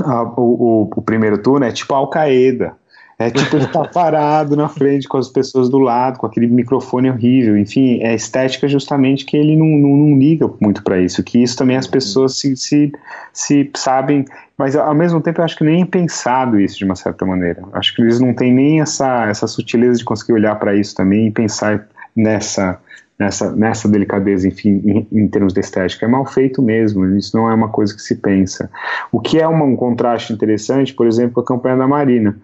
a, 0.04 0.22
o, 0.22 0.90
o, 0.96 1.02
primeiro 1.02 1.38
turno 1.38 1.64
é 1.64 1.70
tipo 1.70 1.94
Al-Qaeda. 1.94 2.74
É 3.16 3.30
tipo 3.30 3.54
ele 3.54 3.68
tá 3.68 3.84
parado 3.94 4.56
na 4.56 4.68
frente 4.68 5.06
com 5.06 5.16
as 5.16 5.28
pessoas 5.28 5.68
do 5.68 5.78
lado, 5.78 6.18
com 6.18 6.26
aquele 6.26 6.48
microfone 6.48 7.08
horrível. 7.08 7.56
Enfim, 7.56 8.00
é 8.02 8.16
estética 8.16 8.66
justamente 8.66 9.24
que 9.24 9.36
ele 9.36 9.54
não, 9.54 9.66
não, 9.66 9.96
não 9.96 10.18
liga 10.18 10.50
muito 10.60 10.82
para 10.82 11.00
isso. 11.00 11.22
Que 11.22 11.40
isso 11.40 11.56
também 11.56 11.76
as 11.76 11.86
pessoas 11.86 12.36
se, 12.36 12.56
se, 12.56 12.90
se 13.32 13.70
sabem, 13.76 14.24
mas 14.58 14.74
ao 14.74 14.94
mesmo 14.94 15.20
tempo 15.20 15.40
eu 15.40 15.44
acho 15.44 15.56
que 15.56 15.62
nem 15.62 15.82
é 15.82 15.86
pensado 15.86 16.58
isso 16.58 16.78
de 16.78 16.84
uma 16.84 16.96
certa 16.96 17.24
maneira. 17.24 17.62
Acho 17.74 17.94
que 17.94 18.02
eles 18.02 18.18
não 18.18 18.34
têm 18.34 18.52
nem 18.52 18.80
essa, 18.80 19.26
essa 19.26 19.46
sutileza 19.46 19.98
de 19.98 20.04
conseguir 20.04 20.32
olhar 20.32 20.56
para 20.56 20.74
isso 20.74 20.96
também 20.96 21.28
e 21.28 21.30
pensar 21.30 21.86
nessa 22.16 22.80
nessa, 23.22 23.52
nessa 23.52 23.88
delicadeza, 23.88 24.48
enfim, 24.48 24.82
em, 24.84 25.06
em, 25.12 25.28
termos 25.28 25.52
de 25.52 25.60
estética. 25.60 26.04
É 26.04 26.08
mal 26.08 26.26
feito 26.26 26.60
mesmo, 26.60 27.06
isso 27.16 27.36
não 27.36 27.48
é 27.48 27.54
uma 27.54 27.68
coisa 27.68 27.94
que 27.94 28.02
se 28.02 28.16
pensa. 28.16 28.70
O 29.10 29.20
que 29.20 29.38
é 29.38 29.46
uma, 29.46 29.64
um 29.64 29.76
contraste 29.76 30.32
interessante, 30.32 30.92
por 30.92 31.06
exemplo, 31.06 31.42
a 31.42 31.46
campanha 31.46 31.76
da 31.76 31.86
Marina. 31.86 32.36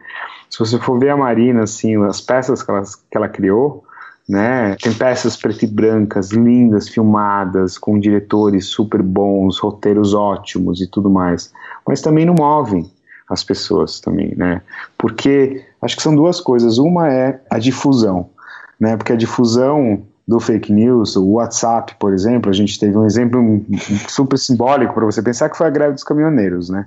Se 0.48 0.58
você 0.58 0.78
for 0.78 0.98
ver 0.98 1.10
a 1.10 1.16
Marina, 1.16 1.64
assim, 1.64 1.96
as 2.04 2.20
peças 2.20 2.62
que 2.62 2.70
ela, 2.70 2.82
que 2.82 3.16
ela 3.16 3.28
criou, 3.28 3.84
né? 4.28 4.76
Tem 4.80 4.92
peças 4.92 5.36
preto 5.36 5.64
e 5.64 5.68
brancas, 5.68 6.30
lindas, 6.30 6.88
filmadas, 6.88 7.76
com 7.76 7.98
diretores 7.98 8.66
super 8.66 9.02
bons, 9.02 9.58
roteiros 9.58 10.14
ótimos 10.14 10.80
e 10.80 10.86
tudo 10.86 11.10
mais. 11.10 11.52
Mas 11.86 12.00
também 12.00 12.24
não 12.24 12.34
movem 12.34 12.90
as 13.28 13.42
pessoas 13.42 14.00
também, 14.00 14.34
né? 14.36 14.62
Porque 14.96 15.64
acho 15.82 15.96
que 15.96 16.02
são 16.02 16.14
duas 16.14 16.40
coisas. 16.40 16.78
Uma 16.78 17.12
é 17.12 17.40
a 17.50 17.58
difusão, 17.58 18.30
né? 18.78 18.96
Porque 18.96 19.12
a 19.12 19.16
difusão 19.16 20.02
do 20.28 20.38
fake 20.38 20.70
news, 20.70 21.16
o 21.16 21.26
WhatsApp, 21.32 21.94
por 21.98 22.12
exemplo, 22.12 22.50
a 22.50 22.52
gente 22.52 22.78
teve 22.78 22.94
um 22.98 23.06
exemplo 23.06 23.64
super 24.06 24.38
simbólico 24.38 24.92
para 24.92 25.06
você 25.06 25.22
pensar 25.22 25.48
que 25.48 25.56
foi 25.56 25.66
a 25.66 25.70
greve 25.70 25.94
dos 25.94 26.04
caminhoneiros, 26.04 26.68
né? 26.68 26.84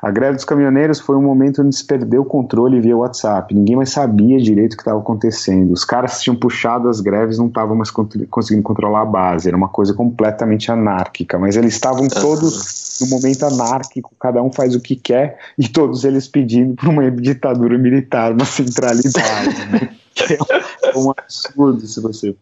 A 0.00 0.10
greve 0.10 0.36
dos 0.36 0.44
caminhoneiros 0.44 1.00
foi 1.00 1.16
um 1.16 1.22
momento 1.22 1.62
onde 1.62 1.74
se 1.74 1.84
perdeu 1.84 2.22
o 2.22 2.24
controle 2.24 2.80
via 2.80 2.96
WhatsApp. 2.96 3.52
Ninguém 3.52 3.74
mais 3.74 3.90
sabia 3.90 4.38
direito 4.38 4.74
o 4.74 4.76
que 4.76 4.82
estava 4.82 5.00
acontecendo. 5.00 5.72
Os 5.72 5.84
caras 5.84 6.20
tinham 6.20 6.36
puxado 6.36 6.88
as 6.88 7.00
greves, 7.00 7.38
não 7.38 7.48
estavam 7.48 7.74
mais 7.74 7.90
conseguindo 7.90 8.62
controlar 8.62 9.00
a 9.00 9.06
base. 9.06 9.48
Era 9.48 9.56
uma 9.56 9.68
coisa 9.68 9.92
completamente 9.94 10.70
anárquica. 10.70 11.38
Mas 11.38 11.56
eles 11.56 11.74
estavam 11.74 12.06
todos 12.06 12.98
no 13.00 13.08
momento 13.08 13.46
anárquico, 13.46 14.12
cada 14.20 14.40
um 14.42 14.52
faz 14.52 14.76
o 14.76 14.80
que 14.80 14.94
quer 14.94 15.38
e 15.58 15.66
todos 15.66 16.04
eles 16.04 16.28
pedindo 16.28 16.74
por 16.74 16.88
uma 16.88 17.10
ditadura 17.10 17.76
militar, 17.76 18.32
uma 18.32 18.44
centralidade. 18.44 19.70
Né? 19.72 19.88
é 20.82 20.98
um 20.98 21.10
absurdo 21.10 21.86
se 21.86 22.00
você 22.00 22.34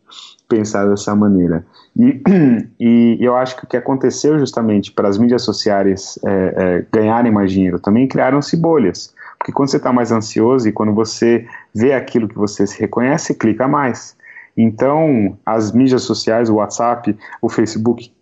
pensar 0.54 0.86
dessa 0.86 1.14
maneira. 1.14 1.66
E, 1.96 2.22
e 2.78 3.18
eu 3.20 3.36
acho 3.36 3.56
que 3.56 3.64
o 3.64 3.66
que 3.66 3.76
aconteceu 3.76 4.38
justamente 4.38 4.92
para 4.92 5.08
as 5.08 5.18
mídias 5.18 5.42
sociais 5.42 6.18
é, 6.24 6.54
é, 6.56 6.86
ganharem 6.92 7.32
mais 7.32 7.50
dinheiro 7.50 7.80
também 7.80 8.06
criaram-se 8.06 8.56
bolhas. 8.56 9.12
Porque 9.38 9.52
quando 9.52 9.68
você 9.68 9.76
está 9.76 9.92
mais 9.92 10.12
ansioso 10.12 10.68
e 10.68 10.72
quando 10.72 10.94
você 10.94 11.46
vê 11.74 11.92
aquilo 11.92 12.28
que 12.28 12.36
você 12.36 12.66
se 12.66 12.80
reconhece, 12.80 13.34
clica 13.34 13.66
mais. 13.66 14.16
Então, 14.56 15.36
as 15.44 15.72
mídias 15.72 16.02
sociais, 16.02 16.48
o 16.48 16.54
WhatsApp, 16.54 17.16
o 17.42 17.48
Facebook, 17.48 18.12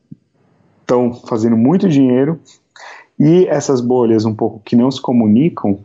estão 0.81 1.13
fazendo 1.13 1.57
muito 1.57 1.89
dinheiro 1.89 2.41
e 3.19 3.47
essas 3.47 3.81
bolhas 3.81 4.25
um 4.25 4.35
pouco 4.35 4.61
que 4.65 4.75
não 4.75 4.91
se 4.91 5.01
comunicam 5.01 5.79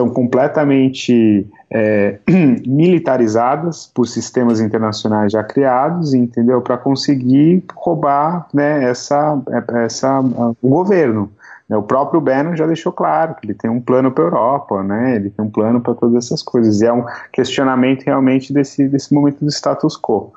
estão 0.00 0.08
completamente 0.08 1.46
é, 1.70 2.18
militarizadas 2.66 3.90
por 3.94 4.06
sistemas 4.06 4.60
internacionais 4.60 5.32
já 5.32 5.44
criados, 5.44 6.14
entendeu? 6.14 6.62
Para 6.62 6.78
conseguir 6.78 7.62
roubar 7.74 8.48
né, 8.52 8.84
essa, 8.84 9.40
essa, 9.84 10.20
o 10.20 10.68
governo. 10.68 11.30
Né? 11.68 11.76
O 11.76 11.82
próprio 11.82 12.20
Bannon 12.20 12.56
já 12.56 12.66
deixou 12.66 12.92
claro 12.92 13.34
que 13.34 13.46
ele 13.46 13.54
tem 13.54 13.70
um 13.70 13.80
plano 13.80 14.10
para 14.10 14.24
a 14.24 14.26
Europa, 14.26 14.82
né? 14.82 15.16
ele 15.16 15.30
tem 15.30 15.44
um 15.44 15.50
plano 15.50 15.80
para 15.80 15.94
todas 15.94 16.24
essas 16.24 16.42
coisas. 16.42 16.80
E 16.80 16.86
é 16.86 16.92
um 16.92 17.04
questionamento 17.32 18.04
realmente 18.04 18.52
desse, 18.52 18.88
desse 18.88 19.12
momento 19.12 19.44
do 19.44 19.50
status 19.50 19.96
quo. 19.96 20.32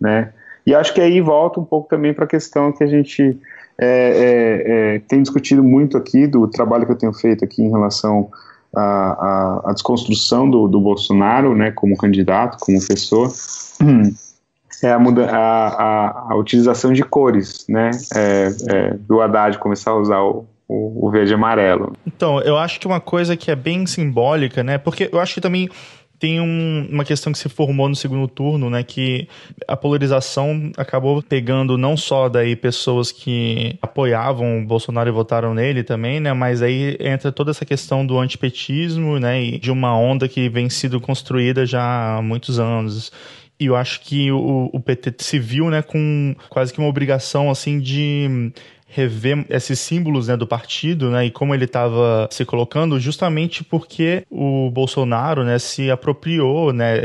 Né? 0.00 0.30
E 0.64 0.74
acho 0.74 0.94
que 0.94 1.00
aí 1.00 1.20
volta 1.20 1.58
um 1.58 1.64
pouco 1.64 1.88
também 1.88 2.14
para 2.14 2.24
a 2.24 2.28
questão 2.28 2.70
que 2.70 2.84
a 2.84 2.86
gente 2.86 3.36
é, 3.80 3.86
é, 3.86 4.96
é, 4.96 4.98
tem 5.00 5.22
discutido 5.22 5.62
muito 5.62 5.96
aqui, 5.96 6.26
do 6.26 6.46
trabalho 6.46 6.84
que 6.84 6.92
eu 6.92 6.96
tenho 6.96 7.12
feito 7.12 7.44
aqui 7.44 7.62
em 7.62 7.70
relação 7.70 8.28
a, 8.78 9.60
a, 9.64 9.70
a 9.70 9.72
desconstrução 9.72 10.48
do, 10.48 10.68
do, 10.68 10.80
Bolsonaro, 10.80 11.54
né, 11.54 11.70
como 11.72 11.96
candidato, 11.96 12.58
como 12.60 12.78
pessoa, 12.86 13.28
é 14.82 14.92
a, 14.92 14.98
muda, 14.98 15.28
a, 15.30 16.32
a, 16.32 16.36
utilização 16.36 16.92
de 16.92 17.02
cores, 17.02 17.66
né, 17.68 17.90
é, 18.14 18.48
é, 18.68 18.94
do 18.94 19.20
Haddad 19.20 19.58
começar 19.58 19.90
a 19.90 19.96
usar 19.96 20.20
o, 20.20 20.46
o, 20.68 21.06
o 21.06 21.10
verde 21.10 21.32
e 21.32 21.34
amarelo. 21.34 21.92
Então, 22.06 22.40
eu 22.40 22.56
acho 22.56 22.78
que 22.78 22.86
uma 22.86 23.00
coisa 23.00 23.36
que 23.36 23.50
é 23.50 23.56
bem 23.56 23.86
simbólica, 23.86 24.62
né, 24.62 24.78
porque 24.78 25.08
eu 25.12 25.18
acho 25.18 25.34
que 25.34 25.40
também 25.40 25.68
tem 26.18 26.40
um, 26.40 26.88
uma 26.90 27.04
questão 27.04 27.32
que 27.32 27.38
se 27.38 27.48
formou 27.48 27.88
no 27.88 27.94
segundo 27.94 28.26
turno, 28.26 28.68
né, 28.68 28.82
que 28.82 29.28
a 29.66 29.76
polarização 29.76 30.72
acabou 30.76 31.22
pegando 31.22 31.78
não 31.78 31.96
só 31.96 32.28
daí 32.28 32.56
pessoas 32.56 33.12
que 33.12 33.78
apoiavam 33.80 34.58
o 34.58 34.66
Bolsonaro 34.66 35.08
e 35.08 35.12
votaram 35.12 35.54
nele 35.54 35.84
também, 35.84 36.18
né, 36.18 36.32
mas 36.32 36.60
aí 36.60 36.96
entra 37.00 37.30
toda 37.30 37.50
essa 37.52 37.64
questão 37.64 38.04
do 38.04 38.18
antipetismo, 38.18 39.18
né, 39.18 39.42
e 39.42 39.58
de 39.58 39.70
uma 39.70 39.96
onda 39.96 40.28
que 40.28 40.48
vem 40.48 40.68
sido 40.68 41.00
construída 41.00 41.64
já 41.64 42.16
há 42.16 42.22
muitos 42.22 42.58
anos. 42.58 43.12
E 43.60 43.66
eu 43.66 43.74
acho 43.74 44.00
que 44.00 44.30
o, 44.30 44.70
o 44.72 44.80
PT 44.80 45.14
se 45.18 45.38
viu, 45.38 45.68
né, 45.68 45.82
com 45.82 46.34
quase 46.48 46.72
que 46.72 46.78
uma 46.78 46.88
obrigação, 46.88 47.50
assim, 47.50 47.80
de 47.80 48.52
rever 48.88 49.44
esses 49.50 49.78
símbolos 49.78 50.28
né, 50.28 50.36
do 50.36 50.46
partido 50.46 51.10
né, 51.10 51.26
e 51.26 51.30
como 51.30 51.54
ele 51.54 51.66
estava 51.66 52.28
se 52.30 52.44
colocando, 52.44 52.98
justamente 52.98 53.62
porque 53.62 54.24
o 54.30 54.70
Bolsonaro 54.70 55.44
né, 55.44 55.58
se 55.58 55.90
apropriou, 55.90 56.72
né, 56.72 57.02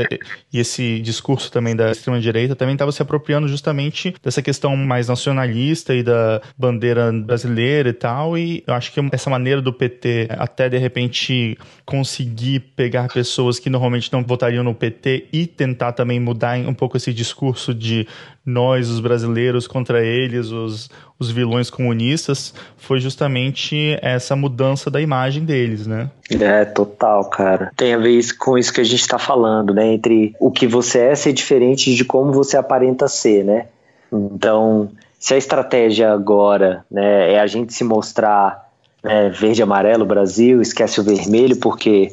e 0.52 0.58
esse 0.58 1.00
discurso 1.00 1.52
também 1.52 1.76
da 1.76 1.90
extrema-direita 1.90 2.56
também 2.56 2.74
estava 2.74 2.90
se 2.90 3.02
apropriando 3.02 3.46
justamente 3.46 4.14
dessa 4.22 4.40
questão 4.40 4.76
mais 4.76 5.08
nacionalista 5.08 5.94
e 5.94 6.02
da 6.02 6.40
bandeira 6.56 7.12
brasileira 7.12 7.90
e 7.90 7.92
tal. 7.92 8.38
E 8.38 8.64
eu 8.66 8.74
acho 8.74 8.92
que 8.92 9.00
essa 9.12 9.28
maneira 9.28 9.60
do 9.60 9.72
PT 9.72 10.28
até 10.30 10.68
de 10.68 10.78
repente 10.78 11.58
conseguir 11.84 12.60
pegar 12.60 13.08
pessoas 13.08 13.58
que 13.58 13.68
normalmente 13.68 14.12
não 14.12 14.22
votariam 14.22 14.64
no 14.64 14.74
PT 14.74 15.26
e 15.32 15.46
tentar 15.46 15.92
também 15.92 16.18
mudar 16.18 16.58
um 16.58 16.74
pouco 16.74 16.96
esse 16.96 17.12
discurso 17.12 17.74
de 17.74 18.06
nós, 18.44 18.90
os 18.90 19.00
brasileiros, 19.00 19.66
contra 19.66 20.04
eles, 20.04 20.50
os, 20.50 20.90
os 21.18 21.30
vilões 21.30 21.70
comunistas, 21.70 22.52
foi 22.76 23.00
justamente 23.00 23.98
essa 24.02 24.36
mudança 24.36 24.90
da 24.90 25.00
imagem 25.00 25.44
deles, 25.44 25.86
né? 25.86 26.10
É, 26.30 26.64
total, 26.64 27.24
cara. 27.30 27.70
Tem 27.76 27.94
a 27.94 27.98
ver 27.98 28.20
com 28.36 28.58
isso 28.58 28.72
que 28.72 28.80
a 28.80 28.84
gente 28.84 29.00
está 29.00 29.18
falando, 29.18 29.72
né? 29.72 29.86
Entre 29.94 30.34
o 30.38 30.50
que 30.50 30.66
você 30.66 30.98
é 30.98 31.14
ser 31.14 31.32
diferente 31.32 31.94
de 31.94 32.04
como 32.04 32.32
você 32.32 32.56
aparenta 32.56 33.08
ser, 33.08 33.44
né? 33.44 33.66
Então, 34.12 34.90
se 35.18 35.32
a 35.32 35.38
estratégia 35.38 36.12
agora 36.12 36.84
né, 36.90 37.32
é 37.32 37.40
a 37.40 37.46
gente 37.46 37.72
se 37.72 37.82
mostrar 37.82 38.68
né, 39.02 39.30
verde 39.30 39.62
amarelo 39.62 40.04
Brasil, 40.04 40.60
esquece 40.60 41.00
o 41.00 41.02
vermelho 41.02 41.56
porque 41.56 42.12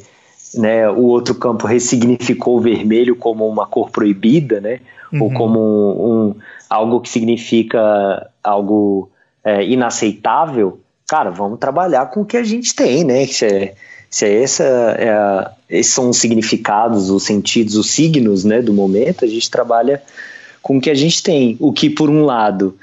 né, 0.54 0.88
o 0.88 1.02
outro 1.02 1.34
campo 1.34 1.66
ressignificou 1.66 2.56
o 2.56 2.60
vermelho 2.60 3.14
como 3.14 3.46
uma 3.46 3.66
cor 3.66 3.90
proibida, 3.90 4.60
né, 4.60 4.80
uhum. 5.12 5.22
ou 5.22 5.32
como 5.32 5.60
um, 5.60 6.28
um, 6.28 6.34
algo 6.68 7.00
que 7.00 7.08
significa 7.08 8.28
algo 8.42 9.10
é, 9.44 9.64
inaceitável, 9.64 10.80
cara, 11.06 11.30
vamos 11.30 11.58
trabalhar 11.58 12.06
com 12.06 12.22
o 12.22 12.24
que 12.24 12.36
a 12.36 12.44
gente 12.44 12.74
tem, 12.74 13.04
né? 13.04 13.26
Se, 13.26 13.46
é, 13.46 13.74
se 14.10 14.26
é 14.26 14.42
essa, 14.42 14.64
é 14.98 15.50
esses 15.78 15.92
são 15.92 16.10
os 16.10 16.18
significados, 16.18 17.10
os 17.10 17.22
sentidos, 17.22 17.76
os 17.76 17.90
signos, 17.90 18.44
né, 18.44 18.60
do 18.60 18.72
momento, 18.72 19.24
a 19.24 19.28
gente 19.28 19.50
trabalha 19.50 20.02
com 20.62 20.76
o 20.76 20.80
que 20.80 20.90
a 20.90 20.94
gente 20.94 21.22
tem. 21.22 21.56
O 21.58 21.72
que, 21.72 21.88
por 21.88 22.10
um 22.10 22.24
lado, 22.24 22.76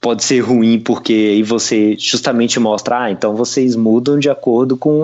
pode 0.00 0.24
ser 0.24 0.40
ruim 0.40 0.80
porque 0.80 1.12
aí 1.12 1.42
você 1.42 1.94
justamente 1.98 2.58
mostra, 2.58 3.02
ah, 3.04 3.10
então 3.10 3.36
vocês 3.36 3.76
mudam 3.76 4.18
de 4.18 4.30
acordo 4.30 4.76
com, 4.76 5.02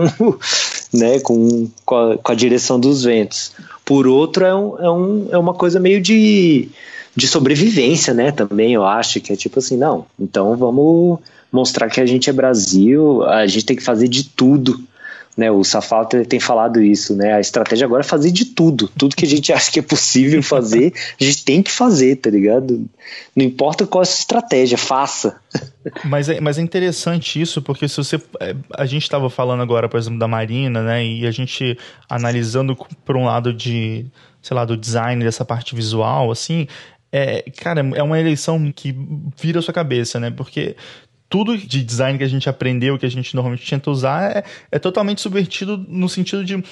né, 0.93 1.21
com, 1.21 1.69
com 1.85 1.97
a, 1.97 2.19
com, 2.19 2.33
a, 2.33 2.35
direção 2.35 2.81
dos 2.81 3.05
ventos. 3.05 3.53
Por 3.87 4.07
outro, 4.07 4.45
é, 4.45 4.55
um, 4.55 4.79
é, 4.79 4.91
um, 4.91 5.29
é 5.31 5.39
uma 5.39 5.55
coisa 5.55 5.81
meio 5.81 6.01
de, 6.01 6.69
de 7.15 7.27
sobrevivência, 7.27 8.13
né, 8.13 8.33
também, 8.33 8.75
eu 8.75 8.85
acho, 8.85 9.21
que 9.21 9.33
é 9.33 9.37
tipo 9.37 9.61
assim, 9.61 9.79
não, 9.79 10.05
então 10.21 10.57
vamos 10.57 11.21
mostrar 11.53 11.89
que 11.89 12.01
a 12.01 12.05
gente 12.05 12.29
é 12.29 12.33
Brasil, 12.33 13.23
a 13.23 13.47
gente 13.47 13.65
tem 13.65 13.77
que 13.77 13.85
fazer 13.85 14.09
de 14.09 14.25
tudo 14.25 14.79
né, 15.37 15.51
o 15.51 15.63
Safal 15.63 16.07
tem 16.07 16.41
falado 16.41 16.81
isso, 16.81 17.15
né? 17.15 17.35
A 17.35 17.41
estratégia 17.41 17.85
agora 17.85 18.01
é 18.01 18.05
fazer 18.05 18.31
de 18.31 18.47
tudo. 18.47 18.89
Tudo 18.97 19.15
que 19.15 19.27
a 19.27 19.29
gente 19.29 19.53
acha 19.55 19.71
que 19.71 19.79
é 19.79 19.83
possível 19.83 20.43
fazer, 20.43 20.95
a 21.21 21.25
gente 21.25 21.45
tem 21.45 21.63
que 21.63 21.71
fazer, 21.71 22.17
tá 22.17 22.31
ligado? 22.31 22.87
Não 23.35 23.45
importa 23.45 23.87
qual 23.87 24.01
é 24.01 24.05
a 24.05 24.07
sua 24.07 24.21
estratégia, 24.21 24.79
faça. 24.79 25.39
Mas 26.05 26.29
é, 26.29 26.41
mas 26.41 26.59
é 26.59 26.63
interessante 26.63 27.41
isso, 27.41 27.63
porque 27.63 27.87
se 27.87 27.97
você. 27.97 28.21
É, 28.41 28.57
a 28.77 28.85
gente 28.87 29.05
estava 29.05 29.31
falando 29.31 29.63
agora, 29.63 29.89
por 29.89 29.99
exemplo, 29.99 30.19
da 30.19 30.27
Marina, 30.27 30.83
né? 30.83 31.05
E 31.05 31.25
a 31.25 31.31
gente 31.31 31.79
analisando 32.09 32.77
por 33.05 33.17
um 33.17 33.25
lado 33.25 33.53
de, 33.53 34.05
sei 34.43 34.57
lá, 34.57 34.65
do 34.65 34.77
design, 34.77 35.23
dessa 35.23 35.45
parte 35.45 35.77
visual, 35.77 36.31
assim. 36.31 36.67
É, 37.13 37.43
cara, 37.57 37.81
é 37.95 38.03
uma 38.03 38.19
eleição 38.19 38.73
que 38.73 38.95
vira 39.41 39.61
a 39.61 39.63
sua 39.63 39.73
cabeça, 39.73 40.19
né? 40.19 40.31
Porque 40.31 40.77
tudo 41.29 41.57
de 41.57 41.83
design 41.83 42.19
que 42.19 42.25
a 42.25 42.29
gente 42.29 42.49
aprendeu, 42.49 42.99
que 42.99 43.07
a 43.07 43.11
gente 43.11 43.35
normalmente 43.35 43.69
tenta 43.69 43.91
usar, 43.91 44.37
é, 44.37 44.45
é 44.71 44.79
totalmente 44.79 45.21
subvertido 45.21 45.77
no 45.89 46.09
sentido 46.09 46.45
de 46.45 46.63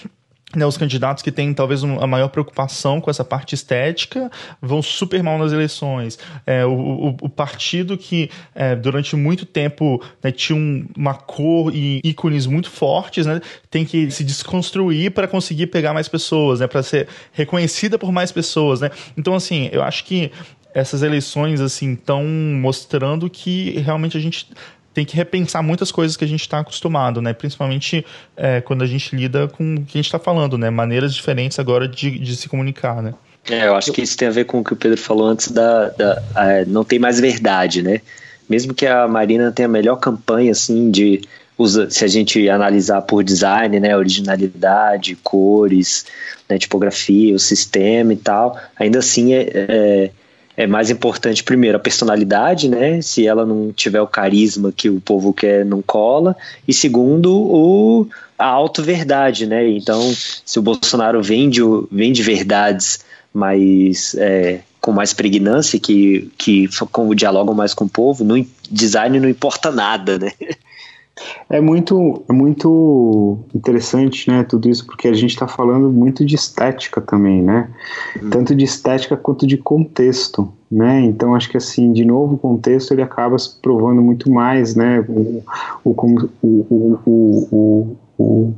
né, 0.57 0.64
os 0.64 0.76
candidatos 0.76 1.22
que 1.22 1.32
têm 1.32 1.52
talvez 1.52 1.82
a 1.82 2.07
maior 2.07 2.28
preocupação 2.28 3.00
com 3.00 3.11
essa 3.11 3.24
parte 3.24 3.55
estética 3.55 4.30
vão 4.61 4.80
super 4.82 5.22
mal 5.22 5.38
nas 5.38 5.52
eleições. 5.52 6.18
É, 6.46 6.64
o, 6.64 6.72
o, 6.72 7.16
o, 7.22 7.28
partido 7.28 7.96
que 7.98 8.30
é, 8.55 8.76
durante 8.76 9.16
muito 9.16 9.44
tempo 9.44 10.02
né, 10.22 10.30
tinha 10.30 10.57
um, 10.57 10.86
uma 10.96 11.14
cor 11.14 11.74
e 11.74 12.00
ícones 12.05 12.46
muito 12.46 12.70
fortes, 12.70 13.26
né, 13.26 13.40
tem 13.70 13.84
que 13.84 14.11
se 14.11 14.22
desconstruir 14.22 15.11
para 15.11 15.26
conseguir 15.26 15.66
pegar 15.68 15.92
mais 15.92 16.09
pessoas, 16.09 16.61
né, 16.61 16.66
para 16.66 16.82
ser 16.82 17.09
reconhecida 17.32 17.98
por 17.98 18.12
mais 18.12 18.30
pessoas. 18.30 18.80
Né? 18.80 18.90
Então, 19.16 19.34
assim, 19.34 19.68
eu 19.72 19.82
acho 19.82 20.05
que 20.05 20.30
essas 20.75 21.03
eleições 21.03 21.61
assim 21.61 21.95
estão 21.95 22.25
mostrando 22.25 23.31
que 23.31 23.70
realmente 23.79 24.16
a 24.16 24.20
gente 24.20 24.49
tem 24.93 25.05
que 25.05 25.16
repensar 25.16 25.62
muitas 25.62 25.91
coisas 25.91 26.16
que 26.16 26.25
a 26.25 26.29
gente 26.29 26.41
está 26.41 26.61
acostumado, 26.61 27.20
né? 27.22 27.33
Principalmente 27.33 28.05
é, 28.37 28.61
quando 28.61 28.83
a 28.83 28.87
gente 28.87 29.14
lida 29.14 29.49
com 29.49 29.77
o 29.77 29.85
que 29.85 29.99
a 29.99 29.99
gente 29.99 30.07
está 30.07 30.18
falando, 30.18 30.57
né? 30.57 30.70
Maneiras 30.70 31.14
diferentes 31.14 31.59
agora 31.59 31.89
de, 31.89 32.18
de 32.18 32.37
se 32.37 32.49
comunicar, 32.49 33.03
né? 33.03 33.14
É, 33.51 33.66
eu 33.66 33.75
acho 33.75 33.93
que 33.93 34.03
isso 34.03 34.16
tem 34.16 34.29
a 34.29 34.31
ver 34.31 34.45
com 34.45 34.61
o 34.61 34.64
que 34.64 34.72
o 34.72 34.77
Pedro 34.77 34.97
falou 34.97 35.27
antes 35.27 35.51
da, 35.51 35.91
da 35.91 36.22
não 36.66 36.85
tem 36.85 36.99
mais 36.99 37.20
verdade, 37.20 37.83
né? 37.83 38.01
Mesmo 38.49 38.72
que 38.72 38.87
a 38.87 39.09
Marina 39.09 39.51
tenha 39.51 39.66
a 39.66 39.70
melhor 39.70 39.97
campanha 39.97 40.53
assim 40.53 40.91
de 40.91 41.22
usa, 41.59 41.91
se 41.91 42.05
a 42.05 42.09
gente 42.09 42.49
analisar 42.49 43.03
por 43.03 43.22
design, 43.22 43.79
né, 43.79 43.97
originalidade, 43.97 45.16
cores, 45.22 46.05
né, 46.49 46.59
tipografia, 46.59 47.35
o 47.35 47.39
sistema 47.39 48.12
e 48.12 48.16
tal, 48.16 48.59
ainda 48.77 48.99
assim 48.99 49.35
é, 49.35 49.49
é 49.53 50.11
é 50.57 50.66
mais 50.66 50.90
importante, 50.90 51.42
primeiro, 51.42 51.76
a 51.76 51.80
personalidade, 51.80 52.68
né? 52.68 53.00
Se 53.02 53.26
ela 53.26 53.44
não 53.44 53.72
tiver 53.72 54.00
o 54.00 54.07
carisma 54.07 54.72
que 54.72 54.88
o 54.88 55.00
povo 55.00 55.32
quer, 55.32 55.64
não 55.64 55.82
cola. 55.82 56.36
E 56.66 56.72
segundo, 56.72 57.34
o, 57.34 58.07
a 58.38 58.46
auto-verdade, 58.46 59.46
né? 59.46 59.68
Então, 59.68 60.00
se 60.44 60.59
o 60.59 60.62
Bolsonaro 60.62 61.22
vende, 61.22 61.61
vende 61.90 62.22
verdades 62.22 63.00
mais. 63.32 64.14
É, 64.16 64.61
com 64.80 64.92
mais 64.92 65.14
pregnância, 65.14 65.80
que, 65.80 66.30
que 66.36 66.68
dialogam 67.16 67.55
mais 67.55 67.72
com 67.72 67.86
o 67.86 67.88
povo, 67.88 68.22
no 68.22 68.46
design 68.70 69.18
não 69.18 69.30
importa 69.30 69.72
nada, 69.72 70.18
né? 70.18 70.30
É 71.49 71.61
muito, 71.61 72.25
é 72.29 72.33
muito 72.33 73.39
interessante, 73.55 74.29
né, 74.29 74.43
tudo 74.43 74.69
isso, 74.69 74.85
porque 74.85 75.07
a 75.07 75.12
gente 75.12 75.31
está 75.31 75.47
falando 75.47 75.91
muito 75.91 76.25
de 76.25 76.35
estética 76.35 77.01
também, 77.01 77.41
né? 77.41 77.71
Uhum. 78.21 78.31
Tanto 78.31 78.55
de 78.55 78.65
estética 78.65 79.17
quanto 79.17 79.47
de 79.47 79.57
contexto, 79.57 80.53
né? 80.71 81.01
Então 81.03 81.35
acho 81.35 81.49
que 81.49 81.57
assim, 81.57 81.93
de 81.93 82.05
novo, 82.05 82.35
o 82.35 82.39
contexto 82.39 82.93
ele 82.93 83.03
acaba 83.03 83.39
se 83.39 83.61
provando 83.61 84.03
muito 84.03 84.31
mais, 84.31 84.75
né? 84.75 85.05
O, 85.09 85.43
o, 85.85 86.31
o, 86.43 86.99
o, 87.07 87.97
o, 88.19 88.55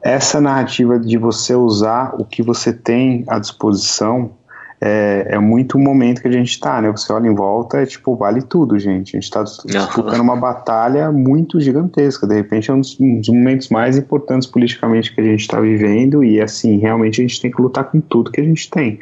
essa 0.00 0.40
narrativa 0.40 0.98
de 0.98 1.18
você 1.18 1.54
usar 1.54 2.14
o 2.18 2.24
que 2.24 2.42
você 2.42 2.72
tem 2.72 3.24
à 3.26 3.38
disposição 3.38 4.30
é, 4.80 5.34
é 5.34 5.38
muito 5.38 5.76
o 5.76 5.80
momento 5.80 6.22
que 6.22 6.28
a 6.28 6.32
gente 6.32 6.50
está, 6.50 6.80
né? 6.80 6.90
Você 6.90 7.12
olha 7.12 7.28
em 7.28 7.34
volta, 7.34 7.82
é 7.82 7.86
tipo, 7.86 8.16
vale 8.16 8.40
tudo, 8.40 8.78
gente. 8.78 9.14
A 9.14 9.20
gente 9.20 9.24
está 9.24 9.42
disputando 9.42 10.20
uma 10.20 10.36
batalha 10.36 11.12
muito 11.12 11.60
gigantesca. 11.60 12.26
De 12.26 12.34
repente 12.34 12.70
é 12.70 12.74
um 12.74 12.80
dos, 12.80 12.98
um 12.98 13.18
dos 13.18 13.28
momentos 13.28 13.68
mais 13.68 13.98
importantes 13.98 14.48
politicamente 14.48 15.14
que 15.14 15.20
a 15.20 15.24
gente 15.24 15.40
está 15.40 15.60
vivendo 15.60 16.24
e, 16.24 16.40
assim, 16.40 16.78
realmente 16.78 17.20
a 17.20 17.26
gente 17.26 17.42
tem 17.42 17.50
que 17.50 17.60
lutar 17.60 17.90
com 17.90 18.00
tudo 18.00 18.30
que 18.30 18.40
a 18.40 18.44
gente 18.44 18.70
tem. 18.70 18.98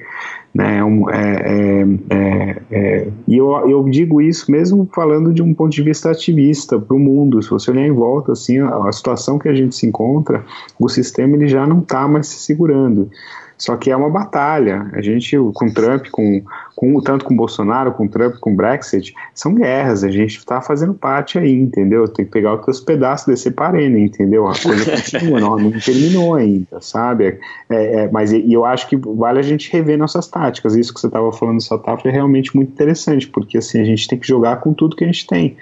Né, 0.55 0.81
é, 1.13 1.87
é, 2.11 2.57
é, 2.71 3.09
e 3.29 3.37
eu, 3.37 3.53
eu 3.69 3.85
digo 3.85 4.21
isso 4.21 4.51
mesmo 4.51 4.89
falando 4.93 5.33
de 5.33 5.43
um 5.43 5.53
ponto 5.53 5.71
de 5.71 5.83
vista 5.83 6.11
ativista 6.11 6.81
para 6.81 6.97
o 6.97 6.99
mundo. 6.99 7.41
Se 7.43 7.51
você 7.51 7.71
olhar 7.71 7.87
em 7.87 7.93
volta, 7.93 8.33
assim, 8.33 8.59
a, 8.59 8.89
a, 8.89 8.91
situação 8.91 9.39
que 9.39 9.49
a 9.49 9.55
gente 9.55 9.77
se 9.77 9.87
encontra, 9.87 10.45
o 10.79 10.89
sistema 10.89 11.37
ele 11.37 11.47
já 11.47 11.67
não 11.67 11.81
está 11.81 12.09
mais 12.09 12.27
se 12.29 12.41
segurando. 12.41 13.11
Só 13.59 13.77
que 13.77 13.91
é 13.91 13.97
uma 13.97 14.09
batalha. 14.09 14.89
A 14.93 15.03
gente, 15.03 15.37
com 15.53 15.69
Trump, 15.69 16.07
com, 16.13 16.43
com 16.77 17.01
tanto 17.01 17.25
com 17.25 17.35
Bolsonaro, 17.35 17.93
com 17.93 18.07
Trump, 18.07 18.37
com 18.37 18.55
Brexit, 18.55 19.13
são 19.35 19.53
guerras. 19.53 20.05
A 20.05 20.11
gente 20.13 20.39
está 20.39 20.61
fazendo 20.61 20.95
parte 20.95 21.39
aí, 21.39 21.53
entendeu? 21.53 22.07
Tem 22.07 22.25
que 22.25 22.31
pegar 22.31 22.55
os 22.55 22.81
pedaços 22.81 23.27
desse 23.27 23.51
parene, 23.51 24.05
entendeu? 24.05 24.47
A 24.47 24.53
coisa 24.57 24.85
continua, 24.95 25.41
não, 25.41 25.57
não 25.59 25.73
terminou 25.73 26.37
ainda, 26.37 26.81
sabe? 26.81 27.41
É, 27.69 28.03
é, 28.05 28.11
mas 28.13 28.33
e 28.33 28.53
eu 28.53 28.65
acho 28.65 28.89
que 28.89 28.97
vale 28.97 29.41
a 29.41 29.43
gente 29.43 29.73
rever 29.73 29.99
nossas 29.99 30.29
táticas. 30.29 30.77
Isso 30.77 30.95
que 30.95 31.01
você 31.01 31.09
estava 31.09 31.33
falando, 31.33 31.61
Sataf, 31.61 32.07
é 32.07 32.13
realmente 32.13 32.55
muito 32.55 32.71
interessante, 32.71 33.27
porque 33.27 33.59
assim 33.59 33.81
a 33.81 33.85
gente 33.85 34.07
tem 34.07 34.19
que 34.19 34.29
jogar 34.29 34.61
com 34.61 34.73
tudo 34.73 34.95
que 34.95 35.03
a 35.03 35.09
gente 35.09 35.27
tem 35.27 35.57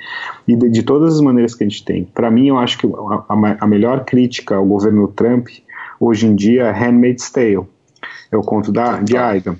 e 0.46 0.54
de, 0.54 0.68
de 0.68 0.82
todas 0.82 1.14
as 1.14 1.20
maneiras 1.22 1.54
que 1.54 1.64
a 1.64 1.66
gente 1.66 1.82
tem. 1.82 2.04
Para 2.04 2.30
mim, 2.30 2.48
eu 2.48 2.58
acho 2.58 2.76
que 2.76 2.86
a, 2.86 3.24
a, 3.26 3.56
a 3.60 3.66
melhor 3.66 4.04
crítica 4.04 4.56
ao 4.56 4.66
governo 4.66 5.08
Trump 5.08 5.48
hoje 5.98 6.26
em 6.26 6.34
dia 6.34 6.64
é 6.64 6.72
Handmaid's 6.72 7.30
Tale 7.30 7.66
é 8.30 8.36
o 8.36 8.42
conto 8.42 8.72
da, 8.72 8.98
de 9.00 9.16
Aidan. 9.16 9.56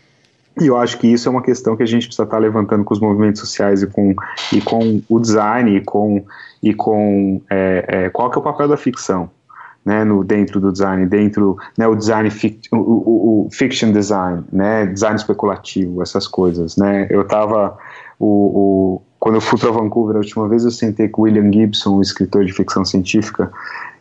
E 0.61 0.69
eu 0.69 0.77
acho 0.77 0.99
que 0.99 1.07
isso 1.07 1.29
é 1.29 1.31
uma 1.31 1.43
questão 1.43 1.77
que 1.77 1.83
a 1.83 1.87
gente 1.87 2.07
precisa 2.07 2.25
estar 2.25 2.39
levantando 2.39 2.83
com 2.83 2.95
os 2.95 3.01
movimentos 3.01 3.41
sociais 3.41 3.83
e 3.83 3.87
com, 3.87 4.15
e 4.53 4.61
com 4.63 5.03
o 5.09 5.21
design 5.21 5.77
e 5.77 5.85
com, 5.85 6.25
e 6.63 6.73
com 6.73 7.43
é, 7.51 7.85
é, 7.89 8.11
qual 8.11 8.31
que 8.31 8.39
é 8.39 8.41
o 8.41 8.43
papel 8.43 8.69
da 8.69 8.77
ficção. 8.77 9.31
Né, 9.85 10.03
no, 10.03 10.25
dentro 10.25 10.59
do 10.59 10.73
design, 10.73 11.07
dentro 11.07 11.57
né, 11.79 11.87
o 11.87 11.95
design 11.95 12.29
fict, 12.29 12.69
o, 12.73 12.77
o, 12.77 13.47
o, 13.47 13.49
fiction 13.53 13.93
design, 13.93 14.43
né, 14.53 14.85
design 14.85 15.15
especulativo, 15.15 16.03
essas 16.03 16.27
coisas, 16.27 16.77
né. 16.77 17.07
Eu 17.09 17.23
estava 17.23 17.79
o, 18.19 18.27
o, 18.27 19.03
quando 19.21 19.37
eu 19.37 19.41
fui 19.41 19.57
para 19.57 19.71
Vancouver 19.71 20.17
a 20.17 20.19
última 20.19 20.49
vez 20.49 20.65
eu 20.65 20.73
sentei 20.73 21.09
com 21.09 21.23
William 21.23 21.53
Gibson, 21.53 21.99
um 21.99 22.01
escritor 22.01 22.45
de 22.45 22.53
ficção 22.53 22.85
científica, 22.85 23.53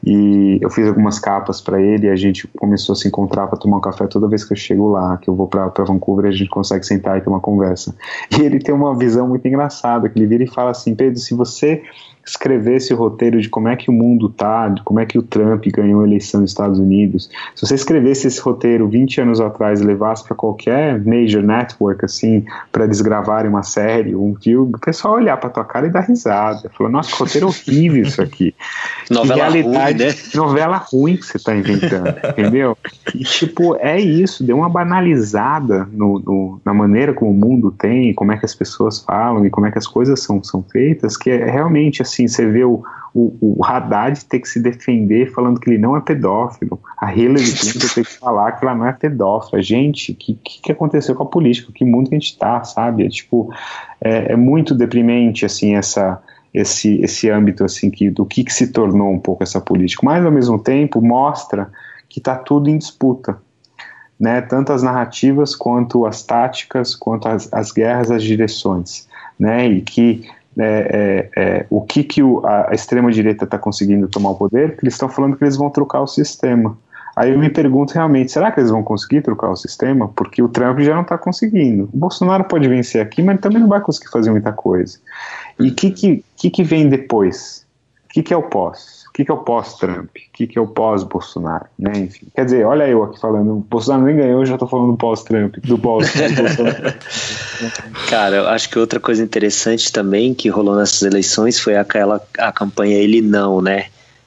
e 0.05 0.59
eu 0.61 0.69
fiz 0.69 0.87
algumas 0.87 1.17
capas 1.17 1.59
para 1.59 1.81
ele 1.81 2.05
e 2.05 2.09
a 2.09 2.15
gente 2.15 2.47
começou 2.59 2.93
a 2.93 2.95
se 2.95 3.07
encontrar 3.07 3.47
para 3.47 3.57
tomar 3.57 3.77
um 3.77 3.81
café 3.81 4.05
toda 4.05 4.27
vez 4.27 4.43
que 4.43 4.53
eu 4.53 4.57
chego 4.57 4.89
lá, 4.89 5.17
que 5.17 5.27
eu 5.27 5.35
vou 5.35 5.47
para 5.47 5.83
Vancouver, 5.83 6.27
a 6.27 6.31
gente 6.31 6.49
consegue 6.49 6.85
sentar 6.85 7.17
e 7.17 7.21
ter 7.21 7.29
uma 7.29 7.39
conversa. 7.39 7.95
E 8.37 8.41
ele 8.41 8.59
tem 8.59 8.75
uma 8.75 8.97
visão 8.97 9.27
muito 9.27 9.47
engraçada, 9.47 10.09
que 10.09 10.19
ele 10.19 10.27
vira 10.27 10.43
e 10.43 10.47
fala 10.47 10.71
assim, 10.71 10.93
Pedro, 10.93 11.17
se 11.19 11.33
você 11.33 11.81
escrevesse 12.25 12.93
o 12.93 12.97
roteiro 12.97 13.39
de 13.39 13.47
como 13.49 13.67
é 13.67 13.75
que 13.75 13.89
o 13.89 13.93
mundo 13.93 14.29
tá, 14.29 14.67
de 14.69 14.81
como 14.83 14.99
é 14.99 15.05
que 15.05 15.17
o 15.17 15.21
Trump 15.21 15.63
ganhou 15.67 16.01
a 16.01 16.03
eleição 16.05 16.41
nos 16.41 16.51
Estados 16.51 16.79
Unidos, 16.79 17.29
se 17.53 17.65
você 17.65 17.75
escrevesse 17.75 18.27
esse 18.27 18.41
roteiro 18.41 18.87
20 18.87 19.21
anos 19.21 19.39
atrás 19.39 19.79
e 19.79 19.83
levasse 19.83 20.23
para 20.23 20.35
qualquer 20.35 20.99
major 21.05 21.43
network, 21.43 22.03
assim, 22.03 22.43
para 22.71 22.85
eles 22.85 23.01
gravarem 23.01 23.49
uma 23.49 23.63
série, 23.63 24.15
um 24.15 24.35
filme, 24.35 24.73
o 24.75 24.79
pessoal 24.79 25.15
olhar 25.15 25.37
para 25.37 25.49
tua 25.49 25.63
cara 25.63 25.87
e 25.87 25.89
dar 25.91 26.01
risada. 26.01 26.69
Falou, 26.75 26.91
nossa, 26.91 27.11
que 27.11 27.17
roteiro 27.17 27.47
horrível 27.47 28.03
isso 28.03 28.21
aqui. 28.21 28.55
novela 29.09 29.49
realidade, 29.49 30.03
ruim, 30.03 30.13
né? 30.13 30.15
Novela 30.33 30.77
ruim 30.77 31.17
que 31.17 31.25
você 31.25 31.37
tá 31.37 31.55
inventando, 31.55 32.15
entendeu? 32.29 32.77
E, 33.13 33.23
tipo, 33.23 33.75
é 33.75 33.99
isso, 33.99 34.43
deu 34.43 34.57
uma 34.57 34.69
banalizada 34.69 35.87
no, 35.91 36.19
no, 36.19 36.61
na 36.65 36.73
maneira 36.73 37.13
como 37.13 37.31
o 37.31 37.33
mundo 37.33 37.71
tem, 37.71 38.13
como 38.13 38.31
é 38.31 38.37
que 38.37 38.45
as 38.45 38.55
pessoas 38.55 38.99
falam 38.99 39.45
e 39.45 39.49
como 39.49 39.67
é 39.67 39.71
que 39.71 39.77
as 39.77 39.87
coisas 39.87 40.21
são, 40.21 40.43
são 40.43 40.63
feitas, 40.63 41.15
que 41.15 41.29
é 41.29 41.49
realmente, 41.49 42.01
assim, 42.01 42.14
assim, 42.15 42.27
você 42.27 42.45
vê 42.49 42.63
o, 42.63 42.83
o, 43.13 43.57
o 43.59 43.65
Haddad 43.65 44.25
ter 44.25 44.39
que 44.39 44.49
se 44.49 44.59
defender 44.59 45.31
falando 45.31 45.59
que 45.59 45.69
ele 45.69 45.77
não 45.77 45.95
é 45.95 46.01
pedófilo, 46.01 46.79
a 46.97 47.13
Hillary 47.13 47.51
Clinton 47.51 47.87
ter 47.93 48.05
que 48.05 48.19
falar 48.19 48.53
que 48.53 48.65
ela 48.65 48.75
não 48.75 48.87
é 48.87 48.93
pedófila. 48.93 49.61
Gente, 49.61 50.11
o 50.11 50.15
que, 50.15 50.33
que 50.35 50.71
aconteceu 50.71 51.15
com 51.15 51.23
a 51.23 51.27
política? 51.27 51.71
Que 51.73 51.85
mundo 51.85 52.09
que 52.09 52.15
a 52.15 52.19
gente 52.19 52.37
tá, 52.37 52.63
sabe? 52.63 53.05
É, 53.05 53.09
tipo, 53.09 53.53
é, 54.01 54.33
é 54.33 54.35
muito 54.35 54.73
deprimente, 54.73 55.45
assim, 55.45 55.75
essa 55.75 56.21
esse, 56.53 57.01
esse 57.01 57.29
âmbito 57.29 57.65
assim 57.65 57.91
que 57.91 58.09
do 58.09 58.25
que, 58.25 58.41
que 58.41 58.53
se 58.53 58.71
tornou 58.71 59.11
um 59.11 59.19
pouco 59.19 59.43
essa 59.43 59.59
política, 59.59 60.01
mas 60.05 60.25
ao 60.25 60.31
mesmo 60.31 60.57
tempo 60.57 61.01
mostra 61.01 61.69
que 62.07 62.19
está 62.19 62.37
tudo 62.37 62.69
em 62.69 62.77
disputa, 62.77 63.37
né? 64.17 64.39
Tanto 64.39 64.71
as 64.71 64.81
narrativas 64.81 65.53
quanto 65.53 66.05
as 66.05 66.23
táticas, 66.23 66.95
quanto 66.95 67.27
as, 67.27 67.51
as 67.53 67.73
guerras, 67.73 68.09
as 68.09 68.23
direções, 68.23 69.05
né? 69.37 69.67
E 69.67 69.81
que 69.81 70.23
é, 70.57 71.29
é, 71.35 71.41
é, 71.41 71.65
o 71.69 71.81
que, 71.81 72.03
que 72.03 72.23
o, 72.23 72.45
a, 72.45 72.69
extrema-direita 72.73 73.45
está 73.45 73.57
conseguindo 73.57 74.07
tomar 74.07 74.31
o 74.31 74.35
poder, 74.35 74.71
porque 74.71 74.85
eles 74.85 74.93
estão 74.93 75.09
falando 75.09 75.35
que 75.35 75.43
eles 75.43 75.57
vão 75.57 75.69
trocar 75.69 76.01
o 76.01 76.07
sistema. 76.07 76.77
Aí 77.15 77.31
eu 77.31 77.39
me 77.39 77.49
pergunto 77.49 77.93
realmente, 77.93 78.31
será 78.31 78.51
que 78.51 78.59
eles 78.59 78.69
vão 78.69 78.83
conseguir 78.83 79.21
trocar 79.21 79.49
o 79.49 79.55
sistema? 79.55 80.09
Porque 80.09 80.41
o 80.41 80.49
Trump 80.49 80.79
já 80.79 80.93
não 80.93 81.03
está 81.03 81.17
conseguindo. 81.17 81.89
O 81.93 81.97
Bolsonaro 81.97 82.43
pode 82.43 82.67
vencer 82.67 83.01
aqui, 83.01 83.23
mas 83.23 83.39
também 83.39 83.59
não 83.59 83.69
vai 83.69 83.79
conseguir 83.79 84.09
fazer 84.11 84.31
muita 84.31 84.51
coisa. 84.51 84.97
E 85.57 85.69
o 85.69 85.75
que, 85.75 85.91
que, 85.91 86.25
que, 86.35 86.49
que 86.49 86.63
vem 86.63 86.89
depois? 86.89 87.65
O 88.05 88.09
que, 88.09 88.21
que 88.21 88.33
é 88.33 88.37
o 88.37 88.43
pós? 88.43 88.94
O 89.15 89.17
que, 89.17 89.23
que 89.23 89.31
é 89.31 89.33
o 89.33 89.37
pós-Trump? 89.37 90.09
O 90.09 90.33
que, 90.33 90.45
que 90.45 90.59
é 90.59 90.61
o 90.61 90.67
pós-Bolsonaro? 90.67 91.67
Né? 91.79 91.99
Enfim, 91.99 92.27
quer 92.35 92.43
dizer, 92.43 92.65
olha 92.65 92.85
eu 92.85 93.01
aqui 93.01 93.17
falando, 93.17 93.53
o 93.53 93.59
Bolsonaro 93.61 94.03
nem 94.03 94.17
ganhou, 94.17 94.41
eu 94.41 94.45
já 94.45 94.55
estou 94.55 94.67
falando 94.67 94.91
do 94.91 94.97
pós-Trump, 94.97 95.55
do 95.63 95.79
pós-Bolsonaro. 95.79 96.93
Cara, 98.09 98.35
eu 98.35 98.49
acho 98.49 98.69
que 98.69 98.77
outra 98.77 98.99
coisa 98.99 99.23
interessante 99.23 99.89
também 99.89 100.33
que 100.33 100.49
rolou 100.49 100.75
nessas 100.75 101.01
eleições 101.03 101.57
foi 101.57 101.77
aquela 101.77 102.21
a 102.37 102.51
campanha 102.51 102.97
Ele 102.97 103.21
Não, 103.21 103.61
né? 103.61 103.85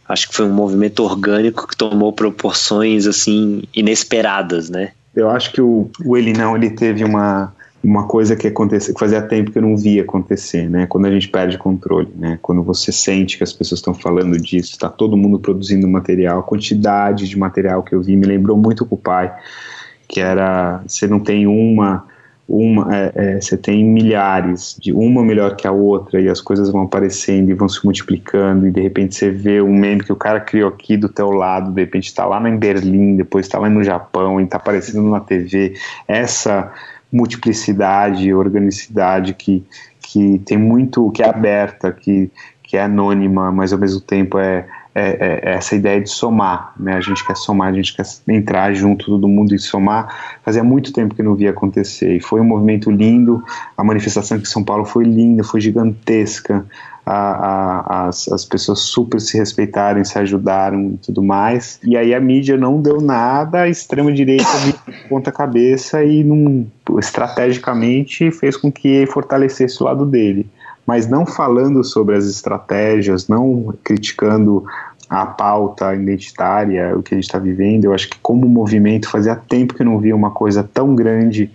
Acho 0.09 0.27
que 0.31 0.35
foi 0.35 0.47
um 0.47 0.55
movimento 0.55 1.05
orgânico 1.05 1.69
que 1.69 1.77
tomou 1.77 2.11
proporções 2.11 3.07
assim 3.07 3.65
inesperadas, 3.75 4.71
né? 4.71 4.93
Eu 5.15 5.29
acho 5.29 5.53
que 5.53 5.61
o, 5.61 5.91
o 6.03 6.17
Ele 6.17 6.33
Não 6.33 6.57
ele 6.57 6.71
teve 6.71 7.05
uma 7.05 7.53
uma 7.89 8.07
coisa 8.07 8.37
que 8.37 8.47
aconteceu, 8.47 8.93
que 8.93 9.01
fazia 9.01 9.23
tempo 9.23 9.51
que 9.51 9.59
eu 9.59 9.63
não 9.63 9.75
via 9.75 10.03
acontecer, 10.03 10.69
né? 10.69 10.87
Quando 10.87 11.07
a 11.07 11.11
gente 11.11 11.27
perde 11.29 11.57
controle, 11.57 12.13
né? 12.15 12.39
Quando 12.43 12.63
você 12.63 12.93
sente 12.93 13.39
que 13.39 13.43
as 13.43 13.53
pessoas 13.53 13.79
estão 13.79 13.95
falando 13.95 14.39
disso, 14.39 14.73
está 14.73 14.91
todo 14.91 15.17
mundo 15.17 15.39
produzindo 15.39 15.89
material, 15.89 16.41
a 16.41 16.43
quantidade 16.43 17.27
de 17.27 17.39
material 17.39 17.83
que 17.83 17.95
eu 17.95 18.03
vi 18.03 18.15
me 18.15 18.27
lembrou 18.27 18.59
muito 18.59 18.87
o 18.91 18.97
pai, 18.97 19.35
que 20.07 20.21
era 20.21 20.83
você 20.87 21.07
não 21.07 21.19
tem 21.19 21.47
uma 21.47 22.05
uma 22.47 22.97
é, 22.97 23.13
é, 23.15 23.41
você 23.41 23.59
tem 23.59 23.85
milhares 23.85 24.75
de 24.81 24.91
uma 24.91 25.23
melhor 25.23 25.55
que 25.55 25.67
a 25.67 25.73
outra 25.73 26.19
e 26.19 26.31
as 26.31 26.41
coisas 26.41 26.71
vão 26.71 26.83
aparecendo 26.83 27.51
e 27.51 27.55
vão 27.55 27.69
se 27.69 27.85
multiplicando 27.85 28.67
e 28.67 28.71
de 28.71 28.81
repente 28.81 29.15
você 29.15 29.31
vê 29.31 29.61
um 29.61 29.77
meme 29.77 30.03
que 30.03 30.13
o 30.13 30.17
cara 30.17 30.41
criou 30.41 30.71
aqui 30.71 30.97
do 30.97 31.11
teu 31.11 31.31
lado 31.31 31.73
de 31.73 31.83
repente 31.83 32.07
está 32.07 32.25
lá 32.25 32.41
em 32.49 32.57
Berlim 32.57 33.17
depois 33.17 33.45
está 33.45 33.59
lá 33.59 33.69
no 33.69 33.85
Japão 33.85 34.41
e 34.41 34.45
está 34.45 34.57
aparecendo 34.57 35.11
na 35.11 35.21
TV 35.21 35.75
essa 36.07 36.73
multiplicidade, 37.13 38.33
organicidade 38.33 39.35
que, 39.35 39.65
que 40.01 40.41
tem 40.45 40.59
muito, 40.59 41.11
que 41.11 41.23
é 41.23 41.29
aberta, 41.29 41.93
que, 41.93 42.31
que 42.63 42.77
é 42.77 42.83
anônima, 42.83 43.51
mas 43.51 43.73
ao 43.73 43.79
mesmo 43.79 44.01
tempo 44.01 44.39
é, 44.39 44.67
é, 44.95 45.09
é, 45.11 45.41
é 45.43 45.55
essa 45.55 45.75
ideia 45.77 46.01
de 46.01 46.11
somar, 46.11 46.73
né? 46.79 46.95
A 46.95 47.01
gente 47.01 47.25
quer 47.27 47.37
somar, 47.37 47.69
a 47.69 47.73
gente 47.73 47.95
quer 47.95 48.05
entrar 48.29 48.75
junto 48.75 49.07
todo 49.07 49.29
mundo 49.29 49.55
e 49.55 49.59
somar. 49.59 50.39
Fazia 50.43 50.65
muito 50.65 50.93
tempo 50.93 51.15
que 51.15 51.23
não 51.23 51.35
via 51.35 51.51
acontecer 51.51 52.17
e 52.17 52.21
foi 52.21 52.41
um 52.41 52.45
movimento 52.45 52.91
lindo. 52.91 53.43
A 53.77 53.85
manifestação 53.85 54.37
aqui 54.37 54.47
em 54.47 54.51
São 54.51 54.65
Paulo 54.65 54.85
foi 54.85 55.05
linda, 55.05 55.45
foi 55.45 55.61
gigantesca 55.61 56.67
a, 57.11 57.15
a, 58.03 58.09
as, 58.09 58.29
as 58.29 58.45
pessoas 58.45 58.81
super 58.81 59.19
se 59.19 59.39
respeitaram, 59.39 60.05
se 60.05 60.19
ajudaram 60.19 60.93
e 60.93 60.99
tudo 60.99 61.23
mais. 61.23 61.81
E 61.83 61.97
aí 61.97 62.15
a 62.15 62.21
mídia 62.21 62.57
não 62.59 62.83
deu 62.83 63.01
nada, 63.01 63.63
a 63.63 63.69
extrema-direita 63.69 64.45
ponta 65.09 65.33
cabeça 65.33 66.05
e 66.05 66.27
estrategicamente 66.99 68.31
fez 68.31 68.59
com 68.59 68.71
que 68.71 69.07
fortalecesse 69.07 69.83
o 69.83 69.87
lado 69.87 70.05
dele. 70.05 70.47
Mas 70.87 71.09
não 71.09 71.25
falando 71.25 71.83
sobre 71.83 72.15
as 72.15 72.27
estratégias, 72.27 73.27
não 73.27 73.75
criticando 73.83 74.65
a 75.09 75.25
pauta 75.25 75.95
identitária, 75.95 76.95
o 76.95 77.03
que 77.03 77.15
a 77.15 77.17
gente 77.17 77.25
está 77.25 77.39
vivendo, 77.39 77.87
eu 77.87 77.95
acho 77.95 78.11
que 78.11 78.19
como 78.21 78.47
movimento 78.47 79.09
fazia 79.09 79.35
tempo 79.35 79.73
que 79.73 79.83
não 79.83 79.99
via 79.99 80.15
uma 80.15 80.31
coisa 80.31 80.63
tão 80.63 80.95
grande 80.95 81.51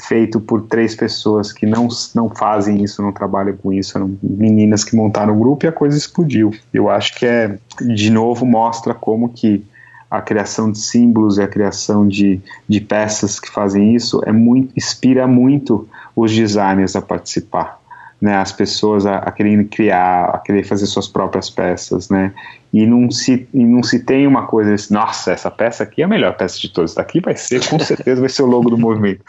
feito 0.00 0.40
por 0.40 0.62
três 0.62 0.94
pessoas 0.94 1.52
que 1.52 1.66
não, 1.66 1.88
não 2.14 2.28
fazem 2.28 2.82
isso, 2.82 3.02
não 3.02 3.12
trabalham 3.12 3.56
com 3.56 3.72
isso, 3.72 3.96
eram 3.96 4.16
meninas 4.22 4.84
que 4.84 4.96
montaram 4.96 5.34
o 5.36 5.38
grupo 5.38 5.64
e 5.64 5.68
a 5.68 5.72
coisa 5.72 5.96
explodiu. 5.96 6.52
Eu 6.72 6.90
acho 6.90 7.14
que 7.14 7.26
é, 7.26 7.58
de 7.80 8.10
novo, 8.10 8.44
mostra 8.46 8.94
como 8.94 9.28
que 9.28 9.64
a 10.10 10.20
criação 10.20 10.70
de 10.70 10.78
símbolos 10.78 11.38
e 11.38 11.42
a 11.42 11.48
criação 11.48 12.06
de, 12.06 12.40
de 12.68 12.80
peças 12.80 13.40
que 13.40 13.50
fazem 13.50 13.94
isso 13.94 14.20
é 14.24 14.32
muito, 14.32 14.72
inspira 14.76 15.26
muito 15.26 15.88
os 16.14 16.32
designers 16.32 16.94
a 16.94 17.02
participar. 17.02 17.82
Né, 18.20 18.34
as 18.36 18.52
pessoas 18.52 19.04
a, 19.04 19.18
a 19.18 19.30
quererem 19.30 19.64
criar, 19.64 20.30
a 20.30 20.38
querer 20.38 20.64
fazer 20.64 20.86
suas 20.86 21.06
próprias 21.06 21.50
peças, 21.50 22.08
né, 22.08 22.32
e 22.72 22.86
não 22.86 23.10
se, 23.10 23.46
e 23.52 23.62
não 23.62 23.82
se 23.82 23.98
tem 23.98 24.26
uma 24.26 24.46
coisa 24.46 24.74
nossa, 24.90 25.32
essa 25.32 25.50
peça 25.50 25.82
aqui 25.82 26.00
é 26.00 26.06
a 26.06 26.08
melhor 26.08 26.34
peça 26.34 26.58
de 26.58 26.70
todas, 26.70 26.94
daqui 26.94 27.20
vai 27.20 27.36
ser, 27.36 27.68
com 27.68 27.78
certeza 27.78 28.20
vai 28.20 28.30
ser 28.30 28.42
o 28.42 28.46
logo 28.46 28.70
do 28.70 28.78
movimento. 28.78 29.22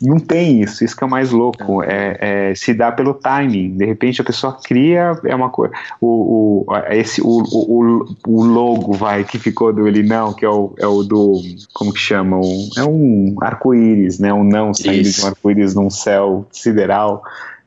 Não 0.00 0.18
tem 0.18 0.62
isso, 0.62 0.82
isso 0.82 0.96
que 0.96 1.04
é 1.04 1.06
o 1.06 1.10
mais 1.10 1.30
louco. 1.30 1.82
É, 1.82 2.50
é, 2.50 2.54
se 2.54 2.72
dá 2.72 2.90
pelo 2.90 3.12
timing. 3.12 3.76
De 3.76 3.84
repente 3.84 4.20
a 4.20 4.24
pessoa 4.24 4.56
cria, 4.62 5.12
é 5.24 5.34
uma 5.34 5.50
coisa. 5.50 5.74
O, 6.00 6.64
o, 6.66 6.76
esse, 6.88 7.20
o, 7.20 7.42
o, 7.52 8.16
o 8.26 8.44
logo 8.44 8.92
vai 8.92 9.24
que 9.24 9.38
ficou 9.38 9.72
do 9.72 9.86
ele 9.86 10.02
não, 10.02 10.32
que 10.32 10.44
é 10.44 10.48
o, 10.48 10.74
é 10.78 10.86
o 10.86 11.02
do. 11.02 11.42
Como 11.74 11.92
que 11.92 12.00
chama? 12.00 12.38
Um, 12.38 12.68
é 12.78 12.84
um 12.84 13.36
arco-íris, 13.42 14.18
né? 14.18 14.32
Um 14.32 14.44
não 14.44 14.72
saindo 14.72 15.02
isso. 15.02 15.20
de 15.20 15.26
um 15.26 15.28
arco-íris 15.28 15.74
num 15.74 15.90
céu 15.90 16.46
sideral 16.50 17.22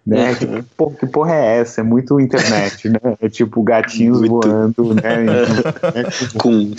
né? 0.06 0.30
Uhum. 0.30 0.36
Que, 0.36 0.64
porra, 0.76 0.96
que 0.96 1.08
porra 1.08 1.36
é 1.36 1.58
essa? 1.60 1.82
É 1.82 1.84
muito 1.84 2.20
internet, 2.20 2.90
né? 2.90 3.00
É 3.22 3.30
tipo 3.30 3.64
gatinhos 3.64 4.20
muito. 4.20 4.48
voando, 4.48 4.96
né? 4.96 5.26
Com 6.38 6.72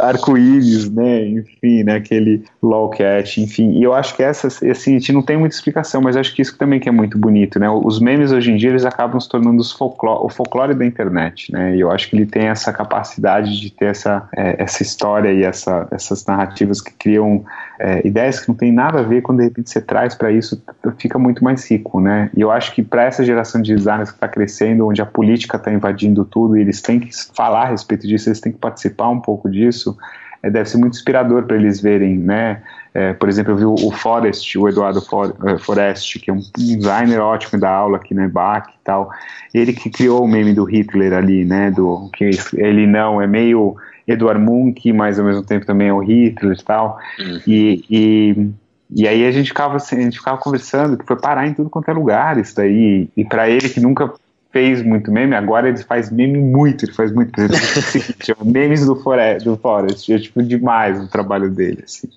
arco-íris, 0.00 0.90
né? 0.90 1.26
Enfim, 1.28 1.84
né? 1.84 1.96
Aquele 1.96 2.42
lolcat, 2.62 3.40
enfim. 3.40 3.72
E 3.72 3.82
eu 3.82 3.92
acho 3.92 4.16
que 4.16 4.22
essa, 4.22 4.46
assim, 4.46 4.96
a 4.96 4.98
gente 4.98 5.12
não 5.12 5.22
tem 5.22 5.36
muita 5.36 5.54
explicação, 5.54 6.00
mas 6.00 6.16
acho 6.16 6.34
que 6.34 6.42
isso 6.42 6.56
também 6.56 6.80
que 6.80 6.88
é 6.88 6.92
muito 6.92 7.18
bonito, 7.18 7.58
né? 7.58 7.68
Os 7.70 8.00
memes 8.00 8.32
hoje 8.32 8.50
em 8.50 8.56
dia, 8.56 8.70
eles 8.70 8.84
acabam 8.84 9.20
se 9.20 9.28
tornando 9.28 9.62
folclore, 9.76 10.24
o 10.24 10.28
folclore 10.28 10.74
da 10.74 10.84
internet, 10.84 11.52
né? 11.52 11.76
E 11.76 11.80
eu 11.80 11.90
acho 11.90 12.08
que 12.08 12.16
ele 12.16 12.26
tem 12.26 12.48
essa 12.48 12.72
capacidade 12.72 13.60
de 13.60 13.70
ter 13.70 13.86
essa, 13.86 14.28
é, 14.36 14.62
essa 14.62 14.82
história 14.82 15.32
e 15.32 15.42
essa, 15.42 15.86
essas 15.90 16.24
narrativas 16.24 16.80
que 16.80 16.92
criam 16.92 17.44
é, 17.82 18.06
ideias 18.06 18.38
que 18.38 18.48
não 18.48 18.54
tem 18.54 18.70
nada 18.70 19.00
a 19.00 19.02
ver, 19.02 19.22
quando 19.22 19.38
de 19.38 19.44
repente 19.44 19.70
você 19.70 19.80
traz 19.80 20.14
para 20.14 20.30
isso, 20.30 20.62
fica 20.98 21.18
muito 21.18 21.42
mais 21.42 21.68
rico, 21.70 21.98
né? 21.98 22.30
E 22.36 22.42
eu 22.42 22.50
acho 22.50 22.74
que 22.74 22.82
para 22.82 23.04
essa 23.04 23.24
geração 23.24 23.62
de 23.62 23.74
designers 23.74 24.10
que 24.10 24.16
está 24.16 24.28
crescendo, 24.28 24.86
onde 24.86 25.00
a 25.00 25.06
política 25.06 25.56
está 25.56 25.72
invadindo 25.72 26.22
tudo, 26.26 26.58
e 26.58 26.60
eles 26.60 26.82
têm 26.82 27.00
que 27.00 27.08
falar 27.34 27.62
a 27.62 27.68
respeito 27.70 28.06
disso, 28.06 28.28
eles 28.28 28.38
têm 28.38 28.52
que 28.52 28.58
participar 28.58 29.08
um 29.08 29.18
pouco 29.18 29.48
disso, 29.50 29.96
é, 30.42 30.50
deve 30.50 30.68
ser 30.68 30.76
muito 30.76 30.92
inspirador 30.94 31.44
para 31.44 31.56
eles 31.56 31.80
verem, 31.80 32.18
né? 32.18 32.60
É, 32.92 33.14
por 33.14 33.30
exemplo, 33.30 33.52
eu 33.52 33.56
vi 33.56 33.64
o, 33.64 33.90
Forrest, 33.92 34.56
o 34.58 34.68
Eduardo 34.68 35.00
For, 35.00 35.34
uh, 35.40 35.58
Forrest, 35.60 36.18
que 36.18 36.30
é 36.30 36.34
um, 36.34 36.40
designer 36.58 37.20
ótimo 37.20 37.58
da 37.58 37.70
aula 37.70 37.96
aqui 37.96 38.12
no 38.12 38.22
EBAC 38.24 38.68
e 38.68 38.84
tal, 38.84 39.10
ele 39.54 39.72
que 39.72 39.88
criou 39.88 40.24
o 40.24 40.28
meme 40.28 40.52
do 40.52 40.64
Hitler 40.64 41.14
ali, 41.14 41.46
né? 41.46 41.70
Do, 41.70 42.10
que 42.12 42.30
ele 42.56 42.86
não, 42.86 43.22
é 43.22 43.26
meio 43.26 43.76
Edward 44.10 44.40
Munch, 44.40 44.92
mas 44.92 45.18
ao 45.18 45.24
mesmo 45.24 45.42
tempo 45.42 45.66
também 45.66 45.88
é 45.88 45.92
o 45.92 46.00
Hitler 46.00 46.56
e 46.58 46.64
tal, 46.64 46.98
uhum. 47.18 47.40
e, 47.46 47.84
e 47.90 48.50
e 48.92 49.06
aí 49.06 49.24
a 49.24 49.30
gente 49.30 49.48
ficava, 49.48 49.76
assim, 49.76 49.98
a 49.98 50.02
gente 50.02 50.18
ficava 50.18 50.36
conversando, 50.36 50.98
que 50.98 51.06
foi 51.06 51.16
parar 51.16 51.46
em 51.46 51.54
tudo 51.54 51.70
quanto 51.70 51.88
é 51.88 51.94
lugar 51.94 52.38
isso 52.38 52.56
daí. 52.56 53.08
E 53.16 53.24
para 53.24 53.48
ele 53.48 53.68
que 53.68 53.78
nunca 53.78 54.12
fez 54.52 54.82
muito 54.82 55.12
meme, 55.12 55.34
agora 55.34 55.68
ele 55.68 55.78
faz 55.78 56.10
meme 56.10 56.38
muito, 56.38 56.84
ele 56.84 56.92
faz 56.92 57.12
muito. 57.12 57.32
Exemplo, 57.38 58.44
memes 58.44 58.84
do 58.84 58.96
Forest, 58.96 59.44
do 59.44 59.56
Forest, 59.56 60.12
é 60.12 60.18
tipo 60.18 60.42
demais 60.42 61.00
o 61.00 61.08
trabalho 61.08 61.50
dele, 61.50 61.82
assim. 61.84 62.08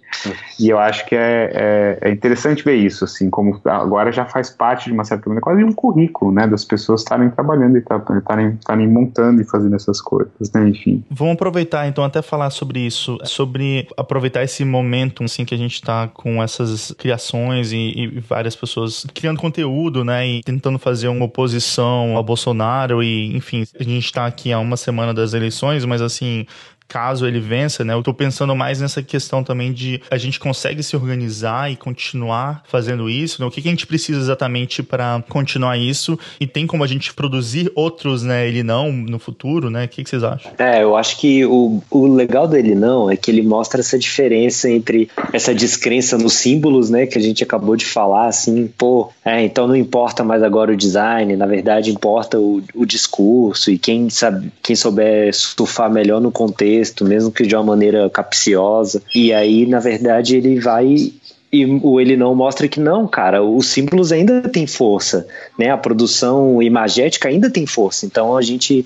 E 0.59 0.69
eu 0.69 0.79
acho 0.79 1.05
que 1.05 1.15
é, 1.15 1.51
é, 1.53 1.97
é, 2.01 2.11
interessante 2.11 2.63
ver 2.63 2.75
isso, 2.75 3.03
assim, 3.03 3.29
como 3.29 3.59
agora 3.65 4.11
já 4.11 4.25
faz 4.25 4.49
parte 4.49 4.85
de 4.85 4.91
uma 4.91 5.03
certa 5.03 5.27
maneira, 5.27 5.41
quase 5.41 5.63
um 5.63 5.73
currículo, 5.73 6.31
né, 6.31 6.47
das 6.47 6.63
pessoas 6.63 7.01
estarem 7.01 7.29
trabalhando 7.29 7.77
e 7.77 7.79
estarem 7.79 8.87
montando 8.87 9.41
e 9.41 9.45
fazendo 9.45 9.75
essas 9.75 9.99
coisas, 9.99 10.51
né, 10.53 10.69
enfim. 10.69 11.03
Vamos 11.09 11.33
aproveitar, 11.33 11.87
então, 11.87 12.03
até 12.03 12.21
falar 12.21 12.49
sobre 12.51 12.79
isso, 12.79 13.17
sobre 13.23 13.87
aproveitar 13.97 14.43
esse 14.43 14.63
momento, 14.63 15.23
assim, 15.23 15.45
que 15.45 15.53
a 15.53 15.57
gente 15.57 15.73
está 15.73 16.07
com 16.07 16.41
essas 16.41 16.91
criações 16.97 17.71
e, 17.71 17.77
e 17.77 18.19
várias 18.19 18.55
pessoas 18.55 19.05
criando 19.13 19.39
conteúdo, 19.39 20.05
né, 20.05 20.27
e 20.27 20.43
tentando 20.43 20.79
fazer 20.79 21.07
uma 21.07 21.25
oposição 21.25 22.17
Bolsonaro 22.23 23.03
e, 23.03 23.35
enfim, 23.35 23.63
a 23.79 23.83
gente 23.83 24.05
está 24.05 24.25
aqui 24.25 24.51
há 24.51 24.59
uma 24.59 24.77
semana 24.77 25.13
das 25.13 25.33
eleições, 25.33 25.85
mas, 25.85 26.01
assim, 26.01 26.45
caso 26.87 27.25
ele 27.25 27.39
vença, 27.39 27.83
né? 27.83 27.93
Eu 27.93 28.03
tô 28.03 28.13
pensando 28.13 28.55
mais 28.55 28.79
nessa 28.79 29.01
questão 29.01 29.43
também 29.43 29.73
de 29.73 30.01
a 30.11 30.17
gente 30.17 30.39
consegue 30.39 30.83
se 30.83 30.95
organizar 30.95 31.71
e 31.71 31.75
continuar 31.75 32.63
fazendo 32.67 33.09
isso, 33.09 33.41
né? 33.41 33.47
O 33.47 33.51
que, 33.51 33.61
que 33.61 33.67
a 33.67 33.71
gente 33.71 33.87
precisa 33.87 34.19
exatamente 34.19 34.83
para 34.83 35.23
continuar 35.29 35.77
isso 35.77 36.17
e 36.39 36.45
tem 36.45 36.67
como 36.67 36.83
a 36.83 36.87
gente 36.87 37.13
produzir 37.13 37.71
outros, 37.75 38.23
né? 38.23 38.47
Ele 38.47 38.63
não 38.63 38.91
no 38.91 39.17
futuro, 39.17 39.69
né? 39.69 39.85
O 39.85 39.87
que, 39.87 40.03
que 40.03 40.09
vocês 40.09 40.23
acham? 40.23 40.51
É, 40.57 40.83
eu 40.83 40.95
acho 40.95 41.19
que 41.19 41.45
o, 41.45 41.81
o 41.89 42.07
legal 42.07 42.47
dele 42.47 42.75
não 42.75 43.09
é 43.09 43.15
que 43.15 43.31
ele 43.31 43.41
mostra 43.41 43.79
essa 43.79 43.97
diferença 43.97 44.69
entre 44.69 45.09
essa 45.31 45.53
descrença 45.53 46.17
nos 46.17 46.33
símbolos, 46.33 46.89
né? 46.89 47.07
Que 47.07 47.17
a 47.17 47.21
gente 47.21 47.43
acabou 47.43 47.75
de 47.75 47.85
falar, 47.85 48.27
assim, 48.27 48.67
pô, 48.77 49.09
é, 49.25 49.43
então 49.43 49.67
não 49.67 49.75
importa 49.75 50.23
mais 50.23 50.43
agora 50.43 50.71
o 50.71 50.77
design, 50.77 51.35
na 51.35 51.45
verdade 51.45 51.91
importa 51.91 52.39
o, 52.39 52.61
o 52.75 52.85
discurso 52.85 53.71
e 53.71 53.77
quem 53.77 54.09
sabe, 54.09 54.51
quem 54.61 54.75
souber 54.75 55.33
surfar 55.33 55.91
melhor 55.91 56.21
no 56.21 56.31
contexto 56.31 56.72
texto, 56.73 57.05
mesmo 57.05 57.31
que 57.31 57.45
de 57.45 57.55
uma 57.55 57.63
maneira 57.63 58.09
capciosa. 58.09 59.01
E 59.13 59.31
aí, 59.31 59.65
na 59.67 59.79
verdade, 59.79 60.35
ele 60.35 60.59
vai 60.59 61.13
e 61.51 61.65
o 61.83 62.01
ele 62.01 62.17
não 62.17 62.33
mostra 62.33 62.67
que 62.67 62.79
não, 62.79 63.07
cara, 63.07 63.43
os 63.43 63.67
símbolos 63.67 64.11
ainda 64.11 64.41
têm 64.49 64.65
força, 64.65 65.27
né? 65.55 65.69
A 65.69 65.77
produção 65.77 66.59
imagética 66.63 67.29
ainda 67.29 67.47
tem 67.47 67.67
força. 67.67 68.07
Então 68.07 68.35
a 68.35 68.41
gente, 68.41 68.83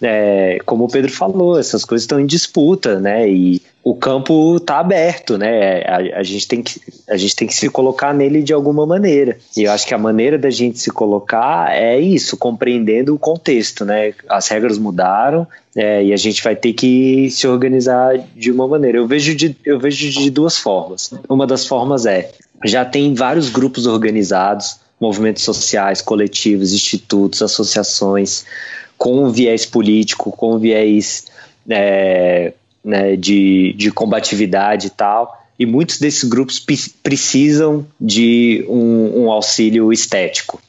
é, 0.00 0.58
como 0.64 0.84
o 0.84 0.88
Pedro 0.88 1.12
falou, 1.12 1.58
essas 1.58 1.84
coisas 1.84 2.04
estão 2.04 2.20
em 2.20 2.26
disputa, 2.26 3.00
né? 3.00 3.28
E 3.28 3.60
o 3.82 3.94
campo 3.94 4.56
está 4.56 4.78
aberto, 4.78 5.36
né? 5.38 5.82
A, 5.82 6.20
a, 6.20 6.22
gente 6.22 6.46
tem 6.46 6.62
que, 6.62 6.80
a 7.08 7.16
gente 7.16 7.34
tem 7.34 7.48
que 7.48 7.54
se 7.54 7.68
colocar 7.68 8.14
nele 8.14 8.42
de 8.42 8.52
alguma 8.52 8.86
maneira. 8.86 9.38
E 9.56 9.64
eu 9.64 9.72
acho 9.72 9.86
que 9.86 9.94
a 9.94 9.98
maneira 9.98 10.38
da 10.38 10.50
gente 10.50 10.78
se 10.78 10.90
colocar 10.90 11.74
é 11.74 11.98
isso, 11.98 12.36
compreendendo 12.36 13.14
o 13.14 13.18
contexto, 13.18 13.84
né? 13.84 14.14
As 14.28 14.46
regras 14.48 14.78
mudaram 14.78 15.46
é, 15.74 16.04
e 16.04 16.12
a 16.12 16.16
gente 16.16 16.42
vai 16.42 16.54
ter 16.54 16.72
que 16.72 17.30
se 17.30 17.48
organizar 17.48 18.18
de 18.36 18.52
uma 18.52 18.68
maneira. 18.68 18.98
Eu 18.98 19.06
vejo 19.06 19.34
de, 19.34 19.56
eu 19.64 19.78
vejo 19.80 20.10
de 20.10 20.30
duas 20.30 20.58
formas. 20.58 21.12
Uma 21.28 21.46
das 21.46 21.66
formas 21.66 22.06
é 22.06 22.30
já 22.64 22.84
tem 22.84 23.14
vários 23.14 23.48
grupos 23.48 23.86
organizados, 23.86 24.78
movimentos 25.00 25.44
sociais, 25.44 26.02
coletivos, 26.02 26.72
institutos, 26.72 27.40
associações, 27.40 28.44
com 28.98 29.30
viés 29.30 29.64
político, 29.64 30.32
com 30.32 30.58
viés 30.58 31.26
é, 31.70 32.52
né, 32.84 33.16
de, 33.16 33.72
de 33.74 33.90
combatividade 33.90 34.88
e 34.88 34.90
tal. 34.90 35.40
E 35.58 35.64
muitos 35.64 35.98
desses 35.98 36.24
grupos 36.24 36.64
precisam 37.02 37.86
de 38.00 38.64
um, 38.68 39.24
um 39.24 39.30
auxílio 39.30 39.92
estético. 39.92 40.60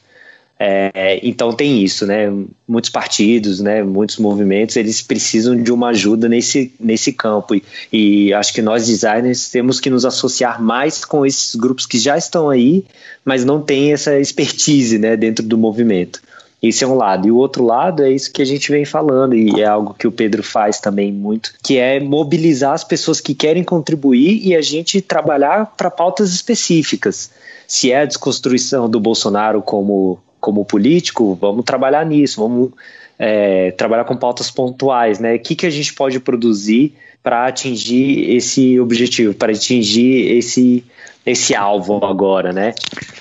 É, 0.62 1.18
então 1.22 1.54
tem 1.54 1.82
isso, 1.82 2.04
né? 2.04 2.30
Muitos 2.68 2.90
partidos, 2.90 3.60
né? 3.60 3.82
Muitos 3.82 4.18
movimentos, 4.18 4.76
eles 4.76 5.00
precisam 5.00 5.56
de 5.60 5.72
uma 5.72 5.88
ajuda 5.88 6.28
nesse, 6.28 6.70
nesse 6.78 7.14
campo. 7.14 7.54
E, 7.54 7.62
e, 7.90 8.34
acho 8.34 8.52
que 8.52 8.60
nós 8.60 8.86
designers 8.86 9.48
temos 9.48 9.80
que 9.80 9.88
nos 9.88 10.04
associar 10.04 10.62
mais 10.62 11.02
com 11.02 11.24
esses 11.24 11.54
grupos 11.54 11.86
que 11.86 11.98
já 11.98 12.18
estão 12.18 12.50
aí, 12.50 12.84
mas 13.24 13.42
não 13.42 13.62
têm 13.62 13.94
essa 13.94 14.20
expertise, 14.20 14.98
né? 14.98 15.16
Dentro 15.16 15.42
do 15.46 15.56
movimento. 15.56 16.20
Esse 16.62 16.84
é 16.84 16.86
um 16.86 16.94
lado. 16.94 17.26
E 17.26 17.30
o 17.30 17.36
outro 17.36 17.64
lado 17.64 18.02
é 18.02 18.10
isso 18.10 18.30
que 18.30 18.42
a 18.42 18.44
gente 18.44 18.70
vem 18.70 18.84
falando, 18.84 19.34
e 19.34 19.60
é 19.60 19.64
algo 19.64 19.94
que 19.94 20.06
o 20.06 20.12
Pedro 20.12 20.42
faz 20.42 20.78
também 20.78 21.10
muito, 21.10 21.54
que 21.62 21.78
é 21.78 21.98
mobilizar 21.98 22.72
as 22.72 22.84
pessoas 22.84 23.20
que 23.20 23.34
querem 23.34 23.64
contribuir 23.64 24.46
e 24.46 24.54
a 24.54 24.60
gente 24.60 25.00
trabalhar 25.00 25.72
para 25.76 25.90
pautas 25.90 26.32
específicas. 26.32 27.30
Se 27.66 27.90
é 27.90 28.02
a 28.02 28.04
desconstrução 28.04 28.90
do 28.90 29.00
Bolsonaro 29.00 29.62
como, 29.62 30.18
como 30.38 30.64
político, 30.64 31.34
vamos 31.40 31.64
trabalhar 31.64 32.04
nisso, 32.04 32.40
vamos 32.40 32.72
é, 33.18 33.70
trabalhar 33.72 34.04
com 34.04 34.16
pautas 34.16 34.50
pontuais, 34.50 35.18
né? 35.18 35.36
O 35.36 35.38
que, 35.38 35.54
que 35.54 35.66
a 35.66 35.70
gente 35.70 35.94
pode 35.94 36.20
produzir 36.20 36.94
para 37.22 37.46
atingir 37.46 38.30
esse 38.34 38.80
objetivo, 38.80 39.34
para 39.34 39.52
atingir 39.52 40.36
esse 40.36 40.84
esse 41.24 41.54
alvo 41.54 42.04
agora, 42.04 42.52
né? 42.52 42.74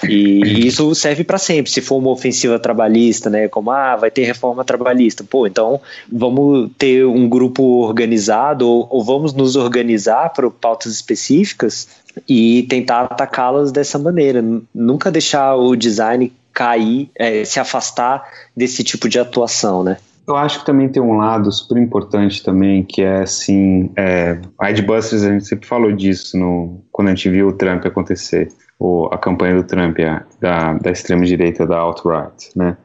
E 0.07 0.67
isso 0.67 0.93
serve 0.95 1.23
para 1.23 1.37
sempre. 1.37 1.71
Se 1.71 1.81
for 1.81 1.97
uma 1.97 2.11
ofensiva 2.11 2.57
trabalhista, 2.57 3.29
né? 3.29 3.47
Como 3.47 3.71
ah, 3.71 3.95
vai 3.95 4.09
ter 4.09 4.23
reforma 4.23 4.63
trabalhista, 4.63 5.23
pô, 5.23 5.45
então 5.45 5.81
vamos 6.11 6.69
ter 6.77 7.05
um 7.05 7.27
grupo 7.27 7.63
organizado 7.81 8.67
ou, 8.67 8.87
ou 8.89 9.03
vamos 9.03 9.33
nos 9.33 9.55
organizar 9.55 10.29
para 10.29 10.49
pautas 10.49 10.93
específicas 10.93 11.87
e 12.27 12.63
tentar 12.63 13.01
atacá-las 13.01 13.71
dessa 13.71 13.99
maneira. 13.99 14.43
Nunca 14.73 15.11
deixar 15.11 15.55
o 15.55 15.75
design 15.75 16.31
cair, 16.53 17.09
é, 17.15 17.45
se 17.45 17.59
afastar 17.59 18.23
desse 18.55 18.83
tipo 18.83 19.07
de 19.07 19.19
atuação, 19.19 19.83
né? 19.83 19.97
Eu 20.29 20.35
acho 20.35 20.59
que 20.59 20.65
também 20.67 20.87
tem 20.87 21.01
um 21.01 21.17
lado 21.17 21.51
super 21.51 21.75
importante 21.75 22.43
também, 22.43 22.83
que 22.83 23.01
é 23.01 23.21
assim, 23.21 23.89
é, 23.97 24.39
a 24.59 24.67
Adbusters, 24.67 25.23
a 25.23 25.31
gente 25.31 25.47
sempre 25.47 25.67
falou 25.67 25.91
disso 25.91 26.37
no, 26.37 26.83
quando 26.91 27.07
a 27.07 27.15
gente 27.15 27.31
viu 27.31 27.47
o 27.47 27.53
Trump 27.53 27.83
acontecer, 27.83 28.47
ou 28.77 29.07
a 29.07 29.17
campanha 29.17 29.55
do 29.55 29.63
Trump, 29.63 29.97
a, 30.01 30.23
da, 30.39 30.73
da 30.73 30.91
extrema-direita, 30.91 31.65
da 31.65 31.79
alt-right, 31.79 32.51
né? 32.55 32.77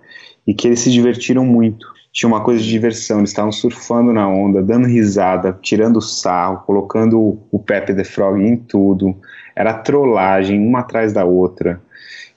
E 0.46 0.54
que 0.54 0.66
eles 0.66 0.80
se 0.80 0.90
divertiram 0.90 1.44
muito. 1.44 1.86
Tinha 2.10 2.26
uma 2.26 2.40
coisa 2.40 2.62
de 2.62 2.68
diversão, 2.70 3.18
eles 3.18 3.28
estavam 3.28 3.52
surfando 3.52 4.10
na 4.10 4.26
onda, 4.26 4.62
dando 4.62 4.86
risada, 4.86 5.54
tirando 5.60 6.00
sarro, 6.00 6.62
colocando 6.64 7.38
o, 7.52 7.58
Pepe 7.58 7.92
the 7.92 8.04
Frog 8.04 8.42
em 8.42 8.56
tudo. 8.56 9.14
Era 9.54 9.74
trollagem, 9.74 10.66
uma 10.66 10.78
atrás 10.78 11.12
da 11.12 11.26
outra. 11.26 11.78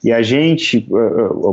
E 0.04 0.12
a 0.12 0.20
gente, 0.20 0.86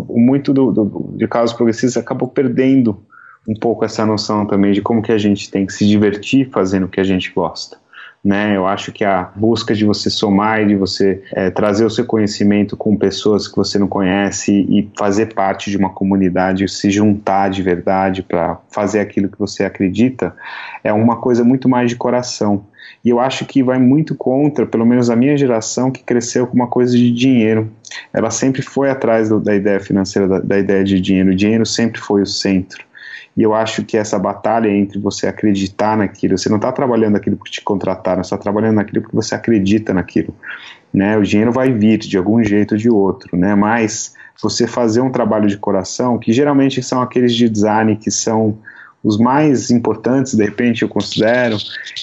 muito 0.09 0.53
do, 0.53 0.73
do, 0.73 1.13
de 1.15 1.25
casos 1.25 1.55
progressistas, 1.55 2.03
acabou 2.03 2.27
perdendo 2.27 3.01
um 3.47 3.53
pouco 3.53 3.85
essa 3.85 4.05
noção 4.05 4.45
também 4.45 4.71
de 4.71 4.81
como 4.81 5.01
que 5.01 5.11
a 5.11 5.17
gente 5.17 5.49
tem 5.49 5.65
que 5.65 5.73
se 5.73 5.85
divertir 5.87 6.49
fazendo 6.51 6.85
o 6.85 6.89
que 6.89 6.99
a 6.99 7.03
gente 7.03 7.31
gosta. 7.33 7.77
Né, 8.23 8.57
eu 8.57 8.65
acho 8.65 8.91
que 8.91 9.05
a 9.05 9.29
busca 9.35 9.75
de 9.75 9.85
você 9.85 10.09
somar 10.09 10.59
e 10.59 10.65
de 10.69 10.75
você 10.75 11.21
é, 11.31 11.51
trazer 11.51 11.85
o 11.85 11.91
seu 11.91 12.07
conhecimento 12.07 12.75
com 12.75 12.97
pessoas 12.97 13.47
que 13.47 13.55
você 13.55 13.77
não 13.77 13.87
conhece 13.87 14.65
e 14.67 14.89
fazer 14.97 15.35
parte 15.35 15.69
de 15.69 15.77
uma 15.77 15.91
comunidade, 15.91 16.67
se 16.67 16.89
juntar 16.89 17.51
de 17.51 17.61
verdade 17.61 18.23
para 18.23 18.57
fazer 18.71 18.99
aquilo 18.99 19.29
que 19.29 19.37
você 19.37 19.63
acredita, 19.63 20.35
é 20.83 20.91
uma 20.91 21.17
coisa 21.17 21.43
muito 21.43 21.69
mais 21.69 21.91
de 21.91 21.97
coração. 21.97 22.65
E 23.05 23.09
eu 23.09 23.19
acho 23.19 23.45
que 23.45 23.61
vai 23.61 23.77
muito 23.77 24.15
contra, 24.15 24.65
pelo 24.65 24.87
menos 24.87 25.11
a 25.11 25.15
minha 25.15 25.37
geração, 25.37 25.91
que 25.91 26.03
cresceu 26.03 26.47
com 26.47 26.55
uma 26.55 26.65
coisa 26.65 26.97
de 26.97 27.11
dinheiro. 27.11 27.71
Ela 28.11 28.31
sempre 28.31 28.63
foi 28.63 28.89
atrás 28.89 29.29
do, 29.29 29.39
da 29.39 29.53
ideia 29.53 29.79
financeira, 29.79 30.27
da, 30.27 30.39
da 30.39 30.57
ideia 30.57 30.83
de 30.83 30.99
dinheiro. 30.99 31.29
O 31.29 31.35
dinheiro 31.35 31.63
sempre 31.63 32.01
foi 32.01 32.23
o 32.23 32.25
centro. 32.25 32.83
E 33.35 33.43
eu 33.43 33.53
acho 33.53 33.83
que 33.83 33.97
essa 33.97 34.17
batalha 34.17 34.69
entre 34.69 34.97
você 34.97 35.27
acreditar 35.27 35.97
naquilo, 35.97 36.37
você 36.37 36.47
não 36.47 36.55
está 36.55 36.71
trabalhando 36.71 37.13
naquilo 37.13 37.35
porque 37.35 37.51
te 37.51 37.61
contrataram, 37.61 38.23
você 38.23 38.33
está 38.33 38.37
trabalhando 38.37 38.75
naquilo 38.75 39.01
porque 39.01 39.15
você 39.15 39.35
acredita 39.35 39.93
naquilo. 39.93 40.33
Né? 40.93 41.17
O 41.17 41.23
dinheiro 41.23 41.51
vai 41.51 41.71
vir 41.71 41.97
de 41.99 42.17
algum 42.17 42.41
jeito 42.43 42.73
ou 42.73 42.77
de 42.77 42.89
outro, 42.89 43.35
né? 43.37 43.53
mas 43.53 44.13
você 44.41 44.65
fazer 44.67 45.01
um 45.01 45.11
trabalho 45.11 45.47
de 45.47 45.57
coração, 45.57 46.17
que 46.17 46.31
geralmente 46.31 46.81
são 46.81 47.01
aqueles 47.01 47.33
de 47.33 47.49
design 47.49 47.95
que 47.97 48.09
são 48.09 48.57
os 49.03 49.19
mais 49.19 49.69
importantes, 49.69 50.33
de 50.33 50.43
repente 50.43 50.81
eu 50.81 50.89
considero, 50.89 51.57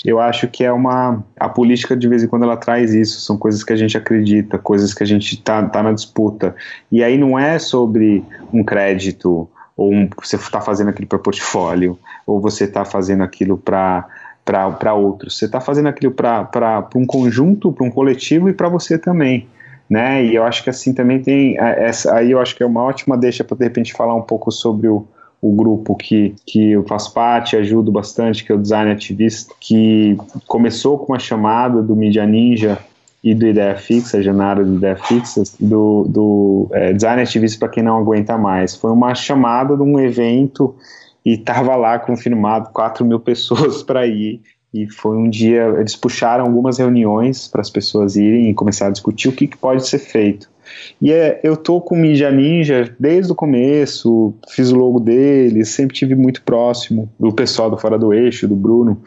eu 0.05 0.21
acho 0.21 0.47
que 0.47 0.63
é 0.63 0.73
uma 0.73 1.25
a 1.39 1.49
política 1.49 1.97
de 1.97 2.07
vez 2.07 2.23
em 2.23 2.29
quando 2.29 2.45
ela 2.45 2.57
traz 2.57 2.95
isso, 2.95 3.21
são 3.23 3.37
coisas 3.37 3.65
que 3.65 3.73
a 3.73 3.77
gente 3.77 3.99
acredita, 3.99 4.57
coisas 4.57 4.95
que 4.95 5.03
a 5.03 5.07
gente 5.07 5.35
está 5.35 5.61
tá 5.65 5.83
na 5.83 5.93
disputa. 5.93 6.55
E 6.93 7.03
aí 7.03 7.19
não 7.19 7.37
é 7.37 7.59
sobre 7.59 8.23
um 8.53 8.63
crédito, 8.63 9.51
ou 9.83 9.93
um, 9.93 10.09
você 10.23 10.37
está 10.37 10.61
fazendo 10.61 10.91
aquilo 10.91 11.09
para 11.09 11.19
portfólio, 11.19 11.99
ou 12.25 12.41
você 12.41 12.65
está 12.65 12.85
fazendo 12.85 13.23
aquilo 13.23 13.59
para 13.59 14.07
para 14.45 14.93
outros. 14.93 15.39
Você 15.39 15.45
está 15.45 15.61
fazendo 15.61 15.89
aquilo 15.89 16.13
para 16.13 16.89
um 16.97 17.07
conjunto, 17.07 17.71
para 17.71 17.87
um 17.87 17.91
coletivo 17.91 18.49
e 18.49 18.53
para 18.53 18.69
você 18.69 18.99
também. 18.99 19.47
Né? 19.89 20.25
E 20.25 20.35
eu 20.35 20.43
acho 20.43 20.65
que 20.65 20.71
assim 20.71 20.93
também 20.93 21.21
tem 21.21 21.57
essa 21.59 22.15
aí 22.15 22.31
eu 22.31 22.41
acho 22.41 22.57
que 22.57 22.63
é 22.63 22.67
uma 22.67 22.83
ótima 22.83 23.17
deixa 23.17 23.45
para 23.45 23.57
de 23.57 23.65
repente 23.65 23.93
falar 23.93 24.15
um 24.15 24.23
pouco 24.23 24.51
sobre 24.51 24.89
o, 24.89 25.07
o 25.41 25.53
grupo 25.53 25.95
que, 25.95 26.35
que 26.47 26.73
eu 26.73 26.83
faço 26.85 27.13
parte, 27.13 27.57
ajudo 27.57 27.93
bastante, 27.93 28.45
que 28.45 28.51
é 28.51 28.55
o 28.55 28.59
Design 28.59 28.91
Ativista, 28.91 29.55
que 29.61 30.17
começou 30.47 30.99
com 30.99 31.13
uma 31.13 31.19
chamada 31.19 31.83
do 31.83 31.95
Media 31.95 32.27
Ninja 32.27 32.79
e 33.23 33.35
do 33.35 33.47
Ideia 33.47 33.77
Fixa, 33.77 34.23
jornada 34.23 34.65
do 34.65 34.77
Ideia 34.77 34.97
Fixa, 34.97 35.43
do, 35.61 36.05
do 36.09 36.69
é, 36.73 36.93
Design 36.93 37.23
Ativista 37.23 37.59
para 37.59 37.69
quem 37.69 37.83
não 37.83 37.99
aguenta 37.99 38.37
mais. 38.37 38.75
Foi 38.75 38.91
uma 38.91 39.15
chamada 39.15 39.77
de 39.77 39.83
um 39.83 40.01
evento 40.01 40.75
e 41.25 41.35
estava 41.35 41.77
lá 41.77 41.99
confirmado 41.99 42.71
4 42.73 43.05
mil 43.05 43.21
pessoas 43.21 43.83
para 43.83 44.07
ir. 44.07 44.41
E 44.75 44.91
foi 44.91 45.17
um 45.17 45.29
dia, 45.29 45.65
eles 45.79 45.95
puxaram 45.95 46.47
algumas 46.47 46.79
reuniões 46.79 47.47
para 47.47 47.61
as 47.61 47.69
pessoas 47.69 48.17
irem 48.17 48.49
e 48.49 48.55
começar 48.55 48.87
a 48.87 48.91
discutir 48.91 49.29
o 49.29 49.33
que, 49.33 49.47
que 49.47 49.57
pode 49.57 49.87
ser 49.87 49.99
feito. 49.99 50.51
E 51.01 51.13
é, 51.13 51.41
eu 51.43 51.57
tô 51.57 51.81
com 51.81 51.95
o 51.95 51.99
Media 51.99 52.31
Ninja 52.31 52.95
desde 52.99 53.31
o 53.31 53.35
começo, 53.35 54.35
fiz 54.49 54.73
o 54.73 54.77
logo 54.77 54.99
dele, 54.99 55.65
sempre 55.65 55.95
tive 55.95 56.15
muito 56.15 56.43
próximo 56.43 57.11
do 57.21 57.33
pessoal 57.33 57.71
do 57.71 57.77
Fora 57.77 57.99
do 57.99 58.15
Eixo, 58.15 58.49
do 58.49 58.57
Bruno, 58.57 59.03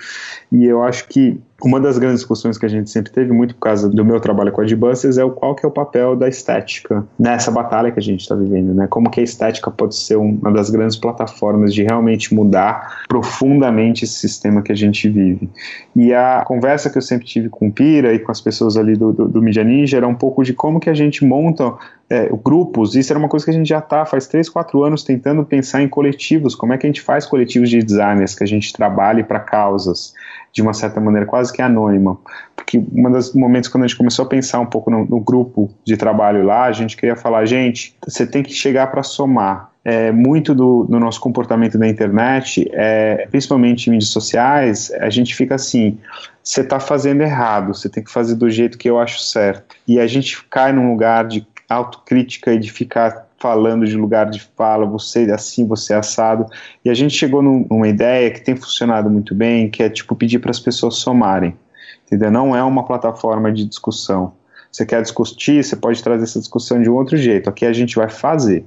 e 0.52 0.66
eu 0.66 0.84
acho 0.84 1.08
que 1.08 1.40
uma 1.64 1.80
das 1.80 1.98
grandes 1.98 2.19
discussões 2.19 2.57
que 2.57 2.65
a 2.65 2.69
gente 2.69 2.90
sempre 2.90 3.11
teve, 3.11 3.32
muito 3.32 3.56
por 3.56 3.61
causa 3.61 3.90
do 3.90 4.03
meu 4.03 4.19
trabalho 4.19 4.52
com 4.52 4.61
Advances, 4.61 5.18
é 5.18 5.23
o 5.23 5.32
qual 5.32 5.56
que 5.56 5.65
é 5.65 5.69
o 5.69 5.72
papel 5.72 6.15
da 6.15 6.27
estética 6.27 7.06
nessa 7.18 7.49
batalha 7.49 7.91
que 7.91 7.99
a 7.99 8.03
gente 8.03 8.22
está 8.22 8.36
vivendo, 8.36 8.73
né? 8.73 8.88
Como 8.88 9.10
que 9.10 9.22
a 9.22 9.23
estética 9.23 9.72
pode 9.72 9.95
ser 9.95 10.18
uma 10.18 10.52
das 10.52 10.69
grandes 10.69 10.98
plataformas 10.98 11.73
de 11.73 11.84
realmente 11.84 12.34
mudar 12.34 13.03
profundamente 13.07 14.03
esse 14.03 14.15
sistema 14.15 14.61
que 14.61 14.72
a 14.72 14.76
gente 14.76 15.07
vive. 15.07 15.49
E 15.95 16.14
a 16.14 16.44
conversa 16.45 16.90
que 16.90 16.98
eu 16.98 17.02
sempre 17.02 17.26
tive 17.26 17.48
com 17.48 17.68
o 17.68 17.72
Pira 17.72 18.14
e 18.14 18.19
com 18.19 18.32
as 18.32 18.41
pessoas 18.41 18.76
ali 18.76 18.95
do, 18.95 19.14
do, 19.14 19.27
do 19.27 19.41
Media 19.41 19.64
Ninja 19.64 19.98
era 19.98 20.07
um 20.07 20.15
pouco 20.15 20.44
de 20.44 20.53
como 20.53 20.80
que 20.80 20.90
a 20.90 20.94
gente 20.94 21.23
monta 21.23 21.73
é, 22.10 22.30
grupos, 22.44 22.95
isso 22.95 23.11
era 23.11 23.18
uma 23.18 23.27
coisa 23.27 23.45
que 23.45 23.52
a 23.52 23.53
gente 23.53 23.68
já 23.68 23.80
está 23.80 24.06
faz 24.06 24.27
3, 24.27 24.48
4 24.49 24.84
anos 24.84 25.03
tentando 25.03 25.44
pensar 25.44 25.82
em 25.82 25.88
coletivos, 25.88 26.53
como 26.53 26.73
é 26.73 26.77
que 26.77 26.86
a 26.86 26.90
gente 26.90 27.02
faz 27.02 27.26
coletivos 27.26 27.69
de 27.69 27.82
designers, 27.82 28.36
que 28.36 28.44
a 28.44 28.48
gente 28.48 28.72
trabalhe 28.72 29.23
para 29.23 29.40
causas, 29.40 30.14
de 30.56 30.61
uma 30.61 30.73
certa 30.73 31.02
maneira 31.02 31.26
quase 31.26 31.52
que 31.52 31.61
anônima, 31.61 32.18
porque 32.56 32.77
um 32.77 33.11
dos 33.11 33.34
momentos 33.34 33.69
quando 33.69 33.84
a 33.84 33.88
gente 33.88 33.98
começou 33.98 34.23
a 34.23 34.27
pensar 34.30 34.61
um 34.61 34.65
pouco 34.65 34.90
no, 34.90 35.06
no 35.06 35.19
grupo 35.19 35.69
de 35.84 35.98
trabalho 35.98 36.45
lá, 36.45 36.64
a 36.64 36.72
gente 36.72 36.95
queria 36.95 37.18
falar, 37.18 37.45
gente, 37.45 37.94
você 38.02 38.26
tem 38.26 38.41
que 38.41 38.53
chegar 38.53 38.88
para 38.88 39.03
somar, 39.03 39.69
é, 39.84 40.14
muito 40.14 40.56
do, 40.56 40.86
do, 40.86 40.98
nosso 40.98 41.19
comportamento 41.19 41.77
na 41.77 41.90
internet, 41.90 42.68
é, 42.72 43.27
principalmente 43.30 43.88
em 43.88 43.91
mídias 43.91 44.10
sociais, 44.10 44.91
a 44.94 45.10
gente 45.10 45.36
fica 45.36 45.56
assim: 45.56 45.99
você 46.41 46.61
está 46.61 46.80
fazendo 46.80 47.22
errado, 47.22 47.76
você 47.76 47.90
tem 47.90 48.02
que 48.02 48.10
fazer 48.10 48.36
do 48.36 48.49
jeito 48.49 48.77
que 48.77 48.90
eu 48.90 48.98
acho 48.98 49.19
certo. 49.19 49.76
E 49.86 49.99
a 49.99 50.07
gente 50.07 50.44
cai 50.49 50.72
num 50.72 50.90
lugar 50.90 51.27
de 51.27 51.45
autocrítica 51.69 52.53
e 52.53 52.60
de 52.60 52.72
ficar 52.72 53.25
falando 53.40 53.86
de 53.86 53.95
lugar 53.95 54.30
de 54.30 54.41
fala, 54.56 54.86
você 54.86 55.26
é 55.30 55.34
assim, 55.34 55.68
você 55.68 55.94
é 55.94 55.98
assado. 55.98 56.45
E 56.84 56.90
a 56.90 56.94
gente 56.94 57.14
chegou 57.14 57.41
num, 57.41 57.66
numa 57.70 57.88
ideia 57.88 58.32
que 58.32 58.41
tem 58.41 58.56
funcionado 58.56 59.10
muito 59.10 59.36
bem, 59.36 59.70
que 59.70 59.84
é 59.84 59.90
tipo 59.90 60.16
pedir 60.16 60.40
para 60.40 60.52
as 60.52 60.60
pessoas 60.60 60.95
somarem. 60.95 61.56
Entendeu? 62.06 62.32
Não 62.32 62.56
é 62.56 62.64
uma 62.64 62.86
plataforma 62.86 63.52
de 63.52 63.66
discussão. 63.66 64.34
Você 64.72 64.86
quer 64.86 65.02
discutir, 65.02 65.64
você 65.64 65.76
pode 65.76 66.03
trazer 66.03 66.24
essa 66.24 66.40
discussão 66.40 66.82
de 66.82 66.90
um 66.90 66.94
outro 66.94 67.16
jeito. 67.18 67.49
Aqui 67.49 67.66
a 67.66 67.74
gente 67.74 67.95
vai 67.95 68.10
fazer. 68.10 68.66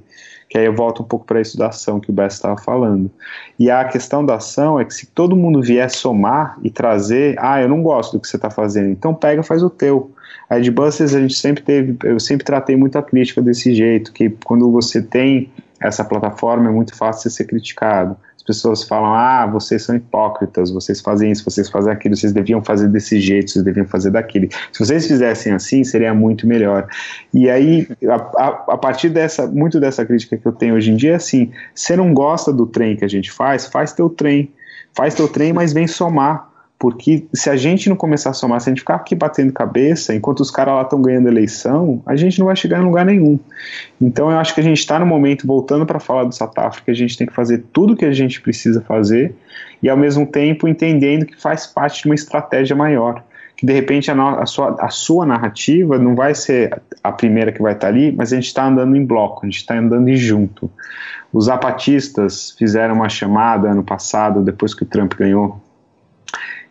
Que 0.49 0.57
aí 0.57 0.65
eu 0.65 0.75
volto 0.75 1.03
um 1.03 1.05
pouco 1.05 1.25
para 1.25 1.39
isso 1.39 1.55
da 1.55 1.67
ação 1.67 1.99
que 1.99 2.09
o 2.09 2.13
Bess 2.13 2.33
estava 2.33 2.57
falando. 2.57 3.11
E 3.59 3.69
a 3.69 3.85
questão 3.85 4.25
da 4.25 4.35
ação 4.35 4.79
é 4.79 4.85
que 4.85 4.93
se 4.93 5.05
todo 5.05 5.35
mundo 5.35 5.61
vier 5.61 5.89
somar 5.91 6.57
e 6.63 6.71
trazer, 6.71 7.35
ah, 7.37 7.61
eu 7.61 7.69
não 7.69 7.83
gosto 7.83 8.13
do 8.13 8.19
que 8.19 8.27
você 8.27 8.37
está 8.37 8.49
fazendo, 8.49 8.89
então 8.89 9.13
pega 9.13 9.43
faz 9.43 9.61
o 9.61 9.69
teu. 9.69 10.11
A 10.49 10.57
Edbuses 10.57 11.13
a 11.13 11.19
gente 11.19 11.35
sempre 11.35 11.63
teve, 11.63 11.97
eu 12.03 12.19
sempre 12.19 12.45
tratei 12.45 12.75
muito 12.75 12.97
a 12.97 13.03
crítica 13.03 13.41
desse 13.41 13.73
jeito, 13.73 14.11
que 14.11 14.29
quando 14.43 14.71
você 14.71 15.01
tem 15.01 15.51
essa 15.79 16.03
plataforma 16.03 16.69
é 16.69 16.71
muito 16.71 16.95
fácil 16.95 17.29
de 17.29 17.35
ser 17.35 17.45
criticado. 17.45 18.17
As 18.35 18.43
pessoas 18.43 18.83
falam, 18.83 19.13
ah, 19.13 19.45
vocês 19.45 19.83
são 19.83 19.95
hipócritas, 19.95 20.71
vocês 20.71 20.99
fazem 21.01 21.31
isso, 21.31 21.43
vocês 21.43 21.69
fazem 21.69 21.93
aquilo, 21.93 22.15
vocês 22.15 22.33
deviam 22.33 22.63
fazer 22.63 22.87
desse 22.87 23.19
jeito, 23.19 23.51
vocês 23.51 23.63
deviam 23.63 23.85
fazer 23.85 24.09
daquele. 24.09 24.49
Se 24.71 24.79
vocês 24.83 25.07
fizessem 25.07 25.53
assim, 25.53 25.83
seria 25.83 26.13
muito 26.13 26.47
melhor. 26.47 26.87
E 27.33 27.49
aí, 27.49 27.87
a, 28.07 28.15
a, 28.15 28.47
a 28.69 28.77
partir 28.77 29.09
dessa, 29.09 29.45
muito 29.45 29.79
dessa 29.79 30.03
crítica 30.03 30.37
que 30.37 30.45
eu 30.45 30.51
tenho 30.51 30.75
hoje 30.75 30.91
em 30.91 30.95
dia, 30.95 31.11
é 31.11 31.15
assim, 31.15 31.51
você 31.75 31.95
não 31.95 32.13
gosta 32.13 32.51
do 32.51 32.65
trem 32.65 32.95
que 32.95 33.05
a 33.05 33.09
gente 33.09 33.31
faz, 33.31 33.67
faz 33.67 33.93
teu 33.93 34.09
trem. 34.09 34.51
Faz 34.95 35.13
teu 35.13 35.27
trem, 35.27 35.53
mas 35.53 35.71
vem 35.71 35.85
somar 35.85 36.48
porque 36.79 37.27
se 37.33 37.49
a 37.49 37.57
gente 37.57 37.89
não 37.89 37.95
começar 37.97 38.29
a 38.29 38.33
somar, 38.33 38.61
se 38.61 38.69
a 38.69 38.71
gente 38.71 38.79
ficar 38.79 38.95
aqui 38.95 39.13
batendo 39.13 39.51
cabeça, 39.51 40.15
enquanto 40.15 40.39
os 40.39 40.49
caras 40.49 40.75
lá 40.75 40.81
estão 40.83 41.01
ganhando 41.01 41.27
eleição, 41.27 42.01
a 42.05 42.15
gente 42.15 42.39
não 42.39 42.45
vai 42.45 42.55
chegar 42.55 42.79
em 42.79 42.85
lugar 42.85 43.05
nenhum. 43.05 43.37
Então 43.99 44.31
eu 44.31 44.39
acho 44.39 44.55
que 44.55 44.61
a 44.61 44.63
gente 44.63 44.79
está 44.79 44.97
no 44.97 45.05
momento, 45.05 45.45
voltando 45.45 45.85
para 45.85 45.99
falar 45.99 46.23
do 46.23 46.33
South 46.33 46.53
Africa, 46.55 46.89
a 46.89 46.95
gente 46.95 47.17
tem 47.17 47.27
que 47.27 47.33
fazer 47.33 47.65
tudo 47.73 47.93
o 47.93 47.97
que 47.97 48.05
a 48.05 48.13
gente 48.13 48.39
precisa 48.39 48.79
fazer 48.79 49.35
e 49.83 49.89
ao 49.89 49.97
mesmo 49.97 50.25
tempo 50.25 50.69
entendendo 50.69 51.25
que 51.25 51.39
faz 51.39 51.67
parte 51.67 52.03
de 52.03 52.07
uma 52.07 52.15
estratégia 52.15 52.77
maior. 52.77 53.23
Que 53.57 53.65
de 53.65 53.73
repente 53.73 54.09
a, 54.09 54.15
no, 54.15 54.39
a, 54.39 54.45
sua, 54.45 54.77
a 54.79 54.87
sua 54.87 55.25
narrativa 55.25 55.99
não 55.99 56.15
vai 56.15 56.33
ser 56.33 56.81
a 57.03 57.11
primeira 57.11 57.51
que 57.51 57.61
vai 57.61 57.73
estar 57.73 57.87
tá 57.87 57.93
ali, 57.93 58.09
mas 58.09 58.31
a 58.31 58.37
gente 58.37 58.47
está 58.47 58.65
andando 58.65 58.95
em 58.95 59.05
bloco, 59.05 59.41
a 59.43 59.49
gente 59.49 59.57
está 59.57 59.77
andando 59.77 60.15
junto. 60.15 60.71
Os 61.33 61.45
zapatistas 61.45 62.55
fizeram 62.57 62.95
uma 62.95 63.09
chamada 63.09 63.69
ano 63.69 63.83
passado, 63.83 64.41
depois 64.41 64.73
que 64.73 64.83
o 64.83 64.85
Trump 64.85 65.13
ganhou 65.15 65.59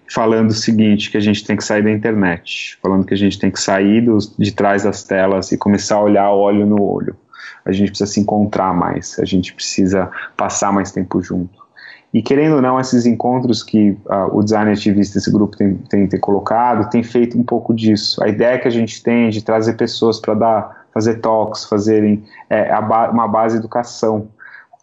falando 0.08 0.50
o 0.50 0.54
seguinte, 0.54 1.10
que 1.10 1.16
a 1.16 1.20
gente 1.20 1.44
tem 1.44 1.56
que 1.56 1.64
sair 1.64 1.82
da 1.82 1.90
internet, 1.90 2.78
falando 2.82 3.04
que 3.04 3.14
a 3.14 3.16
gente 3.16 3.38
tem 3.38 3.50
que 3.50 3.60
sair 3.60 4.00
dos, 4.00 4.34
de 4.36 4.52
trás 4.52 4.84
das 4.84 5.04
telas 5.04 5.52
e 5.52 5.58
começar 5.58 5.96
a 5.96 6.02
olhar 6.02 6.30
olho 6.30 6.66
no 6.66 6.82
olho. 6.82 7.16
A 7.64 7.72
gente 7.72 7.90
precisa 7.90 8.10
se 8.10 8.20
encontrar 8.20 8.74
mais, 8.74 9.18
a 9.18 9.24
gente 9.24 9.52
precisa 9.52 10.10
passar 10.36 10.72
mais 10.72 10.90
tempo 10.90 11.20
junto. 11.20 11.68
E 12.12 12.22
querendo 12.22 12.56
ou 12.56 12.62
não, 12.62 12.80
esses 12.80 13.04
encontros 13.04 13.62
que 13.62 13.90
uh, 13.90 14.34
o 14.34 14.42
design 14.42 14.72
ativista, 14.72 15.18
esse 15.18 15.30
grupo 15.30 15.56
tem, 15.56 15.74
tem, 15.74 16.06
tem 16.06 16.18
colocado, 16.18 16.88
tem 16.88 17.02
feito 17.02 17.38
um 17.38 17.42
pouco 17.42 17.74
disso. 17.74 18.24
A 18.24 18.28
ideia 18.28 18.58
que 18.58 18.66
a 18.66 18.70
gente 18.70 19.02
tem 19.02 19.28
de 19.28 19.44
trazer 19.44 19.74
pessoas 19.74 20.18
para 20.18 20.32
dar, 20.32 20.86
fazer 20.94 21.16
talks, 21.16 21.66
fazerem 21.66 22.24
é, 22.48 22.68
ba 22.80 23.10
uma 23.10 23.28
base 23.28 23.56
de 23.56 23.60
educação 23.60 24.28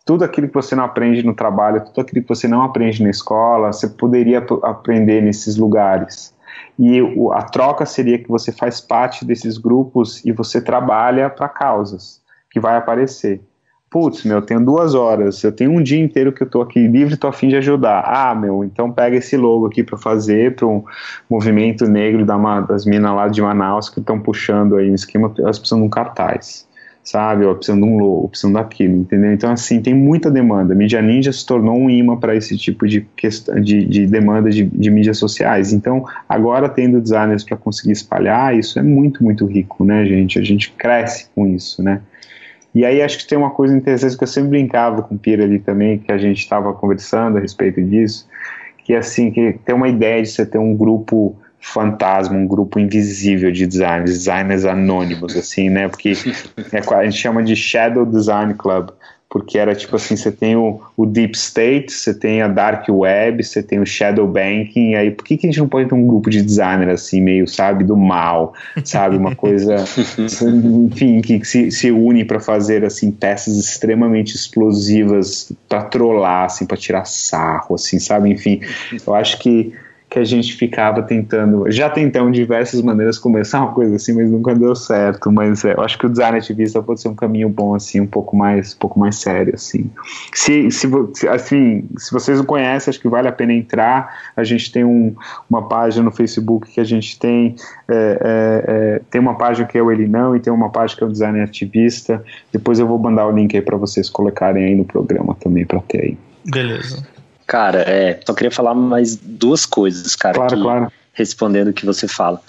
tudo 0.05 0.23
aquilo 0.23 0.47
que 0.47 0.53
você 0.53 0.75
não 0.75 0.83
aprende 0.83 1.25
no 1.25 1.33
trabalho, 1.33 1.83
tudo 1.83 1.99
aquilo 1.99 2.21
que 2.21 2.29
você 2.29 2.47
não 2.47 2.61
aprende 2.61 3.01
na 3.01 3.09
escola, 3.09 3.73
você 3.73 3.89
poderia 3.89 4.45
aprender 4.61 5.21
nesses 5.21 5.57
lugares. 5.57 6.33
E 6.77 7.01
o, 7.01 7.33
a 7.33 7.41
troca 7.41 7.85
seria 7.85 8.19
que 8.19 8.29
você 8.29 8.51
faz 8.51 8.79
parte 8.79 9.25
desses 9.25 9.57
grupos 9.57 10.23
e 10.23 10.31
você 10.31 10.61
trabalha 10.61 11.29
para 11.29 11.49
causas 11.49 12.21
que 12.51 12.59
vai 12.59 12.77
aparecer. 12.77 13.41
Putz, 13.89 14.23
meu, 14.25 14.37
eu 14.37 14.41
tenho 14.41 14.63
duas 14.63 14.93
horas, 14.93 15.43
eu 15.43 15.51
tenho 15.51 15.71
um 15.71 15.81
dia 15.81 15.99
inteiro 15.99 16.33
que 16.33 16.43
eu 16.43 16.49
tô 16.49 16.61
aqui 16.61 16.85
livre, 16.85 17.17
tô 17.17 17.27
a 17.27 17.33
fim 17.33 17.47
de 17.47 17.55
ajudar. 17.55 18.03
Ah, 18.05 18.35
meu, 18.35 18.63
então 18.63 18.91
pega 18.91 19.15
esse 19.15 19.35
logo 19.37 19.65
aqui 19.65 19.83
para 19.83 19.97
fazer 19.97 20.55
para 20.55 20.67
um 20.67 20.83
movimento 21.29 21.87
negro 21.87 22.25
da, 22.25 22.61
das 22.61 22.85
minas 22.85 23.15
lá 23.15 23.27
de 23.27 23.41
Manaus 23.41 23.89
que 23.89 23.99
estão 23.99 24.19
puxando 24.19 24.75
aí 24.75 24.91
um 24.91 24.95
esquema, 24.95 25.33
elas 25.39 25.57
precisam 25.57 25.79
de 25.79 25.85
um 25.85 25.89
cartaz 25.89 26.67
sabe? 27.05 27.45
Ou 27.45 27.55
precisando 27.55 27.85
de 27.85 27.89
um 27.89 27.97
logo, 27.99 28.29
precisando 28.29 28.55
daquilo, 28.55 28.97
entendeu? 28.97 29.31
Então, 29.31 29.51
assim, 29.51 29.79
tem 29.79 29.93
muita 29.93 30.31
demanda. 30.31 30.73
Mídia 30.73 31.01
Ninja 31.01 31.31
se 31.31 31.45
tornou 31.45 31.77
um 31.77 31.89
imã 31.89 32.17
para 32.17 32.35
esse 32.35 32.57
tipo 32.57 32.87
de, 32.87 33.01
questão, 33.15 33.61
de, 33.61 33.85
de 33.85 34.07
demanda 34.07 34.49
de, 34.49 34.63
de 34.63 34.89
mídias 34.89 35.19
sociais. 35.19 35.71
Então, 35.71 36.03
agora 36.27 36.67
tendo 36.67 36.99
designers 36.99 37.43
para 37.43 37.55
conseguir 37.55 37.91
espalhar, 37.91 38.57
isso 38.57 38.79
é 38.79 38.81
muito, 38.81 39.23
muito 39.23 39.45
rico, 39.45 39.85
né, 39.85 40.03
gente? 40.05 40.39
A 40.39 40.43
gente 40.43 40.71
cresce 40.71 41.29
com 41.35 41.47
isso, 41.47 41.83
né? 41.83 42.01
E 42.73 42.83
aí 42.83 43.01
acho 43.01 43.19
que 43.19 43.27
tem 43.27 43.37
uma 43.37 43.51
coisa 43.51 43.77
interessante 43.77 44.17
que 44.17 44.23
eu 44.23 44.27
sempre 44.27 44.49
brincava 44.49 45.01
com 45.03 45.15
o 45.15 45.17
Pira 45.17 45.43
ali 45.43 45.59
também, 45.59 45.99
que 45.99 46.11
a 46.11 46.17
gente 46.17 46.39
estava 46.39 46.73
conversando 46.73 47.37
a 47.37 47.39
respeito 47.39 47.81
disso, 47.81 48.27
que 48.83 48.93
assim, 48.93 49.31
que 49.31 49.53
tem 49.63 49.73
uma 49.73 49.87
ideia 49.87 50.21
de 50.21 50.27
você 50.27 50.45
ter 50.45 50.57
um 50.57 50.75
grupo 50.75 51.37
fantasma, 51.65 52.37
um 52.37 52.45
grupo 52.45 52.79
invisível 52.79 53.51
de 53.51 53.65
designers, 53.65 54.11
designers 54.11 54.65
anônimos, 54.65 55.35
assim, 55.35 55.69
né? 55.69 55.87
Porque 55.87 56.13
é, 56.71 56.95
a 56.95 57.03
gente 57.03 57.17
chama 57.17 57.43
de 57.43 57.55
Shadow 57.55 58.05
Design 58.05 58.53
Club, 58.53 58.91
porque 59.27 59.57
era 59.57 59.73
tipo 59.73 59.95
assim, 59.95 60.15
você 60.15 60.31
tem 60.31 60.55
o, 60.55 60.79
o 60.95 61.07
Deep 61.07 61.35
State, 61.35 61.91
você 61.91 62.13
tem 62.13 62.43
a 62.43 62.47
Dark 62.47 62.85
Web, 62.87 63.43
você 63.43 63.63
tem 63.63 63.79
o 63.79 63.85
Shadow 63.85 64.27
Banking, 64.27 64.93
aí 64.93 65.09
por 65.09 65.25
que, 65.25 65.37
que 65.37 65.47
a 65.47 65.49
gente 65.49 65.59
não 65.59 65.67
pode 65.67 65.89
ter 65.89 65.95
um 65.95 66.05
grupo 66.05 66.29
de 66.29 66.41
designer 66.41 66.89
assim, 66.89 67.19
meio, 67.19 67.47
sabe, 67.47 67.83
do 67.83 67.97
mal, 67.97 68.53
sabe, 68.85 69.17
uma 69.17 69.35
coisa, 69.35 69.75
enfim, 70.85 71.19
que 71.19 71.43
se, 71.43 71.71
se 71.71 71.91
une 71.91 72.23
para 72.23 72.39
fazer, 72.39 72.85
assim, 72.85 73.11
peças 73.11 73.57
extremamente 73.57 74.35
explosivas 74.35 75.51
para 75.67 75.81
trollar, 75.83 76.45
assim, 76.45 76.65
para 76.65 76.77
tirar 76.77 77.05
sarro, 77.05 77.73
assim, 77.73 77.99
sabe, 77.99 78.29
enfim, 78.29 78.61
eu 79.05 79.15
acho 79.15 79.39
que 79.39 79.73
que 80.15 80.19
a 80.19 80.23
gente 80.23 80.53
ficava 80.53 81.03
tentando, 81.03 81.69
já 81.69 81.89
tentamos 81.89 82.31
diversas 82.37 82.81
maneiras 82.81 83.19
começar 83.19 83.59
uma 83.59 83.73
coisa 83.73 83.97
assim, 83.97 84.13
mas 84.13 84.31
nunca 84.31 84.55
deu 84.55 84.73
certo. 84.73 85.29
Mas 85.29 85.65
é, 85.65 85.73
eu 85.73 85.81
acho 85.81 85.97
que 85.97 86.05
o 86.05 86.09
design 86.09 86.37
ativista 86.37 86.81
pode 86.81 87.01
ser 87.01 87.09
um 87.09 87.15
caminho 87.15 87.49
bom 87.49 87.75
assim, 87.75 87.99
um 87.99 88.07
pouco 88.07 88.33
mais, 88.33 88.73
um 88.73 88.77
pouco 88.77 88.97
mais 88.97 89.17
sério 89.17 89.53
assim. 89.53 89.91
Se, 90.33 90.71
se 90.71 90.87
assim, 91.27 91.83
se 91.97 92.13
vocês 92.13 92.37
não 92.37 92.45
conhecem, 92.45 92.89
acho 92.89 92.99
que 93.01 93.09
vale 93.09 93.27
a 93.27 93.31
pena 93.33 93.51
entrar. 93.51 94.31
A 94.37 94.45
gente 94.45 94.71
tem 94.71 94.85
um, 94.85 95.13
uma 95.49 95.67
página 95.67 96.05
no 96.05 96.11
Facebook 96.13 96.71
que 96.71 96.79
a 96.79 96.85
gente 96.85 97.19
tem, 97.19 97.53
é, 97.89 97.93
é, 97.93 98.63
é 98.67 99.01
tem 99.11 99.19
uma 99.19 99.37
página 99.37 99.67
que 99.67 99.77
é 99.77 99.83
o 99.83 99.91
Ele 99.91 100.07
Não 100.07 100.33
e 100.33 100.39
tem 100.39 100.53
uma 100.53 100.69
página 100.69 100.97
que 100.97 101.03
é 101.03 101.07
o 101.07 101.11
Design 101.11 101.41
Ativista. 101.41 102.23
Depois 102.53 102.79
eu 102.79 102.87
vou 102.87 102.97
mandar 102.97 103.27
o 103.27 103.31
link 103.31 103.53
aí 103.53 103.61
para 103.61 103.75
vocês 103.75 104.09
colocarem 104.09 104.63
aí 104.63 104.75
no 104.75 104.85
programa 104.85 105.35
também 105.35 105.65
para 105.65 105.81
ter 105.81 106.01
aí. 106.01 106.17
Beleza. 106.45 107.14
Cara, 107.45 107.81
é, 107.81 108.19
só 108.25 108.33
queria 108.33 108.51
falar 108.51 108.73
mais 108.73 109.15
duas 109.15 109.65
coisas, 109.65 110.15
cara, 110.15 110.35
claro, 110.35 110.55
que, 110.55 110.61
claro. 110.61 110.91
respondendo 111.13 111.69
o 111.69 111.73
que 111.73 111.85
você 111.85 112.07
fala. 112.07 112.41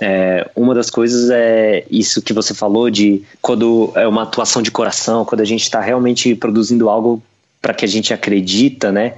É, 0.00 0.50
uma 0.56 0.74
das 0.74 0.90
coisas 0.90 1.30
é 1.30 1.84
isso 1.90 2.20
que 2.20 2.32
você 2.32 2.52
falou 2.52 2.90
de 2.90 3.22
quando 3.40 3.92
é 3.94 4.06
uma 4.08 4.22
atuação 4.24 4.60
de 4.60 4.70
coração, 4.70 5.24
quando 5.24 5.40
a 5.40 5.44
gente 5.44 5.62
está 5.62 5.80
realmente 5.80 6.34
produzindo 6.34 6.88
algo 6.88 7.22
para 7.62 7.72
que 7.72 7.84
a 7.84 7.88
gente 7.88 8.12
acredita, 8.12 8.90
né? 8.90 9.14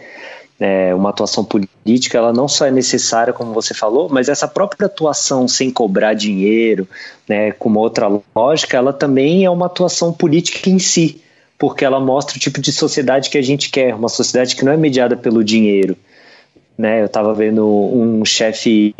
é, 0.59 0.95
uma 0.95 1.11
atuação 1.11 1.45
política, 1.45 2.17
ela 2.17 2.33
não 2.33 2.49
só 2.49 2.67
é 2.67 2.71
necessária, 2.71 3.33
como 3.33 3.53
você 3.53 3.75
falou, 3.75 4.09
mas 4.09 4.29
essa 4.29 4.49
própria 4.49 4.87
atuação 4.87 5.47
sem 5.47 5.71
cobrar 5.71 6.15
dinheiro, 6.15 6.89
né, 7.29 7.53
com 7.53 7.69
uma 7.69 7.81
outra 7.81 8.09
lógica, 8.35 8.77
ela 8.77 8.93
também 8.93 9.45
é 9.45 9.51
uma 9.51 9.67
atuação 9.67 10.13
política 10.13 10.71
em 10.71 10.79
si, 10.79 11.21
porque 11.59 11.85
ela 11.85 11.99
mostra 11.99 12.37
o 12.37 12.41
tipo 12.41 12.61
de 12.61 12.73
sociedade 12.73 13.31
que 13.31 13.39
a 13.39 13.43
gente 13.43 13.71
quer, 13.71 13.95
uma 13.95 14.09
sociedade 14.09 14.55
que 14.55 14.65
não 14.65 14.73
é 14.73 14.77
mediada 14.77 15.17
pelo 15.17 15.43
dinheiro. 15.43 15.97
Né, 16.79 17.01
eu 17.01 17.07
estava 17.07 17.33
vendo 17.33 17.67
um 17.67 18.23
chefe 18.23 18.95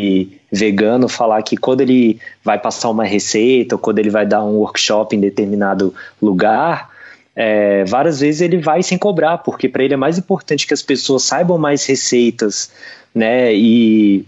vegano 0.51 1.11
falar 1.11 1.43
que 1.43 1.59
quando 1.59 1.83
ele 1.83 2.19
vai 2.43 2.59
passar 2.59 2.89
uma 2.89 3.05
receita 3.05 3.75
ou 3.75 3.79
quando 3.79 3.99
ele 3.99 4.09
vai 4.09 4.25
dar 4.25 4.43
um 4.43 4.55
workshop 4.57 5.15
em 5.15 5.21
determinado 5.21 5.95
lugar, 6.21 6.89
é, 7.35 7.85
várias 7.85 8.21
vezes 8.21 8.41
ele 8.41 8.57
vai 8.63 8.83
sem 8.83 8.97
cobrar, 8.97 9.39
porque 9.39 9.69
para 9.69 9.85
ele 9.85 9.93
é 9.93 9.97
mais 9.97 10.17
importante 10.17 10.67
que 10.67 10.73
as 10.73 10.81
pessoas 10.81 11.25
saibam 11.25 11.59
mais 11.59 11.85
receitas, 11.85 12.71
né, 13.15 13.55
e, 13.55 14.25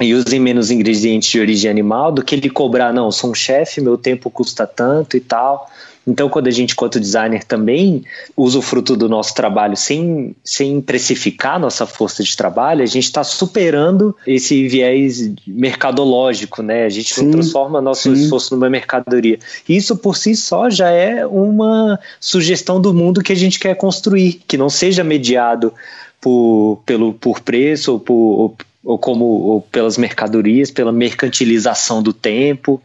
e 0.00 0.14
usem 0.14 0.40
menos 0.40 0.70
ingredientes 0.70 1.28
de 1.28 1.38
origem 1.38 1.70
animal 1.70 2.10
do 2.10 2.24
que 2.24 2.34
ele 2.34 2.48
cobrar, 2.48 2.90
não, 2.90 3.12
sou 3.12 3.32
um 3.32 3.34
chefe, 3.34 3.82
meu 3.82 3.98
tempo 3.98 4.30
custa 4.30 4.66
tanto 4.66 5.14
e 5.14 5.20
tal. 5.20 5.70
Então, 6.08 6.30
quando 6.30 6.46
a 6.46 6.50
gente, 6.50 6.74
quanto 6.74 6.98
designer, 6.98 7.44
também 7.44 8.02
usa 8.34 8.58
o 8.58 8.62
fruto 8.62 8.96
do 8.96 9.10
nosso 9.10 9.34
trabalho 9.34 9.76
sem, 9.76 10.34
sem 10.42 10.80
precificar 10.80 11.60
nossa 11.60 11.84
força 11.84 12.22
de 12.22 12.34
trabalho, 12.34 12.82
a 12.82 12.86
gente 12.86 13.04
está 13.04 13.22
superando 13.22 14.16
esse 14.26 14.66
viés 14.66 15.30
mercadológico, 15.46 16.62
né? 16.62 16.86
A 16.86 16.88
gente 16.88 17.12
sim, 17.14 17.30
transforma 17.30 17.82
nosso 17.82 18.04
sim. 18.04 18.22
esforço 18.22 18.54
numa 18.54 18.70
mercadoria. 18.70 19.38
Isso 19.68 19.94
por 19.96 20.16
si 20.16 20.34
só 20.34 20.70
já 20.70 20.88
é 20.88 21.26
uma 21.26 22.00
sugestão 22.18 22.80
do 22.80 22.94
mundo 22.94 23.22
que 23.22 23.32
a 23.32 23.36
gente 23.36 23.60
quer 23.60 23.74
construir, 23.74 24.40
que 24.48 24.56
não 24.56 24.70
seja 24.70 25.04
mediado 25.04 25.74
por, 26.18 26.80
pelo, 26.86 27.12
por 27.12 27.40
preço 27.40 27.92
ou, 27.92 28.00
por, 28.00 28.14
ou, 28.14 28.56
ou 28.82 28.98
como 28.98 29.24
ou 29.26 29.60
pelas 29.60 29.98
mercadorias, 29.98 30.70
pela 30.70 30.90
mercantilização 30.90 32.02
do 32.02 32.14
tempo. 32.14 32.80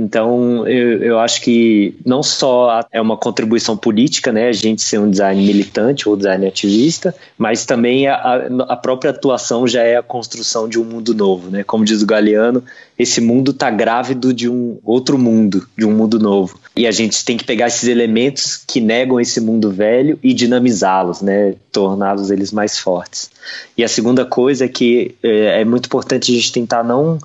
Então, 0.00 0.66
eu, 0.66 1.02
eu 1.02 1.18
acho 1.18 1.42
que 1.42 1.94
não 2.06 2.22
só 2.22 2.80
é 2.90 2.98
uma 2.98 3.18
contribuição 3.18 3.76
política, 3.76 4.32
né, 4.32 4.48
a 4.48 4.52
gente 4.52 4.80
ser 4.80 4.98
um 4.98 5.10
design 5.10 5.44
militante 5.44 6.08
ou 6.08 6.16
design 6.16 6.46
ativista, 6.46 7.14
mas 7.36 7.66
também 7.66 8.08
a, 8.08 8.48
a 8.66 8.76
própria 8.76 9.10
atuação 9.10 9.68
já 9.68 9.82
é 9.82 9.96
a 9.96 10.02
construção 10.02 10.66
de 10.66 10.80
um 10.80 10.84
mundo 10.84 11.12
novo, 11.12 11.50
né? 11.50 11.62
Como 11.62 11.84
diz 11.84 12.00
o 12.00 12.06
Galeano, 12.06 12.64
esse 12.98 13.20
mundo 13.20 13.50
está 13.50 13.70
grávido 13.70 14.32
de 14.32 14.48
um 14.48 14.78
outro 14.82 15.18
mundo, 15.18 15.68
de 15.76 15.84
um 15.84 15.92
mundo 15.92 16.18
novo. 16.18 16.58
E 16.74 16.86
a 16.86 16.90
gente 16.90 17.22
tem 17.22 17.36
que 17.36 17.44
pegar 17.44 17.66
esses 17.66 17.86
elementos 17.86 18.56
que 18.56 18.80
negam 18.80 19.20
esse 19.20 19.38
mundo 19.38 19.70
velho 19.70 20.18
e 20.22 20.32
dinamizá-los, 20.32 21.20
né? 21.20 21.56
Torná-los 21.70 22.30
eles 22.30 22.52
mais 22.52 22.78
fortes. 22.78 23.30
E 23.76 23.84
a 23.84 23.88
segunda 23.88 24.24
coisa 24.24 24.64
é 24.64 24.68
que 24.68 25.14
é, 25.22 25.60
é 25.60 25.64
muito 25.64 25.86
importante 25.86 26.32
a 26.32 26.34
gente 26.34 26.52
tentar 26.52 26.82
não 26.82 27.18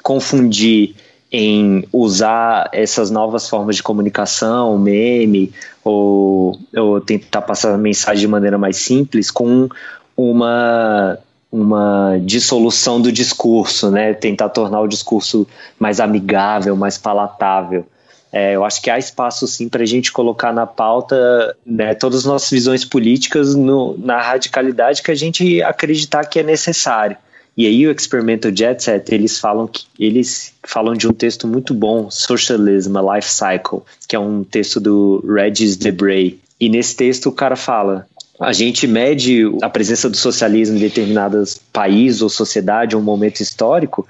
confundir 0.00 0.94
em 1.32 1.84
usar 1.92 2.68
essas 2.72 3.10
novas 3.10 3.48
formas 3.48 3.76
de 3.76 3.82
comunicação, 3.82 4.76
meme, 4.78 5.52
ou, 5.84 6.58
ou 6.76 7.00
tentar 7.00 7.42
passar 7.42 7.74
a 7.74 7.78
mensagem 7.78 8.22
de 8.22 8.28
maneira 8.28 8.58
mais 8.58 8.76
simples 8.76 9.30
com 9.30 9.68
uma 10.16 11.18
uma 11.52 12.16
dissolução 12.22 13.00
do 13.00 13.10
discurso, 13.10 13.90
né? 13.90 14.14
Tentar 14.14 14.50
tornar 14.50 14.80
o 14.82 14.86
discurso 14.86 15.46
mais 15.80 15.98
amigável, 15.98 16.76
mais 16.76 16.96
palatável. 16.96 17.84
É, 18.32 18.54
eu 18.54 18.64
acho 18.64 18.80
que 18.80 18.88
há 18.88 18.96
espaço 18.96 19.46
sim 19.48 19.68
para 19.68 19.82
a 19.82 19.86
gente 19.86 20.12
colocar 20.12 20.52
na 20.52 20.64
pauta 20.64 21.56
né, 21.66 21.94
todas 21.94 22.20
as 22.20 22.24
nossas 22.24 22.50
visões 22.50 22.84
políticas 22.84 23.56
no, 23.56 23.98
na 23.98 24.22
radicalidade 24.22 25.02
que 25.02 25.10
a 25.10 25.16
gente 25.16 25.60
acreditar 25.62 26.24
que 26.24 26.38
é 26.38 26.42
necessário. 26.44 27.16
E 27.60 27.66
aí 27.66 27.86
o 27.86 27.90
Experimental 27.90 28.50
Jet 28.56 28.82
Set, 28.82 29.14
eles 29.14 29.38
falam 29.38 29.66
que 29.66 29.84
eles 29.98 30.54
falam 30.66 30.94
de 30.94 31.06
um 31.06 31.12
texto 31.12 31.46
muito 31.46 31.74
bom, 31.74 32.10
Socialism, 32.10 32.96
a 32.96 33.16
Life 33.16 33.30
Cycle, 33.30 33.82
que 34.08 34.16
é 34.16 34.18
um 34.18 34.42
texto 34.42 34.80
do 34.80 35.22
Regis 35.28 35.76
Debray. 35.76 36.40
E 36.58 36.70
nesse 36.70 36.96
texto 36.96 37.28
o 37.28 37.32
cara 37.32 37.56
fala: 37.56 38.06
a 38.40 38.50
gente 38.54 38.86
mede 38.86 39.42
a 39.60 39.68
presença 39.68 40.08
do 40.08 40.16
socialismo 40.16 40.78
em 40.78 40.80
determinados 40.80 41.60
países 41.70 42.22
ou 42.22 42.30
sociedade 42.30 42.96
ou 42.96 43.02
momento 43.02 43.42
histórico 43.42 44.08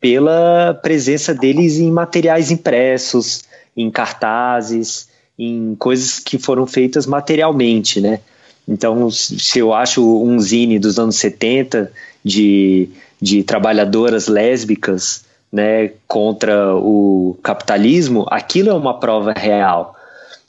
pela 0.00 0.78
presença 0.80 1.34
deles 1.34 1.78
em 1.78 1.90
materiais 1.90 2.52
impressos, 2.52 3.42
em 3.76 3.90
cartazes, 3.90 5.08
em 5.36 5.74
coisas 5.80 6.20
que 6.20 6.38
foram 6.38 6.64
feitas 6.64 7.06
materialmente, 7.06 8.00
né? 8.00 8.20
Então, 8.68 9.10
se 9.10 9.58
eu 9.58 9.74
acho 9.74 10.00
um 10.22 10.38
zine 10.38 10.78
dos 10.78 10.98
anos 10.98 11.16
70 11.16 11.90
de, 12.24 12.88
de 13.20 13.42
trabalhadoras 13.42 14.28
lésbicas 14.28 15.24
né, 15.52 15.92
contra 16.08 16.74
o 16.74 17.38
capitalismo, 17.42 18.26
aquilo 18.28 18.70
é 18.70 18.74
uma 18.74 18.98
prova 18.98 19.32
real. 19.32 19.94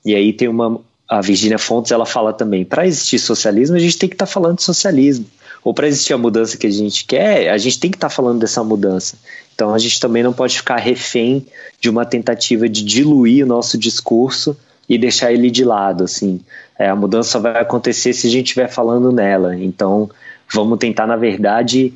E 0.03 0.15
aí 0.15 0.33
tem 0.33 0.47
uma. 0.47 0.79
A 1.07 1.21
Virginia 1.21 1.59
Fontes 1.59 1.91
ela 1.91 2.05
fala 2.05 2.33
também: 2.33 2.65
para 2.65 2.87
existir 2.87 3.19
socialismo, 3.19 3.75
a 3.75 3.79
gente 3.79 3.97
tem 3.97 4.09
que 4.09 4.15
estar 4.15 4.25
tá 4.25 4.31
falando 4.31 4.57
de 4.57 4.63
socialismo. 4.63 5.25
Ou 5.63 5.73
para 5.73 5.87
existir 5.87 6.13
a 6.13 6.17
mudança 6.17 6.57
que 6.57 6.67
a 6.67 6.71
gente 6.71 7.05
quer, 7.05 7.49
a 7.49 7.57
gente 7.57 7.79
tem 7.79 7.89
que 7.89 7.97
estar 7.97 8.09
tá 8.09 8.13
falando 8.15 8.39
dessa 8.39 8.63
mudança. 8.63 9.17
Então 9.53 9.73
a 9.73 9.79
gente 9.79 9.99
também 9.99 10.21
não 10.21 10.33
pode 10.33 10.57
ficar 10.57 10.77
refém 10.77 11.45
de 11.79 11.89
uma 11.89 12.05
tentativa 12.05 12.69
de 12.69 12.83
diluir 12.83 13.43
o 13.43 13.47
nosso 13.47 13.77
discurso 13.77 14.55
e 14.87 14.97
deixar 14.97 15.31
ele 15.31 15.49
de 15.49 15.63
lado. 15.63 16.03
Assim, 16.03 16.39
é, 16.77 16.89
a 16.89 16.95
mudança 16.95 17.39
vai 17.39 17.59
acontecer 17.59 18.13
se 18.13 18.27
a 18.27 18.29
gente 18.29 18.47
estiver 18.47 18.67
falando 18.67 19.11
nela. 19.11 19.55
Então 19.55 20.09
vamos 20.53 20.77
tentar, 20.77 21.07
na 21.07 21.15
verdade, 21.15 21.93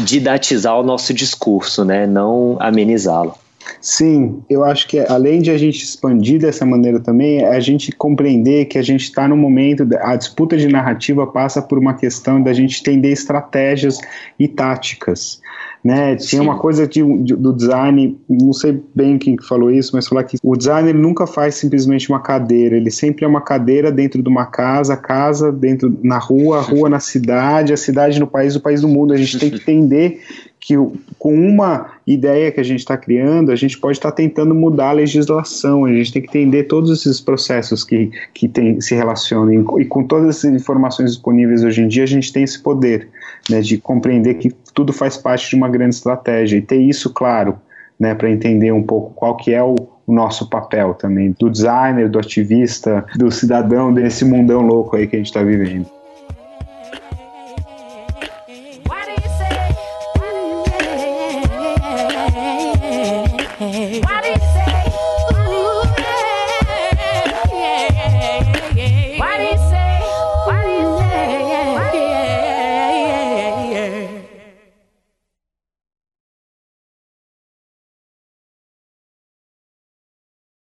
didatizar 0.00 0.78
o 0.78 0.82
nosso 0.82 1.12
discurso, 1.14 1.84
né? 1.84 2.06
não 2.06 2.56
amenizá-lo. 2.60 3.34
Sim, 3.80 4.42
eu 4.48 4.62
acho 4.62 4.86
que 4.86 4.98
além 4.98 5.40
de 5.40 5.50
a 5.50 5.56
gente 5.56 5.82
expandir 5.82 6.38
dessa 6.38 6.66
maneira 6.66 7.00
também, 7.00 7.40
é 7.40 7.56
a 7.56 7.60
gente 7.60 7.92
compreender 7.92 8.66
que 8.66 8.78
a 8.78 8.82
gente 8.82 9.04
está 9.04 9.26
no 9.26 9.36
momento, 9.36 9.86
a 10.00 10.16
disputa 10.16 10.56
de 10.56 10.68
narrativa 10.68 11.26
passa 11.26 11.62
por 11.62 11.78
uma 11.78 11.94
questão 11.94 12.42
da 12.42 12.52
gente 12.52 12.80
entender 12.80 13.12
estratégias 13.12 13.98
e 14.38 14.46
táticas 14.48 15.40
né? 15.84 16.16
Tinha 16.16 16.40
uma 16.40 16.58
coisa 16.58 16.88
de, 16.88 17.02
de, 17.22 17.36
do 17.36 17.52
design, 17.52 18.18
não 18.26 18.54
sei 18.54 18.82
bem 18.94 19.18
quem 19.18 19.36
falou 19.38 19.70
isso, 19.70 19.90
mas 19.94 20.08
falar 20.08 20.24
que 20.24 20.38
o 20.42 20.56
designer 20.56 20.94
nunca 20.94 21.26
faz 21.26 21.56
simplesmente 21.56 22.08
uma 22.08 22.20
cadeira, 22.20 22.74
ele 22.74 22.90
sempre 22.90 23.26
é 23.26 23.28
uma 23.28 23.42
cadeira 23.42 23.92
dentro 23.92 24.22
de 24.22 24.28
uma 24.28 24.46
casa, 24.46 24.96
casa 24.96 25.52
dentro 25.52 25.94
na 26.02 26.16
rua, 26.16 26.58
a 26.58 26.62
rua 26.62 26.88
na 26.88 27.00
cidade, 27.00 27.70
a 27.70 27.76
cidade 27.76 28.18
no 28.18 28.26
país, 28.26 28.56
o 28.56 28.60
país 28.60 28.80
no 28.80 28.88
mundo. 28.88 29.12
A 29.12 29.16
gente 29.18 29.38
tem 29.38 29.50
que 29.50 29.56
entender 29.56 30.22
que 30.64 30.74
com 31.18 31.34
uma 31.34 31.90
ideia 32.06 32.50
que 32.50 32.58
a 32.58 32.64
gente 32.64 32.78
está 32.78 32.96
criando, 32.96 33.52
a 33.52 33.56
gente 33.56 33.78
pode 33.78 33.98
estar 33.98 34.10
tá 34.10 34.16
tentando 34.16 34.54
mudar 34.54 34.88
a 34.88 34.92
legislação, 34.92 35.84
a 35.84 35.92
gente 35.92 36.10
tem 36.10 36.22
que 36.22 36.28
entender 36.28 36.64
todos 36.64 36.90
esses 36.90 37.20
processos 37.20 37.84
que, 37.84 38.10
que 38.32 38.48
tem, 38.48 38.80
se 38.80 38.94
relacionam, 38.94 39.52
e 39.78 39.84
com 39.84 40.04
todas 40.04 40.38
essas 40.38 40.50
informações 40.54 41.10
disponíveis 41.10 41.62
hoje 41.62 41.82
em 41.82 41.88
dia, 41.88 42.04
a 42.04 42.06
gente 42.06 42.32
tem 42.32 42.44
esse 42.44 42.58
poder 42.58 43.08
né, 43.50 43.60
de 43.60 43.76
compreender 43.76 44.34
que 44.36 44.50
tudo 44.72 44.90
faz 44.90 45.18
parte 45.18 45.50
de 45.50 45.56
uma 45.56 45.68
grande 45.68 45.96
estratégia, 45.96 46.56
e 46.56 46.62
ter 46.62 46.80
isso 46.80 47.12
claro, 47.12 47.56
né, 48.00 48.14
para 48.14 48.30
entender 48.30 48.72
um 48.72 48.82
pouco 48.82 49.12
qual 49.12 49.36
que 49.36 49.52
é 49.52 49.62
o, 49.62 49.74
o 50.06 50.14
nosso 50.14 50.48
papel 50.48 50.94
também, 50.94 51.36
do 51.38 51.50
designer, 51.50 52.08
do 52.08 52.18
ativista, 52.18 53.04
do 53.16 53.30
cidadão, 53.30 53.92
desse 53.92 54.24
mundão 54.24 54.62
louco 54.62 54.96
aí 54.96 55.06
que 55.06 55.14
a 55.14 55.18
gente 55.18 55.26
está 55.26 55.42
vivendo. 55.42 55.86